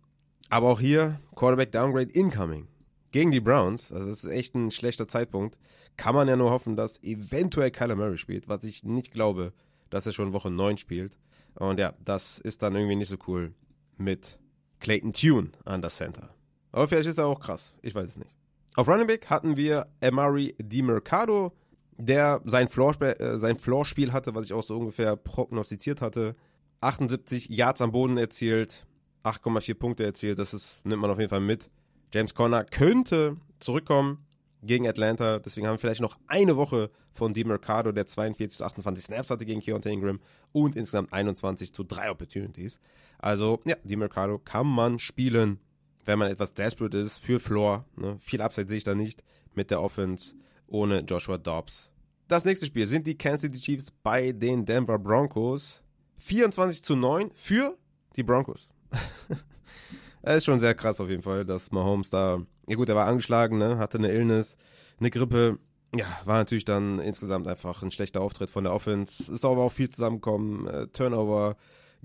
Aber 0.48 0.68
auch 0.68 0.80
hier 0.80 1.20
Quarterback 1.34 1.72
Downgrade 1.72 2.12
incoming. 2.12 2.68
Gegen 3.12 3.30
die 3.30 3.40
Browns, 3.40 3.90
also 3.90 4.08
das 4.08 4.24
ist 4.24 4.30
echt 4.30 4.54
ein 4.54 4.70
schlechter 4.70 5.08
Zeitpunkt, 5.08 5.56
kann 5.96 6.14
man 6.14 6.28
ja 6.28 6.36
nur 6.36 6.50
hoffen, 6.50 6.76
dass 6.76 7.02
eventuell 7.02 7.70
Kyler 7.70 7.96
Murray 7.96 8.18
spielt, 8.18 8.48
was 8.48 8.64
ich 8.64 8.84
nicht 8.84 9.12
glaube, 9.12 9.52
dass 9.90 10.06
er 10.06 10.12
schon 10.12 10.32
Woche 10.32 10.50
9 10.50 10.76
spielt. 10.76 11.16
Und 11.54 11.80
ja, 11.80 11.94
das 12.04 12.38
ist 12.38 12.62
dann 12.62 12.74
irgendwie 12.74 12.96
nicht 12.96 13.08
so 13.08 13.16
cool 13.26 13.54
mit 13.96 14.38
Clayton 14.80 15.12
Tune 15.12 15.50
an 15.64 15.80
der 15.80 15.90
Center. 15.90 16.28
Aber 16.72 16.86
vielleicht 16.88 17.08
ist 17.08 17.18
er 17.18 17.26
auch 17.26 17.40
krass. 17.40 17.74
Ich 17.80 17.94
weiß 17.94 18.08
es 18.08 18.16
nicht. 18.18 18.30
Auf 18.74 18.88
Running 18.88 19.06
Back 19.06 19.30
hatten 19.30 19.56
wir 19.56 19.86
Amari 20.02 20.54
DiMercado, 20.58 21.52
der 21.96 22.42
sein, 22.44 22.68
Floor, 22.68 23.00
äh, 23.00 23.38
sein 23.38 23.58
Floorspiel 23.58 24.12
hatte, 24.12 24.34
was 24.34 24.44
ich 24.44 24.52
auch 24.52 24.64
so 24.64 24.76
ungefähr 24.76 25.16
prognostiziert 25.16 26.02
hatte. 26.02 26.36
78 26.80 27.48
Yards 27.48 27.80
am 27.80 27.92
Boden 27.92 28.18
erzielt, 28.18 28.86
8,4 29.24 29.74
Punkte 29.74 30.04
erzielt. 30.04 30.38
Das 30.38 30.54
ist, 30.54 30.84
nimmt 30.84 31.02
man 31.02 31.10
auf 31.10 31.18
jeden 31.18 31.30
Fall 31.30 31.40
mit. 31.40 31.68
James 32.12 32.34
Conner 32.34 32.64
könnte 32.64 33.36
zurückkommen 33.58 34.24
gegen 34.62 34.86
Atlanta. 34.86 35.38
Deswegen 35.38 35.66
haben 35.66 35.74
wir 35.74 35.78
vielleicht 35.78 36.00
noch 36.00 36.18
eine 36.26 36.56
Woche 36.56 36.90
von 37.12 37.34
DiMercado, 37.34 37.92
der 37.92 38.06
42 38.06 38.58
zu 38.58 38.64
28 38.64 39.04
Snaps 39.04 39.30
hatte 39.30 39.46
gegen 39.46 39.60
Keontae 39.60 39.92
Ingram 39.92 40.20
und 40.52 40.76
insgesamt 40.76 41.12
21 41.12 41.72
zu 41.72 41.84
3 41.84 42.10
Opportunities. 42.10 42.78
Also, 43.18 43.60
ja, 43.64 43.76
DiMercado 43.84 44.38
kann 44.38 44.66
man 44.66 44.98
spielen, 44.98 45.58
wenn 46.04 46.18
man 46.18 46.30
etwas 46.30 46.54
desperate 46.54 46.98
ist 46.98 47.18
für 47.18 47.40
Floor. 47.40 47.84
Ne? 47.96 48.16
Viel 48.20 48.42
Upside 48.42 48.68
sehe 48.68 48.78
ich 48.78 48.84
da 48.84 48.94
nicht 48.94 49.22
mit 49.54 49.70
der 49.70 49.80
Offense 49.80 50.36
ohne 50.66 51.00
Joshua 51.00 51.38
Dobbs. 51.38 51.90
Das 52.28 52.44
nächste 52.44 52.66
Spiel 52.66 52.86
sind 52.86 53.06
die 53.06 53.16
Kansas 53.16 53.42
City 53.42 53.58
Chiefs 53.58 53.92
bei 54.02 54.32
den 54.32 54.64
Denver 54.64 54.98
Broncos. 54.98 55.80
24 56.18 56.82
zu 56.82 56.96
9 56.96 57.30
für 57.32 57.76
die 58.16 58.22
Broncos. 58.22 58.68
Ist 60.22 60.44
schon 60.44 60.58
sehr 60.58 60.74
krass 60.74 61.00
auf 61.00 61.08
jeden 61.08 61.22
Fall, 61.22 61.44
dass 61.44 61.70
Mahomes 61.70 62.10
da, 62.10 62.40
ja 62.66 62.76
gut, 62.76 62.88
er 62.88 62.96
war 62.96 63.06
angeschlagen, 63.06 63.58
ne, 63.58 63.78
hatte 63.78 63.98
eine 63.98 64.10
Illness, 64.10 64.56
eine 64.98 65.10
Grippe. 65.10 65.58
Ja, 65.94 66.06
war 66.24 66.38
natürlich 66.38 66.64
dann 66.64 66.98
insgesamt 66.98 67.46
einfach 67.46 67.82
ein 67.82 67.92
schlechter 67.92 68.20
Auftritt 68.20 68.50
von 68.50 68.64
der 68.64 68.74
Offense. 68.74 69.32
Ist 69.32 69.44
aber 69.44 69.62
auch 69.62 69.72
viel 69.72 69.88
zusammengekommen. 69.88 70.66
Äh, 70.66 70.88
Turnover, 70.88 71.56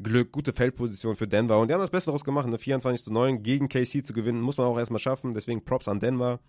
Glück, 0.01 0.31
gute 0.31 0.53
Feldposition 0.53 1.15
für 1.15 1.27
Denver. 1.27 1.59
Und 1.59 1.67
die 1.67 1.73
haben 1.73 1.81
das 1.81 1.89
Beste 1.89 2.09
daraus 2.09 2.23
gemacht, 2.23 2.45
eine 2.45 2.59
24 2.59 3.03
zu 3.03 3.11
9 3.11 3.41
gegen 3.41 3.69
KC 3.69 4.05
zu 4.05 4.13
gewinnen. 4.13 4.41
Muss 4.41 4.57
man 4.57 4.67
auch 4.67 4.77
erstmal 4.77 4.99
schaffen. 4.99 5.33
Deswegen 5.33 5.65
Props 5.65 5.87
an 5.87 5.99
Denver 5.99 6.39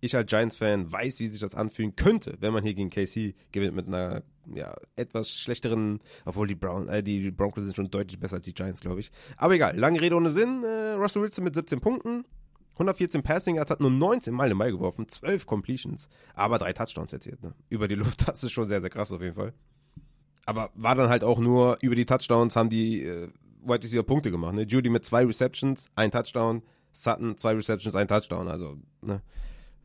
ich 0.00 0.14
als 0.16 0.30
Giants-Fan 0.30 0.92
weiß, 0.92 1.20
wie 1.20 1.26
sich 1.28 1.40
das 1.40 1.54
anfühlen 1.54 1.96
könnte, 1.96 2.36
wenn 2.40 2.52
man 2.52 2.62
hier 2.62 2.74
gegen 2.74 2.90
KC 2.90 3.34
gewinnt 3.52 3.74
mit 3.74 3.86
einer 3.86 4.22
ja, 4.54 4.74
etwas 4.96 5.30
schlechteren, 5.30 6.00
obwohl 6.24 6.46
die, 6.46 6.54
Brown, 6.54 6.88
äh, 6.88 7.02
die 7.02 7.30
Broncos 7.30 7.64
sind 7.64 7.76
schon 7.76 7.90
deutlich 7.90 8.18
besser 8.18 8.36
als 8.36 8.44
die 8.44 8.54
Giants, 8.54 8.80
glaube 8.80 9.00
ich. 9.00 9.10
Aber 9.36 9.54
egal, 9.54 9.76
lange 9.76 10.00
Rede 10.00 10.16
ohne 10.16 10.30
Sinn. 10.30 10.64
Äh, 10.64 10.92
Russell 10.92 11.22
Wilson 11.22 11.44
mit 11.44 11.54
17 11.54 11.80
Punkten, 11.80 12.24
114 12.74 13.22
Passing 13.22 13.56
Yards, 13.56 13.70
hat 13.70 13.80
nur 13.80 13.90
19 13.90 14.32
Mal 14.32 14.48
den 14.48 14.58
Ball 14.58 14.70
geworfen, 14.70 15.08
12 15.08 15.46
Completions, 15.46 16.08
aber 16.34 16.58
drei 16.58 16.72
Touchdowns 16.72 17.12
erzielt. 17.12 17.42
Ne? 17.42 17.54
Über 17.68 17.88
die 17.88 17.96
Luft, 17.96 18.26
das 18.28 18.42
ist 18.44 18.52
schon 18.52 18.68
sehr, 18.68 18.80
sehr 18.80 18.90
krass 18.90 19.12
auf 19.12 19.20
jeden 19.20 19.34
Fall. 19.34 19.52
Aber 20.46 20.70
war 20.74 20.94
dann 20.94 21.10
halt 21.10 21.24
auch 21.24 21.38
nur 21.38 21.76
über 21.82 21.94
die 21.94 22.06
Touchdowns 22.06 22.56
haben 22.56 22.70
die 22.70 23.02
äh, 23.04 23.28
White 23.62 23.84
Receiver 23.84 24.02
Punkte 24.02 24.30
gemacht. 24.30 24.54
Ne? 24.54 24.62
Judy 24.62 24.88
mit 24.88 25.04
zwei 25.04 25.26
Receptions, 25.26 25.86
ein 25.94 26.10
Touchdown, 26.10 26.62
Sutton 26.92 27.36
zwei 27.36 27.52
Receptions, 27.52 27.94
ein 27.94 28.08
Touchdown. 28.08 28.48
Also, 28.48 28.78
ne? 29.02 29.20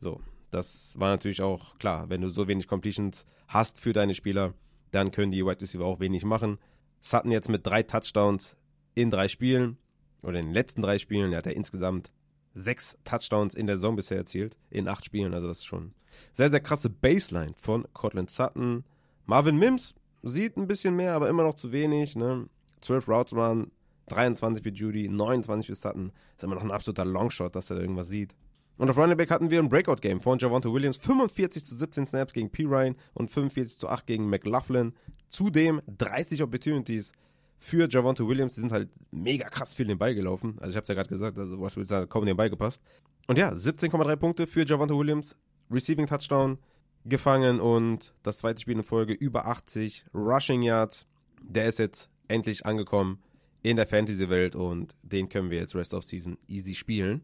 So, 0.04 0.20
das 0.50 0.92
war 1.00 1.08
natürlich 1.08 1.40
auch 1.40 1.78
klar. 1.78 2.10
Wenn 2.10 2.20
du 2.20 2.28
so 2.28 2.46
wenig 2.46 2.68
Completions 2.68 3.24
hast 3.48 3.80
für 3.80 3.94
deine 3.94 4.12
Spieler, 4.12 4.52
dann 4.90 5.12
können 5.12 5.32
die 5.32 5.46
Wide 5.46 5.62
Receiver 5.62 5.86
auch 5.86 5.98
wenig 5.98 6.26
machen. 6.26 6.58
Sutton 7.00 7.30
jetzt 7.30 7.48
mit 7.48 7.66
drei 7.66 7.82
Touchdowns 7.82 8.54
in 8.94 9.10
drei 9.10 9.28
Spielen 9.28 9.78
oder 10.20 10.40
in 10.40 10.48
den 10.48 10.52
letzten 10.52 10.82
drei 10.82 10.98
Spielen, 10.98 11.32
er 11.32 11.38
hat 11.38 11.46
er 11.46 11.56
insgesamt 11.56 12.12
sechs 12.52 12.98
Touchdowns 13.04 13.54
in 13.54 13.66
der 13.66 13.76
Saison 13.76 13.96
bisher 13.96 14.18
erzielt, 14.18 14.58
in 14.68 14.88
acht 14.88 15.06
Spielen. 15.06 15.32
Also 15.32 15.48
das 15.48 15.60
ist 15.60 15.64
schon 15.64 15.94
sehr, 16.34 16.50
sehr 16.50 16.60
krasse 16.60 16.90
Baseline 16.90 17.54
von 17.56 17.86
Cortland 17.94 18.30
Sutton. 18.30 18.84
Marvin 19.24 19.56
Mims 19.56 19.94
sieht 20.22 20.58
ein 20.58 20.66
bisschen 20.66 20.96
mehr, 20.96 21.14
aber 21.14 21.30
immer 21.30 21.44
noch 21.44 21.54
zu 21.54 21.72
wenig. 21.72 22.14
Ne? 22.14 22.46
12 22.82 23.08
Routes 23.08 23.32
Run, 23.32 23.70
23 24.08 24.62
für 24.62 24.68
Judy, 24.68 25.08
29 25.08 25.66
für 25.66 25.74
Sutton. 25.74 26.12
Ist 26.36 26.44
immer 26.44 26.56
noch 26.56 26.62
ein 26.62 26.70
absoluter 26.70 27.06
Longshot, 27.06 27.56
dass 27.56 27.70
er 27.70 27.76
da 27.76 27.82
irgendwas 27.82 28.08
sieht. 28.08 28.36
Und 28.76 28.90
auf 28.90 28.96
Running 28.96 29.16
Back 29.16 29.30
hatten 29.30 29.50
wir 29.50 29.60
ein 29.60 29.68
Breakout-Game 29.68 30.20
von 30.20 30.38
Javonte 30.38 30.72
Williams. 30.72 30.96
45 30.96 31.64
zu 31.64 31.76
17 31.76 32.06
Snaps 32.06 32.32
gegen 32.32 32.50
P. 32.50 32.64
Ryan 32.64 32.96
und 33.12 33.30
45 33.30 33.78
zu 33.78 33.88
8 33.88 34.06
gegen 34.06 34.28
McLaughlin. 34.28 34.94
Zudem 35.28 35.80
30 35.86 36.42
Opportunities 36.42 37.12
für 37.58 37.88
Javonte 37.88 38.26
Williams. 38.26 38.54
Die 38.54 38.60
sind 38.60 38.72
halt 38.72 38.88
mega 39.12 39.48
krass 39.48 39.74
viel 39.74 39.86
den 39.86 39.98
Ball 39.98 40.14
gelaufen. 40.14 40.56
Also 40.58 40.70
ich 40.70 40.76
habe 40.76 40.82
es 40.82 40.88
ja 40.88 40.94
gerade 40.94 41.08
gesagt, 41.08 41.38
also 41.38 41.60
was 41.60 41.76
will 41.76 41.84
sagen, 41.84 42.08
kaum 42.08 42.26
den 42.26 42.36
Ball 42.36 42.50
gepasst. 42.50 42.82
Und 43.26 43.38
ja, 43.38 43.52
17,3 43.52 44.16
Punkte 44.16 44.46
für 44.46 44.66
Javonte 44.66 44.96
Williams. 44.96 45.36
Receiving 45.70 46.06
Touchdown 46.06 46.58
gefangen 47.04 47.60
und 47.60 48.14
das 48.22 48.38
zweite 48.38 48.60
Spiel 48.60 48.76
in 48.76 48.82
Folge 48.82 49.14
über 49.14 49.46
80 49.46 50.04
Rushing 50.14 50.62
Yards. 50.62 51.06
Der 51.42 51.66
ist 51.66 51.78
jetzt 51.78 52.10
endlich 52.28 52.66
angekommen 52.66 53.18
in 53.62 53.76
der 53.76 53.86
Fantasy-Welt 53.86 54.56
und 54.56 54.94
den 55.02 55.28
können 55.28 55.50
wir 55.50 55.58
jetzt 55.58 55.74
Rest 55.74 55.94
of 55.94 56.04
Season 56.04 56.36
easy 56.48 56.74
spielen. 56.74 57.22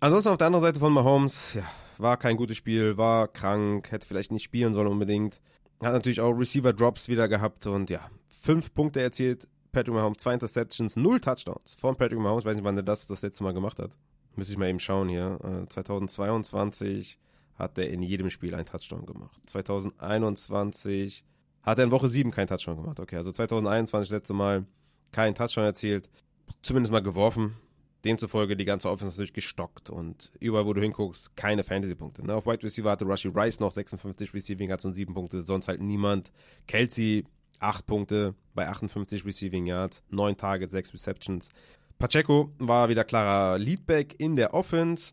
Ansonsten 0.00 0.30
auf 0.30 0.38
der 0.38 0.46
anderen 0.46 0.64
Seite 0.64 0.78
von 0.78 0.92
Mahomes, 0.92 1.54
ja, 1.54 1.64
war 1.98 2.16
kein 2.16 2.36
gutes 2.36 2.56
Spiel, 2.56 2.96
war 2.96 3.26
krank, 3.26 3.90
hätte 3.90 4.06
vielleicht 4.06 4.30
nicht 4.30 4.44
spielen 4.44 4.72
sollen 4.72 4.86
unbedingt. 4.86 5.40
Hat 5.82 5.92
natürlich 5.92 6.20
auch 6.20 6.32
Receiver-Drops 6.32 7.08
wieder 7.08 7.26
gehabt 7.26 7.66
und 7.66 7.90
ja, 7.90 8.08
fünf 8.28 8.72
Punkte 8.72 9.02
erzielt. 9.02 9.48
Patrick 9.72 9.94
Mahomes, 9.94 10.18
zwei 10.18 10.34
Interceptions, 10.34 10.94
null 10.94 11.20
Touchdowns 11.20 11.74
von 11.76 11.96
Patrick 11.96 12.20
Mahomes. 12.20 12.42
Ich 12.42 12.46
weiß 12.46 12.54
nicht, 12.54 12.64
wann 12.64 12.76
er 12.76 12.84
das 12.84 13.08
das 13.08 13.22
letzte 13.22 13.42
Mal 13.42 13.52
gemacht 13.52 13.80
hat. 13.80 13.90
Müsste 14.36 14.52
ich 14.52 14.58
mal 14.58 14.68
eben 14.68 14.78
schauen 14.78 15.08
hier. 15.08 15.36
2022 15.68 17.18
äh, 17.20 17.58
hat 17.58 17.76
er 17.76 17.90
in 17.90 18.02
jedem 18.02 18.30
Spiel 18.30 18.54
einen 18.54 18.66
Touchdown 18.66 19.04
gemacht. 19.04 19.40
2021 19.46 21.24
hat 21.62 21.78
er 21.78 21.84
in 21.84 21.90
Woche 21.90 22.08
7 22.08 22.30
keinen 22.30 22.46
Touchdown 22.46 22.76
gemacht. 22.76 23.00
Okay, 23.00 23.16
also 23.16 23.32
2021 23.32 24.10
letzte 24.10 24.32
Mal 24.32 24.64
keinen 25.10 25.34
Touchdown 25.34 25.64
erzielt. 25.64 26.08
Zumindest 26.62 26.92
mal 26.92 27.02
geworfen. 27.02 27.56
Demzufolge 28.08 28.56
die 28.56 28.64
ganze 28.64 28.88
Offense 28.88 29.14
natürlich 29.14 29.34
gestockt 29.34 29.90
und 29.90 30.32
überall, 30.40 30.64
wo 30.64 30.72
du 30.72 30.80
hinguckst, 30.80 31.36
keine 31.36 31.62
Fantasy-Punkte. 31.62 32.26
Ne? 32.26 32.34
Auf 32.34 32.46
Wide 32.46 32.62
Receiver 32.62 32.90
hatte 32.90 33.04
Rushy 33.04 33.28
Rice 33.28 33.60
noch 33.60 33.70
56 33.70 34.32
Receiving 34.32 34.70
Yards 34.70 34.86
und 34.86 34.94
7 34.94 35.12
Punkte, 35.12 35.42
sonst 35.42 35.68
halt 35.68 35.82
niemand. 35.82 36.32
Kelsey 36.66 37.24
8 37.60 37.86
Punkte 37.86 38.34
bei 38.54 38.66
58 38.66 39.26
Receiving 39.26 39.66
Yards, 39.66 40.02
9 40.08 40.38
Targets, 40.38 40.72
6 40.72 40.94
Receptions. 40.94 41.50
Pacheco 41.98 42.50
war 42.58 42.88
wieder 42.88 43.04
klarer 43.04 43.58
Leadback 43.58 44.14
in 44.18 44.36
der 44.36 44.54
Offense. 44.54 45.12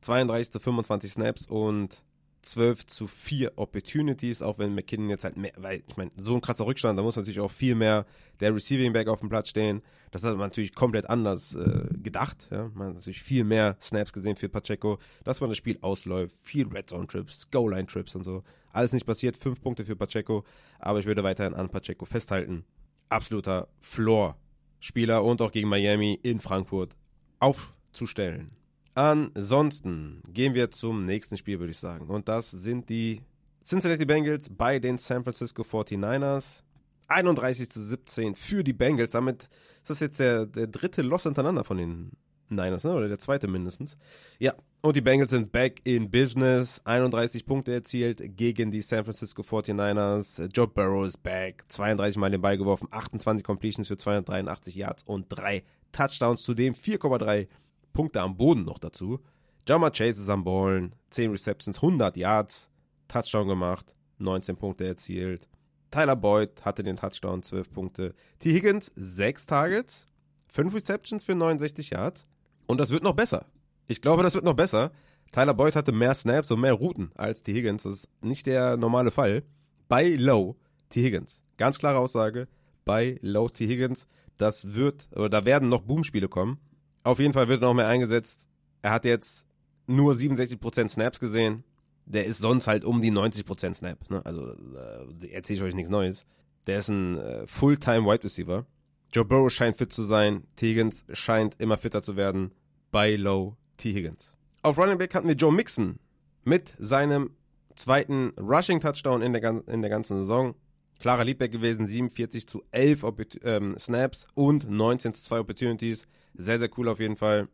32 0.00 0.50
zu 0.50 0.58
25 0.58 1.12
Snaps 1.12 1.46
und 1.46 2.02
12 2.42 2.86
zu 2.86 3.06
4 3.06 3.52
Opportunities, 3.56 4.42
auch 4.42 4.58
wenn 4.58 4.74
McKinnon 4.74 5.10
jetzt 5.10 5.24
halt 5.24 5.36
mehr, 5.36 5.52
weil 5.56 5.82
ich 5.86 5.96
meine, 5.96 6.10
so 6.16 6.34
ein 6.34 6.40
krasser 6.40 6.66
Rückstand, 6.66 6.98
da 6.98 7.02
muss 7.02 7.16
natürlich 7.16 7.40
auch 7.40 7.50
viel 7.50 7.74
mehr 7.74 8.04
der 8.40 8.54
Receiving 8.54 8.92
Back 8.92 9.08
auf 9.08 9.20
dem 9.20 9.28
Platz 9.28 9.48
stehen. 9.48 9.82
Das 10.10 10.22
hat 10.24 10.32
man 10.32 10.48
natürlich 10.48 10.74
komplett 10.74 11.08
anders 11.08 11.54
äh, 11.54 11.86
gedacht. 12.02 12.48
Ja? 12.50 12.70
Man 12.74 12.88
hat 12.88 12.94
natürlich 12.96 13.22
viel 13.22 13.44
mehr 13.44 13.76
Snaps 13.80 14.12
gesehen 14.12 14.36
für 14.36 14.48
Pacheco, 14.48 14.98
dass 15.24 15.40
man 15.40 15.50
das 15.50 15.56
Spiel 15.56 15.78
ausläuft, 15.80 16.36
viel 16.42 16.66
Red 16.66 16.90
Zone 16.90 17.06
Trips, 17.06 17.50
Goal 17.50 17.72
Line 17.72 17.86
Trips 17.86 18.14
und 18.14 18.24
so. 18.24 18.42
Alles 18.72 18.92
nicht 18.92 19.06
passiert, 19.06 19.36
5 19.36 19.60
Punkte 19.60 19.84
für 19.84 19.96
Pacheco, 19.96 20.44
aber 20.78 20.98
ich 20.98 21.06
würde 21.06 21.22
weiterhin 21.22 21.54
an 21.54 21.68
Pacheco 21.68 22.04
festhalten. 22.04 22.64
Absoluter 23.08 23.68
Floor-Spieler 23.80 25.22
und 25.22 25.40
auch 25.40 25.52
gegen 25.52 25.68
Miami 25.68 26.18
in 26.22 26.40
Frankfurt 26.40 26.96
aufzustellen. 27.38 28.50
Ansonsten 28.94 30.22
gehen 30.28 30.54
wir 30.54 30.70
zum 30.70 31.06
nächsten 31.06 31.36
Spiel, 31.38 31.58
würde 31.58 31.70
ich 31.70 31.78
sagen. 31.78 32.08
Und 32.08 32.28
das 32.28 32.50
sind 32.50 32.88
die 32.88 33.22
Cincinnati 33.64 34.04
Bengals 34.04 34.50
bei 34.50 34.78
den 34.78 34.98
San 34.98 35.24
Francisco 35.24 35.62
49ers. 35.62 36.62
31 37.08 37.70
zu 37.70 37.82
17 37.82 38.34
für 38.34 38.64
die 38.64 38.72
Bengals. 38.72 39.12
Damit 39.12 39.48
ist 39.82 39.90
das 39.90 40.00
jetzt 40.00 40.18
der, 40.18 40.46
der 40.46 40.66
dritte 40.66 41.02
Loss 41.02 41.24
hintereinander 41.24 41.64
von 41.64 41.76
den 41.76 42.12
Niners, 42.48 42.84
ne? 42.84 42.92
oder 42.92 43.08
der 43.08 43.18
zweite 43.18 43.48
mindestens. 43.48 43.96
Ja, 44.38 44.54
und 44.82 44.96
die 44.96 45.00
Bengals 45.00 45.30
sind 45.30 45.52
back 45.52 45.80
in 45.84 46.10
business. 46.10 46.80
31 46.84 47.46
Punkte 47.46 47.72
erzielt 47.72 48.36
gegen 48.36 48.70
die 48.70 48.82
San 48.82 49.04
Francisco 49.04 49.42
49ers. 49.42 50.48
Joe 50.54 50.68
Burrow 50.68 51.06
ist 51.06 51.22
back. 51.22 51.64
32 51.68 52.18
Mal 52.18 52.30
den 52.30 52.40
Ball 52.40 52.58
geworfen, 52.58 52.88
28 52.90 53.44
Completions 53.44 53.88
für 53.88 53.96
283 53.96 54.74
Yards 54.74 55.02
und 55.04 55.26
3 55.28 55.62
Touchdowns. 55.92 56.42
Zudem 56.42 56.74
4,3 56.74 57.48
Punkte 57.92 58.20
am 58.20 58.36
Boden 58.36 58.64
noch 58.64 58.78
dazu. 58.78 59.20
Jama 59.66 59.90
Chase 59.90 60.22
ist 60.22 60.28
am 60.28 60.44
Ballen, 60.44 60.94
10 61.10 61.30
Receptions, 61.30 61.76
100 61.76 62.16
Yards, 62.16 62.70
Touchdown 63.08 63.48
gemacht, 63.48 63.94
19 64.18 64.56
Punkte 64.56 64.86
erzielt. 64.86 65.48
Tyler 65.90 66.16
Boyd 66.16 66.64
hatte 66.64 66.82
den 66.82 66.96
Touchdown, 66.96 67.42
12 67.42 67.70
Punkte. 67.70 68.14
T. 68.38 68.52
Higgins, 68.52 68.90
6 68.96 69.46
Targets, 69.46 70.06
5 70.48 70.74
Receptions 70.74 71.22
für 71.22 71.34
69 71.34 71.90
Yards. 71.90 72.26
Und 72.66 72.80
das 72.80 72.90
wird 72.90 73.02
noch 73.02 73.14
besser. 73.14 73.46
Ich 73.88 74.00
glaube, 74.00 74.22
das 74.22 74.34
wird 74.34 74.44
noch 74.44 74.54
besser. 74.54 74.90
Tyler 75.32 75.54
Boyd 75.54 75.76
hatte 75.76 75.92
mehr 75.92 76.14
Snaps 76.14 76.50
und 76.50 76.60
mehr 76.60 76.72
Routen 76.72 77.10
als 77.14 77.42
T. 77.42 77.52
Higgins. 77.52 77.82
Das 77.82 77.92
ist 77.92 78.08
nicht 78.22 78.46
der 78.46 78.76
normale 78.76 79.10
Fall. 79.10 79.42
Bei 79.88 80.08
Low 80.08 80.56
T. 80.88 81.02
Higgins. 81.02 81.42
Ganz 81.58 81.78
klare 81.78 81.98
Aussage. 81.98 82.48
Bei 82.84 83.18
Low 83.20 83.48
T. 83.48 83.66
Higgins. 83.66 84.08
Das 84.38 84.74
wird, 84.74 85.08
oder 85.14 85.28
da 85.28 85.44
werden 85.44 85.68
noch 85.68 85.82
Boomspiele 85.82 86.28
kommen. 86.28 86.58
Auf 87.04 87.18
jeden 87.18 87.32
Fall 87.32 87.48
wird 87.48 87.62
er 87.62 87.68
noch 87.68 87.74
mehr 87.74 87.88
eingesetzt. 87.88 88.46
Er 88.82 88.92
hat 88.92 89.04
jetzt 89.04 89.46
nur 89.86 90.14
67% 90.14 90.88
Snaps 90.88 91.20
gesehen. 91.20 91.64
Der 92.04 92.26
ist 92.26 92.38
sonst 92.38 92.66
halt 92.66 92.84
um 92.84 93.00
die 93.00 93.12
90% 93.12 93.74
Snap. 93.74 94.10
Ne? 94.10 94.24
Also 94.24 94.48
äh, 94.48 95.28
erzähle 95.30 95.58
ich 95.58 95.62
euch 95.62 95.74
nichts 95.74 95.90
Neues. 95.90 96.26
Der 96.66 96.78
ist 96.78 96.88
ein 96.88 97.18
äh, 97.18 97.46
Fulltime 97.46 98.06
Wide 98.06 98.24
Receiver. 98.24 98.66
Joe 99.12 99.24
Burrow 99.24 99.50
scheint 99.50 99.76
fit 99.76 99.92
zu 99.92 100.04
sein. 100.04 100.44
T. 100.56 100.70
Higgins 100.70 101.04
scheint 101.12 101.60
immer 101.60 101.76
fitter 101.76 102.02
zu 102.02 102.16
werden. 102.16 102.52
Bei 102.90 103.14
Low 103.16 103.56
T. 103.76 103.92
Higgins. 103.92 104.34
Auf 104.62 104.78
Running 104.78 104.98
Back 104.98 105.14
hatten 105.14 105.28
wir 105.28 105.34
Joe 105.34 105.52
Mixon 105.52 105.98
mit 106.44 106.72
seinem 106.78 107.30
zweiten 107.76 108.32
Rushing 108.38 108.80
Touchdown 108.80 109.22
in 109.22 109.32
der, 109.32 109.62
in 109.68 109.82
der 109.82 109.90
ganzen 109.90 110.18
Saison. 110.18 110.54
Klarer 110.98 111.24
Leadback 111.24 111.50
gewesen, 111.50 111.86
47 111.86 112.46
zu 112.46 112.62
11 112.70 113.04
ähm, 113.42 113.76
Snaps 113.76 114.26
und 114.34 114.70
19 114.70 115.14
zu 115.14 115.22
2 115.22 115.40
Opportunities. 115.40 116.06
Sehr, 116.34 116.58
sehr 116.58 116.70
cool 116.76 116.88
auf 116.88 117.00
jeden 117.00 117.16
Fall. 117.16 117.48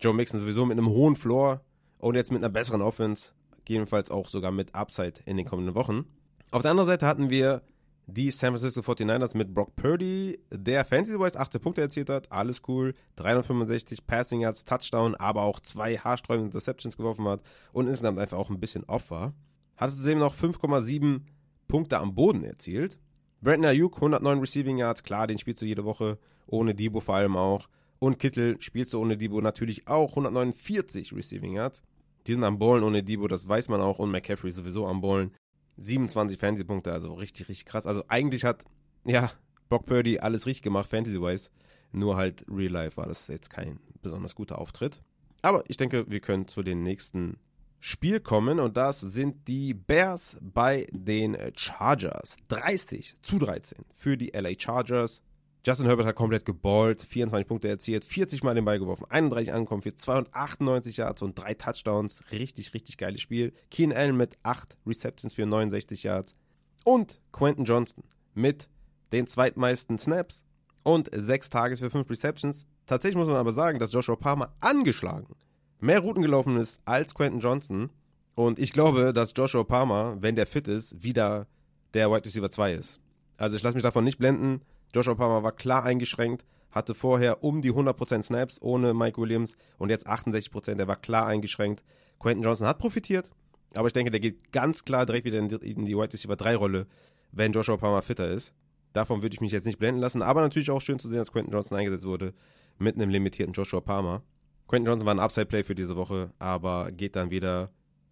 Joe 0.00 0.14
Mixon 0.14 0.40
sowieso 0.40 0.64
mit 0.66 0.78
einem 0.78 0.88
hohen 0.88 1.16
Floor 1.16 1.60
und 1.98 2.14
jetzt 2.14 2.30
mit 2.30 2.42
einer 2.42 2.52
besseren 2.52 2.82
Offense. 2.82 3.30
Jedenfalls 3.66 4.10
auch 4.10 4.28
sogar 4.28 4.50
mit 4.50 4.74
Upside 4.74 5.20
in 5.26 5.36
den 5.36 5.46
kommenden 5.46 5.74
Wochen. 5.74 6.06
Auf 6.50 6.62
der 6.62 6.70
anderen 6.70 6.88
Seite 6.88 7.06
hatten 7.06 7.28
wir 7.30 7.62
die 8.06 8.30
San 8.30 8.56
Francisco 8.56 8.80
49ers 8.80 9.36
mit 9.36 9.52
Brock 9.52 9.76
Purdy, 9.76 10.40
der 10.50 10.86
Fantasy-wise 10.86 11.38
18 11.38 11.60
Punkte 11.60 11.82
erzielt 11.82 12.08
hat. 12.08 12.32
Alles 12.32 12.62
cool. 12.66 12.94
365 13.16 14.06
Passing 14.06 14.40
Yards, 14.40 14.64
Touchdown, 14.64 15.14
aber 15.14 15.42
auch 15.42 15.60
zwei 15.60 15.98
haarsträubende 15.98 16.46
Interceptions 16.46 16.96
geworfen 16.96 17.28
hat 17.28 17.42
und 17.72 17.86
insgesamt 17.86 18.18
einfach 18.18 18.38
auch 18.38 18.48
ein 18.48 18.60
bisschen 18.60 18.84
off 18.84 19.10
war. 19.10 19.34
Hatte 19.76 19.94
zudem 19.94 20.18
noch 20.18 20.34
5,7 20.34 21.20
Punkte 21.68 21.98
am 21.98 22.14
Boden 22.14 22.44
erzielt. 22.44 22.98
Brandon 23.42 23.70
Ayuk, 23.70 23.96
109 23.96 24.40
Receiving 24.40 24.78
Yards, 24.78 25.02
klar, 25.02 25.26
den 25.26 25.38
spielst 25.38 25.60
du 25.60 25.66
jede 25.66 25.84
Woche, 25.84 26.18
ohne 26.46 26.74
Debo 26.74 27.00
vor 27.00 27.16
allem 27.16 27.36
auch. 27.36 27.68
Und 27.98 28.18
Kittel 28.18 28.60
spielst 28.60 28.92
du 28.92 29.00
ohne 29.00 29.16
Debo 29.16 29.40
natürlich 29.40 29.88
auch, 29.88 30.10
149 30.10 31.12
Receiving 31.12 31.54
Yards. 31.54 31.82
Die 32.26 32.32
sind 32.32 32.44
am 32.44 32.58
Ballen 32.58 32.84
ohne 32.84 33.02
Debo, 33.02 33.26
das 33.26 33.48
weiß 33.48 33.68
man 33.68 33.80
auch. 33.80 33.98
Und 33.98 34.10
McCaffrey 34.10 34.50
sowieso 34.50 34.86
am 34.86 35.00
Ballen. 35.00 35.32
27 35.78 36.38
Fantasy-Punkte, 36.38 36.92
also 36.92 37.14
richtig, 37.14 37.48
richtig 37.48 37.66
krass. 37.66 37.86
Also 37.86 38.04
eigentlich 38.08 38.44
hat, 38.44 38.64
ja, 39.04 39.30
Brock 39.68 39.86
Purdy 39.86 40.18
alles 40.18 40.46
richtig 40.46 40.62
gemacht, 40.62 40.90
Fantasy-wise. 40.90 41.50
Nur 41.92 42.16
halt 42.16 42.44
Real 42.48 42.72
Life 42.72 42.96
war 42.96 43.06
das 43.06 43.28
jetzt 43.28 43.50
kein 43.50 43.80
besonders 44.02 44.34
guter 44.34 44.58
Auftritt. 44.58 45.00
Aber 45.42 45.64
ich 45.68 45.76
denke, 45.76 46.10
wir 46.10 46.20
können 46.20 46.48
zu 46.48 46.62
den 46.62 46.82
nächsten 46.82 47.38
Spiel 47.80 48.18
kommen 48.20 48.58
und 48.58 48.76
das 48.76 49.00
sind 49.00 49.46
die 49.46 49.72
Bears 49.72 50.36
bei 50.40 50.86
den 50.90 51.36
Chargers. 51.56 52.36
30 52.48 53.16
zu 53.22 53.38
13 53.38 53.84
für 53.94 54.16
die 54.16 54.32
LA 54.34 54.50
Chargers. 54.58 55.22
Justin 55.64 55.86
Herbert 55.86 56.06
hat 56.06 56.14
komplett 56.14 56.44
geballt, 56.44 57.02
24 57.02 57.46
Punkte 57.46 57.68
erzielt, 57.68 58.04
40 58.04 58.42
Mal 58.42 58.54
den 58.54 58.64
Ball 58.64 58.78
geworfen, 58.78 59.06
31 59.08 59.52
angekommen 59.52 59.82
für 59.82 59.94
298 59.94 60.96
Yards 60.96 61.22
und 61.22 61.38
drei 61.38 61.54
Touchdowns. 61.54 62.22
Richtig, 62.30 62.74
richtig 62.74 62.96
geiles 62.96 63.20
Spiel. 63.20 63.52
Keen 63.70 63.92
Allen 63.92 64.16
mit 64.16 64.36
8 64.42 64.76
Receptions 64.86 65.34
für 65.34 65.46
69 65.46 66.04
Yards 66.04 66.36
und 66.84 67.20
Quentin 67.32 67.64
Johnston 67.64 68.04
mit 68.34 68.68
den 69.12 69.26
zweitmeisten 69.26 69.98
Snaps 69.98 70.44
und 70.84 71.10
6 71.12 71.50
Tages 71.50 71.80
für 71.80 71.90
5 71.90 72.08
Receptions. 72.08 72.66
Tatsächlich 72.86 73.18
muss 73.18 73.26
man 73.26 73.36
aber 73.36 73.52
sagen, 73.52 73.78
dass 73.78 73.92
Joshua 73.92 74.16
Palmer 74.16 74.54
angeschlagen 74.60 75.34
mehr 75.80 76.00
Routen 76.00 76.22
gelaufen 76.22 76.56
ist 76.56 76.80
als 76.84 77.14
Quentin 77.14 77.40
Johnson. 77.40 77.90
Und 78.34 78.58
ich 78.58 78.72
glaube, 78.72 79.12
dass 79.12 79.32
Joshua 79.36 79.64
Palmer, 79.64 80.16
wenn 80.20 80.36
der 80.36 80.46
fit 80.46 80.68
ist, 80.68 81.02
wieder 81.02 81.46
der 81.94 82.10
Wide 82.10 82.24
Receiver 82.24 82.50
2 82.50 82.74
ist. 82.74 83.00
Also 83.36 83.56
ich 83.56 83.62
lasse 83.62 83.74
mich 83.74 83.82
davon 83.82 84.04
nicht 84.04 84.18
blenden. 84.18 84.62
Joshua 84.94 85.14
Palmer 85.14 85.42
war 85.42 85.52
klar 85.52 85.84
eingeschränkt, 85.84 86.44
hatte 86.70 86.94
vorher 86.94 87.42
um 87.42 87.62
die 87.62 87.72
100% 87.72 88.22
Snaps 88.22 88.60
ohne 88.60 88.94
Mike 88.94 89.20
Williams 89.20 89.54
und 89.78 89.90
jetzt 89.90 90.08
68%, 90.08 90.74
der 90.74 90.88
war 90.88 90.96
klar 90.96 91.26
eingeschränkt. 91.26 91.82
Quentin 92.18 92.44
Johnson 92.44 92.66
hat 92.66 92.78
profitiert, 92.78 93.30
aber 93.74 93.88
ich 93.88 93.92
denke, 93.92 94.10
der 94.10 94.20
geht 94.20 94.52
ganz 94.52 94.84
klar 94.84 95.06
direkt 95.06 95.24
wieder 95.24 95.38
in 95.38 95.48
die, 95.48 95.96
Wide 95.96 96.12
Receiver 96.12 96.36
3 96.36 96.56
Rolle, 96.56 96.86
wenn 97.32 97.52
Joshua 97.52 97.76
Palmer 97.76 98.02
fitter 98.02 98.28
ist. 98.28 98.52
Davon 98.92 99.22
würde 99.22 99.34
ich 99.34 99.40
mich 99.40 99.52
jetzt 99.52 99.66
nicht 99.66 99.78
blenden 99.78 100.00
lassen, 100.00 100.22
aber 100.22 100.40
natürlich 100.40 100.70
auch 100.70 100.80
schön 100.80 100.98
zu 100.98 101.08
sehen, 101.08 101.18
dass 101.18 101.32
Quentin 101.32 101.52
Johnson 101.52 101.76
eingesetzt 101.78 102.04
wurde 102.04 102.34
mit 102.78 102.96
einem 102.96 103.10
limitierten 103.10 103.52
Joshua 103.52 103.80
Palmer. 103.80 104.22
Quentin 104.66 104.86
Johnson 104.86 105.06
war 105.06 105.14
ein 105.14 105.20
Upside-Play 105.20 105.64
für 105.64 105.74
diese 105.74 105.96
Woche, 105.96 106.30
aber 106.38 106.90
geht 106.92 107.16
dann 107.16 107.30
wieder 107.30 107.70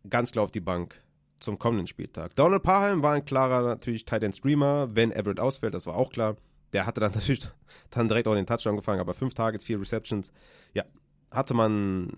ganz 0.09 0.33
klar 0.33 0.45
auf 0.45 0.51
die 0.51 0.61
Bank 0.61 1.03
zum 1.41 1.59
kommenden 1.59 1.87
Spieltag. 1.87 2.35
Donald 2.37 2.63
Parham 2.63 3.03
war 3.03 3.13
ein 3.13 3.25
klarer 3.25 3.63
natürlich 3.63 4.05
Tight 4.05 4.23
End 4.23 4.37
Streamer, 4.37 4.95
wenn 4.95 5.13
Everett 5.13 5.41
ausfällt, 5.41 5.75
das 5.75 5.87
war 5.87 5.97
auch 5.97 6.11
klar. 6.11 6.37
Der 6.73 6.87
hatte 6.87 7.01
dann 7.01 7.13
natürlich 7.15 7.49
dann 7.91 8.09
direkt 8.09 8.29
auch 8.29 8.35
den 8.35 8.47
Touchdown 8.47 8.77
gefangen, 8.77 9.01
aber 9.01 9.15
fünf 9.15 9.35
Targets, 9.35 9.65
vier 9.65 9.81
Receptions, 9.81 10.33
ja, 10.75 10.85
hatte 11.31 11.55
man 11.55 12.13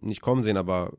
nicht 0.00 0.20
kommen 0.20 0.42
sehen, 0.42 0.56
aber 0.56 0.92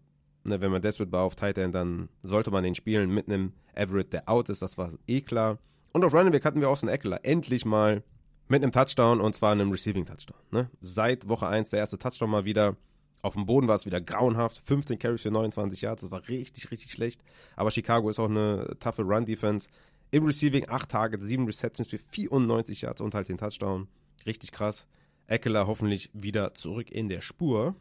ne, 0.44 0.62
wenn 0.62 0.72
man 0.72 0.82
desperate 0.82 1.12
war 1.12 1.24
auf 1.24 1.36
Tight 1.36 1.58
End, 1.58 1.76
dann 1.76 2.10
sollte 2.24 2.52
man 2.52 2.64
den 2.64 2.76
spielen 2.76 3.14
mit 3.14 3.28
einem 3.28 3.54
Everett, 3.74 4.14
der 4.14 4.30
out 4.30 4.50
ist, 4.50 4.62
das 4.62 4.78
war 4.78 4.92
eh 5.08 5.22
klar. 5.22 5.58
Und 5.92 6.04
auf 6.04 6.14
Running 6.14 6.32
Back 6.32 6.46
hatten 6.46 6.62
wir 6.62 6.70
auch 6.70 6.82
einen 6.82 6.90
Eckler, 6.90 7.20
endlich 7.24 7.66
mal 7.66 8.04
mit 8.48 8.62
einem 8.62 8.72
Touchdown 8.72 9.22
und 9.22 9.36
zwar 9.36 9.52
einem 9.52 9.72
Receiving 9.72 10.06
Touchdown. 10.06 10.38
Ne? 10.52 10.70
Seit 10.82 11.28
Woche 11.28 11.48
1 11.48 11.70
der 11.70 11.80
erste 11.80 11.98
Touchdown 11.98 12.30
mal 12.30 12.46
wieder. 12.46 12.76
Auf 13.22 13.36
dem 13.36 13.46
Boden 13.46 13.70
war 13.70 13.78
es 13.78 13.86
wieder 13.86 14.02
grauenhaft. 14.02 14.62
15 14.66 15.00
Carries 15.00 15.22
für 15.22 15.32
29 15.32 15.82
Yards. 15.82 16.02
Das 16.02 16.12
war 16.12 16.28
richtig, 16.28 16.70
richtig 16.72 16.92
schlecht. 16.92 17.22
Aber 17.56 17.72
Chicago 17.72 18.10
ist 18.10 18.20
auch 18.20 18.30
eine 18.30 18.76
taffe 18.80 19.04
Run-Defense. 19.04 19.70
Im 20.14 20.26
Receiving 20.26 20.70
8 20.70 20.90
Targets, 20.90 21.26
7 21.26 21.44
Receptions 21.44 21.90
für 21.90 21.98
94 21.98 22.82
Yards 22.82 23.02
und 23.02 23.16
halt 23.16 23.30
den 23.30 23.40
Touchdown. 23.40 23.88
Richtig 24.28 24.52
krass. 24.52 24.86
Eckler 25.26 25.66
hoffentlich 25.66 26.12
wieder 26.14 26.54
zurück 26.54 26.92
in 26.92 27.10
der 27.10 27.22
Spur. 27.22 27.74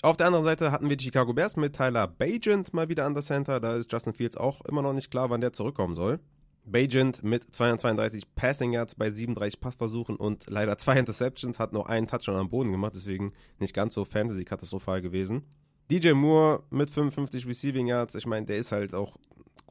Auf 0.00 0.16
der 0.16 0.28
anderen 0.28 0.46
Seite 0.46 0.72
hatten 0.72 0.88
wir 0.88 0.96
die 0.96 1.04
Chicago 1.04 1.34
Bears 1.34 1.56
mit 1.56 1.76
Tyler 1.76 2.06
Bagent 2.06 2.72
mal 2.72 2.88
wieder 2.88 3.04
an 3.04 3.12
der 3.12 3.22
Center. 3.22 3.60
Da 3.60 3.74
ist 3.74 3.92
Justin 3.92 4.14
Fields 4.14 4.38
auch 4.38 4.62
immer 4.62 4.80
noch 4.80 4.94
nicht 4.94 5.10
klar, 5.10 5.28
wann 5.28 5.42
der 5.42 5.52
zurückkommen 5.52 5.94
soll. 5.94 6.20
Bajent 6.64 7.22
mit 7.22 7.54
232 7.54 8.34
Passing 8.34 8.72
Yards 8.72 8.94
bei 8.94 9.10
37 9.10 9.60
Passversuchen 9.60 10.16
und 10.16 10.48
leider 10.48 10.78
zwei 10.78 10.98
Interceptions, 10.98 11.58
hat 11.58 11.74
nur 11.74 11.90
einen 11.90 12.06
Touchdown 12.06 12.36
am 12.36 12.48
Boden 12.48 12.72
gemacht, 12.72 12.94
deswegen 12.96 13.34
nicht 13.58 13.74
ganz 13.74 13.92
so 13.92 14.06
Fantasy-katastrophal 14.06 15.02
gewesen. 15.02 15.42
DJ 15.90 16.12
Moore 16.12 16.62
mit 16.70 16.90
55 16.90 17.46
Receiving 17.46 17.88
Yards, 17.88 18.14
ich 18.14 18.24
meine, 18.24 18.46
der 18.46 18.56
ist 18.56 18.72
halt 18.72 18.94
auch 18.94 19.18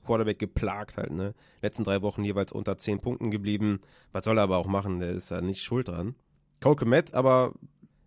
Quarterback 0.03 0.39
geplagt 0.39 0.97
halt, 0.97 1.11
ne? 1.11 1.33
Letzten 1.61 1.83
drei 1.83 2.01
Wochen 2.01 2.23
jeweils 2.23 2.51
unter 2.51 2.77
10 2.77 2.99
Punkten 2.99 3.31
geblieben. 3.31 3.81
Was 4.11 4.25
soll 4.25 4.37
er 4.37 4.43
aber 4.43 4.57
auch 4.57 4.67
machen, 4.67 4.99
der 4.99 5.09
ist 5.09 5.31
da 5.31 5.41
nicht 5.41 5.63
schuld 5.63 5.87
dran. 5.87 6.15
Cole 6.61 6.75
Komet 6.75 7.13
aber 7.13 7.53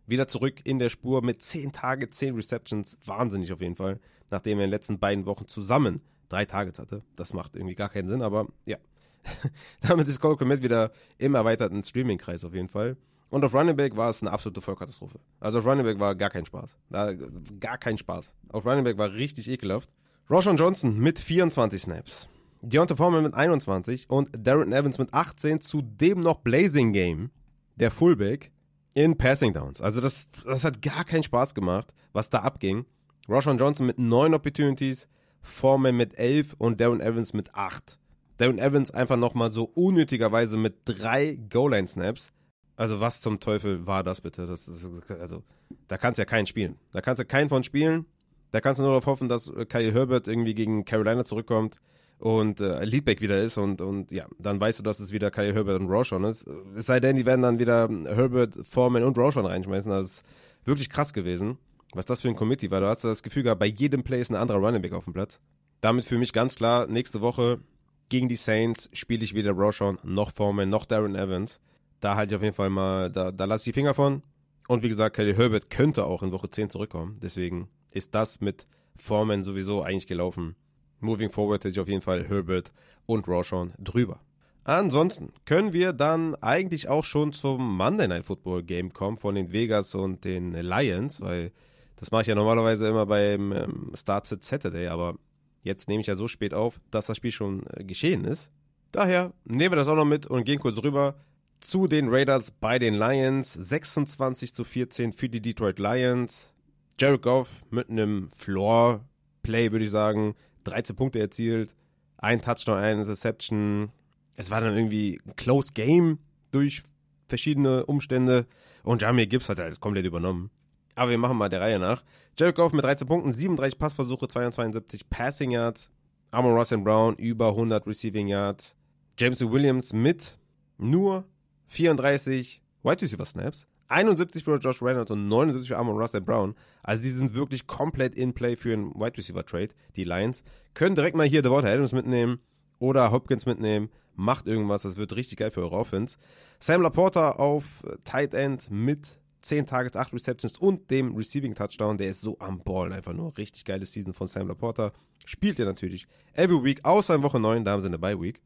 wieder 0.07 0.29
zurück 0.29 0.61
in 0.65 0.79
der 0.79 0.89
Spur 0.89 1.23
mit 1.23 1.43
10 1.43 1.73
Tage, 1.73 2.09
10 2.09 2.35
Receptions, 2.35 2.97
wahnsinnig 3.05 3.53
auf 3.53 3.61
jeden 3.61 3.77
Fall, 3.77 4.01
nachdem 4.31 4.59
er 4.59 4.65
in 4.65 4.71
den 4.71 4.75
letzten 4.75 4.99
beiden 4.99 5.27
Wochen 5.27 5.47
zusammen 5.47 6.01
drei 6.29 6.45
Targets 6.45 6.79
hatte. 6.79 7.03
Das 7.17 7.35
macht 7.35 7.55
irgendwie 7.55 7.75
gar 7.75 7.89
keinen 7.89 8.09
Sinn, 8.09 8.23
aber 8.23 8.47
ja. 8.65 8.79
Damit 9.81 10.07
ist 10.07 10.21
Cole 10.21 10.37
Komet 10.37 10.63
wieder 10.63 10.93
im 11.19 11.35
erweiterten 11.35 11.83
Streaming-Kreis 11.83 12.45
auf 12.45 12.55
jeden 12.55 12.69
Fall. 12.69 12.97
Und 13.29 13.45
auf 13.45 13.55
Running 13.55 13.77
Back 13.77 13.97
war 13.97 14.11
es 14.11 14.23
eine 14.23 14.31
absolute 14.31 14.61
Vollkatastrophe. 14.61 15.19
Also 15.41 15.59
auf 15.59 15.67
Running 15.67 15.85
Back 15.85 15.99
war 15.99 16.15
gar 16.15 16.31
kein 16.31 16.47
Spaß. 16.47 16.77
Gar 16.91 17.79
kein 17.79 17.99
Spaß. 17.99 18.35
Auf 18.51 18.65
Running 18.65 18.85
Back 18.85 18.99
war 18.99 19.13
richtig 19.13 19.49
ekelhaft. 19.49 19.91
Roshan 20.29 20.57
Johnson 20.57 20.99
mit 20.99 21.21
24 21.21 21.83
Snaps. 21.83 22.29
Deontay 22.61 22.97
Foreman 22.97 23.23
mit 23.23 23.35
21 23.35 24.11
und 24.11 24.29
Darren 24.37 24.73
Evans 24.73 24.99
mit 24.99 25.15
18. 25.15 25.61
Zudem 25.61 26.19
noch 26.19 26.41
Blazing 26.41 26.93
Game, 26.93 27.31
der 27.77 27.93
Fullback, 27.93 28.51
in 28.95 29.17
Passing 29.17 29.53
Downs. 29.53 29.81
Also 29.81 30.01
das, 30.01 30.31
das 30.45 30.65
hat 30.65 30.83
gar 30.83 31.05
keinen 31.05 31.23
Spaß 31.23 31.55
gemacht, 31.55 31.95
was 32.13 32.29
da 32.29 32.41
abging. 32.41 32.87
Roshan 33.29 33.59
Johnson 33.59 33.87
mit 33.87 34.01
9 34.01 34.35
Opportunities, 34.35 35.07
Foreman 35.43 35.97
mit 35.97 36.19
11 36.19 36.57
und 36.59 36.81
Darren 36.81 37.01
Evans 37.01 37.33
mit 37.33 37.55
8. 37.55 37.97
Darren 38.39 38.59
Evans 38.59 38.91
einfach 38.91 39.17
nochmal 39.17 39.53
so 39.53 39.65
unnötigerweise 39.65 40.57
mit 40.57 40.75
drei 40.87 41.39
Goal-Line-Snaps. 41.51 42.33
Also 42.75 42.99
was 42.99 43.21
zum 43.21 43.39
Teufel 43.39 43.87
war 43.87 44.03
das 44.03 44.23
bitte? 44.23 44.49
Das 44.49 44.67
ist, 44.67 44.91
also, 45.09 45.45
da 45.87 45.99
kannst 45.99 46.19
du 46.19 46.23
ja 46.23 46.27
keinen 46.27 46.47
spielen. 46.47 46.81
Da 46.91 47.01
kannst 47.01 47.21
du 47.21 47.25
keinen 47.25 47.49
von 47.49 47.63
spielen. 47.63 48.07
Da 48.57 48.61
kannst 48.61 48.79
du 48.79 48.83
nur 48.83 48.93
darauf 48.93 49.07
hoffen, 49.07 49.29
dass 49.29 49.53
Kyle 49.69 49.93
Herbert 49.93 50.29
irgendwie 50.29 50.55
gegen 50.55 50.85
Carolina 50.85 51.25
zurückkommt 51.25 51.79
und 52.19 52.61
äh, 52.61 52.85
Leadback 52.85 53.21
wieder 53.21 53.39
ist 53.39 53.59
und, 53.59 53.81
und 53.83 54.11
ja, 54.11 54.27
dann 54.39 54.59
weißt 54.59 54.79
du, 54.79 54.83
dass 54.83 55.01
es 55.01 55.13
wieder 55.13 55.31
Kyle 55.31 55.53
Herbert 55.53 55.81
und 55.81 55.89
Roshan 55.89 56.25
ist. 56.25 56.47
Es 56.77 56.87
sei 56.87 57.01
denn, 57.01 57.17
die 57.17 57.27
werden 57.27 57.43
dann 57.43 57.59
wieder 57.59 57.89
Herbert, 58.07 58.55
Foreman 58.69 59.05
und 59.05 59.19
Roshan 59.19 59.45
reinschmeißen. 59.45 59.91
Das 59.91 60.07
ist 60.07 60.25
wirklich 60.65 60.89
krass 60.89 61.13
gewesen 61.13 61.59
was 61.97 62.07
das 62.07 62.21
für 62.21 62.29
ein 62.29 62.37
Committee 62.37 62.71
war. 62.71 62.81
Du 62.81 62.87
hast 62.87 63.05
das 63.05 63.23
Gefühl 63.23 63.43
gehabt, 63.43 63.61
bei 63.61 63.67
jedem 63.67 64.03
Play 64.03 64.21
ist 64.21 64.31
ein 64.31 64.37
anderer 64.37 64.59
Running 64.59 64.83
Back 64.83 64.93
auf 64.93 65.05
dem 65.05 65.13
Platz. 65.13 65.41
Damit 65.81 66.05
für 66.05 66.19
mich 66.19 66.33
ganz 66.33 66.55
klar, 66.57 66.87
nächste 66.87 67.21
Woche 67.21 67.61
gegen 68.09 68.29
die 68.29 68.37
Saints 68.37 68.89
spiele 68.93 69.25
ich 69.25 69.35
weder 69.35 69.53
Roshan 69.53 69.99
noch 70.03 70.31
Foreman 70.33 70.69
noch 70.69 70.85
Darren 70.85 71.17
Evans. 71.17 71.61
Da 72.01 72.17
halte 72.17 72.35
ich 72.35 72.37
auf 72.37 72.43
jeden 72.43 72.55
Fall 72.55 72.71
mal, 72.71 73.11
da, 73.11 73.33
da 73.33 73.45
lasse 73.45 73.63
ich 73.63 73.75
die 73.75 73.81
Finger 73.81 73.95
von. 73.95 74.23
Und 74.69 74.83
wie 74.83 74.89
gesagt, 74.89 75.17
Kelly 75.17 75.35
Herbert 75.35 75.71
könnte 75.71 76.05
auch 76.05 76.23
in 76.23 76.33
Woche 76.33 76.51
10 76.51 76.71
zurückkommen. 76.71 77.19
Deswegen 77.23 77.69
ist 77.97 78.15
das 78.15 78.41
mit 78.41 78.67
Foreman 78.97 79.45
sowieso 79.45 79.83
eigentlich 79.83 80.07
gelaufen. 80.07 80.57
Moving 81.01 81.31
forward 81.31 81.65
hätte 81.65 81.71
ich 81.71 81.81
auf 81.81 81.89
jeden 81.89 82.03
Fall 82.03 82.29
Herbert 82.29 82.73
und 83.07 83.29
Roshan 83.29 83.73
drüber. 83.79 84.21
Ansonsten 84.65 85.33
können 85.45 85.73
wir 85.73 85.93
dann 85.93 86.35
eigentlich 86.37 86.89
auch 86.89 87.05
schon 87.05 87.33
zum 87.33 87.77
Monday 87.77 88.09
Night 88.09 88.25
Football 88.25 88.65
Game 88.65 88.93
kommen 88.93 89.17
von 89.17 89.35
den 89.35 89.53
Vegas 89.53 89.95
und 89.95 90.25
den 90.25 90.53
Lions, 90.53 91.21
weil 91.21 91.53
das 91.97 92.11
mache 92.11 92.23
ich 92.23 92.29
ja 92.29 92.35
normalerweise 92.35 92.89
immer 92.89 93.07
beim 93.07 93.53
ähm, 93.53 93.93
Start 93.95 94.27
Sit 94.27 94.43
Saturday, 94.43 94.89
aber 94.89 95.15
jetzt 95.63 95.89
nehme 95.89 96.01
ich 96.01 96.09
ja 96.09 96.17
so 96.17 96.27
spät 96.27 96.53
auf, 96.53 96.81
dass 96.91 97.07
das 97.07 97.17
Spiel 97.17 97.31
schon 97.31 97.65
äh, 97.75 97.85
geschehen 97.85 98.25
ist. 98.25 98.51
Daher 98.93 99.33
nehmen 99.45 99.73
wir 99.73 99.77
das 99.77 99.89
auch 99.89 99.95
noch 99.95 100.05
mit 100.05 100.27
und 100.27 100.45
gehen 100.45 100.59
kurz 100.59 100.83
rüber 100.83 101.17
zu 101.61 101.87
den 101.87 102.09
Raiders 102.09 102.51
bei 102.51 102.79
den 102.79 102.95
Lions. 102.95 103.53
26 103.53 104.55
zu 104.55 104.65
14 104.65 105.13
für 105.13 105.29
die 105.29 105.41
Detroit 105.41 105.79
Lions. 105.79 106.53
Jared 106.99 107.23
Goff 107.23 107.63
mit 107.71 107.91
einem 107.91 108.29
Floor-Play, 108.29 109.73
würde 109.73 109.85
ich 109.85 109.91
sagen. 109.91 110.35
13 110.65 110.97
Punkte 110.97 111.21
erzielt, 111.21 111.75
ein 112.19 112.41
Touchdown, 112.41 112.79
eine 112.79 113.03
Interception. 113.03 113.91
Es 114.35 114.51
war 114.51 114.61
dann 114.61 114.75
irgendwie 114.75 115.21
ein 115.27 115.37
Close 115.37 115.73
Game 115.73 116.19
durch 116.51 116.83
verschiedene 117.29 117.87
Umstände 117.87 118.47
und 118.83 119.03
Jamie 119.03 119.27
Gibbs 119.27 119.49
hat 119.49 119.59
halt 119.59 119.81
komplett 119.81 120.07
übernommen. 120.07 120.51
Aber 120.95 121.11
wir 121.11 121.19
machen 121.19 121.37
mal 121.37 121.49
der 121.49 121.61
Reihe 121.61 121.79
nach. 121.79 122.03
Jared 122.39 122.57
Goff 122.57 122.73
mit 122.73 122.85
13 122.85 123.07
Punkten, 123.07 123.33
37 123.33 123.79
Passversuche, 123.79 124.29
272 124.29 125.09
Passing 125.11 125.51
Yards. 125.51 125.91
Amon 126.31 126.55
Ross 126.55 126.71
Brown 126.71 127.15
über 127.17 127.49
100 127.49 127.87
Receiving 127.87 128.29
Yards. 128.29 128.77
James 129.19 129.41
Williams 129.41 129.93
mit 129.93 130.39
nur 130.79 131.25
34 131.69 132.63
Wide 132.83 133.03
Receiver 133.03 133.25
Snaps. 133.25 133.67
71 133.89 134.45
für 134.45 134.57
Josh 134.57 134.83
Reynolds 134.83 135.11
und 135.11 135.29
79 135.29 135.69
für 135.69 135.77
Amon 135.77 135.97
Russell 135.97 136.21
Brown. 136.21 136.55
Also 136.83 137.03
die 137.03 137.11
sind 137.11 137.35
wirklich 137.35 137.67
komplett 137.67 138.15
in 138.15 138.35
Play 138.35 138.57
für 138.57 138.73
einen 138.73 138.95
Wide 138.95 139.17
Receiver 139.17 139.45
Trade. 139.45 139.69
Die 139.97 140.05
Lions 140.05 140.43
können 140.75 140.95
direkt 140.95 141.17
mal 141.17 141.27
hier 141.27 141.43
Devonta 141.43 141.69
Adams 141.69 141.93
mitnehmen 141.93 142.41
oder 142.79 143.11
Hopkins 143.11 143.47
mitnehmen. 143.47 143.91
Macht 144.15 144.47
irgendwas, 144.47 144.83
das 144.83 144.97
wird 144.97 145.15
richtig 145.15 145.39
geil 145.39 145.51
für 145.51 145.61
eure 145.61 145.77
Offense. 145.77 146.17
Sam 146.59 146.83
Laporta 146.83 147.33
auf 147.33 147.85
Tight 148.05 148.33
End 148.35 148.71
mit 148.71 149.19
10 149.43 149.67
Targets, 149.67 149.97
8 149.97 150.13
Receptions 150.13 150.59
und 150.59 150.91
dem 150.91 151.15
Receiving 151.15 151.55
Touchdown. 151.55 151.99
Der 151.99 152.11
ist 152.11 152.21
so 152.21 152.39
am 152.41 152.61
Ballen, 152.61 152.93
einfach 152.93 153.13
nur 153.13 153.37
richtig 153.37 153.65
geiles 153.65 153.93
Season 153.93 154.15
von 154.15 154.27
Sam 154.27 154.49
Laporta. 154.49 154.93
Spielt 155.25 155.59
er 155.59 155.67
natürlich 155.67 156.07
every 156.35 156.63
week, 156.65 156.85
außer 156.85 157.15
in 157.15 157.23
Woche 157.23 157.39
9, 157.39 157.65
da 157.65 157.73
haben 157.73 157.83
sie 157.83 157.89
eine 157.89 157.99
Bye 157.99 158.21
Week. 158.21 158.41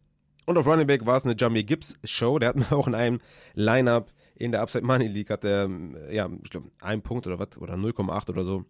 Und 0.46 0.58
auf 0.58 0.66
Running 0.66 0.86
Back 0.86 1.06
war 1.06 1.16
es 1.16 1.24
eine 1.24 1.36
Jamie 1.38 1.64
Gibbs 1.64 1.94
Show. 2.04 2.38
Der 2.38 2.48
hat 2.48 2.56
mir 2.56 2.72
auch 2.72 2.88
in 2.88 2.94
einem 2.94 3.20
Lineup 3.54 4.12
in 4.40 4.52
der 4.52 4.62
Upside 4.62 4.84
Money 4.84 5.06
League 5.06 5.30
hat 5.30 5.44
er, 5.44 5.68
ja, 6.10 6.28
ich 6.42 6.50
glaube, 6.50 6.70
einen 6.80 7.02
Punkt 7.02 7.26
oder 7.26 7.38
was, 7.38 7.58
oder 7.58 7.74
0,8 7.74 8.30
oder 8.30 8.42
so, 8.42 8.64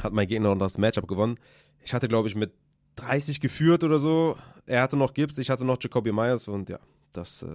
hat 0.00 0.12
mein 0.12 0.28
Gegner 0.28 0.50
noch 0.50 0.58
das 0.58 0.76
Matchup 0.76 1.08
gewonnen. 1.08 1.38
Ich 1.82 1.94
hatte, 1.94 2.08
glaube 2.08 2.28
ich, 2.28 2.34
mit 2.34 2.52
30 2.96 3.40
geführt 3.40 3.84
oder 3.84 3.98
so. 3.98 4.36
Er 4.66 4.82
hatte 4.82 4.96
noch 4.96 5.14
Gibbs, 5.14 5.38
ich 5.38 5.48
hatte 5.48 5.64
noch 5.64 5.78
Jacoby 5.80 6.12
Myers 6.12 6.46
und 6.46 6.68
ja, 6.68 6.78
das 7.14 7.42
äh, 7.42 7.46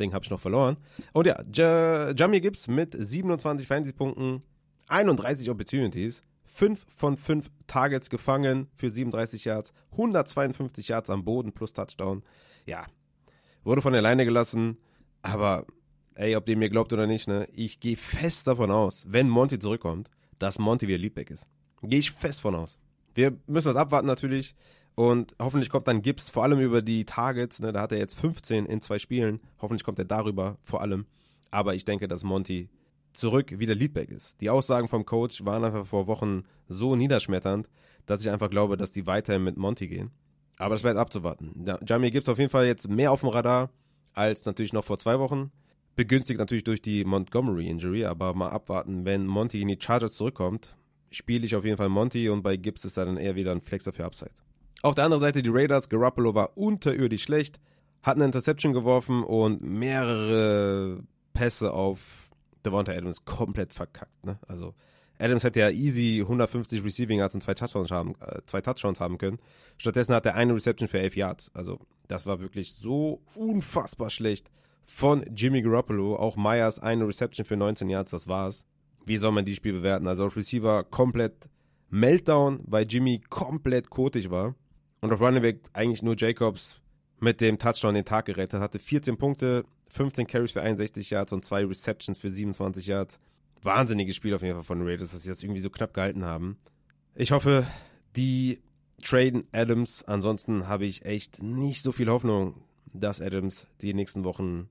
Ding 0.00 0.14
habe 0.14 0.24
ich 0.24 0.30
noch 0.30 0.40
verloren. 0.40 0.78
Und 1.12 1.26
ja, 1.26 1.42
ja 1.52 2.12
Jamie 2.12 2.40
Gibbs 2.40 2.66
mit 2.66 2.94
27 2.98 3.66
Fantasy-Punkten, 3.66 4.42
31 4.88 5.50
Opportunities, 5.50 6.22
5 6.46 6.86
von 6.96 7.16
5 7.18 7.46
Targets 7.66 8.08
gefangen 8.08 8.68
für 8.74 8.90
37 8.90 9.44
Yards, 9.44 9.74
152 9.92 10.88
Yards 10.88 11.10
am 11.10 11.24
Boden 11.24 11.52
plus 11.52 11.74
Touchdown. 11.74 12.22
Ja, 12.64 12.86
wurde 13.64 13.82
von 13.82 13.92
der 13.92 14.02
Leine 14.02 14.24
gelassen, 14.24 14.78
aber 15.20 15.66
ey, 16.18 16.34
ob 16.36 16.48
ihr 16.48 16.56
mir 16.56 16.68
glaubt 16.68 16.92
oder 16.92 17.06
nicht, 17.06 17.28
ne, 17.28 17.48
ich 17.52 17.80
gehe 17.80 17.96
fest 17.96 18.46
davon 18.46 18.70
aus, 18.70 19.04
wenn 19.06 19.28
Monty 19.28 19.58
zurückkommt, 19.58 20.10
dass 20.38 20.58
Monty 20.58 20.88
wieder 20.88 20.98
Leadback 20.98 21.30
ist. 21.30 21.46
Gehe 21.82 22.00
ich 22.00 22.10
fest 22.10 22.40
von 22.40 22.54
aus. 22.54 22.78
Wir 23.14 23.38
müssen 23.46 23.68
das 23.68 23.76
abwarten 23.76 24.06
natürlich 24.06 24.54
und 24.96 25.34
hoffentlich 25.40 25.70
kommt 25.70 25.86
dann 25.86 26.02
Gibbs 26.02 26.28
vor 26.28 26.42
allem 26.42 26.58
über 26.58 26.82
die 26.82 27.04
Targets, 27.04 27.60
ne, 27.60 27.72
da 27.72 27.82
hat 27.82 27.92
er 27.92 27.98
jetzt 27.98 28.18
15 28.18 28.66
in 28.66 28.80
zwei 28.80 28.98
Spielen, 28.98 29.40
hoffentlich 29.60 29.84
kommt 29.84 30.00
er 30.00 30.04
darüber 30.04 30.58
vor 30.64 30.82
allem, 30.82 31.06
aber 31.52 31.74
ich 31.76 31.84
denke, 31.84 32.08
dass 32.08 32.24
Monty 32.24 32.68
zurück 33.12 33.58
wieder 33.58 33.74
Leadback 33.74 34.10
ist. 34.10 34.40
Die 34.40 34.50
Aussagen 34.50 34.88
vom 34.88 35.06
Coach 35.06 35.44
waren 35.44 35.64
einfach 35.64 35.86
vor 35.86 36.08
Wochen 36.08 36.44
so 36.68 36.96
niederschmetternd, 36.96 37.68
dass 38.06 38.22
ich 38.22 38.30
einfach 38.30 38.50
glaube, 38.50 38.76
dass 38.76 38.90
die 38.90 39.06
weiterhin 39.06 39.44
mit 39.44 39.56
Monty 39.56 39.86
gehen. 39.86 40.10
Aber 40.58 40.74
das 40.74 40.82
bleibt 40.82 40.98
abzuwarten. 40.98 41.64
Jamie 41.86 42.10
Gibbs 42.10 42.28
auf 42.28 42.38
jeden 42.38 42.50
Fall 42.50 42.66
jetzt 42.66 42.88
mehr 42.88 43.12
auf 43.12 43.20
dem 43.20 43.28
Radar 43.28 43.70
als 44.14 44.44
natürlich 44.44 44.72
noch 44.72 44.84
vor 44.84 44.98
zwei 44.98 45.20
Wochen. 45.20 45.52
Begünstigt 45.98 46.38
natürlich 46.38 46.62
durch 46.62 46.80
die 46.80 47.04
Montgomery-Injury, 47.04 48.04
aber 48.04 48.32
mal 48.32 48.50
abwarten, 48.50 49.04
wenn 49.04 49.26
Monty 49.26 49.60
in 49.62 49.66
die 49.66 49.78
Chargers 49.80 50.12
zurückkommt, 50.12 50.76
spiele 51.10 51.44
ich 51.44 51.56
auf 51.56 51.64
jeden 51.64 51.76
Fall 51.76 51.88
Monty 51.88 52.28
und 52.28 52.42
bei 52.42 52.56
Gibbs 52.56 52.84
ist 52.84 52.96
er 52.96 53.06
dann 53.06 53.16
eher 53.16 53.34
wieder 53.34 53.50
ein 53.50 53.60
Flexer 53.60 53.92
für 53.92 54.04
Upside. 54.04 54.30
Auf 54.82 54.94
der 54.94 55.02
anderen 55.02 55.20
Seite 55.20 55.42
die 55.42 55.48
Raiders, 55.48 55.88
Garoppolo 55.88 56.36
war 56.36 56.56
unterirdisch 56.56 57.24
schlecht, 57.24 57.58
hat 58.04 58.14
eine 58.14 58.26
Interception 58.26 58.72
geworfen 58.72 59.24
und 59.24 59.60
mehrere 59.60 61.02
Pässe 61.32 61.72
auf 61.72 62.30
Devonta 62.64 62.92
Adams 62.92 63.24
komplett 63.24 63.74
verkackt. 63.74 64.24
Ne? 64.24 64.38
Also 64.46 64.76
Adams 65.18 65.42
hätte 65.42 65.58
ja 65.58 65.70
easy 65.70 66.20
150 66.22 66.84
Receiving 66.84 67.18
Yards 67.18 67.34
und 67.34 67.42
zwei 67.42 67.54
Touchdowns 67.54 67.90
haben, 67.90 68.14
äh, 68.20 68.38
zwei 68.46 68.60
Touchdowns 68.60 69.00
haben 69.00 69.18
können. 69.18 69.40
Stattdessen 69.78 70.14
hat 70.14 70.26
er 70.26 70.36
eine 70.36 70.54
Reception 70.54 70.86
für 70.86 71.00
11 71.00 71.16
Yards. 71.16 71.50
Also 71.54 71.80
das 72.06 72.24
war 72.24 72.38
wirklich 72.38 72.74
so 72.74 73.20
unfassbar 73.34 74.10
schlecht 74.10 74.52
von 74.90 75.24
Jimmy 75.34 75.62
Garoppolo. 75.62 76.16
Auch 76.16 76.36
Myers 76.36 76.78
eine 76.78 77.06
Reception 77.06 77.44
für 77.44 77.56
19 77.56 77.88
Yards, 77.88 78.10
das 78.10 78.28
war's. 78.28 78.64
Wie 79.04 79.16
soll 79.16 79.32
man 79.32 79.44
die 79.44 79.54
Spiel 79.54 79.72
bewerten? 79.72 80.06
Also 80.06 80.26
auf 80.26 80.36
Receiver 80.36 80.84
komplett 80.84 81.48
Meltdown, 81.90 82.60
weil 82.64 82.86
Jimmy 82.86 83.20
komplett 83.28 83.90
kotig 83.90 84.30
war. 84.30 84.54
Und 85.00 85.12
auf 85.12 85.20
Running 85.20 85.42
Back 85.42 85.60
eigentlich 85.72 86.02
nur 86.02 86.16
Jacobs 86.16 86.80
mit 87.20 87.40
dem 87.40 87.58
Touchdown 87.58 87.94
den 87.94 88.04
Tag 88.04 88.26
gerettet. 88.26 88.60
Hatte 88.60 88.78
14 88.78 89.16
Punkte, 89.16 89.64
15 89.88 90.26
Carries 90.26 90.52
für 90.52 90.62
61 90.62 91.10
Yards 91.10 91.32
und 91.32 91.44
zwei 91.44 91.64
Receptions 91.64 92.18
für 92.18 92.30
27 92.30 92.86
Yards. 92.86 93.18
Wahnsinniges 93.62 94.16
Spiel 94.16 94.34
auf 94.34 94.42
jeden 94.42 94.54
Fall 94.54 94.64
von 94.64 94.86
Raiders, 94.86 95.12
dass 95.12 95.22
sie 95.22 95.30
das 95.30 95.42
irgendwie 95.42 95.60
so 95.60 95.70
knapp 95.70 95.94
gehalten 95.94 96.24
haben. 96.24 96.58
Ich 97.14 97.32
hoffe, 97.32 97.66
die 98.16 98.60
traden 99.02 99.44
Adams. 99.52 100.04
Ansonsten 100.04 100.68
habe 100.68 100.86
ich 100.86 101.04
echt 101.04 101.42
nicht 101.42 101.82
so 101.82 101.92
viel 101.92 102.08
Hoffnung, 102.08 102.54
dass 102.92 103.20
Adams 103.20 103.66
die 103.80 103.94
nächsten 103.94 104.24
Wochen 104.24 104.68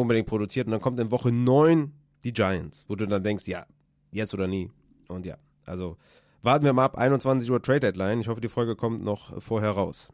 unbedingt 0.00 0.26
produziert. 0.26 0.66
Und 0.66 0.72
dann 0.72 0.80
kommt 0.80 0.98
in 1.00 1.10
Woche 1.10 1.32
9 1.32 1.92
die 2.24 2.32
Giants, 2.32 2.84
wo 2.88 2.96
du 2.96 3.06
dann 3.06 3.22
denkst, 3.22 3.46
ja, 3.46 3.66
jetzt 4.10 4.34
oder 4.34 4.46
nie. 4.46 4.70
Und 5.08 5.26
ja, 5.26 5.36
also 5.64 5.96
warten 6.42 6.64
wir 6.64 6.72
mal 6.72 6.84
ab, 6.84 6.98
21 6.98 7.50
Uhr 7.50 7.62
Trade 7.62 7.80
Deadline. 7.80 8.20
Ich 8.20 8.28
hoffe, 8.28 8.40
die 8.40 8.48
Folge 8.48 8.76
kommt 8.76 9.02
noch 9.02 9.40
vorher 9.42 9.70
raus. 9.70 10.08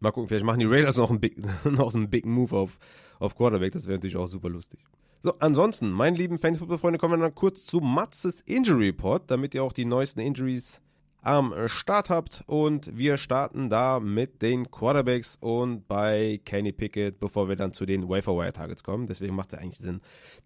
Mal 0.00 0.10
gucken, 0.10 0.28
vielleicht 0.28 0.44
machen 0.44 0.58
die 0.58 0.66
Raiders 0.66 0.96
noch 0.96 1.10
einen 1.10 1.20
Big, 1.20 1.36
noch 1.64 1.94
einen 1.94 2.10
Big 2.10 2.26
Move 2.26 2.56
auf, 2.56 2.78
auf 3.18 3.36
Quarterback. 3.36 3.72
Das 3.72 3.86
wäre 3.86 3.98
natürlich 3.98 4.16
auch 4.16 4.26
super 4.26 4.48
lustig. 4.48 4.80
So, 5.22 5.34
ansonsten, 5.38 5.90
meine 5.90 6.16
lieben 6.16 6.38
Fantasy-Football-Freunde, 6.38 6.98
kommen 6.98 7.14
wir 7.14 7.24
dann 7.24 7.34
kurz 7.34 7.64
zu 7.64 7.78
Matzes 7.78 8.40
Injury 8.40 8.86
Report, 8.86 9.30
damit 9.30 9.54
ihr 9.54 9.62
auch 9.62 9.72
die 9.72 9.84
neuesten 9.84 10.18
Injuries 10.18 10.80
am 11.22 11.54
Start 11.68 12.10
habt. 12.10 12.44
Und 12.46 12.96
wir 12.96 13.16
starten 13.16 13.70
da 13.70 14.00
mit 14.00 14.42
den 14.42 14.70
Quarterbacks 14.70 15.38
und 15.40 15.88
bei 15.88 16.40
Kenny 16.44 16.72
Pickett, 16.72 17.18
bevor 17.18 17.48
wir 17.48 17.56
dann 17.56 17.72
zu 17.72 17.86
den 17.86 18.08
Waferwire 18.08 18.52
Targets 18.52 18.82
kommen. 18.82 19.06
Deswegen 19.06 19.34
macht 19.34 19.52
es 19.52 19.58
eigentlich 19.58 19.78
Sinn, 19.78 20.00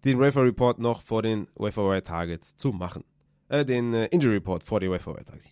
den 0.05 0.19
Wafer 0.19 0.43
Report 0.43 0.79
noch 0.79 1.01
vor 1.01 1.21
den 1.21 1.47
Waferwire 1.55 2.03
Targets 2.03 2.55
zu 2.55 2.71
machen. 2.71 3.03
Äh, 3.49 3.65
den 3.65 3.93
äh, 3.93 4.05
Injury 4.07 4.35
Report 4.35 4.63
vor 4.63 4.79
den 4.79 4.91
Waferwire 4.91 5.25
Targets. 5.25 5.49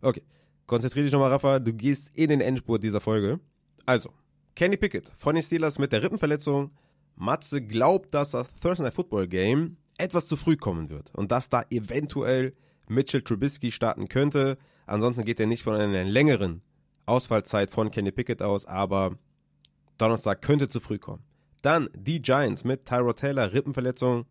Okay, 0.00 0.22
konzentriere 0.66 1.04
dich 1.04 1.12
nochmal, 1.12 1.30
Rafa. 1.30 1.58
Du 1.58 1.72
gehst 1.72 2.16
in 2.16 2.28
den 2.28 2.40
Endspurt 2.40 2.82
dieser 2.82 3.00
Folge. 3.00 3.40
Also, 3.86 4.10
Kenny 4.54 4.76
Pickett 4.76 5.10
von 5.16 5.34
den 5.34 5.42
Steelers 5.42 5.78
mit 5.78 5.92
der 5.92 6.02
Rippenverletzung. 6.02 6.70
Matze 7.16 7.62
glaubt, 7.62 8.12
dass 8.14 8.32
das 8.32 8.48
Thursday 8.56 8.84
Night 8.84 8.94
Football 8.94 9.28
Game 9.28 9.76
etwas 9.98 10.26
zu 10.26 10.36
früh 10.36 10.56
kommen 10.56 10.90
wird 10.90 11.14
und 11.14 11.30
dass 11.30 11.48
da 11.48 11.64
eventuell 11.70 12.54
Mitchell 12.88 13.22
Trubisky 13.22 13.72
starten 13.72 14.08
könnte. 14.08 14.58
Ansonsten 14.86 15.24
geht 15.24 15.40
er 15.40 15.46
nicht 15.46 15.62
von 15.62 15.74
einer 15.74 16.04
längeren 16.04 16.62
Ausfallzeit 17.06 17.70
von 17.70 17.90
Kenny 17.90 18.12
Pickett 18.12 18.42
aus, 18.42 18.64
aber 18.64 19.18
Donnerstag 19.98 20.42
könnte 20.42 20.68
zu 20.68 20.80
früh 20.80 20.98
kommen. 20.98 21.22
Dann 21.62 21.88
die 21.96 22.20
Giants 22.20 22.64
mit 22.64 22.84
Tyrod 22.84 23.18
Taylor, 23.18 23.52
Rippenverletzung, 23.52 24.26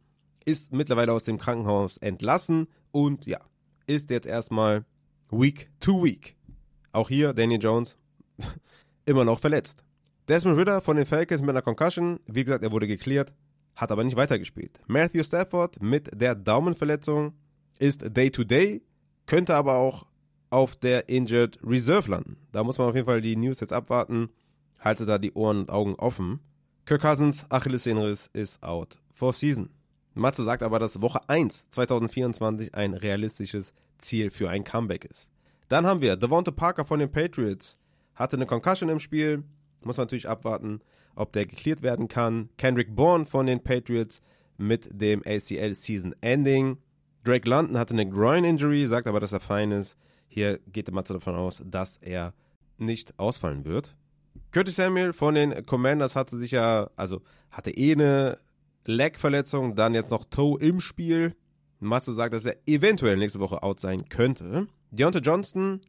ist 0.46 0.74
mittlerweile 0.74 1.14
aus 1.14 1.24
dem 1.24 1.38
Krankenhaus 1.38 1.98
entlassen 1.98 2.68
und 2.92 3.26
ja, 3.26 3.40
ist 3.88 4.10
jetzt 4.10 4.28
erstmal 4.28 4.86
Week 5.32 5.72
to 5.80 6.04
Week. 6.04 6.36
Auch 6.92 7.10
hier 7.10 7.34
Daniel 7.34 7.62
Jones 7.62 7.98
immer 9.06 9.26
noch 9.26 9.40
verletzt. 9.40 9.84
Desmond 10.28 10.58
Ritter 10.58 10.82
von 10.82 10.96
den 10.96 11.06
Falcons 11.06 11.42
mit 11.42 11.50
einer 11.50 11.62
Concussion, 11.62 12.20
wie 12.28 12.44
gesagt, 12.44 12.64
er 12.64 12.72
wurde 12.72 12.88
geklärt, 12.88 13.34
hat 13.76 13.92
aber 13.92 14.04
nicht 14.04 14.16
weitergespielt. 14.16 14.80
Matthew 14.88 15.24
Stafford 15.24 15.82
mit 15.82 16.10
der 16.14 16.36
Daumenverletzung 16.36 17.34
ist 17.80 18.16
Day-to-Day, 18.16 18.82
könnte 19.26 19.56
aber 19.56 19.78
auch 19.78 20.06
auf 20.50 20.76
der 20.76 21.10
Injured 21.10 21.60
Reserve 21.64 22.12
landen. 22.12 22.38
Da 22.52 22.64
muss 22.64 22.78
man 22.78 22.88
auf 22.88 22.96
jeden 22.96 23.08
Fall 23.08 23.22
die 23.22 23.36
News 23.36 23.60
jetzt 23.60 23.74
abwarten. 23.74 24.30
Haltet 24.80 25.10
da 25.10 25.18
die 25.18 25.34
Ohren 25.34 25.62
und 25.62 25.72
Augen 25.72 25.96
offen. 25.96 26.40
Kirk 26.86 27.02
Cousins, 27.02 27.46
Achillessehnenriss, 27.50 28.30
ist 28.34 28.62
out 28.62 29.00
for 29.14 29.34
season. 29.34 29.70
Matze 30.14 30.44
sagt 30.44 30.62
aber, 30.62 30.80
dass 30.80 31.02
Woche 31.02 31.22
1 31.28 31.66
2024 31.70 32.76
ein 32.76 32.94
realistisches 32.94 33.74
Ziel 33.98 34.30
für 34.30 34.50
ein 34.50 34.64
Comeback 34.64 35.06
ist. 35.06 35.32
Dann 35.70 35.88
haben 35.88 36.02
wir 36.02 36.18
Devonta 36.18 36.52
Parker 36.52 36.86
von 36.86 37.00
den 37.00 37.12
Patriots. 37.12 37.80
Hatte 38.14 38.36
eine 38.36 38.46
Concussion 38.46 38.90
im 38.90 39.00
Spiel. 39.00 39.44
Muss 39.82 39.98
natürlich 39.98 40.30
abwarten, 40.30 40.82
ob 41.16 41.34
der 41.34 41.46
geklärt 41.46 41.82
werden 41.82 42.08
kann. 42.08 42.50
Kendrick 42.58 42.96
Bourne 42.96 43.26
von 43.26 43.48
den 43.48 43.64
Patriots 43.64 44.22
mit 44.58 44.88
dem 44.92 45.24
ACL 45.26 45.74
Season 45.74 46.14
Ending. 46.22 46.78
Drake 47.24 47.48
London 47.48 47.78
hatte 47.78 47.94
eine 47.94 48.10
Groin-Injury, 48.10 48.86
sagt 48.88 49.08
aber, 49.08 49.20
dass 49.20 49.32
er 49.32 49.40
fein 49.40 49.72
ist. 49.72 49.98
Hier 50.28 50.60
geht 50.68 50.88
der 50.88 50.94
Matze 50.94 51.14
davon 51.14 51.36
aus, 51.36 51.62
dass 51.66 51.98
er 51.98 52.34
nicht 52.78 53.18
ausfallen 53.18 53.66
wird. 53.66 53.96
Curtis 54.52 54.76
Samuel 54.76 55.14
von 55.14 55.36
den 55.36 55.66
Commanders 55.66 56.16
hatte 56.16 56.38
sich 56.38 56.52
ja, 56.52 56.90
also 56.96 57.22
hatte 57.52 57.72
eh 57.72 57.94
eine 57.94 58.40
Leg-Verletzung, 58.86 59.76
dann 59.76 59.94
jetzt 59.94 60.12
noch 60.12 60.26
Toe 60.26 60.60
im 60.60 60.82
Spiel. 60.82 61.36
Matze 61.80 62.14
sagt, 62.14 62.34
dass 62.34 62.46
er 62.46 62.58
eventuell 62.66 63.18
nächste 63.18 63.40
Woche 63.40 63.64
out 63.64 63.80
sein 63.80 64.10
könnte. 64.10 64.68
Deontay 64.92 65.20
Johnston 65.20 65.82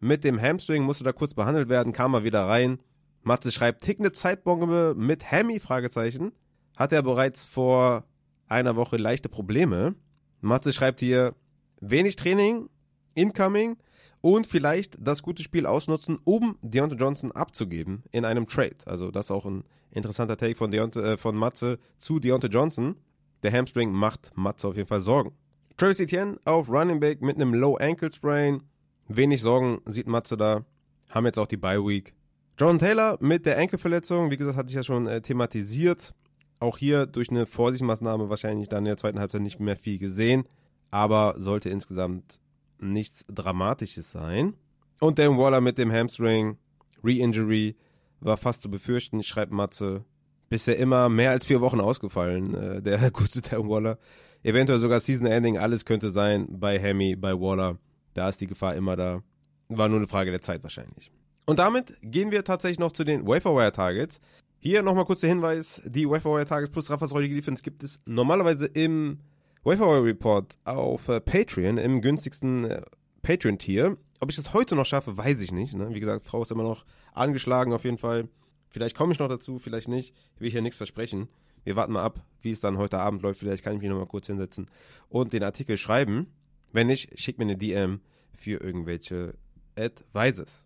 mit 0.00 0.24
dem 0.24 0.40
Hamstring 0.40 0.82
musste 0.82 1.04
da 1.04 1.12
kurz 1.12 1.34
behandelt 1.34 1.68
werden, 1.68 1.92
kam 1.92 2.10
mal 2.12 2.24
wieder 2.24 2.46
rein. 2.46 2.78
Matze 3.22 3.52
schreibt, 3.52 3.82
tickende 3.82 4.12
Zeitbombe 4.12 4.94
mit 4.96 5.30
Hammy, 5.30 5.60
Fragezeichen. 5.60 6.32
Hat 6.76 6.92
er 6.92 7.02
bereits 7.02 7.44
vor 7.44 8.04
einer 8.48 8.76
Woche 8.76 8.96
leichte 8.96 9.28
Probleme. 9.28 9.94
Matze 10.42 10.72
schreibt 10.72 11.00
hier, 11.00 11.34
wenig 11.80 12.16
Training, 12.16 12.68
incoming 13.14 13.76
und 14.20 14.46
vielleicht 14.46 14.96
das 15.00 15.22
gute 15.22 15.42
Spiel 15.42 15.66
ausnutzen, 15.66 16.18
um 16.24 16.58
Deontay 16.62 16.96
Johnson 16.96 17.32
abzugeben 17.32 18.02
in 18.12 18.24
einem 18.24 18.46
Trade. 18.46 18.76
Also 18.84 19.10
das 19.10 19.26
ist 19.26 19.30
auch 19.30 19.46
ein 19.46 19.64
interessanter 19.90 20.36
Take 20.36 20.56
von, 20.56 20.70
Deontay, 20.70 21.12
äh, 21.12 21.16
von 21.16 21.36
Matze 21.36 21.78
zu 21.96 22.18
Deontay 22.18 22.48
Johnson. 22.48 22.96
Der 23.42 23.52
Hamstring 23.52 23.92
macht 23.92 24.30
Matze 24.36 24.68
auf 24.68 24.76
jeden 24.76 24.88
Fall 24.88 25.00
Sorgen. 25.00 25.32
Travis 25.76 26.00
Etienne 26.00 26.38
auf 26.44 26.68
Running 26.68 27.00
Back 27.00 27.22
mit 27.22 27.36
einem 27.36 27.54
Low 27.54 27.76
Ankle 27.76 28.10
Sprain. 28.10 28.62
Wenig 29.08 29.40
Sorgen 29.40 29.80
sieht 29.86 30.06
Matze 30.06 30.36
da. 30.36 30.64
Haben 31.08 31.26
jetzt 31.26 31.38
auch 31.38 31.46
die 31.46 31.56
Bye 31.56 31.84
Week. 31.84 32.14
John 32.58 32.78
Taylor 32.78 33.16
mit 33.20 33.46
der 33.46 33.58
Enkelverletzung, 33.58 34.30
wie 34.30 34.36
gesagt, 34.36 34.56
hatte 34.56 34.68
ich 34.68 34.76
ja 34.76 34.82
schon 34.82 35.06
äh, 35.06 35.20
thematisiert. 35.20 36.14
Auch 36.62 36.78
hier 36.78 37.06
durch 37.06 37.28
eine 37.28 37.44
Vorsichtsmaßnahme 37.44 38.30
wahrscheinlich 38.30 38.68
dann 38.68 38.84
in 38.84 38.84
der 38.84 38.96
zweiten 38.96 39.18
Halbzeit 39.18 39.42
nicht 39.42 39.58
mehr 39.58 39.74
viel 39.74 39.98
gesehen, 39.98 40.44
aber 40.92 41.34
sollte 41.36 41.68
insgesamt 41.70 42.38
nichts 42.78 43.24
Dramatisches 43.26 44.12
sein. 44.12 44.54
Und 45.00 45.18
Dan 45.18 45.38
Waller 45.38 45.60
mit 45.60 45.76
dem 45.76 45.90
Hamstring, 45.90 46.58
Re-Injury, 47.02 47.74
war 48.20 48.36
fast 48.36 48.62
zu 48.62 48.70
befürchten, 48.70 49.24
schreibt 49.24 49.50
Matze. 49.50 50.04
Bisher 50.50 50.78
immer 50.78 51.08
mehr 51.08 51.32
als 51.32 51.46
vier 51.46 51.60
Wochen 51.60 51.80
ausgefallen, 51.80 52.54
äh, 52.54 52.80
der 52.80 53.10
gute 53.10 53.42
Dan 53.42 53.68
Waller. 53.68 53.98
Eventuell 54.44 54.78
sogar 54.78 55.00
Season 55.00 55.26
Ending, 55.26 55.58
alles 55.58 55.84
könnte 55.84 56.10
sein 56.10 56.46
bei 56.48 56.78
Hammy, 56.78 57.16
bei 57.16 57.32
Waller. 57.32 57.78
Da 58.14 58.28
ist 58.28 58.40
die 58.40 58.46
Gefahr 58.46 58.76
immer 58.76 58.94
da. 58.94 59.20
War 59.68 59.88
nur 59.88 59.98
eine 59.98 60.06
Frage 60.06 60.30
der 60.30 60.42
Zeit 60.42 60.62
wahrscheinlich. 60.62 61.10
Und 61.44 61.58
damit 61.58 61.96
gehen 62.02 62.30
wir 62.30 62.44
tatsächlich 62.44 62.78
noch 62.78 62.92
zu 62.92 63.02
den 63.02 63.26
Waferwire 63.26 63.72
Targets. 63.72 64.20
Hier 64.64 64.84
nochmal 64.84 65.06
kurz 65.06 65.22
der 65.22 65.28
Hinweis: 65.28 65.82
Die 65.84 66.08
Waferwire 66.08 66.46
Targets 66.46 66.70
plus 66.70 66.88
Raffas 66.88 67.10
heutige 67.10 67.34
Defense 67.34 67.64
gibt 67.64 67.82
es 67.82 68.00
normalerweise 68.06 68.66
im 68.66 69.18
Waferwire 69.64 70.04
Report 70.04 70.56
auf 70.62 71.08
äh, 71.08 71.20
Patreon, 71.20 71.78
im 71.78 72.00
günstigsten 72.00 72.66
äh, 72.66 72.82
Patreon-Tier. 73.22 73.96
Ob 74.20 74.30
ich 74.30 74.36
das 74.36 74.54
heute 74.54 74.76
noch 74.76 74.86
schaffe, 74.86 75.16
weiß 75.16 75.40
ich 75.40 75.50
nicht. 75.50 75.74
Ne? 75.74 75.92
Wie 75.92 75.98
gesagt, 75.98 76.24
Frau 76.24 76.42
ist 76.42 76.52
immer 76.52 76.62
noch 76.62 76.84
angeschlagen 77.12 77.72
auf 77.72 77.82
jeden 77.82 77.98
Fall. 77.98 78.28
Vielleicht 78.68 78.96
komme 78.96 79.12
ich 79.12 79.18
noch 79.18 79.28
dazu, 79.28 79.58
vielleicht 79.58 79.88
nicht. 79.88 80.14
Ich 80.36 80.40
will 80.40 80.52
hier 80.52 80.62
nichts 80.62 80.76
versprechen. 80.76 81.26
Wir 81.64 81.74
warten 81.74 81.94
mal 81.94 82.04
ab, 82.04 82.24
wie 82.40 82.52
es 82.52 82.60
dann 82.60 82.78
heute 82.78 83.00
Abend 83.00 83.22
läuft. 83.22 83.40
Vielleicht 83.40 83.64
kann 83.64 83.74
ich 83.74 83.80
mich 83.80 83.90
nochmal 83.90 84.06
kurz 84.06 84.28
hinsetzen 84.28 84.70
und 85.08 85.32
den 85.32 85.42
Artikel 85.42 85.76
schreiben. 85.76 86.28
Wenn 86.70 86.86
nicht, 86.86 87.18
schick 87.18 87.36
mir 87.36 87.46
eine 87.46 87.56
DM 87.56 88.00
für 88.38 88.60
irgendwelche 88.60 89.34
Advices. 89.76 90.62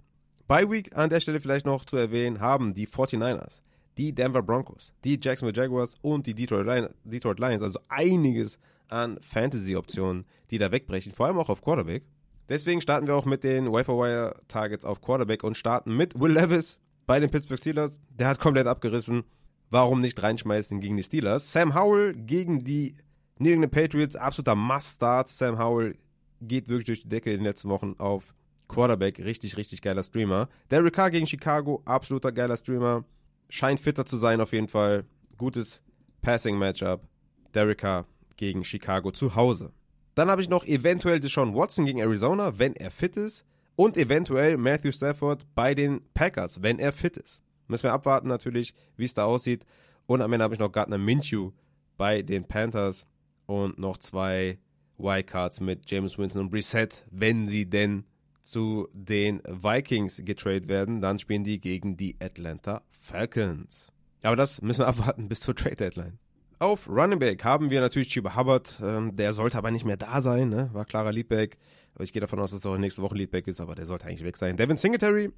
By 0.47 0.70
Week 0.70 0.94
an 0.94 1.09
der 1.09 1.20
Stelle 1.20 1.40
vielleicht 1.40 1.64
noch 1.64 1.86
zu 1.86 1.97
erwähnen, 1.97 2.40
haben 2.40 2.74
die 2.74 2.86
49ers, 2.86 3.62
die 3.98 4.14
Denver 4.14 4.43
Broncos, 4.43 4.93
die 5.05 5.18
Jacksonville 5.20 5.56
Jaguars 5.56 5.94
und 6.02 6.27
die 6.27 6.35
Detroit 6.35 7.39
Lions, 7.39 7.62
also 7.62 7.78
einiges 7.89 8.59
an 8.89 9.18
Fantasy-Optionen, 9.20 10.24
die 10.51 10.59
da 10.59 10.70
wegbrechen, 10.70 11.12
vor 11.12 11.27
allem 11.27 11.39
auch 11.39 11.48
auf 11.48 11.62
Quarterback. 11.62 12.05
Deswegen 12.48 12.81
starten 12.81 13.06
wir 13.06 13.16
auch 13.16 13.24
mit 13.24 13.43
den 13.43 13.73
Wire 13.73 14.35
Targets 14.47 14.85
auf 14.85 15.01
Quarterback 15.01 15.43
und 15.43 15.56
starten 15.56 15.97
mit 15.97 16.18
Will 16.18 16.32
Levis 16.32 16.78
bei 17.06 17.18
den 17.18 17.31
Pittsburgh 17.31 17.59
Steelers. 17.59 17.98
Der 18.10 18.28
hat 18.28 18.39
komplett 18.39 18.66
abgerissen. 18.66 19.24
Warum 19.70 20.01
nicht 20.01 20.23
reinschmeißen 20.23 20.81
gegen 20.81 20.97
die 20.97 21.02
Steelers? 21.02 21.52
Sam 21.52 21.74
Howell 21.74 22.14
gegen 22.14 22.62
die 22.62 22.94
New 23.39 23.51
England 23.51 23.73
Patriots, 23.73 24.14
absoluter 24.14 24.55
Must-Start. 24.55 25.28
Sam 25.28 25.59
Howell 25.59 25.97
geht 26.40 26.68
wirklich 26.68 26.86
durch 26.86 27.02
die 27.02 27.09
Decke 27.09 27.32
in 27.32 27.39
den 27.39 27.44
letzten 27.44 27.68
Wochen 27.68 27.97
auf 27.98 28.32
Quarterback, 28.68 29.18
richtig, 29.18 29.56
richtig 29.56 29.82
geiler 29.82 30.05
Streamer. 30.05 30.48
Derek 30.70 30.94
Carr 30.94 31.10
gegen 31.10 31.27
Chicago, 31.27 31.82
absoluter 31.85 32.31
geiler 32.31 32.56
Streamer. 32.56 33.05
Scheint 33.48 33.81
fitter 33.81 34.05
zu 34.05 34.16
sein 34.16 34.40
auf 34.40 34.52
jeden 34.52 34.68
Fall. 34.68 35.05
Gutes 35.36 35.81
Passing-Matchup. 36.23 37.06
Derek 37.55 37.78
Carr 37.78 38.06
gegen 38.36 38.64
Chicago 38.64 39.10
zu 39.10 39.35
Hause. 39.35 39.73
Dann 40.14 40.31
habe 40.31 40.43
ich 40.43 40.48
noch 40.48 40.64
eventuell 40.64 41.20
Deshaun 41.20 41.55
Watson 41.55 41.85
gegen 41.86 42.01
Arizona, 42.01 42.59
wenn 42.59 42.74
er 42.74 42.90
fit 42.90 43.16
ist. 43.16 43.44
Und 43.77 43.97
eventuell 43.97 44.56
Matthew 44.56 44.93
Stafford 44.93 45.47
bei 45.55 45.74
den 45.74 46.01
Packers, 46.14 46.62
wenn 46.62 46.78
er 46.78 46.93
fit 46.93 47.18
ist. 47.18 47.43
Müssen 47.68 47.85
wir 47.85 47.93
abwarten 47.93 48.28
natürlich, 48.28 48.74
wie 48.97 49.05
es 49.05 49.14
da 49.14 49.24
aussieht. 49.24 49.66
Und 50.06 50.23
am 50.23 50.32
Ende 50.32 50.44
habe 50.44 50.55
ich 50.55 50.60
noch 50.60 50.73
Gardner 50.73 50.98
Minshew 50.98 51.52
bei 51.97 52.23
den 52.23 52.44
Panthers 52.44 53.06
und 53.44 53.78
noch 53.78 53.98
zwei 53.98 54.59
Wildcards 54.98 55.60
mit 55.60 55.90
James 55.90 56.16
Winston 56.16 56.43
und 56.43 56.51
Brissett, 56.51 57.05
wenn 57.10 57.48
sie 57.48 57.68
denn 57.68 58.05
zu 58.47 58.89
den 58.93 59.43
Vikings 59.44 60.23
getradet 60.24 60.68
werden, 60.68 61.01
dann 61.01 61.18
spielen 61.18 61.43
die 61.44 61.60
gegen 61.60 61.97
die 61.97 62.16
Atlanta 62.20 62.82
Falcons. 62.90 63.93
Aber 64.23 64.36
das 64.36 64.62
müssen 64.62 64.81
wir 64.81 64.89
abwarten 64.89 65.28
bis 65.28 65.40
zur 65.40 65.55
Trade 65.55 65.77
Deadline. 65.77 66.18
Auf 66.59 66.89
Running 66.89 67.18
Back 67.18 67.44
haben 67.44 67.70
wir 67.70 67.81
natürlich 67.81 68.09
Chiba 68.09 68.35
Hubbard. 68.35 68.81
Ähm, 68.81 69.14
der 69.14 69.32
sollte 69.32 69.59
aber 69.59 69.70
nicht 69.70 69.85
mehr 69.85 69.97
da 69.98 70.23
sein, 70.23 70.48
ne? 70.48 70.70
war 70.73 70.85
klarer 70.85 71.12
Leadback. 71.12 71.59
Ich 71.98 72.12
gehe 72.12 72.20
davon 72.20 72.39
aus, 72.39 72.52
dass 72.52 72.64
er 72.64 72.70
auch 72.70 72.78
nächste 72.78 73.02
Woche 73.02 73.16
Leadback 73.16 73.47
ist, 73.48 73.60
aber 73.60 73.74
der 73.74 73.86
sollte 73.86 74.06
eigentlich 74.06 74.24
weg 74.24 74.36
sein. 74.36 74.56
Devin 74.56 74.77
Singletary 74.77 75.32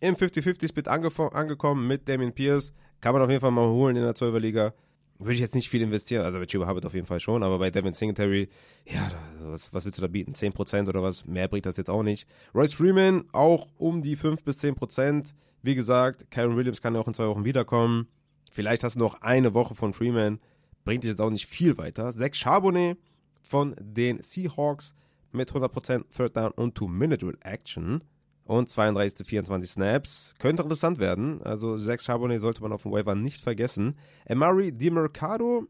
im 0.00 0.16
50-50-Split 0.16 0.88
angekommen 0.88 1.86
mit 1.86 2.08
Damien 2.08 2.32
Pierce. 2.32 2.72
Kann 3.00 3.12
man 3.12 3.22
auf 3.22 3.30
jeden 3.30 3.40
Fall 3.40 3.50
mal 3.50 3.68
holen 3.68 3.96
in 3.96 4.02
der 4.02 4.14
12er 4.14 4.38
Liga. 4.38 4.74
Würde 5.18 5.34
ich 5.34 5.40
jetzt 5.40 5.54
nicht 5.54 5.68
viel 5.68 5.80
investieren, 5.80 6.24
also 6.24 6.38
bei 6.38 6.46
Chiba 6.46 6.66
Hubbard 6.68 6.86
auf 6.86 6.94
jeden 6.94 7.06
Fall 7.06 7.20
schon, 7.20 7.42
aber 7.44 7.58
bei 7.58 7.70
Devin 7.70 7.94
Singletary, 7.94 8.48
ja, 8.84 9.10
was, 9.42 9.72
was 9.72 9.84
willst 9.84 9.98
du 9.98 10.02
da 10.02 10.08
bieten? 10.08 10.32
10% 10.32 10.88
oder 10.88 11.02
was? 11.02 11.24
Mehr 11.24 11.46
bringt 11.46 11.66
das 11.66 11.76
jetzt 11.76 11.88
auch 11.90 12.02
nicht. 12.02 12.26
Royce 12.54 12.74
Freeman 12.74 13.24
auch 13.32 13.68
um 13.78 14.02
die 14.02 14.16
5 14.16 14.42
bis 14.42 14.58
10%. 14.60 15.32
Wie 15.62 15.74
gesagt, 15.74 16.30
Karen 16.30 16.56
Williams 16.56 16.82
kann 16.82 16.94
ja 16.94 17.00
auch 17.00 17.06
in 17.06 17.14
zwei 17.14 17.28
Wochen 17.28 17.44
wiederkommen. 17.44 18.08
Vielleicht 18.50 18.82
hast 18.84 18.96
du 18.96 19.00
noch 19.00 19.22
eine 19.22 19.54
Woche 19.54 19.74
von 19.74 19.94
Freeman 19.94 20.40
bringt 20.84 21.04
dich 21.04 21.10
jetzt 21.10 21.20
auch 21.20 21.30
nicht 21.30 21.46
viel 21.46 21.76
weiter. 21.78 22.12
Zach 22.12 22.34
Charbonnet 22.34 22.98
von 23.42 23.74
den 23.80 24.22
Seahawks 24.22 24.94
mit 25.32 25.50
100% 25.50 26.04
Third 26.14 26.36
Down 26.36 26.52
und 26.52 26.74
Two-Minute-Action 26.74 28.02
und 28.44 28.68
32 28.68 29.16
zu 29.16 29.24
24 29.24 29.70
Snaps. 29.70 30.34
Könnte 30.38 30.62
interessant 30.62 30.98
werden. 30.98 31.42
Also 31.42 31.78
Zach 31.78 32.00
Charbonnet 32.00 32.40
sollte 32.40 32.62
man 32.62 32.72
auf 32.72 32.82
dem 32.82 32.92
Waiver 32.92 33.14
nicht 33.14 33.42
vergessen. 33.42 33.96
Amari 34.28 34.72
DiMercado, 34.72 35.66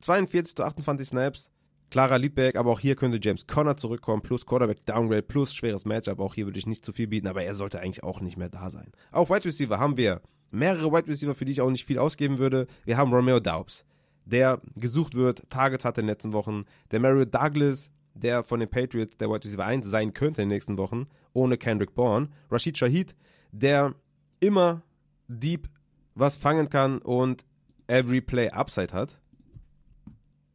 42 0.00 0.56
zu 0.56 0.64
28 0.64 1.08
Snaps. 1.08 1.50
Klarer 1.90 2.18
Leadback, 2.18 2.54
aber 2.54 2.70
auch 2.70 2.78
hier 2.78 2.94
könnte 2.94 3.18
James 3.20 3.48
Conner 3.48 3.76
zurückkommen, 3.76 4.22
plus 4.22 4.46
Quarterback 4.46 4.86
Downgrade, 4.86 5.22
plus 5.22 5.52
schweres 5.52 5.84
Matchup. 5.84 6.20
Auch 6.20 6.34
hier 6.34 6.46
würde 6.46 6.58
ich 6.60 6.66
nicht 6.66 6.84
zu 6.84 6.92
viel 6.92 7.08
bieten, 7.08 7.26
aber 7.26 7.42
er 7.42 7.56
sollte 7.56 7.80
eigentlich 7.80 8.04
auch 8.04 8.20
nicht 8.20 8.36
mehr 8.36 8.48
da 8.48 8.70
sein. 8.70 8.92
Auf 9.10 9.28
Wide 9.28 9.44
Receiver 9.44 9.80
haben 9.80 9.96
wir 9.96 10.20
mehrere 10.52 10.92
Wide 10.92 11.08
Receiver, 11.08 11.34
für 11.34 11.44
die 11.44 11.52
ich 11.52 11.60
auch 11.60 11.70
nicht 11.70 11.84
viel 11.84 11.98
ausgeben 11.98 12.38
würde. 12.38 12.68
Wir 12.84 12.96
haben 12.96 13.12
Romeo 13.12 13.40
Daubs, 13.40 13.84
der 14.24 14.60
gesucht 14.76 15.16
wird, 15.16 15.50
Targets 15.50 15.84
hatte 15.84 16.00
in 16.00 16.06
den 16.06 16.12
letzten 16.12 16.32
Wochen. 16.32 16.64
Der 16.92 17.00
Mario 17.00 17.24
Douglas, 17.24 17.90
der 18.14 18.44
von 18.44 18.60
den 18.60 18.68
Patriots 18.68 19.16
der 19.16 19.28
Wide 19.28 19.44
Receiver 19.44 19.64
1 19.64 19.84
sein 19.84 20.14
könnte 20.14 20.42
in 20.42 20.48
den 20.48 20.54
nächsten 20.54 20.78
Wochen, 20.78 21.08
ohne 21.32 21.56
Kendrick 21.58 21.94
Bourne. 21.94 22.28
Rashid 22.50 22.78
Shahid, 22.78 23.14
der 23.52 23.94
immer 24.40 24.82
deep 25.28 25.68
was 26.14 26.36
fangen 26.36 26.68
kann 26.68 26.98
und 26.98 27.44
every 27.86 28.20
play 28.20 28.50
Upside 28.50 28.92
hat. 28.92 29.18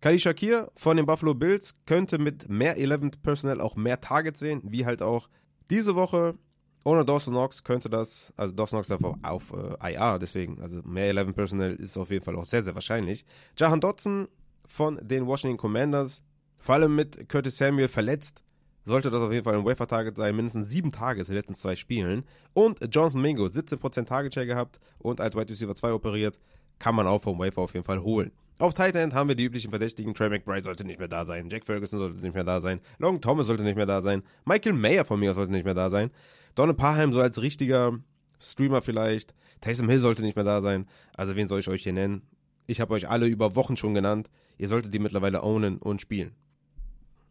Kali 0.02 0.20
Shakir 0.20 0.72
von 0.76 0.98
den 0.98 1.06
Buffalo 1.06 1.34
Bills 1.34 1.74
könnte 1.86 2.20
mit 2.20 2.48
mehr 2.48 2.78
11 2.78 3.24
Personnel 3.24 3.60
auch 3.60 3.76
mehr 3.76 4.00
Targets 4.02 4.40
sehen, 4.40 4.62
wie 4.64 4.86
halt 4.86 5.02
auch 5.02 5.30
diese 5.72 5.96
Woche 5.96 6.38
ohne 6.84 7.04
Dawson 7.04 7.34
Knox 7.34 7.64
könnte 7.64 7.90
das, 7.90 8.32
also 8.38 8.54
Dawson 8.54 8.84
Knox 8.84 8.92
auf, 8.92 9.16
auf 9.24 9.54
äh, 9.82 9.94
IR, 9.94 10.20
deswegen, 10.20 10.62
also 10.62 10.82
mehr 10.84 11.08
11 11.08 11.34
Personnel 11.34 11.76
ist 11.76 11.98
auf 11.98 12.12
jeden 12.12 12.24
Fall 12.24 12.36
auch 12.36 12.46
sehr, 12.46 12.64
sehr 12.64 12.76
wahrscheinlich. 12.76 13.26
Jahan 13.58 13.82
Dotson 13.82 14.28
von 14.68 15.00
den 15.02 15.26
Washington 15.26 15.58
Commanders, 15.58 16.22
vor 16.60 16.76
allem 16.76 16.96
mit 16.96 17.28
Curtis 17.28 17.58
Samuel 17.58 17.88
verletzt, 17.88 18.45
sollte 18.86 19.10
das 19.10 19.22
auf 19.22 19.32
jeden 19.32 19.44
Fall 19.44 19.56
ein 19.56 19.66
Wafer-Target 19.66 20.16
sein, 20.16 20.36
mindestens 20.36 20.70
sieben 20.70 20.92
Tage 20.92 21.20
in 21.20 21.26
den 21.26 21.36
letzten 21.36 21.56
zwei 21.56 21.76
Spielen. 21.76 22.24
Und 22.54 22.80
Jonathan 22.94 23.22
Mingo, 23.22 23.46
17% 23.46 24.06
Target 24.06 24.34
Share 24.34 24.46
gehabt 24.46 24.80
und 25.00 25.20
als 25.20 25.36
Wide 25.36 25.50
Receiver 25.50 25.76
2 25.76 25.94
operiert, 25.94 26.40
kann 26.80 26.96
man 26.96 27.08
auch 27.08 27.22
vom 27.22 27.40
Wafer 27.40 27.62
auf 27.62 27.74
jeden 27.74 27.86
Fall 27.86 28.02
holen. 28.02 28.32
Auf 28.58 28.74
Tight 28.74 28.96
End 28.96 29.14
haben 29.14 29.28
wir 29.28 29.36
die 29.36 29.44
üblichen 29.44 29.70
Verdächtigen. 29.70 30.14
Trey 30.14 30.30
McBride 30.30 30.64
sollte 30.64 30.86
nicht 30.86 31.00
mehr 31.00 31.10
da 31.10 31.26
sein. 31.26 31.50
Jack 31.50 31.66
Ferguson 31.66 32.00
sollte 32.00 32.22
nicht 32.22 32.36
mehr 32.36 32.46
da 32.46 32.62
sein. 32.62 32.80
Long 33.00 33.20
Thomas 33.20 33.48
sollte 33.48 33.64
nicht 33.64 33.76
mehr 33.76 33.86
da 33.86 34.02
sein. 34.02 34.24
Michael 34.46 34.74
Mayer 34.74 35.04
von 35.04 35.20
mir 35.20 35.34
sollte 35.34 35.52
nicht 35.52 35.66
mehr 35.66 35.74
da 35.74 35.90
sein. 35.90 36.10
Donald 36.56 36.78
Parham 36.78 37.12
so 37.12 37.20
als 37.20 37.42
richtiger 37.42 38.00
Streamer 38.40 38.82
vielleicht. 38.82 39.34
Taysom 39.60 39.90
Hill 39.90 40.00
sollte 40.00 40.22
nicht 40.22 40.38
mehr 40.38 40.46
da 40.46 40.62
sein. 40.62 40.88
Also 41.18 41.36
wen 41.36 41.50
soll 41.50 41.60
ich 41.60 41.68
euch 41.68 41.84
hier 41.84 41.92
nennen? 41.92 42.22
Ich 42.66 42.80
habe 42.80 42.94
euch 42.94 43.10
alle 43.10 43.28
über 43.28 43.56
Wochen 43.56 43.76
schon 43.76 43.94
genannt. 43.94 44.30
Ihr 44.58 44.70
solltet 44.70 44.94
die 44.94 45.00
mittlerweile 45.00 45.44
ownen 45.44 45.78
und 45.78 46.00
spielen. 46.02 46.32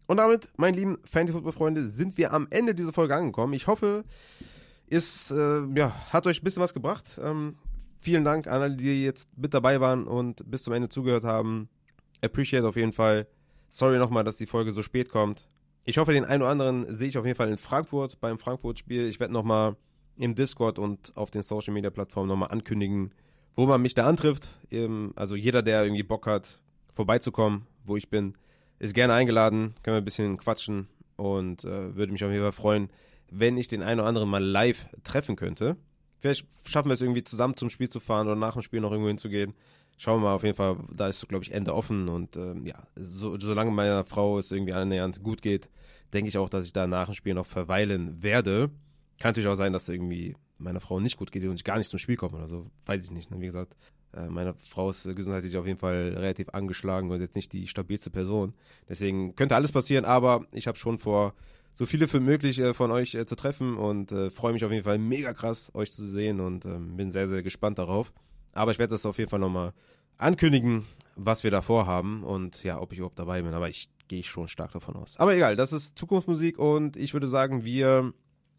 Und 0.07 0.19
damit, 0.19 0.49
meine 0.57 0.77
lieben 0.77 0.99
Fantasy-Football-Freunde, 1.05 1.87
sind 1.87 2.19
wir 2.19 2.33
am 2.33 2.47
Ende 2.51 2.75
dieser 2.75 2.93
Folge 2.93 3.15
angekommen. 3.15 3.55
Ich 3.55 3.67
hoffe, 3.67 4.05
ist, 4.87 5.31
äh, 5.31 5.65
ja, 5.75 5.95
hat 6.13 6.27
euch 6.27 6.41
ein 6.41 6.45
bisschen 6.45 6.63
was 6.63 6.75
gebracht. 6.75 7.19
Ähm, 7.23 7.57
vielen 8.01 8.25
Dank 8.25 8.47
an 8.47 8.63
alle, 8.63 8.77
die 8.77 9.03
jetzt 9.03 9.31
mit 9.39 9.55
dabei 9.55 9.81
waren 9.81 10.07
und 10.07 10.51
bis 10.51 10.63
zum 10.63 10.75
Ende 10.75 10.91
zugehört 10.91 11.25
haben. 11.25 11.69
Appreciate 12.23 12.67
auf 12.67 12.77
jeden 12.77 12.93
Fall. 12.93 13.27
Sorry 13.69 13.99
nochmal, 13.99 14.25
dass 14.25 14.37
die 14.37 14.47
Folge 14.47 14.73
so 14.73 14.83
spät 14.83 15.09
kommt. 15.09 15.49
Ich 15.85 15.99
hoffe, 15.99 16.13
den 16.13 16.25
einen 16.25 16.43
oder 16.43 16.51
anderen 16.51 16.95
sehe 16.95 17.09
ich 17.09 17.19
auf 17.19 17.25
jeden 17.25 17.37
Fall 17.37 17.49
in 17.49 17.59
Frankfurt 17.59 18.21
beim 18.21 18.39
Frankfurt-Spiel. 18.39 19.07
Ich 19.09 19.21
werde 19.21 19.33
nochmal 19.33 19.77
im 20.17 20.35
Discord 20.35 20.79
und 20.79 21.17
auf 21.17 21.31
den 21.31 21.43
Social-Media-Plattformen 21.43 22.29
nochmal 22.29 22.51
ankündigen, 22.51 23.13
wo 23.57 23.67
man 23.67 23.83
mich 23.83 23.95
da 23.95 24.07
antrifft. 24.07 24.49
Also 25.17 25.35
jeder, 25.35 25.63
der 25.63 25.83
irgendwie 25.83 26.03
Bock 26.03 26.27
hat, 26.27 26.61
vorbeizukommen, 26.95 27.67
wo 27.85 27.97
ich 27.97 28.09
bin, 28.09 28.35
ist 28.79 28.95
gerne 28.95 29.15
eingeladen. 29.15 29.75
Können 29.83 29.97
wir 29.97 30.01
ein 30.01 30.05
bisschen 30.05 30.37
quatschen 30.37 30.89
und 31.17 31.65
äh, 31.65 31.95
würde 31.95 32.13
mich 32.13 32.25
auf 32.25 32.31
jeden 32.31 32.43
Fall 32.43 32.53
freuen, 32.53 32.91
wenn 33.31 33.57
ich 33.57 33.69
den 33.69 33.83
einen 33.83 34.01
oder 34.01 34.09
anderen 34.09 34.29
mal 34.29 34.43
live 34.43 34.87
treffen 35.03 35.37
könnte. 35.37 35.77
Vielleicht 36.21 36.47
schaffen 36.65 36.89
wir 36.89 36.95
es 36.95 37.01
irgendwie 37.01 37.25
zusammen 37.25 37.57
zum 37.57 37.71
Spiel 37.71 37.89
zu 37.89 38.01
fahren 38.01 38.27
oder 38.27 38.37
nach 38.37 38.55
dem 38.55 38.63
Spiel 38.63 38.81
noch 38.81 38.91
irgendwo 38.91 39.09
hinzugehen. 39.09 39.55
Schauen 39.97 40.21
wir 40.21 40.29
mal, 40.29 40.35
auf 40.35 40.43
jeden 40.43 40.57
Fall, 40.57 40.77
da 40.93 41.09
ist, 41.09 41.29
glaube 41.29 41.45
ich, 41.45 41.53
Ende 41.53 41.75
offen 41.75 42.09
und 42.09 42.37
ähm, 42.37 42.67
ja, 42.67 42.83
so, 42.97 43.39
solange 43.39 43.71
meiner 43.71 44.05
Frau 44.05 44.39
es 44.39 44.51
irgendwie 44.51 44.73
annähernd 44.73 45.23
gut 45.23 45.41
geht, 45.41 45.69
denke 46.13 46.29
ich 46.29 46.39
auch, 46.39 46.49
dass 46.49 46.67
ich 46.67 46.73
da 46.73 46.87
nach 46.87 47.07
dem 47.07 47.15
Spiel 47.15 47.35
noch 47.35 47.47
verweilen 47.47 48.23
werde. 48.23 48.71
Kann 49.21 49.31
natürlich 49.31 49.49
auch 49.49 49.55
sein, 49.55 49.73
dass 49.73 49.89
irgendwie 49.89 50.35
meiner 50.59 50.81
Frau 50.81 50.99
nicht 50.99 51.17
gut 51.17 51.31
geht 51.31 51.45
und 51.45 51.55
ich 51.55 51.65
gar 51.65 51.79
nicht 51.79 51.91
zum 51.91 51.99
Spiel 51.99 52.17
komme 52.17 52.39
oder 52.39 52.49
so. 52.49 52.71
Weiß 52.87 53.05
ich 53.05 53.11
nicht. 53.11 53.31
Ne? 53.31 53.41
Wie 53.41 53.47
gesagt, 53.47 53.77
meine 54.29 54.55
Frau 54.61 54.91
ist 54.91 55.03
gesundheitlich 55.03 55.57
auf 55.57 55.67
jeden 55.67 55.79
Fall 55.79 56.15
relativ 56.17 56.49
angeschlagen 56.51 57.11
und 57.11 57.21
jetzt 57.21 57.35
nicht 57.35 57.53
die 57.53 57.67
stabilste 57.67 58.11
Person. 58.11 58.55
Deswegen 58.89 59.35
könnte 59.35 59.57
alles 59.57 59.73
passieren, 59.73 60.05
aber 60.05 60.47
ich 60.53 60.67
habe 60.67 60.79
schon 60.79 60.99
vor, 60.99 61.35
so 61.75 61.87
viele 61.87 62.09
für 62.09 62.21
möglich 62.21 62.59
äh, 62.61 62.73
von 62.73 62.91
euch 62.91 63.15
äh, 63.15 63.27
zu 63.27 63.37
treffen 63.37 63.77
und 63.77 64.13
äh, 64.13 64.31
freue 64.31 64.53
mich 64.53 64.65
auf 64.65 64.71
jeden 64.71 64.85
Fall 64.85 64.99
mega 64.99 65.33
krass, 65.33 65.71
euch 65.75 65.93
zu 65.93 66.07
sehen 66.07 66.41
und 66.41 66.65
ähm, 66.65 66.97
bin 66.97 67.11
sehr, 67.11 67.29
sehr 67.29 67.43
gespannt 67.43 67.79
darauf. 67.79 68.13
Aber 68.53 68.71
ich 68.71 68.79
werde 68.79 68.93
das 68.93 69.05
auf 69.05 69.19
jeden 69.19 69.29
Fall 69.29 69.41
nochmal 69.41 69.73
ankündigen, 70.17 70.87
was 71.17 71.43
wir 71.43 71.51
da 71.51 71.61
vorhaben 71.61 72.23
und 72.23 72.63
ja, 72.63 72.81
ob 72.81 72.93
ich 72.93 72.99
überhaupt 72.99 73.19
dabei 73.19 73.43
bin. 73.43 73.53
Aber 73.53 73.69
ich 73.69 73.89
gehe 74.07 74.23
schon 74.23 74.47
stark 74.47 74.73
davon 74.73 74.95
aus. 74.95 75.17
Aber 75.19 75.35
egal, 75.35 75.57
das 75.57 75.73
ist 75.73 75.99
Zukunftsmusik 75.99 76.59
und 76.59 76.97
ich 76.97 77.13
würde 77.13 77.27
sagen, 77.27 77.65
wir 77.65 78.13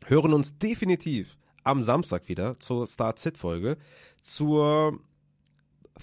hören 0.05 0.33
uns 0.33 0.57
definitiv 0.57 1.37
am 1.63 1.81
Samstag 1.81 2.27
wieder 2.27 2.59
zur 2.59 2.85
Start-Sit-Folge, 2.85 3.77
zur 4.21 4.99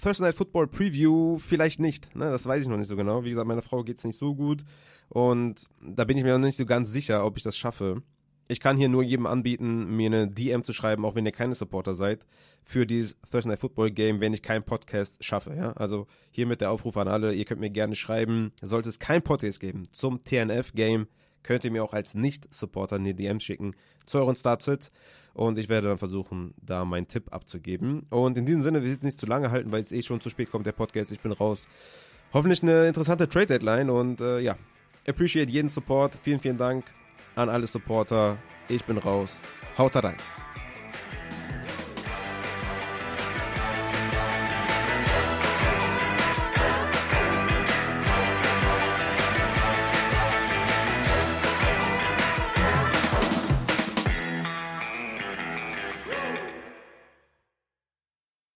Thursday 0.01 0.25
Night 0.25 0.35
Football 0.35 0.67
Preview 0.67 1.37
vielleicht 1.37 1.79
nicht. 1.79 2.15
Ne? 2.15 2.25
Das 2.25 2.45
weiß 2.45 2.63
ich 2.63 2.67
noch 2.67 2.77
nicht 2.77 2.87
so 2.87 2.95
genau. 2.95 3.23
Wie 3.23 3.29
gesagt, 3.29 3.47
meiner 3.47 3.61
Frau 3.61 3.83
geht 3.83 3.99
es 3.99 4.03
nicht 4.03 4.17
so 4.17 4.35
gut. 4.35 4.63
Und 5.09 5.67
da 5.81 6.03
bin 6.03 6.17
ich 6.17 6.23
mir 6.23 6.37
noch 6.37 6.45
nicht 6.45 6.57
so 6.57 6.65
ganz 6.65 6.91
sicher, 6.91 7.25
ob 7.25 7.37
ich 7.37 7.43
das 7.43 7.57
schaffe. 7.57 8.01
Ich 8.47 8.59
kann 8.59 8.77
hier 8.77 8.89
nur 8.89 9.03
jedem 9.03 9.25
anbieten, 9.25 9.95
mir 9.95 10.07
eine 10.07 10.27
DM 10.27 10.63
zu 10.63 10.73
schreiben, 10.73 11.05
auch 11.05 11.15
wenn 11.15 11.25
ihr 11.25 11.31
keine 11.31 11.55
Supporter 11.55 11.95
seid, 11.95 12.25
für 12.63 12.85
dieses 12.85 13.19
Thursday 13.29 13.49
Night 13.49 13.59
Football 13.59 13.91
Game, 13.91 14.19
wenn 14.19 14.33
ich 14.33 14.41
keinen 14.41 14.63
Podcast 14.63 15.23
schaffe. 15.23 15.53
Ja? 15.55 15.71
Also 15.73 16.07
hiermit 16.31 16.61
der 16.61 16.71
Aufruf 16.71 16.97
an 16.97 17.07
alle, 17.07 17.33
ihr 17.33 17.45
könnt 17.45 17.61
mir 17.61 17.69
gerne 17.69 17.95
schreiben, 17.95 18.51
sollte 18.61 18.89
es 18.89 18.99
kein 18.99 19.21
Podcast 19.21 19.59
geben 19.59 19.87
zum 19.91 20.23
TNF 20.23 20.73
Game, 20.73 21.07
könnt 21.43 21.63
ihr 21.63 21.71
mir 21.71 21.83
auch 21.83 21.93
als 21.93 22.15
Nicht-Supporter 22.15 22.97
eine 22.97 23.13
DM 23.13 23.39
schicken 23.39 23.75
zu 24.05 24.17
euren 24.17 24.35
Startsits 24.35 24.91
und 25.33 25.57
ich 25.57 25.69
werde 25.69 25.87
dann 25.87 25.97
versuchen, 25.97 26.53
da 26.61 26.85
meinen 26.85 27.07
Tipp 27.07 27.33
abzugeben. 27.33 28.05
Und 28.09 28.37
in 28.37 28.45
diesem 28.45 28.61
Sinne, 28.61 28.83
wir 28.83 28.89
sind 28.89 29.03
nicht 29.03 29.19
zu 29.19 29.25
lange 29.25 29.51
halten, 29.51 29.71
weil 29.71 29.81
es 29.81 29.91
eh 29.91 30.01
schon 30.01 30.21
zu 30.21 30.29
spät 30.29 30.51
kommt, 30.51 30.65
der 30.65 30.71
Podcast. 30.73 31.11
Ich 31.11 31.19
bin 31.19 31.31
raus. 31.31 31.67
Hoffentlich 32.33 32.63
eine 32.63 32.87
interessante 32.87 33.27
Trade-Deadline 33.27 33.89
und 33.89 34.21
äh, 34.21 34.39
ja, 34.39 34.55
appreciate 35.07 35.51
jeden 35.51 35.69
Support. 35.69 36.17
Vielen, 36.23 36.39
vielen 36.39 36.57
Dank 36.57 36.85
an 37.35 37.49
alle 37.49 37.67
Supporter. 37.67 38.37
Ich 38.69 38.83
bin 38.85 38.97
raus. 38.97 39.39
Haut 39.77 39.95
rein. 39.95 40.17